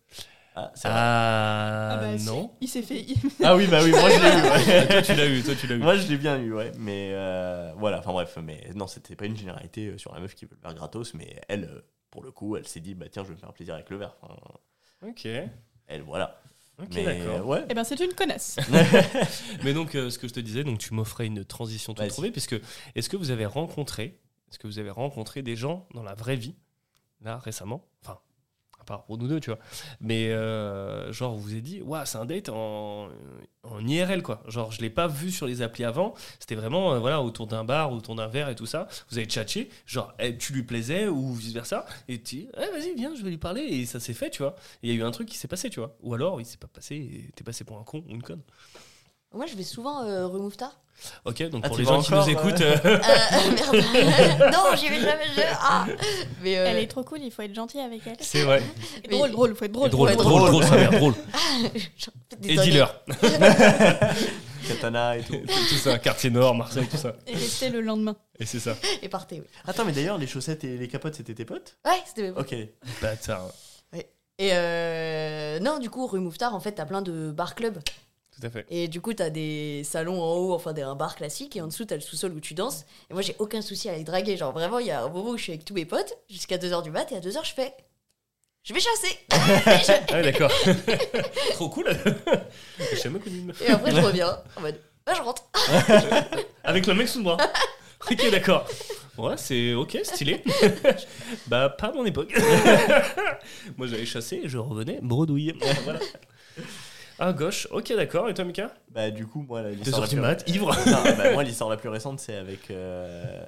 Ah, 0.57 0.73
vrai. 0.75 0.91
Ah, 0.93 1.99
bah, 2.01 2.19
si. 2.19 2.27
non. 2.27 2.51
Il 2.61 2.69
s'est 2.69 2.83
fait. 2.83 3.05
Ah 3.45 3.55
oui, 3.57 3.67
bah 3.67 3.81
oui, 3.83 3.91
moi 3.91 4.09
je 4.11 4.21
l'ai 4.21 4.39
eu, 4.39 4.79
ouais. 4.83 4.87
toi, 4.89 5.03
tu 5.03 5.15
l'as 5.15 5.27
eu, 5.27 5.43
toi, 5.43 5.55
tu 5.55 5.67
l'as 5.67 5.75
eu. 5.77 5.79
Moi 5.79 5.97
je 5.97 6.09
l'ai 6.09 6.17
bien 6.17 6.39
eu, 6.39 6.53
ouais. 6.53 6.73
Mais 6.79 7.11
euh, 7.13 7.73
voilà, 7.79 7.99
enfin 8.01 8.13
bref, 8.13 8.39
mais 8.43 8.71
non, 8.75 8.87
c'était 8.87 9.17
pas 9.17 9.27
une 9.27 9.37
généralité 9.37 9.89
euh, 9.89 9.99
sur 9.99 10.13
la 10.15 10.21
meuf 10.21 10.35
qui 10.35 10.47
veut 10.47 10.57
le 10.57 10.63
verre 10.63 10.75
gratos, 10.75 11.15
mais 11.15 11.41
elle, 11.49 11.65
euh, 11.65 11.81
pour 12.11 12.23
le 12.23 12.31
coup, 12.31 12.57
elle 12.57 12.67
s'est 12.67 12.81
dit, 12.81 12.95
bah 12.95 13.07
tiens, 13.11 13.23
je 13.23 13.29
vais 13.29 13.35
me 13.35 13.39
faire 13.41 13.53
plaisir 13.53 13.75
avec 13.75 13.91
le 13.91 13.97
verre. 13.97 14.17
Enfin, 14.23 14.37
Ok, 15.07 15.27
elle, 15.87 16.03
voilà. 16.03 16.41
ok, 16.81 16.89
mais 16.95 17.05
d'accord. 17.05 17.47
ouais. 17.47 17.65
Eh 17.71 17.75
ben, 17.75 17.85
c'est 17.85 17.99
une 18.01 18.13
connasse. 18.15 18.57
Mais 19.65 19.73
donc, 19.73 19.95
euh, 19.95 20.11
ce 20.11 20.19
que 20.19 20.29
je 20.29 20.33
te 20.35 20.41
disais, 20.41 20.63
donc 20.65 20.79
tu 20.79 20.93
m'offrais 20.95 21.27
une 21.27 21.45
transition 21.45 21.93
toute 21.95 22.01
Vas-y. 22.01 22.11
trouvée, 22.11 22.31
puisque 22.31 22.57
est-ce 22.95 23.09
que 23.09 23.17
vous 23.17 23.31
avez 23.31 23.47
rencontré, 23.47 24.19
est-ce 24.51 24.59
que 24.59 24.67
vous 24.67 24.79
avez 24.79 24.91
rencontré 24.91 25.43
des 25.43 25.57
gens 25.57 25.87
dans 25.95 26.03
la 26.03 26.15
vraie 26.15 26.37
vie, 26.37 26.55
là, 27.23 27.39
récemment? 27.39 27.87
Enfin, 28.03 28.19
pour 28.99 29.19
nous 29.19 29.29
deux, 29.29 29.41
tu 29.41 29.51
vois. 29.51 29.59
Mais 30.01 30.31
euh, 30.31 31.13
genre, 31.13 31.37
vous 31.37 31.53
avez 31.53 31.61
dit, 31.61 31.81
waouh, 31.83 32.05
c'est 32.05 32.19
un 32.19 32.25
date 32.25 32.49
en, 32.49 33.09
en 33.63 33.87
IRL, 33.87 34.23
quoi. 34.23 34.43
Genre, 34.49 34.73
je 34.73 34.81
l'ai 34.81 34.91
pas 34.91 35.07
vu 35.07 35.31
sur 35.31 35.47
les 35.47 35.63
applis 35.63 35.85
avant. 35.85 36.15
C'était 36.39 36.55
vraiment, 36.55 36.93
euh, 36.93 36.99
voilà, 36.99 37.23
autour 37.23 37.47
d'un 37.47 37.65
bar, 37.65 37.93
autour 37.93 38.15
d'un 38.15 38.29
verre 38.29 38.49
et 38.49 38.55
tout 38.55 38.67
ça. 38.67 38.89
Vous 39.11 39.19
avez 39.19 39.27
tchatché, 39.27 39.69
genre, 39.87 40.13
eh, 40.19 40.37
tu 40.37 40.53
lui 40.53 40.63
plaisais 40.63 41.09
ou 41.09 41.33
vice 41.35 41.53
versa. 41.53 41.87
Et 42.09 42.21
tu 42.21 42.37
dis, 42.37 42.49
eh, 42.57 42.71
vas-y, 42.71 42.95
viens, 42.95 43.15
je 43.15 43.23
vais 43.23 43.31
lui 43.31 43.39
parler. 43.39 43.63
Et 43.63 43.87
ça 43.87 44.01
s'est 44.01 44.15
fait, 44.15 44.31
tu 44.31 44.43
vois. 44.43 44.55
Il 44.83 44.91
y 44.91 44.93
a 44.93 44.97
eu 44.97 45.03
un 45.03 45.11
truc 45.11 45.29
qui 45.29 45.39
s'est 45.39 45.49
passé, 45.49 45.71
tu 45.71 45.81
vois. 45.81 45.97
Ou 46.03 46.15
alors, 46.15 46.41
il 46.41 46.45
s'est 46.45 46.59
pas 46.59 46.69
passé 46.69 46.97
et 46.97 47.31
t'es 47.35 47.45
passé 47.45 47.65
pour 47.65 47.79
un 47.79 47.85
con 47.85 48.05
ou 48.09 48.11
une 48.11 48.23
conne. 48.23 48.43
Moi, 49.33 49.47
je 49.47 49.55
vais 49.55 49.63
souvent 49.63 50.03
euh, 50.03 50.27
rue 50.27 50.41
Mouffetard. 50.41 50.77
Ok, 51.25 51.43
donc 51.49 51.63
Ah, 51.65 51.69
pour 51.69 51.77
tu 51.77 51.83
les 51.83 51.89
vas 51.89 51.95
gens 51.95 52.03
qui 52.03 52.13
encore, 52.13 52.27
nous 52.27 52.33
écoutent, 52.33 52.61
euh, 52.61 52.77
Euh, 52.85 52.99
merde. 53.73 54.53
non, 54.53 54.77
j'y 54.77 54.89
vais 54.89 55.01
jamais. 55.01 55.25
Je... 55.35 55.41
Ah. 55.59 55.87
Mais 56.43 56.59
euh, 56.59 56.67
Elle 56.67 56.79
est 56.79 56.87
trop 56.89 57.05
cool, 57.05 57.21
il 57.23 57.31
faut 57.31 57.41
être 57.43 57.55
gentil 57.55 57.79
avec 57.81 58.03
elle. 58.07 58.17
c'est 58.21 58.43
vrai. 58.43 58.63
Et 59.05 59.09
drôle, 59.09 59.31
drôle, 59.31 59.55
faut 59.57 59.65
être 59.65 59.73
drôle. 59.73 59.89
drôle, 59.89 60.15
drôle, 60.17 60.51
drôle. 60.51 60.65
drôle, 60.65 60.79
mère, 60.79 60.91
drôle. 60.91 61.15
des 62.41 62.51
Et 62.51 62.57
dealer. 62.57 63.03
Katana 64.69 65.17
et 65.17 65.23
tout. 65.23 65.37
tout 65.47 65.75
ça, 65.77 65.99
quartier 65.99 66.31
nord, 66.31 66.55
Marseille, 66.55 66.87
tout 66.91 66.97
ça. 66.99 67.15
Et 67.27 67.35
rester 67.35 67.71
le 67.71 67.81
lendemain. 67.81 68.17
Et 68.39 68.45
c'est 68.47 68.61
ça. 68.61 68.77
Et 69.01 69.09
partez, 69.09 69.41
oui. 69.41 69.47
Attends, 69.67 69.85
mais 69.85 69.93
d'ailleurs, 69.93 70.19
les 70.19 70.27
chaussettes 70.27 70.65
et 70.65 70.77
les 70.77 70.89
capotes, 70.89 71.15
c'était 71.15 71.35
tes 71.35 71.45
potes? 71.45 71.79
Ouais, 71.87 72.03
c'était 72.07 72.23
mes 72.23 72.33
potes. 72.33 72.53
Ok. 72.53 72.59
Bâtard. 73.01 73.47
Et 74.43 74.53
euh, 74.55 75.59
non, 75.61 75.79
du 75.81 75.91
coup, 75.91 76.07
rue 76.07 76.19
Mouffetard, 76.19 76.55
en 76.55 76.61
fait, 76.61 76.73
t'as 76.73 76.87
plein 76.87 77.03
de 77.03 77.31
bar-clubs. 77.31 77.79
Tout 78.41 78.47
à 78.47 78.51
fait. 78.51 78.67
Et 78.71 78.89
du 78.89 79.01
coup, 79.01 79.13
t'as 79.13 79.31
des 79.31 79.83
salons 79.85 80.21
en 80.23 80.35
haut, 80.37 80.55
enfin 80.55 80.73
des 80.73 80.83
un 80.83 80.95
bar 80.95 81.17
classique, 81.17 81.57
et 81.57 81.61
en 81.61 81.67
dessous, 81.67 81.85
t'as 81.85 81.97
le 81.97 82.01
sous-sol 82.01 82.33
où 82.33 82.41
tu 82.41 82.55
danses. 82.55 82.85
Et 83.11 83.13
moi, 83.13 83.23
j'ai 83.23 83.37
aucun 83.39 83.61
souci 83.61 83.89
à 83.89 83.97
les 83.97 84.05
draguer. 84.05 84.37
Genre, 84.37 84.53
vraiment, 84.53 84.79
il 84.79 84.87
y 84.87 84.91
a 84.91 85.03
un 85.03 85.09
moment 85.09 85.31
où 85.31 85.37
je 85.37 85.43
suis 85.43 85.53
avec 85.53 85.65
tous 85.65 85.75
mes 85.75 85.85
potes, 85.85 86.17
jusqu'à 86.29 86.57
2h 86.57 86.83
du 86.83 86.91
mat, 86.91 87.11
et 87.13 87.17
à 87.17 87.21
2h, 87.21 87.45
je 87.45 87.53
fais. 87.53 87.75
Je 88.63 88.75
vais 88.75 88.81
chasser 88.81 89.19
Ah 90.11 90.15
ouais, 90.15 90.23
d'accord. 90.23 90.53
Trop 91.53 91.71
cool. 91.71 91.97
J'ai 92.79 92.97
jamais 92.97 93.19
connu. 93.19 93.51
Et 93.63 93.69
après, 93.69 93.91
je 93.91 94.01
reviens 94.01 94.39
en 94.57 94.61
mode. 94.61 94.79
Ah, 95.07 95.15
je 95.15 95.23
rentre 95.23 95.45
Avec 96.65 96.87
le 96.87 96.95
mec 96.95 97.09
sous 97.09 97.19
le 97.19 97.25
bras. 97.25 97.39
Ok, 98.11 98.31
d'accord. 98.31 98.67
Ouais, 99.17 99.37
c'est 99.37 99.75
ok, 99.75 99.99
stylé. 100.03 100.43
bah, 101.47 101.69
pas 101.71 101.89
à 101.89 101.93
mon 101.93 102.05
époque. 102.05 102.35
Moi, 103.77 103.87
j'allais 103.87 104.07
chasser 104.07 104.43
et 104.45 104.49
je 104.49 104.59
revenais 104.59 104.99
bredouille. 105.03 105.55
Voilà. 105.85 106.01
Ah, 107.21 107.33
gauche. 107.35 107.69
Ok, 107.71 107.93
d'accord. 107.95 108.29
Et 108.31 108.35
toi, 108.35 108.45
Mika? 108.45 108.73
Bah, 108.91 109.11
du 109.11 109.27
coup, 109.27 109.45
moi, 109.47 109.63
l'histoire 109.63 110.09
du 110.09 110.17
plus- 110.17 110.23
mat, 110.23 110.43
ivre. 110.49 110.75
Non, 110.87 111.03
bah, 111.19 111.33
moi, 111.35 111.43
l'histoire 111.45 111.69
la 111.71 111.77
plus 111.77 111.91
récente, 111.91 112.19
c'est 112.19 112.35
avec. 112.37 112.71
euh, 112.71 113.45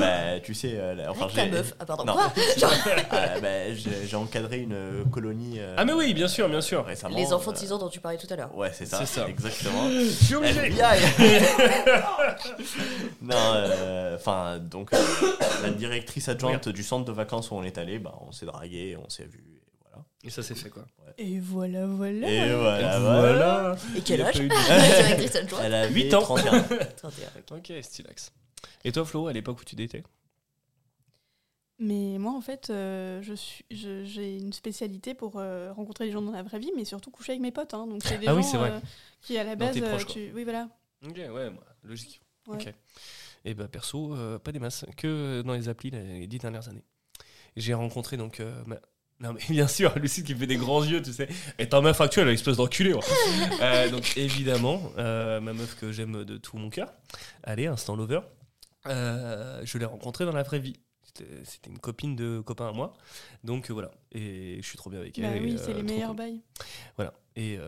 bah, 0.00 0.40
tu 0.42 0.54
sais. 0.54 0.72
euh, 0.76 0.94
la- 0.94 1.10
enfin, 1.10 1.24
Avec 1.24 1.36
ta 1.36 1.44
j'ai- 1.44 1.50
meuf. 1.50 1.74
Ah, 1.78 1.84
pardon. 1.84 2.04
Non. 2.06 2.14
Quoi? 2.14 2.32
Ah, 3.10 3.38
bah, 3.40 3.74
j'ai 3.74 4.16
encadré 4.16 4.60
une 4.60 4.72
euh, 4.72 5.04
colonie. 5.12 5.56
euh, 5.58 5.74
Ah, 5.76 5.84
mais 5.84 5.92
oui, 5.92 6.14
bien 6.14 6.26
sûr, 6.28 6.48
bien 6.48 6.62
sûr. 6.62 6.82
Récemment. 6.86 7.14
Les 7.16 7.32
enfants 7.34 7.50
de 7.52 7.56
euh, 7.56 7.60
6 7.60 7.72
ans 7.72 7.78
dont 7.78 7.90
tu 7.90 8.00
parlais 8.00 8.16
tout 8.16 8.26
à 8.30 8.36
l'heure. 8.36 8.56
Ouais, 8.56 8.70
c'est 8.72 8.86
ça, 8.86 8.98
C'est 9.00 9.20
ça. 9.20 9.28
exactement. 9.28 9.88
Je 9.90 10.04
suis 10.08 10.34
obligé. 10.36 10.72
Non, 13.20 13.36
enfin, 14.14 14.58
donc, 14.58 14.90
la 15.62 15.70
directrice 15.70 16.28
adjointe 16.30 16.68
du 16.70 16.82
centre 16.82 17.04
de 17.04 17.12
vacances 17.12 17.50
où 17.50 17.54
on 17.56 17.62
est 17.62 17.76
allé, 17.78 17.98
bah, 17.98 18.14
on 18.26 18.32
s'est 18.32 18.46
dragué, 18.46 18.96
on 19.04 19.08
s'est 19.10 19.24
vu, 19.24 19.44
et 20.24 20.30
ça, 20.30 20.42
c'est 20.42 20.54
fait 20.54 20.70
quoi. 20.70 20.84
Et 21.18 21.38
voilà, 21.38 21.86
voilà. 21.86 22.28
Et 22.30 22.54
voilà, 22.54 22.96
Et 22.96 23.00
voilà. 23.00 23.76
Et 23.96 24.00
quel 24.02 24.22
a 24.22 24.26
âge 24.28 24.40
Elle 25.62 25.74
avait 25.74 25.92
8 25.94 26.14
ans. 26.14 26.20
31. 26.22 26.62
31, 26.62 27.28
ok. 27.52 27.58
Ok, 27.70 27.72
stylax. 27.82 28.32
Et 28.84 28.92
toi, 28.92 29.04
Flo, 29.04 29.26
à 29.26 29.32
l'époque 29.32 29.60
où 29.60 29.64
tu 29.64 29.76
datais? 29.76 30.02
Mais 31.78 32.18
moi, 32.18 32.32
en 32.32 32.42
fait, 32.42 32.68
euh, 32.68 33.22
je 33.22 33.32
suis, 33.32 33.64
je- 33.70 34.04
j'ai 34.04 34.36
une 34.36 34.52
spécialité 34.52 35.14
pour 35.14 35.38
euh, 35.38 35.72
rencontrer 35.72 36.04
les 36.04 36.12
gens 36.12 36.20
dans 36.20 36.32
la 36.32 36.42
vraie 36.42 36.58
vie, 36.58 36.72
mais 36.76 36.84
surtout 36.84 37.10
coucher 37.10 37.32
avec 37.32 37.40
mes 37.40 37.52
potes. 37.52 37.72
hein. 37.72 37.86
Donc, 37.86 38.02
c'est 38.04 38.18
des 38.18 38.26
Ah 38.28 38.34
oui, 38.34 38.42
gens 38.42 38.48
c'est 38.50 38.56
vrai. 38.58 38.70
euh, 38.72 38.80
qui, 39.22 39.38
à 39.38 39.44
la 39.44 39.56
base, 39.56 39.80
proches, 39.80 40.06
tu... 40.06 40.30
oui, 40.34 40.44
voilà. 40.44 40.68
Ok, 41.06 41.16
ouais, 41.16 41.50
logique. 41.84 42.20
Ouais. 42.46 42.56
Ok. 42.56 42.74
Et 43.46 43.54
bah 43.54 43.68
perso, 43.68 44.14
euh, 44.14 44.38
pas 44.38 44.52
des 44.52 44.58
masses, 44.58 44.84
que 44.98 45.40
dans 45.40 45.54
les 45.54 45.70
applis 45.70 45.90
les 45.90 46.26
dix 46.26 46.38
dernières 46.38 46.68
années. 46.68 46.84
J'ai 47.56 47.72
rencontré 47.72 48.18
donc. 48.18 48.40
euh, 48.40 48.62
ma- 48.66 48.80
Non 49.20 49.34
mais 49.34 49.40
bien 49.50 49.68
sûr, 49.68 49.96
Lucie 49.98 50.24
qui 50.24 50.34
fait 50.34 50.46
des 50.46 50.56
grands 50.56 50.82
yeux, 50.82 51.02
tu 51.02 51.12
sais. 51.12 51.28
Et 51.58 51.68
ta 51.68 51.80
meuf 51.80 52.00
actuelle, 52.00 52.28
espèce 52.28 52.56
d'enculé. 52.56 52.94
ouais. 52.94 53.00
Euh, 53.60 53.90
donc 53.90 54.16
évidemment, 54.16 54.80
euh, 54.96 55.40
ma 55.40 55.52
meuf 55.52 55.76
que 55.78 55.92
j'aime 55.92 56.24
de 56.24 56.38
tout 56.38 56.56
mon 56.56 56.70
cœur. 56.70 56.92
Allez, 57.42 57.66
instant 57.66 57.94
lover. 57.94 58.20
Euh, 58.86 59.60
je 59.64 59.76
l'ai 59.76 59.84
rencontrée 59.84 60.24
dans 60.24 60.32
la 60.32 60.42
vraie 60.42 60.58
vie. 60.58 60.80
C'était 61.44 61.68
une 61.68 61.78
copine 61.78 62.16
de 62.16 62.40
copain 62.40 62.68
à 62.68 62.72
moi. 62.72 62.94
Donc 63.44 63.70
voilà. 63.70 63.90
Et 64.12 64.58
je 64.62 64.66
suis 64.66 64.78
trop 64.78 64.88
bien 64.88 65.00
avec 65.00 65.18
elle. 65.18 65.24
Bah 65.24 65.36
et, 65.36 65.40
oui, 65.40 65.58
c'est 65.62 65.74
les 65.74 65.82
meilleurs 65.82 66.08
cool. 66.10 66.16
bails. 66.16 66.40
Voilà. 66.96 67.12
Et 67.36 67.58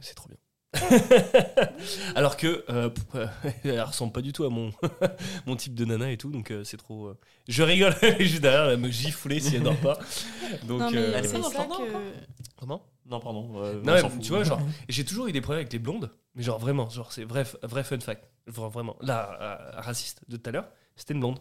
c'est 0.00 0.14
trop 0.14 0.28
bien. 0.28 0.38
Alors 2.14 2.36
que 2.36 2.64
euh, 2.70 2.90
elle 3.64 3.80
ressemble 3.82 4.12
pas 4.12 4.22
du 4.22 4.32
tout 4.32 4.44
à 4.44 4.48
mon, 4.50 4.72
mon 5.46 5.56
type 5.56 5.74
de 5.74 5.84
nana 5.84 6.10
et 6.10 6.16
tout, 6.16 6.30
donc 6.30 6.50
euh, 6.50 6.64
c'est 6.64 6.76
trop. 6.76 7.08
euh, 7.08 7.18
Je 7.48 7.62
rigole, 7.62 7.94
juste 8.20 8.40
derrière, 8.42 8.70
elle 8.70 8.78
me 8.78 8.90
gifler 8.90 9.40
si 9.40 9.56
elle 9.56 9.62
dort 9.62 9.76
pas. 9.80 9.98
Donc, 10.66 10.80
non, 10.80 10.90
mais 10.90 10.98
euh, 10.98 11.12
Elle 11.18 11.24
est 11.24 11.28
c'est 11.28 11.32
pas 11.34 11.38
dans 11.40 11.50
ça 11.50 11.64
le 11.64 11.68
jardin 11.70 11.86
que. 11.86 12.12
Comment? 12.58 12.86
Non, 13.06 13.20
pardon. 13.20 13.50
euh, 13.62 13.74
Non, 13.82 13.92
on 13.92 13.94
mais 13.94 14.00
s'en 14.00 14.08
fout. 14.10 14.22
tu 14.22 14.30
vois, 14.32 14.44
genre, 14.44 14.60
j'ai 14.88 15.04
toujours 15.04 15.26
eu 15.26 15.32
des 15.32 15.40
problèmes 15.40 15.60
avec 15.62 15.72
les 15.72 15.78
blondes, 15.78 16.10
mais 16.34 16.42
genre 16.42 16.58
vraiment, 16.58 16.88
genre 16.88 17.12
c'est 17.12 17.24
vrai, 17.24 17.44
vrai 17.62 17.84
fun 17.84 18.00
fact, 18.00 18.24
Vra- 18.48 18.70
vraiment. 18.70 18.96
La 19.00 19.72
euh, 19.76 19.80
raciste 19.80 20.22
de 20.28 20.36
tout 20.36 20.48
à 20.48 20.52
l'heure, 20.52 20.68
c'était 20.96 21.14
une 21.14 21.20
blonde. 21.20 21.38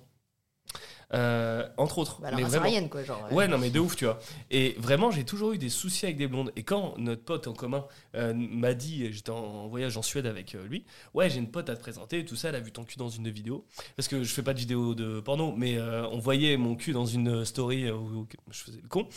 Euh, 1.13 1.67
entre 1.77 1.97
autres. 1.97 2.21
Bah, 2.21 2.31
la 2.31 2.38
mais 2.38 2.43
vraiment. 2.43 2.88
quoi, 2.88 3.03
genre. 3.03 3.27
euh, 3.29 3.35
Ouais, 3.35 3.47
non, 3.47 3.57
mais 3.57 3.69
de 3.69 3.79
ouf, 3.79 3.95
tu 3.95 4.05
vois. 4.05 4.19
Et 4.49 4.75
vraiment, 4.79 5.11
j'ai 5.11 5.25
toujours 5.25 5.51
eu 5.51 5.57
des 5.57 5.69
soucis 5.69 6.05
avec 6.05 6.17
des 6.17 6.27
blondes. 6.27 6.51
Et 6.55 6.63
quand 6.63 6.97
notre 6.97 7.23
pote 7.23 7.47
en 7.47 7.53
commun 7.53 7.85
euh, 8.15 8.33
m'a 8.33 8.73
dit, 8.73 9.11
j'étais 9.11 9.29
en 9.31 9.67
voyage 9.67 9.97
en 9.97 10.01
Suède 10.01 10.25
avec 10.25 10.53
lui, 10.53 10.85
ouais, 11.13 11.29
j'ai 11.29 11.39
une 11.39 11.51
pote 11.51 11.69
à 11.69 11.75
te 11.75 11.81
présenter, 11.81 12.23
tout 12.23 12.35
ça, 12.38 12.49
elle 12.49 12.55
a 12.55 12.59
vu 12.61 12.71
ton 12.71 12.85
cul 12.85 12.97
dans 12.97 13.09
une 13.09 13.29
vidéo. 13.29 13.65
Parce 13.95 14.07
que 14.07 14.23
je 14.23 14.33
fais 14.33 14.43
pas 14.43 14.53
de 14.53 14.59
vidéo 14.59 14.95
de 14.95 15.19
porno, 15.19 15.53
mais 15.55 15.77
euh, 15.77 16.07
on 16.09 16.19
voyait 16.19 16.55
mon 16.55 16.75
cul 16.75 16.93
dans 16.93 17.05
une 17.05 17.43
story 17.45 17.91
où, 17.91 18.27
je 18.49 18.59
faisais 18.59 18.79
le 18.81 18.88
con. 18.88 19.07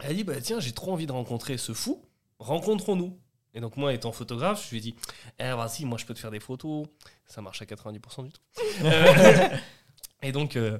Elle 0.00 0.10
a 0.10 0.12
dit, 0.14 0.24
bah 0.24 0.40
tiens, 0.40 0.58
j'ai 0.60 0.72
trop 0.72 0.92
envie 0.92 1.06
de 1.06 1.12
rencontrer 1.12 1.56
ce 1.58 1.72
fou, 1.72 2.02
rencontrons-nous. 2.38 3.18
Et 3.56 3.60
donc, 3.60 3.76
moi, 3.76 3.92
étant 3.94 4.10
photographe, 4.10 4.64
je 4.64 4.70
lui 4.70 4.78
ai 4.78 4.80
dit, 4.80 4.94
eh, 5.38 5.50
vas-y, 5.52 5.84
moi, 5.84 5.96
je 5.96 6.04
peux 6.06 6.14
te 6.14 6.18
faire 6.18 6.32
des 6.32 6.40
photos. 6.40 6.86
Ça 7.26 7.40
marche 7.40 7.62
à 7.62 7.64
90% 7.66 8.24
du 8.24 8.32
tout. 8.32 8.40
Et 10.24 10.32
donc, 10.32 10.56
euh, 10.56 10.78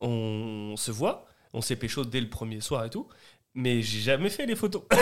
on 0.00 0.74
se 0.76 0.90
voit, 0.90 1.26
on 1.52 1.60
s'est 1.60 1.76
pécho 1.76 2.04
dès 2.04 2.20
le 2.20 2.28
premier 2.28 2.60
soir 2.60 2.84
et 2.84 2.90
tout, 2.90 3.06
mais 3.54 3.80
j'ai 3.80 4.00
jamais 4.00 4.28
fait 4.28 4.44
les 4.44 4.54
photos. 4.54 4.82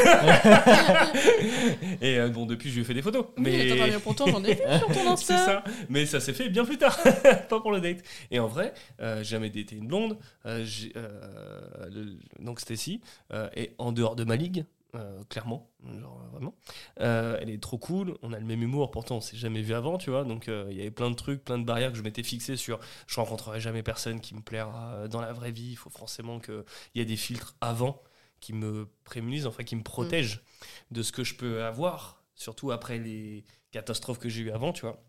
et 2.00 2.18
euh, 2.18 2.28
bon, 2.28 2.46
depuis, 2.46 2.70
je 2.70 2.76
lui 2.76 2.82
ai 2.82 2.84
fait 2.84 2.94
des 2.94 3.02
photos. 3.02 3.26
Mais 3.36 3.50
Mais 3.74 3.82
attends, 3.82 4.00
pourtant, 4.00 4.26
j'en 4.28 4.44
ai 4.44 4.54
vu 4.54 4.60
sur 4.78 4.86
ton 4.86 4.94
c'est 5.16 5.32
Insta. 5.34 5.44
ça, 5.44 5.64
mais 5.88 6.06
ça 6.06 6.20
s'est 6.20 6.32
fait 6.32 6.48
bien 6.48 6.64
plus 6.64 6.78
tard, 6.78 6.96
pas 7.48 7.60
pour 7.60 7.72
le 7.72 7.80
date. 7.80 7.98
Et 8.30 8.38
en 8.38 8.46
vrai, 8.46 8.72
euh, 9.00 9.18
j'ai 9.18 9.30
jamais 9.30 9.50
daté 9.50 9.74
une 9.74 9.88
blonde, 9.88 10.18
euh, 10.46 10.64
euh, 10.96 12.14
donc 12.38 12.60
Stacy, 12.60 13.00
euh, 13.32 13.48
et 13.56 13.72
en 13.78 13.90
dehors 13.90 14.14
de 14.14 14.22
ma 14.24 14.36
ligue. 14.36 14.64
Euh, 14.94 15.22
clairement, 15.28 15.70
euh, 15.86 16.00
vraiment. 16.32 16.54
Euh, 17.00 17.38
elle 17.40 17.50
est 17.50 17.62
trop 17.62 17.78
cool, 17.78 18.16
on 18.22 18.32
a 18.32 18.38
le 18.38 18.44
même 18.44 18.62
humour, 18.62 18.90
pourtant 18.90 19.16
on 19.16 19.20
s'est 19.20 19.36
jamais 19.36 19.62
vu 19.62 19.74
avant, 19.74 19.98
tu 19.98 20.10
vois. 20.10 20.24
Donc 20.24 20.46
il 20.46 20.76
y 20.76 20.80
avait 20.80 20.90
plein 20.90 21.10
de 21.10 21.16
trucs, 21.16 21.44
plein 21.44 21.58
de 21.58 21.64
barrières 21.64 21.90
que 21.90 21.98
je 21.98 22.02
m'étais 22.02 22.22
fixé 22.22 22.56
sur. 22.56 22.78
Je 23.06 23.16
rencontrerai 23.16 23.60
jamais 23.60 23.82
personne 23.82 24.20
qui 24.20 24.34
me 24.34 24.40
plaira 24.40 25.08
dans 25.08 25.20
la 25.20 25.32
vraie 25.32 25.52
vie. 25.52 25.70
Il 25.72 25.76
faut 25.76 25.90
forcément 25.90 26.38
qu'il 26.38 26.64
y 26.94 27.00
ait 27.00 27.04
des 27.04 27.16
filtres 27.16 27.56
avant 27.60 28.02
qui 28.40 28.52
me 28.52 28.88
prémunisent, 29.04 29.46
enfin 29.46 29.64
qui 29.64 29.74
me 29.74 29.82
protègent 29.82 30.42
de 30.90 31.02
ce 31.02 31.12
que 31.12 31.24
je 31.24 31.34
peux 31.34 31.64
avoir, 31.64 32.22
surtout 32.34 32.70
après 32.72 32.98
les 32.98 33.44
catastrophes 33.70 34.18
que 34.18 34.28
j'ai 34.28 34.42
eues 34.42 34.50
avant, 34.50 34.72
tu 34.72 34.82
vois. 34.82 35.02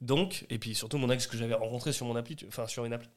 Donc, 0.00 0.46
et 0.50 0.58
puis 0.58 0.74
surtout 0.74 0.98
mon 0.98 1.10
ex 1.10 1.26
que 1.26 1.36
j'avais 1.36 1.54
rencontré 1.54 1.92
sur 1.92 2.06
mon 2.06 2.16
appli, 2.16 2.36
enfin 2.46 2.66
sur 2.66 2.84
une 2.84 2.92
appli. 2.92 3.08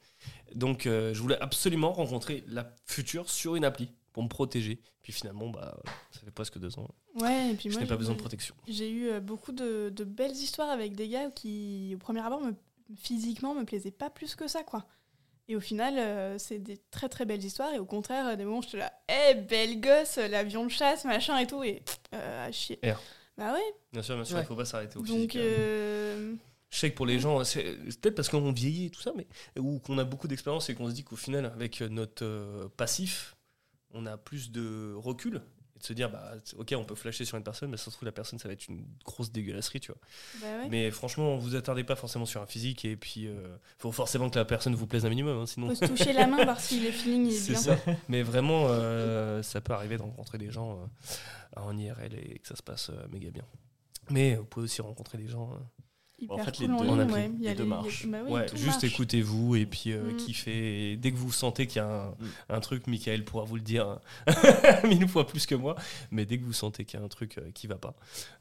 Donc, 0.54 0.86
euh, 0.86 1.14
je 1.14 1.20
voulais 1.20 1.38
absolument 1.40 1.92
rencontrer 1.92 2.44
la 2.48 2.74
future 2.86 3.28
sur 3.30 3.56
une 3.56 3.64
appli 3.64 3.92
pour 4.12 4.22
me 4.22 4.28
protéger. 4.28 4.80
Puis 5.02 5.12
finalement, 5.12 5.48
bah, 5.48 5.76
voilà, 5.82 5.98
ça 6.10 6.20
fait 6.20 6.30
presque 6.30 6.58
deux 6.58 6.78
ans. 6.78 6.88
Ouais, 7.14 7.50
et 7.52 7.54
puis 7.54 7.70
je 7.70 7.74
moi, 7.74 7.82
n'ai 7.82 7.86
pas 7.88 7.94
j'ai- 7.94 7.98
besoin 7.98 8.14
de 8.14 8.20
protection. 8.20 8.54
J'ai 8.68 8.90
eu 8.90 9.08
euh, 9.08 9.20
beaucoup 9.20 9.52
de, 9.52 9.88
de 9.94 10.04
belles 10.04 10.32
histoires 10.32 10.68
avec 10.70 10.94
des 10.94 11.08
gars 11.08 11.30
qui, 11.30 11.92
au 11.94 11.98
premier 11.98 12.20
abord, 12.20 12.40
me, 12.40 12.52
physiquement, 12.96 13.54
me 13.54 13.64
plaisaient 13.64 13.90
pas 13.90 14.10
plus 14.10 14.34
que 14.34 14.48
ça, 14.48 14.62
quoi. 14.64 14.86
Et 15.48 15.56
au 15.56 15.60
final, 15.60 15.94
euh, 15.98 16.38
c'est 16.38 16.58
des 16.58 16.78
très 16.90 17.08
très 17.08 17.24
belles 17.24 17.42
histoires. 17.44 17.72
Et 17.72 17.78
au 17.78 17.84
contraire, 17.84 18.36
des 18.36 18.44
moments 18.44 18.58
où 18.58 18.62
j'étais 18.62 18.76
là, 18.78 18.92
hé, 19.08 19.34
belle 19.34 19.80
gosse, 19.80 20.16
l'avion 20.16 20.64
de 20.64 20.70
chasse, 20.70 21.04
machin 21.04 21.38
et 21.38 21.46
tout. 21.46 21.62
Et 21.64 21.82
euh, 22.14 22.46
à 22.48 22.52
chier. 22.52 22.78
R. 22.84 23.00
Bah 23.38 23.52
ouais. 23.54 23.60
Bien 23.92 24.02
sûr, 24.02 24.14
bien 24.16 24.24
sûr, 24.24 24.34
il 24.34 24.36
Ouais. 24.36 24.42
ne 24.42 24.46
faut 24.48 24.54
pas 24.56 24.64
s'arrêter 24.64 24.96
au 24.98 25.02
Donc, 25.02 25.08
physique. 25.32 25.36
hein. 25.36 26.36
Euh, 26.70 26.74
Je 26.74 26.78
sais 26.78 26.90
que 26.90 26.96
pour 26.96 27.06
les 27.06 27.18
gens, 27.18 27.42
c'est 27.44 27.62
peut-être 28.00 28.14
parce 28.14 28.28
qu'on 28.28 28.52
vieillit 28.52 28.86
et 28.86 28.90
tout 28.90 29.00
ça, 29.02 29.12
mais 29.16 29.26
ou 29.58 29.78
qu'on 29.78 29.98
a 29.98 30.04
beaucoup 30.04 30.28
d'expérience 30.28 30.68
et 30.70 30.74
qu'on 30.74 30.88
se 30.88 30.94
dit 30.94 31.04
qu'au 31.04 31.16
final, 31.16 31.46
avec 31.46 31.80
notre 31.80 32.24
euh, 32.24 32.68
passif, 32.76 33.36
on 33.92 34.06
a 34.06 34.16
plus 34.16 34.52
de 34.52 34.94
recul 34.96 35.42
et 35.74 35.78
de 35.80 35.84
se 35.84 35.92
dire, 35.94 36.10
bah, 36.10 36.34
ok, 36.58 36.74
on 36.76 36.84
peut 36.84 36.94
flasher 36.94 37.24
sur 37.24 37.36
une 37.38 37.42
personne, 37.42 37.70
mais 37.70 37.76
ça 37.76 37.86
se 37.86 37.90
trouve, 37.90 38.04
la 38.04 38.12
personne, 38.12 38.38
ça 38.38 38.46
va 38.48 38.52
être 38.54 38.68
une 38.68 38.84
grosse 39.04 39.32
dégueulasserie, 39.32 39.80
tu 39.80 39.90
vois. 39.92 40.00
bah 40.40 40.46
ouais. 40.62 40.68
Mais 40.68 40.90
franchement, 40.90 41.36
vous 41.38 41.56
attardez 41.56 41.82
pas 41.84 41.96
forcément 41.96 42.26
sur 42.26 42.40
un 42.42 42.46
physique 42.46 42.84
et 42.84 42.96
puis 42.96 43.26
euh, 43.26 43.56
faut 43.78 43.90
forcément 43.90 44.28
que 44.30 44.38
la 44.38 44.44
personne 44.44 44.74
vous 44.74 44.86
plaise 44.86 45.04
un 45.06 45.08
minimum, 45.08 45.38
hein, 45.40 45.46
sinon. 45.46 45.68
Faut 45.68 45.74
se 45.74 45.86
toucher 45.86 46.12
la 46.12 46.26
main, 46.26 46.44
voir 46.44 46.60
si 46.60 46.80
le 46.80 46.90
feeling 46.92 47.28
est 47.30 47.46
bien. 47.50 47.58
ça. 47.58 47.78
Mais 48.08 48.22
vraiment, 48.22 48.66
euh, 48.68 49.42
ça 49.42 49.60
peut 49.60 49.72
arriver 49.72 49.96
de 49.96 50.02
rencontrer 50.02 50.38
des 50.38 50.50
gens 50.50 50.78
euh, 50.82 51.60
en 51.60 51.76
IRL 51.76 52.14
et 52.14 52.38
que 52.38 52.46
ça 52.46 52.54
se 52.56 52.62
passe 52.62 52.90
euh, 52.90 53.08
méga 53.10 53.30
bien. 53.30 53.44
Mais 54.10 54.36
vous 54.36 54.44
pouvez 54.44 54.64
aussi 54.64 54.82
rencontrer 54.82 55.18
des 55.18 55.28
gens. 55.28 55.58
Hyper 56.20 56.36
En 56.36 56.38
fait, 56.44 56.58
les 56.58 56.66
cool 56.66 56.76
deux- 56.76 56.82
en 56.82 56.84
ligne, 56.94 57.00
appli. 57.00 57.14
ouais. 57.14 57.30
Il 57.38 57.44
y 57.44 57.46
a 57.46 57.50
Les 57.50 57.56
deux 57.56 57.64
il 57.64 57.68
y 57.68 57.72
a- 57.72 57.76
marchent. 57.76 58.06
bah 58.06 58.18
oui, 58.26 58.32
ouais, 58.32 58.46
tout 58.46 58.56
juste 58.56 58.82
marche. 58.82 58.84
écoutez-vous 58.84 59.56
et 59.56 59.66
puis 59.66 59.92
euh, 59.92 60.12
Mm. 60.12 60.16
kiffez. 60.16 60.92
Et 60.92 60.96
dès 60.96 61.12
que 61.12 61.16
vous 61.16 61.32
sentez 61.32 61.66
qu'il 61.66 61.76
y 61.76 61.84
a 61.84 61.88
un, 61.88 62.04
Mm. 62.10 62.14
un 62.50 62.60
truc, 62.60 62.86
Michael 62.86 63.24
pourra 63.24 63.44
vous 63.44 63.56
le 63.56 63.62
dire 63.62 63.98
mille 64.84 65.08
fois 65.08 65.26
plus 65.26 65.46
que 65.46 65.54
moi. 65.54 65.76
Mais 66.10 66.26
dès 66.26 66.38
que 66.38 66.44
vous 66.44 66.52
sentez 66.52 66.84
qu'il 66.84 66.98
y 66.98 67.02
a 67.02 67.06
un 67.06 67.08
truc 67.08 67.38
euh, 67.38 67.50
qui 67.54 67.66
va 67.66 67.76
pas, 67.76 67.94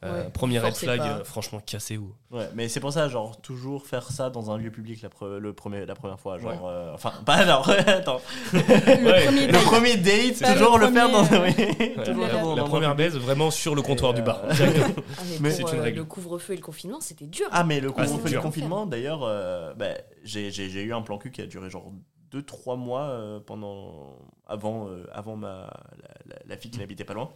euh, 0.04 0.24
Ouais, 0.26 0.30
premier 0.32 0.60
red 0.60 0.74
flag, 0.76 1.00
euh, 1.02 1.24
franchement, 1.24 1.62
cassez-vous. 1.66 2.14
Ouais, 2.32 2.50
mais 2.56 2.68
c'est 2.68 2.80
pour 2.80 2.92
ça, 2.94 3.08
genre, 3.08 3.40
toujours 3.42 3.86
faire 3.86 4.12
ça 4.12 4.30
dans 4.30 4.52
un 4.52 4.58
lieu 4.58 4.72
public 4.72 5.02
la, 5.02 5.10
pre- 5.10 5.38
le 5.38 5.54
premier, 5.54 5.86
la 5.86 5.96
première 5.96 6.20
fois. 6.20 6.38
Genre, 6.38 6.52
Ouais. 6.52 6.58
euh, 6.70 6.94
enfin, 6.94 7.14
pas 7.26 7.46
genre, 7.46 7.70
attends. 7.88 8.22
Le 8.54 8.60
Ouais. 8.60 9.26
premier 9.26 9.46
Le 9.48 9.52
date. 9.54 9.64
premier 9.64 9.98
date, 9.98 10.40
Pas 10.40 10.54
toujours 10.54 10.78
le 10.78 10.88
le, 10.88 10.92
faire 10.94 11.10
dans 11.10 11.24
euh, 11.24 12.06
toujours 12.06 12.56
la- 12.56 12.64
première 12.64 12.96
baise, 12.96 13.16
vraiment 13.18 13.52
sur 13.52 13.76
le 13.76 13.82
comptoir 13.82 14.14
du 14.14 14.22
bar. 14.22 14.42
euh, 14.44 14.54
directement. 14.54 14.86
Ah, 14.98 15.22
mais 15.26 15.38
Mais 15.40 15.58
pour, 15.58 15.70
c'est 15.70 15.76
une 15.76 15.82
règle. 15.82 15.98
le 16.00 16.04
couvre-feu 16.06 16.54
et 16.54 16.56
le 16.58 16.62
confinement, 16.62 17.00
c'était 17.02 17.26
dur. 17.26 17.48
Ah, 17.52 17.64
mais 17.70 17.80
le 17.80 17.90
Ah, 17.96 18.02
le 18.26 18.42
confinement, 18.42 18.86
d'ailleurs, 18.88 19.24
euh, 19.24 19.74
bah, 19.76 19.94
j'ai 20.24 20.50
j'ai- 20.52 20.70
j'ai 20.70 20.82
eu 20.84 20.94
un 20.94 21.02
plan 21.02 21.18
cul 21.20 21.32
qui 21.32 21.42
a 21.42 21.46
duré 21.46 21.70
genre 21.70 21.92
2-3 22.32 22.76
mois 22.78 23.04
euh, 23.10 23.40
pendant, 23.40 24.18
avant, 24.48 24.88
euh, 24.90 25.06
avant 25.12 25.36
ma, 25.36 25.70
la, 26.02 26.10
la- 26.36 26.42
la 26.46 26.58
fille 26.58 26.72
qui 26.72 26.80
n'habitait 26.80 27.04
pas 27.06 27.14
loin. 27.14 27.30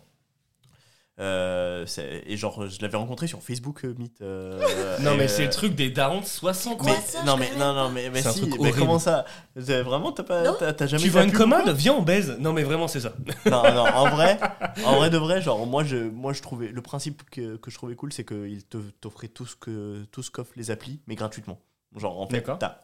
Euh, 1.20 1.86
et 2.26 2.38
genre, 2.38 2.68
je 2.68 2.82
l'avais 2.82 2.98
rencontré 2.98 3.28
sur 3.28 3.44
Facebook 3.44 3.86
euh, 3.86 3.94
Meet. 4.00 4.22
euh, 4.22 4.98
non, 5.02 5.16
mais 5.16 5.28
c'est 5.28 5.44
euh, 5.44 5.46
le 5.46 5.52
truc 5.52 5.76
des 5.76 5.92
darons 5.92 6.22
de 6.22 6.26
60 6.26 6.80
Quoi, 6.80 6.92
ans. 6.92 6.96
mais, 6.96 7.02
ça, 7.06 7.24
non, 7.24 7.38
mais, 7.38 7.52
non, 7.56 7.74
non, 7.76 7.90
mais, 7.92 8.10
mais 8.10 8.22
C'est 8.24 8.30
un 8.30 8.32
si, 8.34 8.40
truc 8.40 8.54
mais 8.54 8.60
horrible. 8.62 8.80
comment 8.80 8.98
ça? 8.98 9.24
Vraiment, 9.56 10.12
t'as 10.12 10.24
pas, 10.24 10.74
t'as 10.74 10.88
jamais 10.88 11.04
Tu 11.04 11.12
la 11.12 11.24
une 11.24 11.32
commande? 11.32 11.70
Viens, 11.70 11.94
on 11.94 12.02
baise. 12.02 12.36
Non, 12.40 12.52
mais 12.52 12.64
vraiment, 12.64 12.88
c'est 12.88 13.00
ça. 13.02 13.14
non, 13.46 13.62
non, 13.74 13.82
en 13.86 14.10
vrai, 14.10 14.40
en 14.86 14.96
vrai 14.98 15.12
de 15.12 15.18
vrai, 15.18 15.40
genre 15.40 15.66
moi 15.68 15.84
je, 15.84 15.98
moi 15.98 16.34
je 16.34 16.42
trouvais 16.42 16.70
le 16.70 16.82
principe 16.82 17.30
que, 17.30 17.58
que 17.58 17.70
je 17.70 17.76
trouvais 17.78 17.96
cool, 17.96 18.12
c'est 18.12 18.26
qu'ils 18.26 18.66
te 18.66 18.78
t'offraient 19.00 19.28
tout 19.28 19.46
ce 19.46 19.56
que 19.56 20.04
tout 20.12 20.24
ce 20.24 20.32
qu'offrent 20.32 20.54
les 20.56 20.72
applis, 20.72 21.00
mais 21.06 21.14
gratuitement. 21.14 21.60
Genre 21.96 22.20
en 22.20 22.28
fait, 22.28 22.42
t'as 22.60 22.80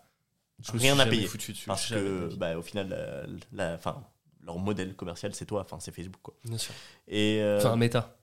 Rien 0.73 0.99
à 0.99 1.05
payer. 1.07 1.25
foutu 1.25 1.53
dessus. 1.53 1.65
parce 1.67 1.87
que 1.89 2.29
bah 2.35 2.55
au 2.57 2.61
final, 2.61 2.89
la, 2.89 3.69
la- 3.69 3.73
enfin 3.75 4.03
leur 4.45 4.57
modèle 4.57 4.93
commercial 4.95 5.33
c'est 5.33 5.45
toi, 5.45 5.61
enfin 5.61 5.77
c'est 5.79 5.91
Facebook 5.93 6.21
quoi. 6.21 6.35
Bien 6.45 6.57
sûr. 6.59 6.73
Et 7.07 7.39
euh, 7.41 7.57
Enfin, 7.57 7.75
méta. 7.75 8.15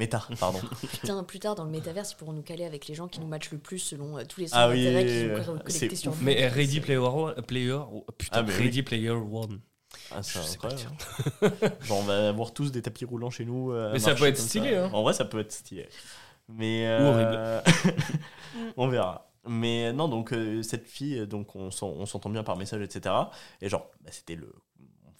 Meta, 0.00 0.26
pardon. 0.38 0.58
Putain, 1.00 1.22
plus 1.24 1.38
tard 1.38 1.54
dans 1.54 1.64
le 1.64 1.70
métaverse, 1.70 2.12
ils 2.12 2.16
pourront 2.16 2.32
nous 2.32 2.42
caler 2.42 2.64
avec 2.64 2.88
les 2.88 2.94
gens 2.94 3.06
qui 3.06 3.20
nous 3.20 3.26
matchent 3.28 3.52
le 3.52 3.58
plus 3.58 3.78
selon 3.78 4.18
euh, 4.18 4.24
tous 4.28 4.40
les 4.40 4.48
Ah 4.52 4.68
oui, 4.68 4.84
d'intérêt 4.84 5.04
oui, 5.34 5.40
qu'ils 5.42 5.50
ont 5.50 5.58
collectés 5.58 5.96
sur 5.96 6.12
ouf. 6.12 6.18
Mais 6.22 6.48
Ready 6.48 6.80
Player 6.80 6.96
One, 6.98 7.34
player 7.42 7.72
oh, 7.72 8.04
putain, 8.18 8.38
Ah, 8.40 8.42
mais 8.42 8.52
oui. 8.56 8.64
Ready 8.64 8.82
Player 8.82 9.10
One. 9.10 9.60
Ah, 10.12 10.20
incroyable. 10.52 10.82
Genre 11.82 11.98
on 11.98 12.02
va 12.02 12.28
avoir 12.28 12.52
tous 12.54 12.72
des 12.72 12.80
tapis 12.82 13.04
roulants 13.04 13.30
chez 13.30 13.44
nous. 13.44 13.72
euh, 13.72 13.90
Mais 13.92 13.98
ça 13.98 14.14
peut 14.14 14.26
être 14.26 14.38
stylé, 14.38 14.74
hein. 14.76 14.90
En 14.92 15.02
vrai, 15.02 15.12
ça 15.12 15.24
peut 15.24 15.40
être 15.40 15.52
stylé. 15.52 15.88
Mais 16.48 16.84
Ou 16.86 17.04
euh, 17.04 17.60
on 18.76 18.88
verra. 18.88 19.30
Mais 19.48 19.92
non, 19.92 20.08
donc 20.08 20.32
euh, 20.32 20.62
cette 20.62 20.86
fille, 20.86 21.26
donc 21.26 21.54
on 21.56 21.70
s'entend 21.70 22.30
bien 22.30 22.42
par 22.44 22.56
message, 22.56 22.82
etc. 22.82 23.14
Et 23.60 23.68
genre, 23.68 23.90
bah, 24.02 24.10
c'était 24.12 24.36
le. 24.36 24.52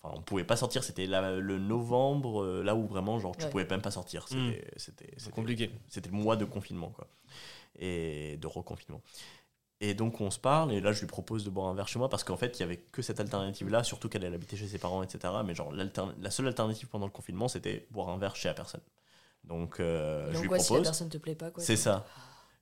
Enfin, 0.02 0.14
on 0.16 0.22
pouvait 0.22 0.44
pas 0.44 0.56
sortir, 0.56 0.82
c'était 0.82 1.06
le 1.06 1.58
novembre, 1.58 2.42
euh, 2.42 2.62
là 2.62 2.74
où 2.74 2.86
vraiment, 2.86 3.18
genre, 3.18 3.36
tu 3.36 3.44
Ouais. 3.44 3.50
pouvais 3.50 3.66
même 3.66 3.82
pas 3.82 3.90
sortir. 3.90 4.26
C'était 4.28 4.40
Mm. 4.40 4.78
c'était- 4.78 5.30
compliqué. 5.30 5.70
c'était 5.88 6.08
le 6.10 6.16
mois 6.16 6.36
de 6.36 6.44
confinement, 6.46 6.88
quoi. 6.90 7.06
Et 7.78 8.36
de 8.38 8.46
reconfinement. 8.46 9.00
Et 9.82 9.94
donc 9.94 10.20
on 10.20 10.30
se 10.30 10.38
parle, 10.38 10.72
et 10.72 10.80
là 10.82 10.92
je 10.92 11.00
lui 11.00 11.06
propose 11.06 11.42
de 11.42 11.48
boire 11.48 11.68
un 11.68 11.74
verre 11.74 11.88
chez 11.88 11.98
moi 11.98 12.10
parce 12.10 12.22
qu'en 12.22 12.36
fait 12.36 12.58
il 12.58 12.60
y 12.60 12.62
avait 12.64 12.76
que 12.76 13.00
cette 13.00 13.18
alternative-là, 13.18 13.82
surtout 13.82 14.10
qu'elle 14.10 14.24
elle 14.24 14.34
habitait 14.34 14.56
chez 14.58 14.66
ses 14.68 14.76
parents, 14.76 15.02
etc. 15.02 15.32
Mais 15.42 15.54
genre 15.54 15.72
la 15.72 16.30
seule 16.30 16.48
alternative 16.48 16.88
pendant 16.88 17.06
le 17.06 17.10
confinement 17.12 17.48
c'était 17.48 17.86
boire 17.90 18.10
un 18.10 18.18
verre 18.18 18.36
chez 18.36 18.48
la 18.48 18.54
personne. 18.54 18.82
Donc 19.44 19.80
euh, 19.80 20.30
je 20.34 20.40
lui 20.42 20.48
quoi, 20.48 20.58
si 20.58 20.64
la 20.64 20.66
propose. 20.66 20.86
personne 20.88 21.08
te 21.08 21.16
plaît 21.16 21.34
pas, 21.34 21.50
quoi. 21.50 21.62
C'est 21.64 21.76
ça. 21.76 22.04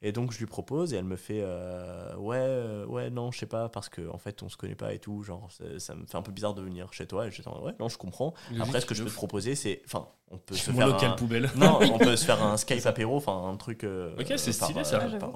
Et 0.01 0.12
donc 0.12 0.33
je 0.33 0.39
lui 0.39 0.47
propose 0.47 0.95
et 0.95 0.97
elle 0.97 1.05
me 1.05 1.16
fait 1.16 1.41
euh, 1.43 2.15
ouais 2.16 2.37
euh, 2.39 2.87
ouais 2.87 3.11
non 3.11 3.33
je 3.33 3.39
sais 3.41 3.47
pas 3.47 3.69
parce 3.69 3.89
que 3.89 4.09
en 4.09 4.19
fait 4.19 4.45
on 4.45 4.49
se 4.49 4.57
connaît 4.57 4.77
pas 4.77 4.93
et 4.93 5.01
tout 5.01 5.25
genre 5.25 5.51
ça, 5.51 5.65
ça 5.79 5.95
me 5.97 6.07
fait 6.07 6.16
un 6.16 6.23
peu 6.23 6.31
bizarre 6.31 6.55
de 6.55 6.62
venir 6.62 6.93
chez 6.93 7.07
toi 7.07 7.27
et 7.27 7.33
j'étais 7.33 7.49
en 7.49 7.61
ouais 7.65 7.75
non 7.81 7.89
je 7.89 7.99
comprends 7.99 8.33
après 8.61 8.81
ce 8.81 8.87
que 8.87 8.95
je 8.95 9.03
peux 9.03 9.11
te 9.11 9.15
proposer 9.15 9.57
c'est 9.57 9.83
enfin 9.87 10.07
on 10.31 10.39
peut 10.39 10.55
se 10.55 10.70
faire 10.70 10.87
local 10.87 11.11
un, 11.11 11.15
poubelle. 11.15 11.51
non, 11.57 11.79
on 11.93 11.99
peut 11.99 12.16
se 12.16 12.25
faire 12.25 12.43
un 12.43 12.57
Skype 12.59 12.85
apéro, 12.87 13.16
enfin 13.16 13.49
un 13.49 13.57
truc. 13.57 13.85
euh, 13.85 14.15
Ok, 14.19 14.33
c'est 14.37 14.53
stylé, 14.53 14.85
ça. 14.85 14.99
Par, 14.99 15.33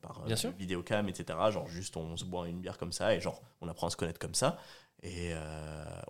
par 0.00 0.20
euh, 0.22 0.26
Bien 0.26 0.36
sûr. 0.36 0.52
vidéocam, 0.58 1.08
etc. 1.08 1.38
Genre 1.50 1.66
juste 1.68 1.96
on 1.96 2.16
se 2.16 2.24
boit 2.24 2.48
une 2.48 2.60
bière 2.60 2.78
comme 2.78 2.92
ça 2.92 3.14
et 3.14 3.20
genre 3.20 3.42
on 3.60 3.68
apprend 3.68 3.88
à 3.88 3.90
se 3.90 3.96
connaître 3.96 4.20
comme 4.20 4.34
ça. 4.34 4.58
Et 5.02 5.32
euh, 5.34 5.36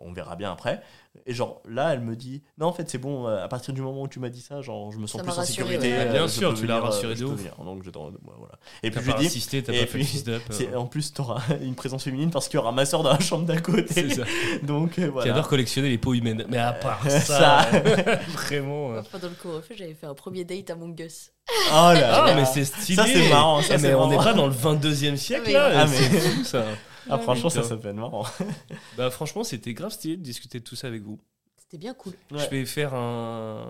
on 0.01 0.13
verra 0.13 0.37
bien 0.37 0.53
après. 0.53 0.81
Et 1.27 1.35
genre, 1.35 1.61
là, 1.69 1.93
elle 1.95 2.01
me 2.01 2.15
dit 2.15 2.43
Non, 2.59 2.67
en 2.67 2.73
fait, 2.73 2.89
c'est 2.89 2.99
bon, 2.99 3.27
euh, 3.27 3.43
à 3.43 3.49
partir 3.49 3.75
du 3.75 3.81
moment 3.81 4.03
où 4.03 4.09
tu 4.09 4.21
m'as 4.21 4.29
dit 4.29 4.41
ça, 4.41 4.61
genre, 4.63 4.93
je 4.93 4.99
me 4.99 5.07
sens 5.09 5.21
Ça 5.21 5.25
plus 5.25 5.33
en 5.33 5.37
rassuré, 5.37 5.69
sécurité. 5.73 5.93
ouais. 5.97 6.07
euh, 6.09 6.13
Bien 6.13 6.23
je 6.29 6.33
sûr, 6.33 6.55
tu 6.55 6.67
l'as 6.67 6.79
rassuré 6.81 7.17
je 7.17 7.21
de 7.21 7.25
ouf. 7.25 7.37
venir. 7.39 7.55
Donc, 7.65 7.83
ouais, 7.85 8.35
voilà. 8.39 8.55
Et 8.85 8.91
puis, 8.93 9.01
je 9.01 9.07
pas 9.11 9.17
lui 9.17 9.21
dis 9.23 9.27
insisté, 9.27 9.63
t'as 9.65 9.73
et 9.73 9.81
pas 9.81 9.87
fait 9.87 9.99
puis, 9.99 10.25
euh, 10.73 10.77
En 10.77 10.87
plus, 10.87 11.13
tu 11.13 11.21
auras 11.21 11.43
une 11.61 11.75
présence 11.75 12.05
féminine 12.05 12.31
parce 12.31 12.47
qu'il 12.49 12.59
y 12.59 12.61
aura 12.61 12.71
ma 12.73 12.85
soeur 12.85 13.03
dans 13.03 13.13
la 13.13 13.19
chambre 13.21 13.47
d'à 13.47 13.61
côté. 13.61 13.87
C'est 13.93 14.11
ça. 14.11 14.23
Donc, 14.63 14.99
euh, 14.99 15.07
Qui 15.07 15.11
voilà. 15.11 15.33
adore 15.33 15.49
collectionner 15.49 15.89
les 15.89 15.99
peaux 15.99 16.15
humaines. 16.15 16.45
Mais 16.49 16.59
à 16.59 16.73
part 16.73 17.01
Euh, 17.07 17.11
ça, 17.11 17.67
ça. 17.71 17.81
vraiment. 18.29 18.93
euh, 18.93 19.03
Pendant 19.11 19.29
le 19.29 19.35
couvre-feu, 19.35 19.75
j'avais 19.77 19.95
fait 19.95 20.07
un 20.07 20.15
premier 20.15 20.45
date 20.45 20.71
à 20.71 20.75
Among 20.75 20.99
Us. 21.01 21.33
Oh 21.49 21.73
là 21.73 21.93
Ah, 22.23 22.27
là. 22.27 22.35
mais 22.37 22.45
c'est 22.45 22.65
stylé. 22.65 22.97
Ça, 22.97 23.07
c'est 23.07 23.29
marrant, 23.29 23.61
ça, 23.63 23.75
Eh, 23.77 23.83
mais 23.83 23.95
on 23.95 24.09
n'est 24.09 24.17
pas 24.17 24.35
dans 24.35 24.47
le 24.47 24.53
22e 24.53 25.17
siècle 25.17 25.45
Mais- 25.47 25.53
là. 25.55 25.71
Ah, 25.75 25.87
c'est 25.87 26.05
fou 26.21 26.45
ça. 26.45 26.65
Ah, 27.09 27.19
franchement, 27.19 27.51
ça, 27.51 27.61
Putain. 27.63 27.69
ça 27.75 27.77
peut 27.81 27.89
être 27.89 27.97
marrant. 27.97 28.25
Bah, 28.97 29.11
franchement, 29.11 29.45
c'était 29.45 29.75
grave 29.75 29.91
stylé 29.93 30.17
de 30.17 30.23
discuter 30.23 30.59
de 30.61 30.65
tout 30.65 30.77
ça 30.77 30.87
avec 30.87 31.03
vous. 31.03 31.21
C'était 31.57 31.79
bien 31.79 31.95
cool. 31.95 32.15
Je 32.31 32.47
vais 32.51 32.65
faire 32.67 32.95
un, 32.95 33.67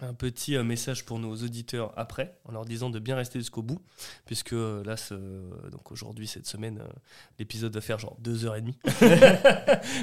un 0.00 0.14
petit 0.14 0.56
euh, 0.56 0.64
message 0.64 1.04
pour 1.04 1.18
nos 1.18 1.34
auditeurs 1.36 1.92
après, 1.96 2.36
en 2.44 2.52
leur 2.52 2.64
disant 2.64 2.90
de 2.90 2.98
bien 2.98 3.14
rester 3.14 3.38
jusqu'au 3.38 3.62
bout, 3.62 3.80
puisque 4.26 4.52
euh, 4.52 4.82
là, 4.84 4.96
ce- 4.96 5.14
donc 5.70 5.92
aujourd'hui, 5.92 6.26
cette 6.26 6.46
semaine, 6.46 6.78
euh, 6.80 6.88
l'épisode 7.38 7.72
va 7.74 7.80
faire 7.80 7.98
genre 7.98 8.16
deux 8.18 8.44
heures 8.44 8.56
et 8.56 8.60
demie. 8.62 8.78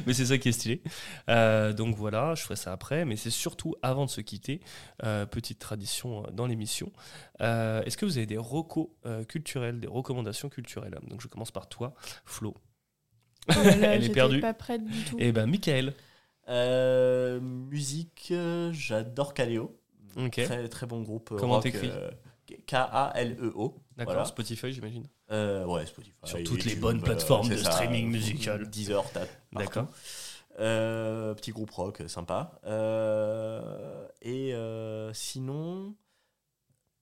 mais 0.06 0.14
c'est 0.14 0.28
ça 0.28 0.38
qui 0.38 0.50
est 0.50 0.54
stylé. 0.54 0.82
Euh, 1.30 1.74
donc 1.74 1.96
voilà, 1.96 2.36
je 2.36 2.44
ferai 2.44 2.56
ça 2.56 2.72
après, 2.72 3.04
mais 3.06 3.16
c'est 3.18 3.30
surtout 3.30 3.76
avant 3.82 4.06
de 4.06 4.10
se 4.10 4.22
quitter, 4.22 4.62
euh, 5.04 5.26
petite 5.26 5.60
tradition 5.60 6.24
euh, 6.26 6.32
dans 6.32 6.46
l'émission. 6.46 6.92
Euh, 7.42 7.82
Est-ce 7.84 7.98
que 7.98 8.06
vous 8.06 8.18
avez 8.18 8.26
des 8.28 8.38
recos 8.38 8.88
euh, 9.06 9.24
culturels, 9.26 9.80
des 9.82 9.88
recommandations 9.88 10.50
culturelles? 10.50 10.98
Donc 11.08 11.22
je 11.22 11.28
commence 11.28 11.52
par 11.52 11.68
toi, 11.68 11.94
Flo. 12.26 12.56
Oh 13.50 13.54
là 13.64 13.76
là, 13.76 13.88
Elle 13.96 14.04
est 14.06 14.10
perdue. 14.10 14.40
pas 14.40 14.54
prête 14.54 14.86
du 14.86 15.04
tout. 15.04 15.18
Et 15.20 15.32
ben, 15.32 15.46
Michael. 15.46 15.94
Euh, 16.48 17.40
musique, 17.40 18.30
euh, 18.32 18.72
j'adore 18.74 19.34
Kaleo. 19.36 19.79
Très, 20.32 20.68
très 20.70 20.86
bon 20.86 21.02
groupe. 21.02 21.32
euh, 21.32 21.38
Comment 21.38 21.56
rock, 21.56 21.64
t'écris 21.64 21.90
euh, 21.94 22.10
K-A-L-E-O. 22.68 23.76
D'accord, 23.98 24.14
Voilà. 24.14 24.26
Spotify, 24.28 24.72
j'imagine. 24.74 25.04
Euh, 25.32 25.66
ouais, 25.66 25.86
Spotify. 25.86 26.16
Sur 26.24 26.44
toutes 26.44 26.66
les 26.66 26.76
bonnes 26.76 27.02
plateformes 27.02 27.50
de 27.50 27.58
ça, 27.58 27.72
streaming 27.72 28.10
musical. 28.10 28.68
Deezer, 28.70 29.04
t'as 29.14 29.26
D'accord. 29.54 29.88
Euh, 30.60 31.34
petit 31.36 31.52
groupe 31.52 31.72
rock, 31.72 32.02
sympa. 32.08 32.60
Euh, 32.66 34.06
et 34.22 34.54
euh, 34.54 35.14
sinon, 35.14 35.94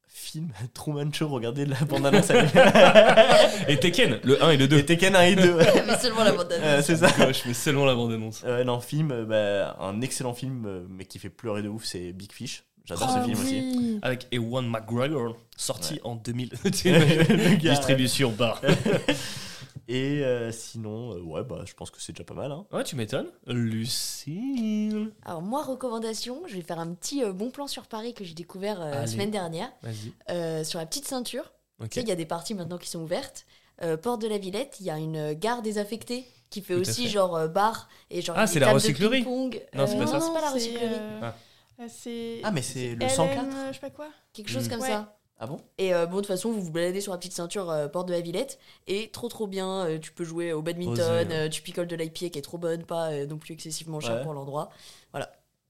film 0.07 0.51
Truman 0.73 1.11
Show, 1.13 1.29
regardez 1.29 1.65
la 1.65 1.77
bande-annonce. 1.85 2.29
Et 3.67 3.79
Tekken, 3.79 4.19
le 4.23 4.43
1 4.43 4.51
et 4.51 4.57
le 4.57 4.67
2. 4.67 4.77
et 4.77 4.85
Tekken 4.85 5.15
1 5.15 5.21
et 5.23 5.35
2. 5.35 5.57
Mais 5.87 5.97
seulement 5.97 6.23
la 6.23 6.33
bande 6.33 6.51
Euh, 6.51 6.81
c'est 6.81 6.97
ça. 6.97 7.07
Je 7.31 7.47
mets 7.47 7.53
seulement 7.53 7.85
la 7.85 7.95
bande-annonce. 7.95 8.43
Euh, 8.45 8.63
non, 8.63 8.79
film, 8.79 9.25
bah, 9.25 9.75
un 9.79 10.01
excellent 10.01 10.33
film, 10.33 10.85
mais 10.89 11.05
qui 11.05 11.17
fait 11.19 11.29
pleurer 11.29 11.61
de 11.63 11.69
ouf, 11.69 11.85
c'est 11.85 12.11
Big 12.13 12.31
Fish. 12.31 12.63
J'adore 12.87 13.07
Ah 13.09 13.19
ce 13.21 13.25
film 13.29 13.39
aussi. 13.39 13.99
Avec 14.01 14.27
Ewan 14.31 14.67
McGregor, 14.67 15.35
sorti 15.55 15.95
Ouais. 15.95 16.01
en 16.05 16.15
2000. 16.15 16.49
Le 16.63 17.55
gars, 17.57 17.71
Distribution 17.71 18.31
par. 18.31 18.61
Et 19.89 20.21
euh, 20.25 20.51
sinon, 20.51 21.13
euh, 21.15 21.21
ouais, 21.21 21.43
bah, 21.43 21.61
je 21.65 21.73
pense 21.73 21.91
que 21.91 22.01
c'est 22.01 22.11
déjà 22.13 22.23
pas 22.25 22.33
mal. 22.33 22.51
Hein. 22.51 22.65
Ouais, 22.73 22.83
tu 22.83 22.95
m'étonnes. 22.97 23.27
Lucille. 23.45 25.11
Alors 25.25 25.41
moi, 25.41 25.63
recommandation, 25.63 26.41
je 26.47 26.55
vais 26.55 26.61
faire 26.61 26.79
un 26.79 26.93
petit 26.93 27.23
euh, 27.23 27.31
bon 27.33 27.51
plan 27.51 27.67
sur 27.67 27.83
Paris 27.87 28.13
que 28.13 28.23
j'ai 28.23 28.33
découvert 28.33 28.81
euh, 28.81 28.91
la 28.91 29.07
semaine 29.07 29.31
dernière. 29.31 29.69
Vas-y. 29.83 30.13
Euh, 30.29 30.63
sur 30.63 30.79
la 30.79 30.85
petite 30.85 31.05
ceinture, 31.07 31.53
Ok. 31.81 31.89
tu 31.89 31.95
sais, 31.95 32.01
il 32.01 32.09
y 32.09 32.11
a 32.11 32.15
des 32.15 32.25
parties 32.25 32.53
maintenant 32.53 32.77
qui 32.77 32.89
sont 32.89 32.99
ouvertes. 33.01 33.45
Euh, 33.83 33.95
Porte 33.95 34.21
de 34.21 34.27
la 34.27 34.37
Villette, 34.39 34.77
il 34.79 34.87
y 34.87 34.89
a 34.89 34.97
une 34.97 35.33
gare 35.33 35.61
désaffectée 35.61 36.25
qui 36.49 36.61
fait 36.61 36.73
Tout 36.75 36.81
aussi 36.81 37.03
fait. 37.03 37.09
genre 37.09 37.35
euh, 37.35 37.47
bar 37.47 37.87
et 38.09 38.21
genre 38.21 38.35
Ah, 38.37 38.47
c'est 38.47 38.59
la 38.59 38.71
recyclerie. 38.73 39.23
Non, 39.23 39.49
c'est 39.51 39.97
pas 39.97 40.03
Euh, 40.03 40.07
ça. 40.07 40.19
c'est 40.19 40.33
pas 40.33 40.41
la 40.41 40.51
recyclerie. 40.51 40.85
euh, 40.85 41.19
Ah. 41.21 41.35
Euh, 41.79 41.87
c'est. 41.89 42.39
Ah, 42.43 42.51
mais 42.51 42.61
c'est 42.61 42.95
le 42.95 43.05
LM, 43.05 43.09
104 43.09 43.45
euh, 43.45 43.67
je 43.69 43.73
sais 43.73 43.79
pas 43.79 43.89
quoi. 43.89 44.07
Quelque 44.33 44.49
chose 44.49 44.67
Mm. 44.67 44.69
comme 44.71 44.81
Ouais. 44.81 44.87
ça. 44.87 45.13
Ah 45.39 45.45
bon? 45.45 45.59
Et 45.77 45.93
euh, 45.93 46.07
bon, 46.07 46.15
de 46.15 46.21
toute 46.21 46.27
façon, 46.27 46.51
vous 46.51 46.61
vous 46.63 46.71
baladez 46.71 46.99
sur 46.99 47.11
la 47.11 47.19
petite 47.19 47.33
ceinture 47.33 47.69
euh, 47.69 47.87
Porte 47.87 48.07
de 48.07 48.13
la 48.13 48.21
Villette 48.21 48.57
et 48.87 49.11
trop 49.11 49.27
trop 49.29 49.45
bien. 49.45 49.85
euh, 49.85 49.99
tu 49.99 50.11
peux 50.11 50.23
jouer 50.23 50.51
au 50.51 50.63
badminton, 50.63 51.27
Osé, 51.27 51.49
tu 51.51 51.61
picoles 51.61 51.85
de 51.85 51.95
l'IPA 51.95 52.29
qui 52.29 52.39
est 52.39 52.41
trop 52.41 52.57
bonne, 52.57 52.83
pas 52.85 53.11
euh, 53.11 53.27
non 53.27 53.37
plus 53.37 53.53
excessivement 53.53 53.99
cher 53.99 54.15
Ouais. 54.15 54.23
pour 54.23 54.33
l'endroit. 54.33 54.69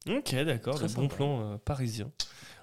Ok, 0.09 0.33
d'accord. 0.45 0.75
Très 0.75 0.87
Le 0.87 0.93
bon 0.93 1.07
plan 1.09 1.41
euh, 1.41 1.57
parisien. 1.57 2.09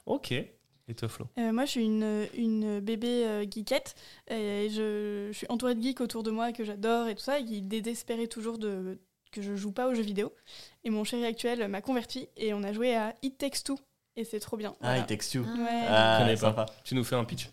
Ok. 0.07 0.33
Et 0.33 0.95
toi, 0.95 1.09
Flo? 1.09 1.27
Euh, 1.39 1.53
moi, 1.53 1.67
je 1.67 1.73
suis 1.73 1.85
une, 1.85 2.27
une 2.37 2.81
bébé 2.81 3.27
euh, 3.27 3.45
geekette. 3.51 3.95
Et 4.31 4.69
je, 4.71 5.29
je 5.31 5.37
suis 5.37 5.47
entourée 5.51 5.75
de 5.75 5.83
geeks 5.83 6.01
autour 6.01 6.23
de 6.23 6.31
moi 6.31 6.53
que 6.53 6.65
j'adore 6.65 7.07
et 7.09 7.15
tout 7.15 7.23
ça, 7.23 7.39
et 7.41 7.45
qui 7.45 7.61
désespéraient 7.61 8.29
toujours 8.29 8.57
de, 8.59 8.99
que 9.35 9.43
je 9.43 9.55
joue 9.57 9.73
pas 9.73 9.89
aux 9.89 9.95
jeux 9.95 10.03
vidéo. 10.03 10.33
Et 10.85 10.91
mon 10.91 11.05
chéri 11.05 11.25
actuel 11.27 11.67
m'a 11.69 11.81
converti 11.83 12.29
et 12.37 12.55
on 12.55 12.63
a 12.63 12.73
joué 12.73 12.95
à 12.97 13.15
It 13.23 13.37
Takes 13.39 13.63
Two. 13.65 13.79
Et 14.17 14.25
c'est 14.25 14.39
trop 14.41 14.57
bien. 14.57 14.75
Ah, 14.81 14.85
Voilà. 14.87 14.99
il 14.99 15.07
texte 15.07 15.35
you. 15.35 15.43
Ouais. 15.43 15.85
Ah, 15.89 16.19
connais 16.21 16.35
pas. 16.35 16.41
sympa. 16.41 16.67
Tu 16.85 16.95
nous 16.95 17.03
fais 17.05 17.17
un 17.17 17.25
pitch 17.25 17.51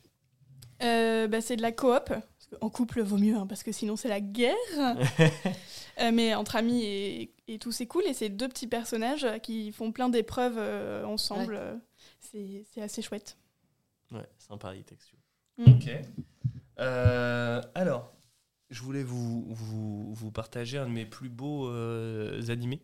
Euh, 0.84 1.28
bah, 1.28 1.42
c'est 1.42 1.56
de 1.56 1.62
la 1.62 1.72
coop. 1.72 2.14
En 2.60 2.70
couple 2.70 3.02
vaut 3.02 3.18
mieux, 3.18 3.36
hein, 3.36 3.48
parce 3.48 3.64
que 3.64 3.72
sinon 3.72 3.96
c'est 3.96 4.10
la 4.10 4.22
guerre. 4.22 4.56
Euh, 6.00 6.10
mais 6.14 6.34
entre 6.36 6.56
amis 6.56 6.84
et, 6.86 7.34
et 7.50 7.60
tout, 7.60 7.72
c'est 7.74 7.86
cool. 7.86 8.04
Et 8.08 8.14
c'est 8.14 8.30
deux 8.30 8.48
petits 8.48 8.66
personnages 8.66 9.28
qui 9.44 9.74
font 9.74 9.92
plein 9.92 10.08
d'épreuves 10.08 10.56
euh, 10.58 11.04
ensemble. 11.04 11.56
Euh, 11.60 11.76
C'est 12.22 12.64
c'est 12.74 12.82
assez 12.82 13.02
chouette. 13.02 13.38
Ouais, 14.12 14.26
sympa, 14.40 14.74
il 14.74 14.84
texte 14.86 15.12
you. 15.12 15.66
Ok. 15.68 15.90
Euh, 16.80 17.62
alors, 17.76 18.14
je 18.72 18.82
voulais 18.82 19.04
vous, 19.04 19.46
vous, 19.50 20.32
partager 20.32 20.78
un 20.78 20.86
de 20.86 20.92
mes 20.92 21.06
plus 21.06 21.30
beaux 21.30 21.68
euh, 21.68 22.42
animés 22.48 22.82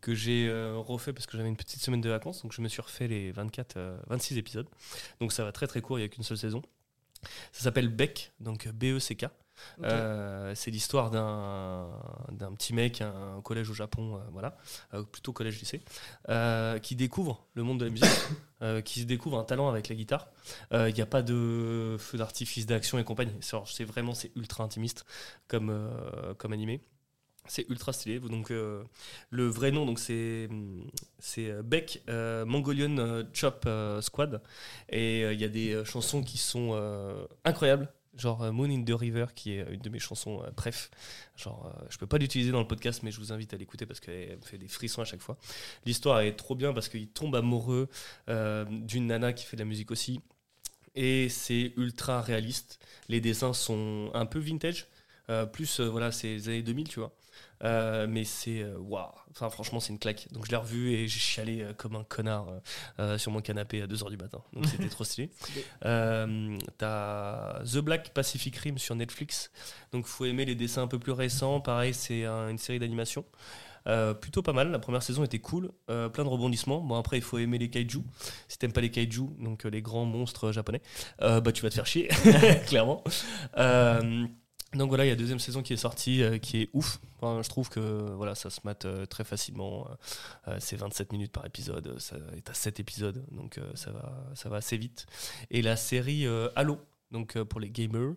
que 0.00 0.14
j'ai 0.14 0.48
euh, 0.48 0.76
refait 0.76 1.12
parce 1.12 1.26
que 1.26 1.36
j'avais 1.36 1.48
une 1.48 1.56
petite 1.56 1.80
semaine 1.80 2.00
de 2.00 2.10
vacances. 2.10 2.42
Donc, 2.42 2.52
je 2.52 2.60
me 2.60 2.68
suis 2.68 2.82
refait 2.82 3.06
les 3.06 3.30
24, 3.30 3.76
euh, 3.76 3.96
26 4.08 4.36
épisodes. 4.36 4.66
Donc, 5.20 5.32
ça 5.32 5.44
va 5.44 5.52
très 5.52 5.68
très 5.68 5.80
court, 5.80 5.98
il 5.98 6.02
n'y 6.02 6.06
a 6.06 6.08
qu'une 6.08 6.24
seule 6.24 6.38
saison. 6.38 6.60
Ça 7.52 7.62
s'appelle 7.64 7.88
Beck, 7.88 8.32
donc 8.40 8.68
B-E-C-K. 8.68 9.26
Euh, 9.82 10.54
c'est 10.54 10.70
l'histoire 10.70 11.10
d'un 11.10 12.52
petit 12.54 12.74
mec, 12.74 13.00
un 13.00 13.40
collège 13.42 13.70
au 13.70 13.74
Japon, 13.74 14.16
euh, 14.16 14.20
voilà, 14.32 14.56
euh, 14.94 15.02
plutôt 15.02 15.32
collège-lycée, 15.32 15.82
qui 16.82 16.96
découvre 16.96 17.46
le 17.54 17.62
monde 17.62 17.80
de 17.80 17.84
la 17.86 17.90
musique, 17.90 18.08
qui 18.84 19.04
découvre 19.04 19.38
un 19.38 19.44
talent 19.44 19.68
avec 19.68 19.88
la 19.88 19.94
guitare. 19.94 20.28
Il 20.72 20.94
n'y 20.94 21.02
a 21.02 21.06
pas 21.06 21.22
de 21.22 21.96
feu 21.98 22.18
d'artifice 22.18 22.66
d'action 22.66 22.98
et 22.98 23.04
compagnie. 23.04 23.36
C'est 23.40 23.84
vraiment 23.84 24.14
c'est 24.14 24.32
ultra 24.36 24.64
intimiste 24.64 25.04
comme, 25.48 25.90
comme 26.38 26.52
animé. 26.52 26.80
C'est 27.46 27.66
ultra 27.70 27.92
stylé. 27.92 28.20
Donc 28.20 28.50
le 28.50 29.46
vrai 29.46 29.70
nom 29.70 29.86
donc 29.86 29.98
c'est 29.98 30.48
Beck 31.64 32.02
euh, 32.08 32.44
Mongolian 32.44 33.24
Chop 33.32 33.68
Squad 34.00 34.42
et 34.90 35.22
il 35.22 35.40
y 35.40 35.44
a 35.44 35.48
des 35.48 35.82
chansons 35.84 36.22
qui 36.22 36.38
sont 36.38 36.78
incroyables. 37.44 37.88
Genre 38.18 38.42
euh, 38.42 38.52
Moon 38.52 38.68
in 38.70 38.82
the 38.84 38.92
River, 38.92 39.26
qui 39.34 39.52
est 39.52 39.66
une 39.70 39.80
de 39.80 39.88
mes 39.88 39.98
chansons 39.98 40.42
euh, 40.42 40.50
bref. 40.56 40.90
Genre, 41.36 41.72
euh, 41.72 41.86
je 41.88 41.98
peux 41.98 42.06
pas 42.06 42.18
l'utiliser 42.18 42.50
dans 42.50 42.60
le 42.60 42.66
podcast, 42.66 43.02
mais 43.02 43.10
je 43.10 43.18
vous 43.18 43.32
invite 43.32 43.54
à 43.54 43.56
l'écouter 43.56 43.86
parce 43.86 44.00
qu'elle 44.00 44.36
me 44.36 44.42
fait 44.42 44.58
des 44.58 44.68
frissons 44.68 45.02
à 45.02 45.04
chaque 45.04 45.20
fois. 45.20 45.36
L'histoire 45.86 46.20
est 46.20 46.34
trop 46.34 46.54
bien 46.54 46.72
parce 46.72 46.88
qu'il 46.88 47.08
tombe 47.08 47.36
amoureux 47.36 47.88
euh, 48.28 48.64
d'une 48.68 49.06
nana 49.06 49.32
qui 49.32 49.44
fait 49.44 49.56
de 49.56 49.62
la 49.62 49.68
musique 49.68 49.90
aussi. 49.90 50.20
Et 50.94 51.28
c'est 51.28 51.72
ultra 51.76 52.20
réaliste. 52.20 52.80
Les 53.08 53.20
dessins 53.20 53.52
sont 53.52 54.10
un 54.14 54.26
peu 54.26 54.40
vintage. 54.40 54.86
Plus, 55.52 55.80
voilà, 55.80 56.10
c'est 56.10 56.28
les 56.28 56.48
années 56.48 56.62
2000, 56.62 56.88
tu 56.88 57.00
vois. 57.00 57.12
Euh, 57.64 58.06
mais 58.08 58.22
c'est 58.22 58.62
euh, 58.62 58.76
waouh, 58.78 59.10
enfin 59.32 59.50
franchement 59.50 59.80
c'est 59.80 59.92
une 59.92 59.98
claque. 59.98 60.28
Donc 60.30 60.46
je 60.46 60.50
l'ai 60.52 60.56
revu 60.56 60.92
et 60.92 61.08
j'ai 61.08 61.18
chialé 61.18 61.62
euh, 61.62 61.72
comme 61.72 61.96
un 61.96 62.04
connard 62.04 62.46
euh, 63.00 63.18
sur 63.18 63.32
mon 63.32 63.40
canapé 63.40 63.82
à 63.82 63.86
2h 63.88 64.10
du 64.10 64.16
matin. 64.16 64.40
Donc 64.52 64.66
c'était 64.70 64.88
trop 64.88 65.02
stylé. 65.04 65.30
Euh, 65.84 66.56
T'as 66.78 67.60
The 67.64 67.78
Black 67.78 68.10
Pacific 68.14 68.56
Rim 68.56 68.78
sur 68.78 68.94
Netflix. 68.94 69.50
Donc 69.92 70.06
faut 70.06 70.24
aimer 70.24 70.44
les 70.44 70.54
dessins 70.54 70.82
un 70.82 70.86
peu 70.86 71.00
plus 71.00 71.10
récents. 71.12 71.60
Pareil, 71.60 71.94
c'est 71.94 72.24
un- 72.24 72.48
une 72.48 72.58
série 72.58 72.78
d'animation. 72.78 73.24
Euh, 73.86 74.12
plutôt 74.14 74.42
pas 74.42 74.52
mal. 74.52 74.70
La 74.70 74.78
première 74.78 75.02
saison 75.02 75.24
était 75.24 75.38
cool, 75.38 75.70
euh, 75.88 76.08
plein 76.08 76.22
de 76.24 76.28
rebondissements. 76.28 76.80
Bon 76.80 76.96
après 76.96 77.16
il 77.16 77.22
faut 77.22 77.38
aimer 77.38 77.58
les 77.58 77.70
kaiju. 77.70 78.02
Si 78.46 78.58
t'aimes 78.58 78.72
pas 78.72 78.82
les 78.82 78.90
kaiju, 78.90 79.30
donc 79.40 79.64
euh, 79.64 79.70
les 79.70 79.82
grands 79.82 80.04
monstres 80.04 80.52
japonais, 80.52 80.82
bah 81.20 81.40
tu 81.52 81.62
vas 81.62 81.70
te 81.70 81.74
faire 81.74 81.86
chier, 81.86 82.08
clairement. 82.66 83.02
Donc 84.74 84.90
voilà, 84.90 85.06
il 85.06 85.08
y 85.08 85.10
a 85.10 85.14
la 85.14 85.18
deuxième 85.18 85.38
saison 85.38 85.62
qui 85.62 85.72
est 85.72 85.78
sortie, 85.78 86.22
euh, 86.22 86.36
qui 86.36 86.62
est 86.62 86.70
ouf. 86.74 87.00
Je 87.22 87.48
trouve 87.48 87.70
que 87.70 87.80
voilà, 87.80 88.34
ça 88.34 88.50
se 88.50 88.60
mate 88.64 88.84
euh, 88.84 89.06
très 89.06 89.24
facilement. 89.24 89.88
Euh, 90.46 90.56
c'est 90.60 90.76
27 90.76 91.10
minutes 91.12 91.32
par 91.32 91.46
épisode, 91.46 91.98
ça 91.98 92.16
est 92.36 92.50
à 92.50 92.54
7 92.54 92.78
épisodes, 92.78 93.24
donc 93.32 93.58
ça, 93.74 93.90
va, 93.90 94.12
ça 94.34 94.48
va 94.48 94.58
assez 94.58 94.76
vite. 94.76 95.06
Et 95.50 95.62
la 95.62 95.76
série 95.76 96.26
Halo, 96.54 96.78
donc 97.10 97.42
pour 97.44 97.60
les 97.60 97.70
gamers 97.70 98.12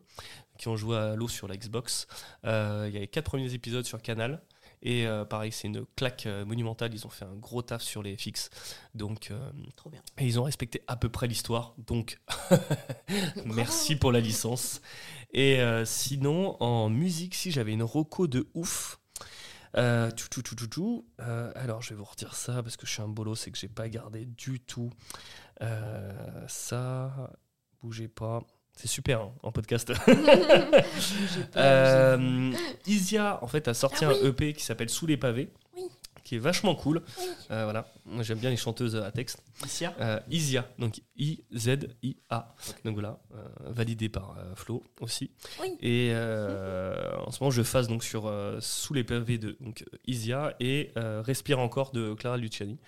qui 0.58 0.68
ont 0.68 0.76
joué 0.76 0.98
à 0.98 1.12
Halo 1.12 1.28
sur 1.28 1.48
la 1.48 1.56
Xbox, 1.56 2.08
il 2.44 2.50
y 2.50 2.98
a 2.98 3.00
les 3.00 3.08
4 3.08 3.24
premiers 3.24 3.54
épisodes 3.54 3.86
sur 3.86 4.02
Canal. 4.02 4.42
Et 4.84 5.06
euh, 5.06 5.26
pareil, 5.26 5.52
c'est 5.52 5.68
une 5.68 5.86
claque 5.96 6.26
euh, 6.26 6.44
monumentale. 6.46 6.94
Ils 6.94 7.06
ont 7.06 7.10
fait 7.10 7.26
un 7.26 7.36
gros 7.36 7.62
taf 7.62 7.82
sur 7.82 8.02
les 8.02 8.18
fixes. 8.18 8.50
Donc, 8.96 9.30
euh, 9.32 9.52
Trop 9.76 9.90
bien. 9.90 10.02
et 10.18 10.26
ils 10.26 10.40
ont 10.40 10.44
respecté 10.44 10.82
à 10.88 10.96
peu 10.96 11.10
près 11.10 11.28
l'histoire. 11.28 11.76
Donc, 11.78 12.20
merci 13.46 13.96
pour 13.96 14.12
la 14.12 14.20
licence. 14.20 14.82
Et 15.34 15.60
sinon, 15.86 16.58
en 16.62 16.90
musique, 16.90 17.36
si 17.36 17.52
j'avais 17.52 17.72
une 17.74 17.84
roco 17.84 18.28
de 18.28 18.50
ouf, 18.54 18.98
Euh, 19.78 20.12
tout, 20.12 20.28
tout, 20.30 20.42
tout, 20.42 20.56
tout, 20.56 20.68
tout. 20.68 21.06
Euh, 21.22 21.50
alors, 21.56 21.82
je 21.82 21.92
vais 21.92 21.96
vous 21.96 22.04
redire 22.04 22.36
ça 22.36 22.62
parce 22.62 22.76
que 22.76 22.86
je 22.86 22.92
suis 22.92 23.02
un 23.02 23.08
bolo, 23.08 23.36
c'est 23.36 23.52
que 23.52 23.58
j'ai 23.58 23.70
pas 23.70 23.88
gardé 23.88 24.26
du 24.26 24.60
tout 24.60 24.90
euh, 25.62 26.46
ça. 26.50 27.32
Bougez 27.82 28.10
pas. 28.10 28.42
C'est 28.82 28.88
super 28.88 29.22
hein, 29.22 29.32
en 29.44 29.52
podcast. 29.52 29.94
Euh, 31.56 32.52
Isia, 32.88 33.40
en 33.44 33.48
fait, 33.48 33.68
a 33.68 33.74
sorti 33.74 34.06
Ah 34.06 34.10
un. 34.10 34.26
EP 34.28 34.54
qui 34.54 34.64
s'appelle 34.64 34.90
Sous 34.90 35.06
les 35.06 35.18
pavés, 35.18 35.50
Oui. 35.78 35.84
qui 36.24 36.36
est 36.36 36.40
vachement 36.40 36.74
cool. 36.76 37.02
Oui. 37.20 37.26
Euh, 37.52 37.64
voilà, 37.66 37.92
Moi, 38.06 38.24
j'aime 38.24 38.40
bien 38.40 38.50
les 38.50 38.58
chanteuses 38.58 38.96
à 38.96 39.12
texte. 39.12 39.44
Isia 39.66 39.94
Euh, 40.00 40.20
Isia, 40.30 40.68
donc 40.80 41.02
I-Z-I-A. 41.18 42.56
Donc 42.86 42.94
voilà, 42.94 43.20
euh, 43.36 43.38
validé 43.72 44.10
par 44.10 44.36
euh, 44.40 44.56
Flo 44.56 44.84
aussi. 45.00 45.32
Oui. 45.62 45.78
Et 45.82 46.10
euh, 46.14 46.96
en 47.26 47.32
ce 47.32 47.44
moment, 47.44 47.52
je 47.52 47.62
phase 47.64 47.88
donc 47.88 48.04
sur 48.04 48.28
euh, 48.28 48.58
Sous 48.62 48.94
les 48.94 49.04
pavés 49.04 49.38
de 49.38 49.58
donc, 49.60 49.84
euh, 49.94 49.98
Isia 50.08 50.56
et 50.60 50.92
euh, 50.98 51.22
Respire 51.24 51.60
encore 51.60 51.92
de 51.92 52.14
Clara 52.16 52.38
Luciani. 52.38 52.80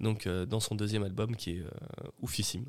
Donc 0.00 0.26
euh, 0.26 0.44
dans 0.46 0.60
son 0.60 0.74
deuxième 0.74 1.04
album 1.04 1.36
qui 1.36 1.52
est 1.52 1.60
euh, 1.60 2.08
oufissime. 2.20 2.66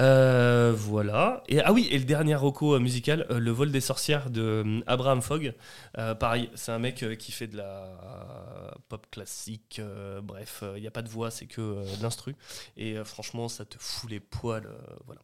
Euh, 0.00 0.72
voilà. 0.76 1.42
Et, 1.48 1.60
ah 1.60 1.72
oui, 1.72 1.86
et 1.90 1.98
le 1.98 2.04
dernier 2.04 2.34
roco 2.34 2.74
euh, 2.74 2.80
musical, 2.80 3.26
euh, 3.30 3.38
Le 3.38 3.50
vol 3.52 3.70
des 3.70 3.80
sorcières 3.80 4.28
de 4.30 4.40
euh, 4.66 4.80
Abraham 4.86 5.22
Fogg. 5.22 5.54
Euh, 5.98 6.14
pareil, 6.14 6.50
c'est 6.54 6.72
un 6.72 6.78
mec 6.80 7.02
euh, 7.02 7.14
qui 7.14 7.30
fait 7.32 7.46
de 7.46 7.56
la 7.56 7.84
euh, 7.84 8.70
pop 8.88 9.06
classique. 9.10 9.76
euh, 9.78 10.20
bref, 10.20 10.64
il 10.76 10.80
n'y 10.80 10.86
a 10.88 10.90
pas 10.90 11.02
de 11.02 11.08
voix, 11.08 11.30
c'est 11.30 11.46
que 11.46 11.60
euh, 11.60 11.96
de 11.96 12.02
l'instru. 12.02 12.34
Et 12.76 12.96
euh, 12.96 13.04
franchement, 13.04 13.48
ça 13.48 13.64
te 13.64 13.76
fout 13.78 14.10
les 14.10 14.20
poils. 14.20 14.66
euh, 14.66 14.96
voilà. 15.06 15.20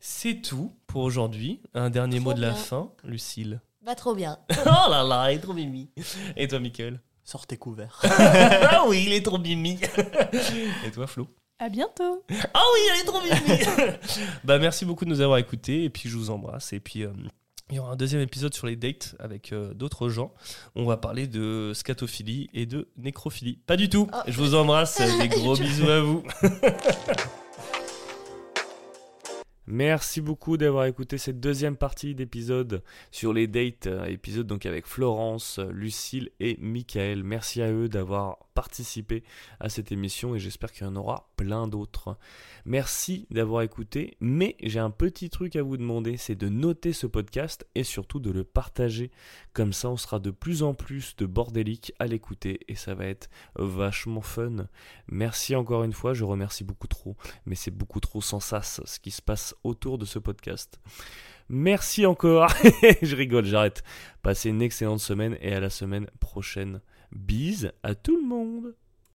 C'est 0.00 0.42
tout 0.42 0.76
pour 0.86 1.02
aujourd'hui. 1.02 1.62
Un 1.72 1.88
dernier 1.88 2.16
Trop 2.16 2.24
mot 2.30 2.34
de 2.34 2.42
la 2.42 2.52
fin, 2.52 2.90
Lucille. 3.04 3.60
Bah, 3.82 3.94
trop 3.94 4.14
bien. 4.14 4.38
oh 4.66 4.90
là 4.90 5.02
là, 5.02 5.32
il 5.32 5.36
est 5.36 5.40
trop 5.40 5.54
mimi. 5.54 5.90
Et 6.36 6.48
toi, 6.48 6.58
Michael 6.60 7.00
Sortez 7.26 7.56
couvert. 7.56 8.02
Ah 8.10 8.84
oui, 8.86 9.04
il 9.06 9.12
est 9.14 9.24
trop 9.24 9.38
mimi. 9.38 9.78
Et 10.86 10.90
toi, 10.90 11.06
Flo? 11.06 11.26
À 11.58 11.68
bientôt 11.68 12.24
Ah 12.54 12.62
oui, 12.74 12.80
elle 12.92 13.00
est 13.00 13.04
trop 13.04 13.20
mimi 13.22 13.60
Bah 14.44 14.58
merci 14.58 14.84
beaucoup 14.84 15.04
de 15.04 15.10
nous 15.10 15.20
avoir 15.20 15.38
écoutés 15.38 15.84
et 15.84 15.90
puis 15.90 16.08
je 16.08 16.16
vous 16.16 16.30
embrasse 16.30 16.72
et 16.72 16.80
puis 16.80 17.04
euh, 17.04 17.12
il 17.70 17.76
y 17.76 17.78
aura 17.78 17.92
un 17.92 17.96
deuxième 17.96 18.20
épisode 18.20 18.52
sur 18.54 18.66
les 18.66 18.76
dates 18.76 19.14
avec 19.18 19.52
euh, 19.52 19.72
d'autres 19.72 20.08
gens. 20.08 20.34
On 20.74 20.84
va 20.84 20.96
parler 20.96 21.26
de 21.26 21.72
scatophilie 21.74 22.50
et 22.52 22.66
de 22.66 22.88
nécrophilie. 22.96 23.58
Pas 23.66 23.76
du 23.76 23.88
tout. 23.88 24.08
Oh. 24.12 24.16
Je 24.26 24.36
vous 24.36 24.54
embrasse. 24.54 25.00
Des 25.20 25.28
gros 25.28 25.56
bisous 25.56 25.88
à 25.88 26.00
vous. 26.00 26.22
Merci 29.66 30.20
beaucoup 30.20 30.58
d'avoir 30.58 30.84
écouté 30.84 31.16
cette 31.16 31.40
deuxième 31.40 31.76
partie 31.76 32.14
d'épisode 32.14 32.82
sur 33.10 33.32
les 33.32 33.46
dates, 33.46 33.86
euh, 33.86 34.04
épisode 34.04 34.46
donc 34.46 34.66
avec 34.66 34.86
Florence, 34.86 35.58
Lucille 35.70 36.30
et 36.40 36.58
Michael. 36.60 37.24
Merci 37.24 37.62
à 37.62 37.70
eux 37.72 37.88
d'avoir 37.88 38.38
participé 38.54 39.24
à 39.60 39.68
cette 39.68 39.92
émission 39.92 40.34
et 40.34 40.38
j'espère 40.38 40.72
qu'il 40.72 40.86
y 40.86 40.88
en 40.88 40.96
aura 40.96 41.28
plein 41.36 41.68
d'autres. 41.68 42.16
Merci 42.64 43.26
d'avoir 43.30 43.62
écouté, 43.62 44.16
mais 44.20 44.56
j'ai 44.62 44.78
un 44.78 44.90
petit 44.90 45.28
truc 45.30 45.56
à 45.56 45.62
vous 45.62 45.76
demander, 45.76 46.16
c'est 46.16 46.36
de 46.36 46.48
noter 46.48 46.92
ce 46.92 47.06
podcast 47.06 47.66
et 47.74 47.84
surtout 47.84 48.20
de 48.20 48.30
le 48.30 48.44
partager. 48.44 49.10
Comme 49.52 49.72
ça, 49.72 49.90
on 49.90 49.96
sera 49.96 50.18
de 50.18 50.30
plus 50.30 50.62
en 50.62 50.74
plus 50.74 51.16
de 51.16 51.26
bordéliques 51.26 51.92
à 51.98 52.06
l'écouter 52.06 52.60
et 52.68 52.74
ça 52.74 52.94
va 52.94 53.06
être 53.06 53.28
vachement 53.56 54.22
fun. 54.22 54.68
Merci 55.08 55.54
encore 55.56 55.84
une 55.84 55.92
fois, 55.92 56.14
je 56.14 56.24
remercie 56.24 56.64
beaucoup 56.64 56.88
trop, 56.88 57.16
mais 57.46 57.54
c'est 57.54 57.70
beaucoup 57.70 58.00
trop 58.00 58.20
sans 58.20 58.40
sas 58.40 58.80
ce 58.84 59.00
qui 59.00 59.10
se 59.10 59.22
passe 59.22 59.54
autour 59.64 59.98
de 59.98 60.04
ce 60.04 60.18
podcast. 60.18 60.80
Merci 61.48 62.06
encore, 62.06 62.48
je 63.02 63.16
rigole, 63.16 63.44
j'arrête. 63.44 63.82
Passez 64.22 64.48
une 64.48 64.62
excellente 64.62 65.00
semaine 65.00 65.36
et 65.40 65.52
à 65.52 65.60
la 65.60 65.68
semaine 65.68 66.06
prochaine. 66.18 66.80
Bise 67.14 67.72
à 67.82 67.94
tout 67.94 68.16
le 68.16 68.26
monde 68.26 68.74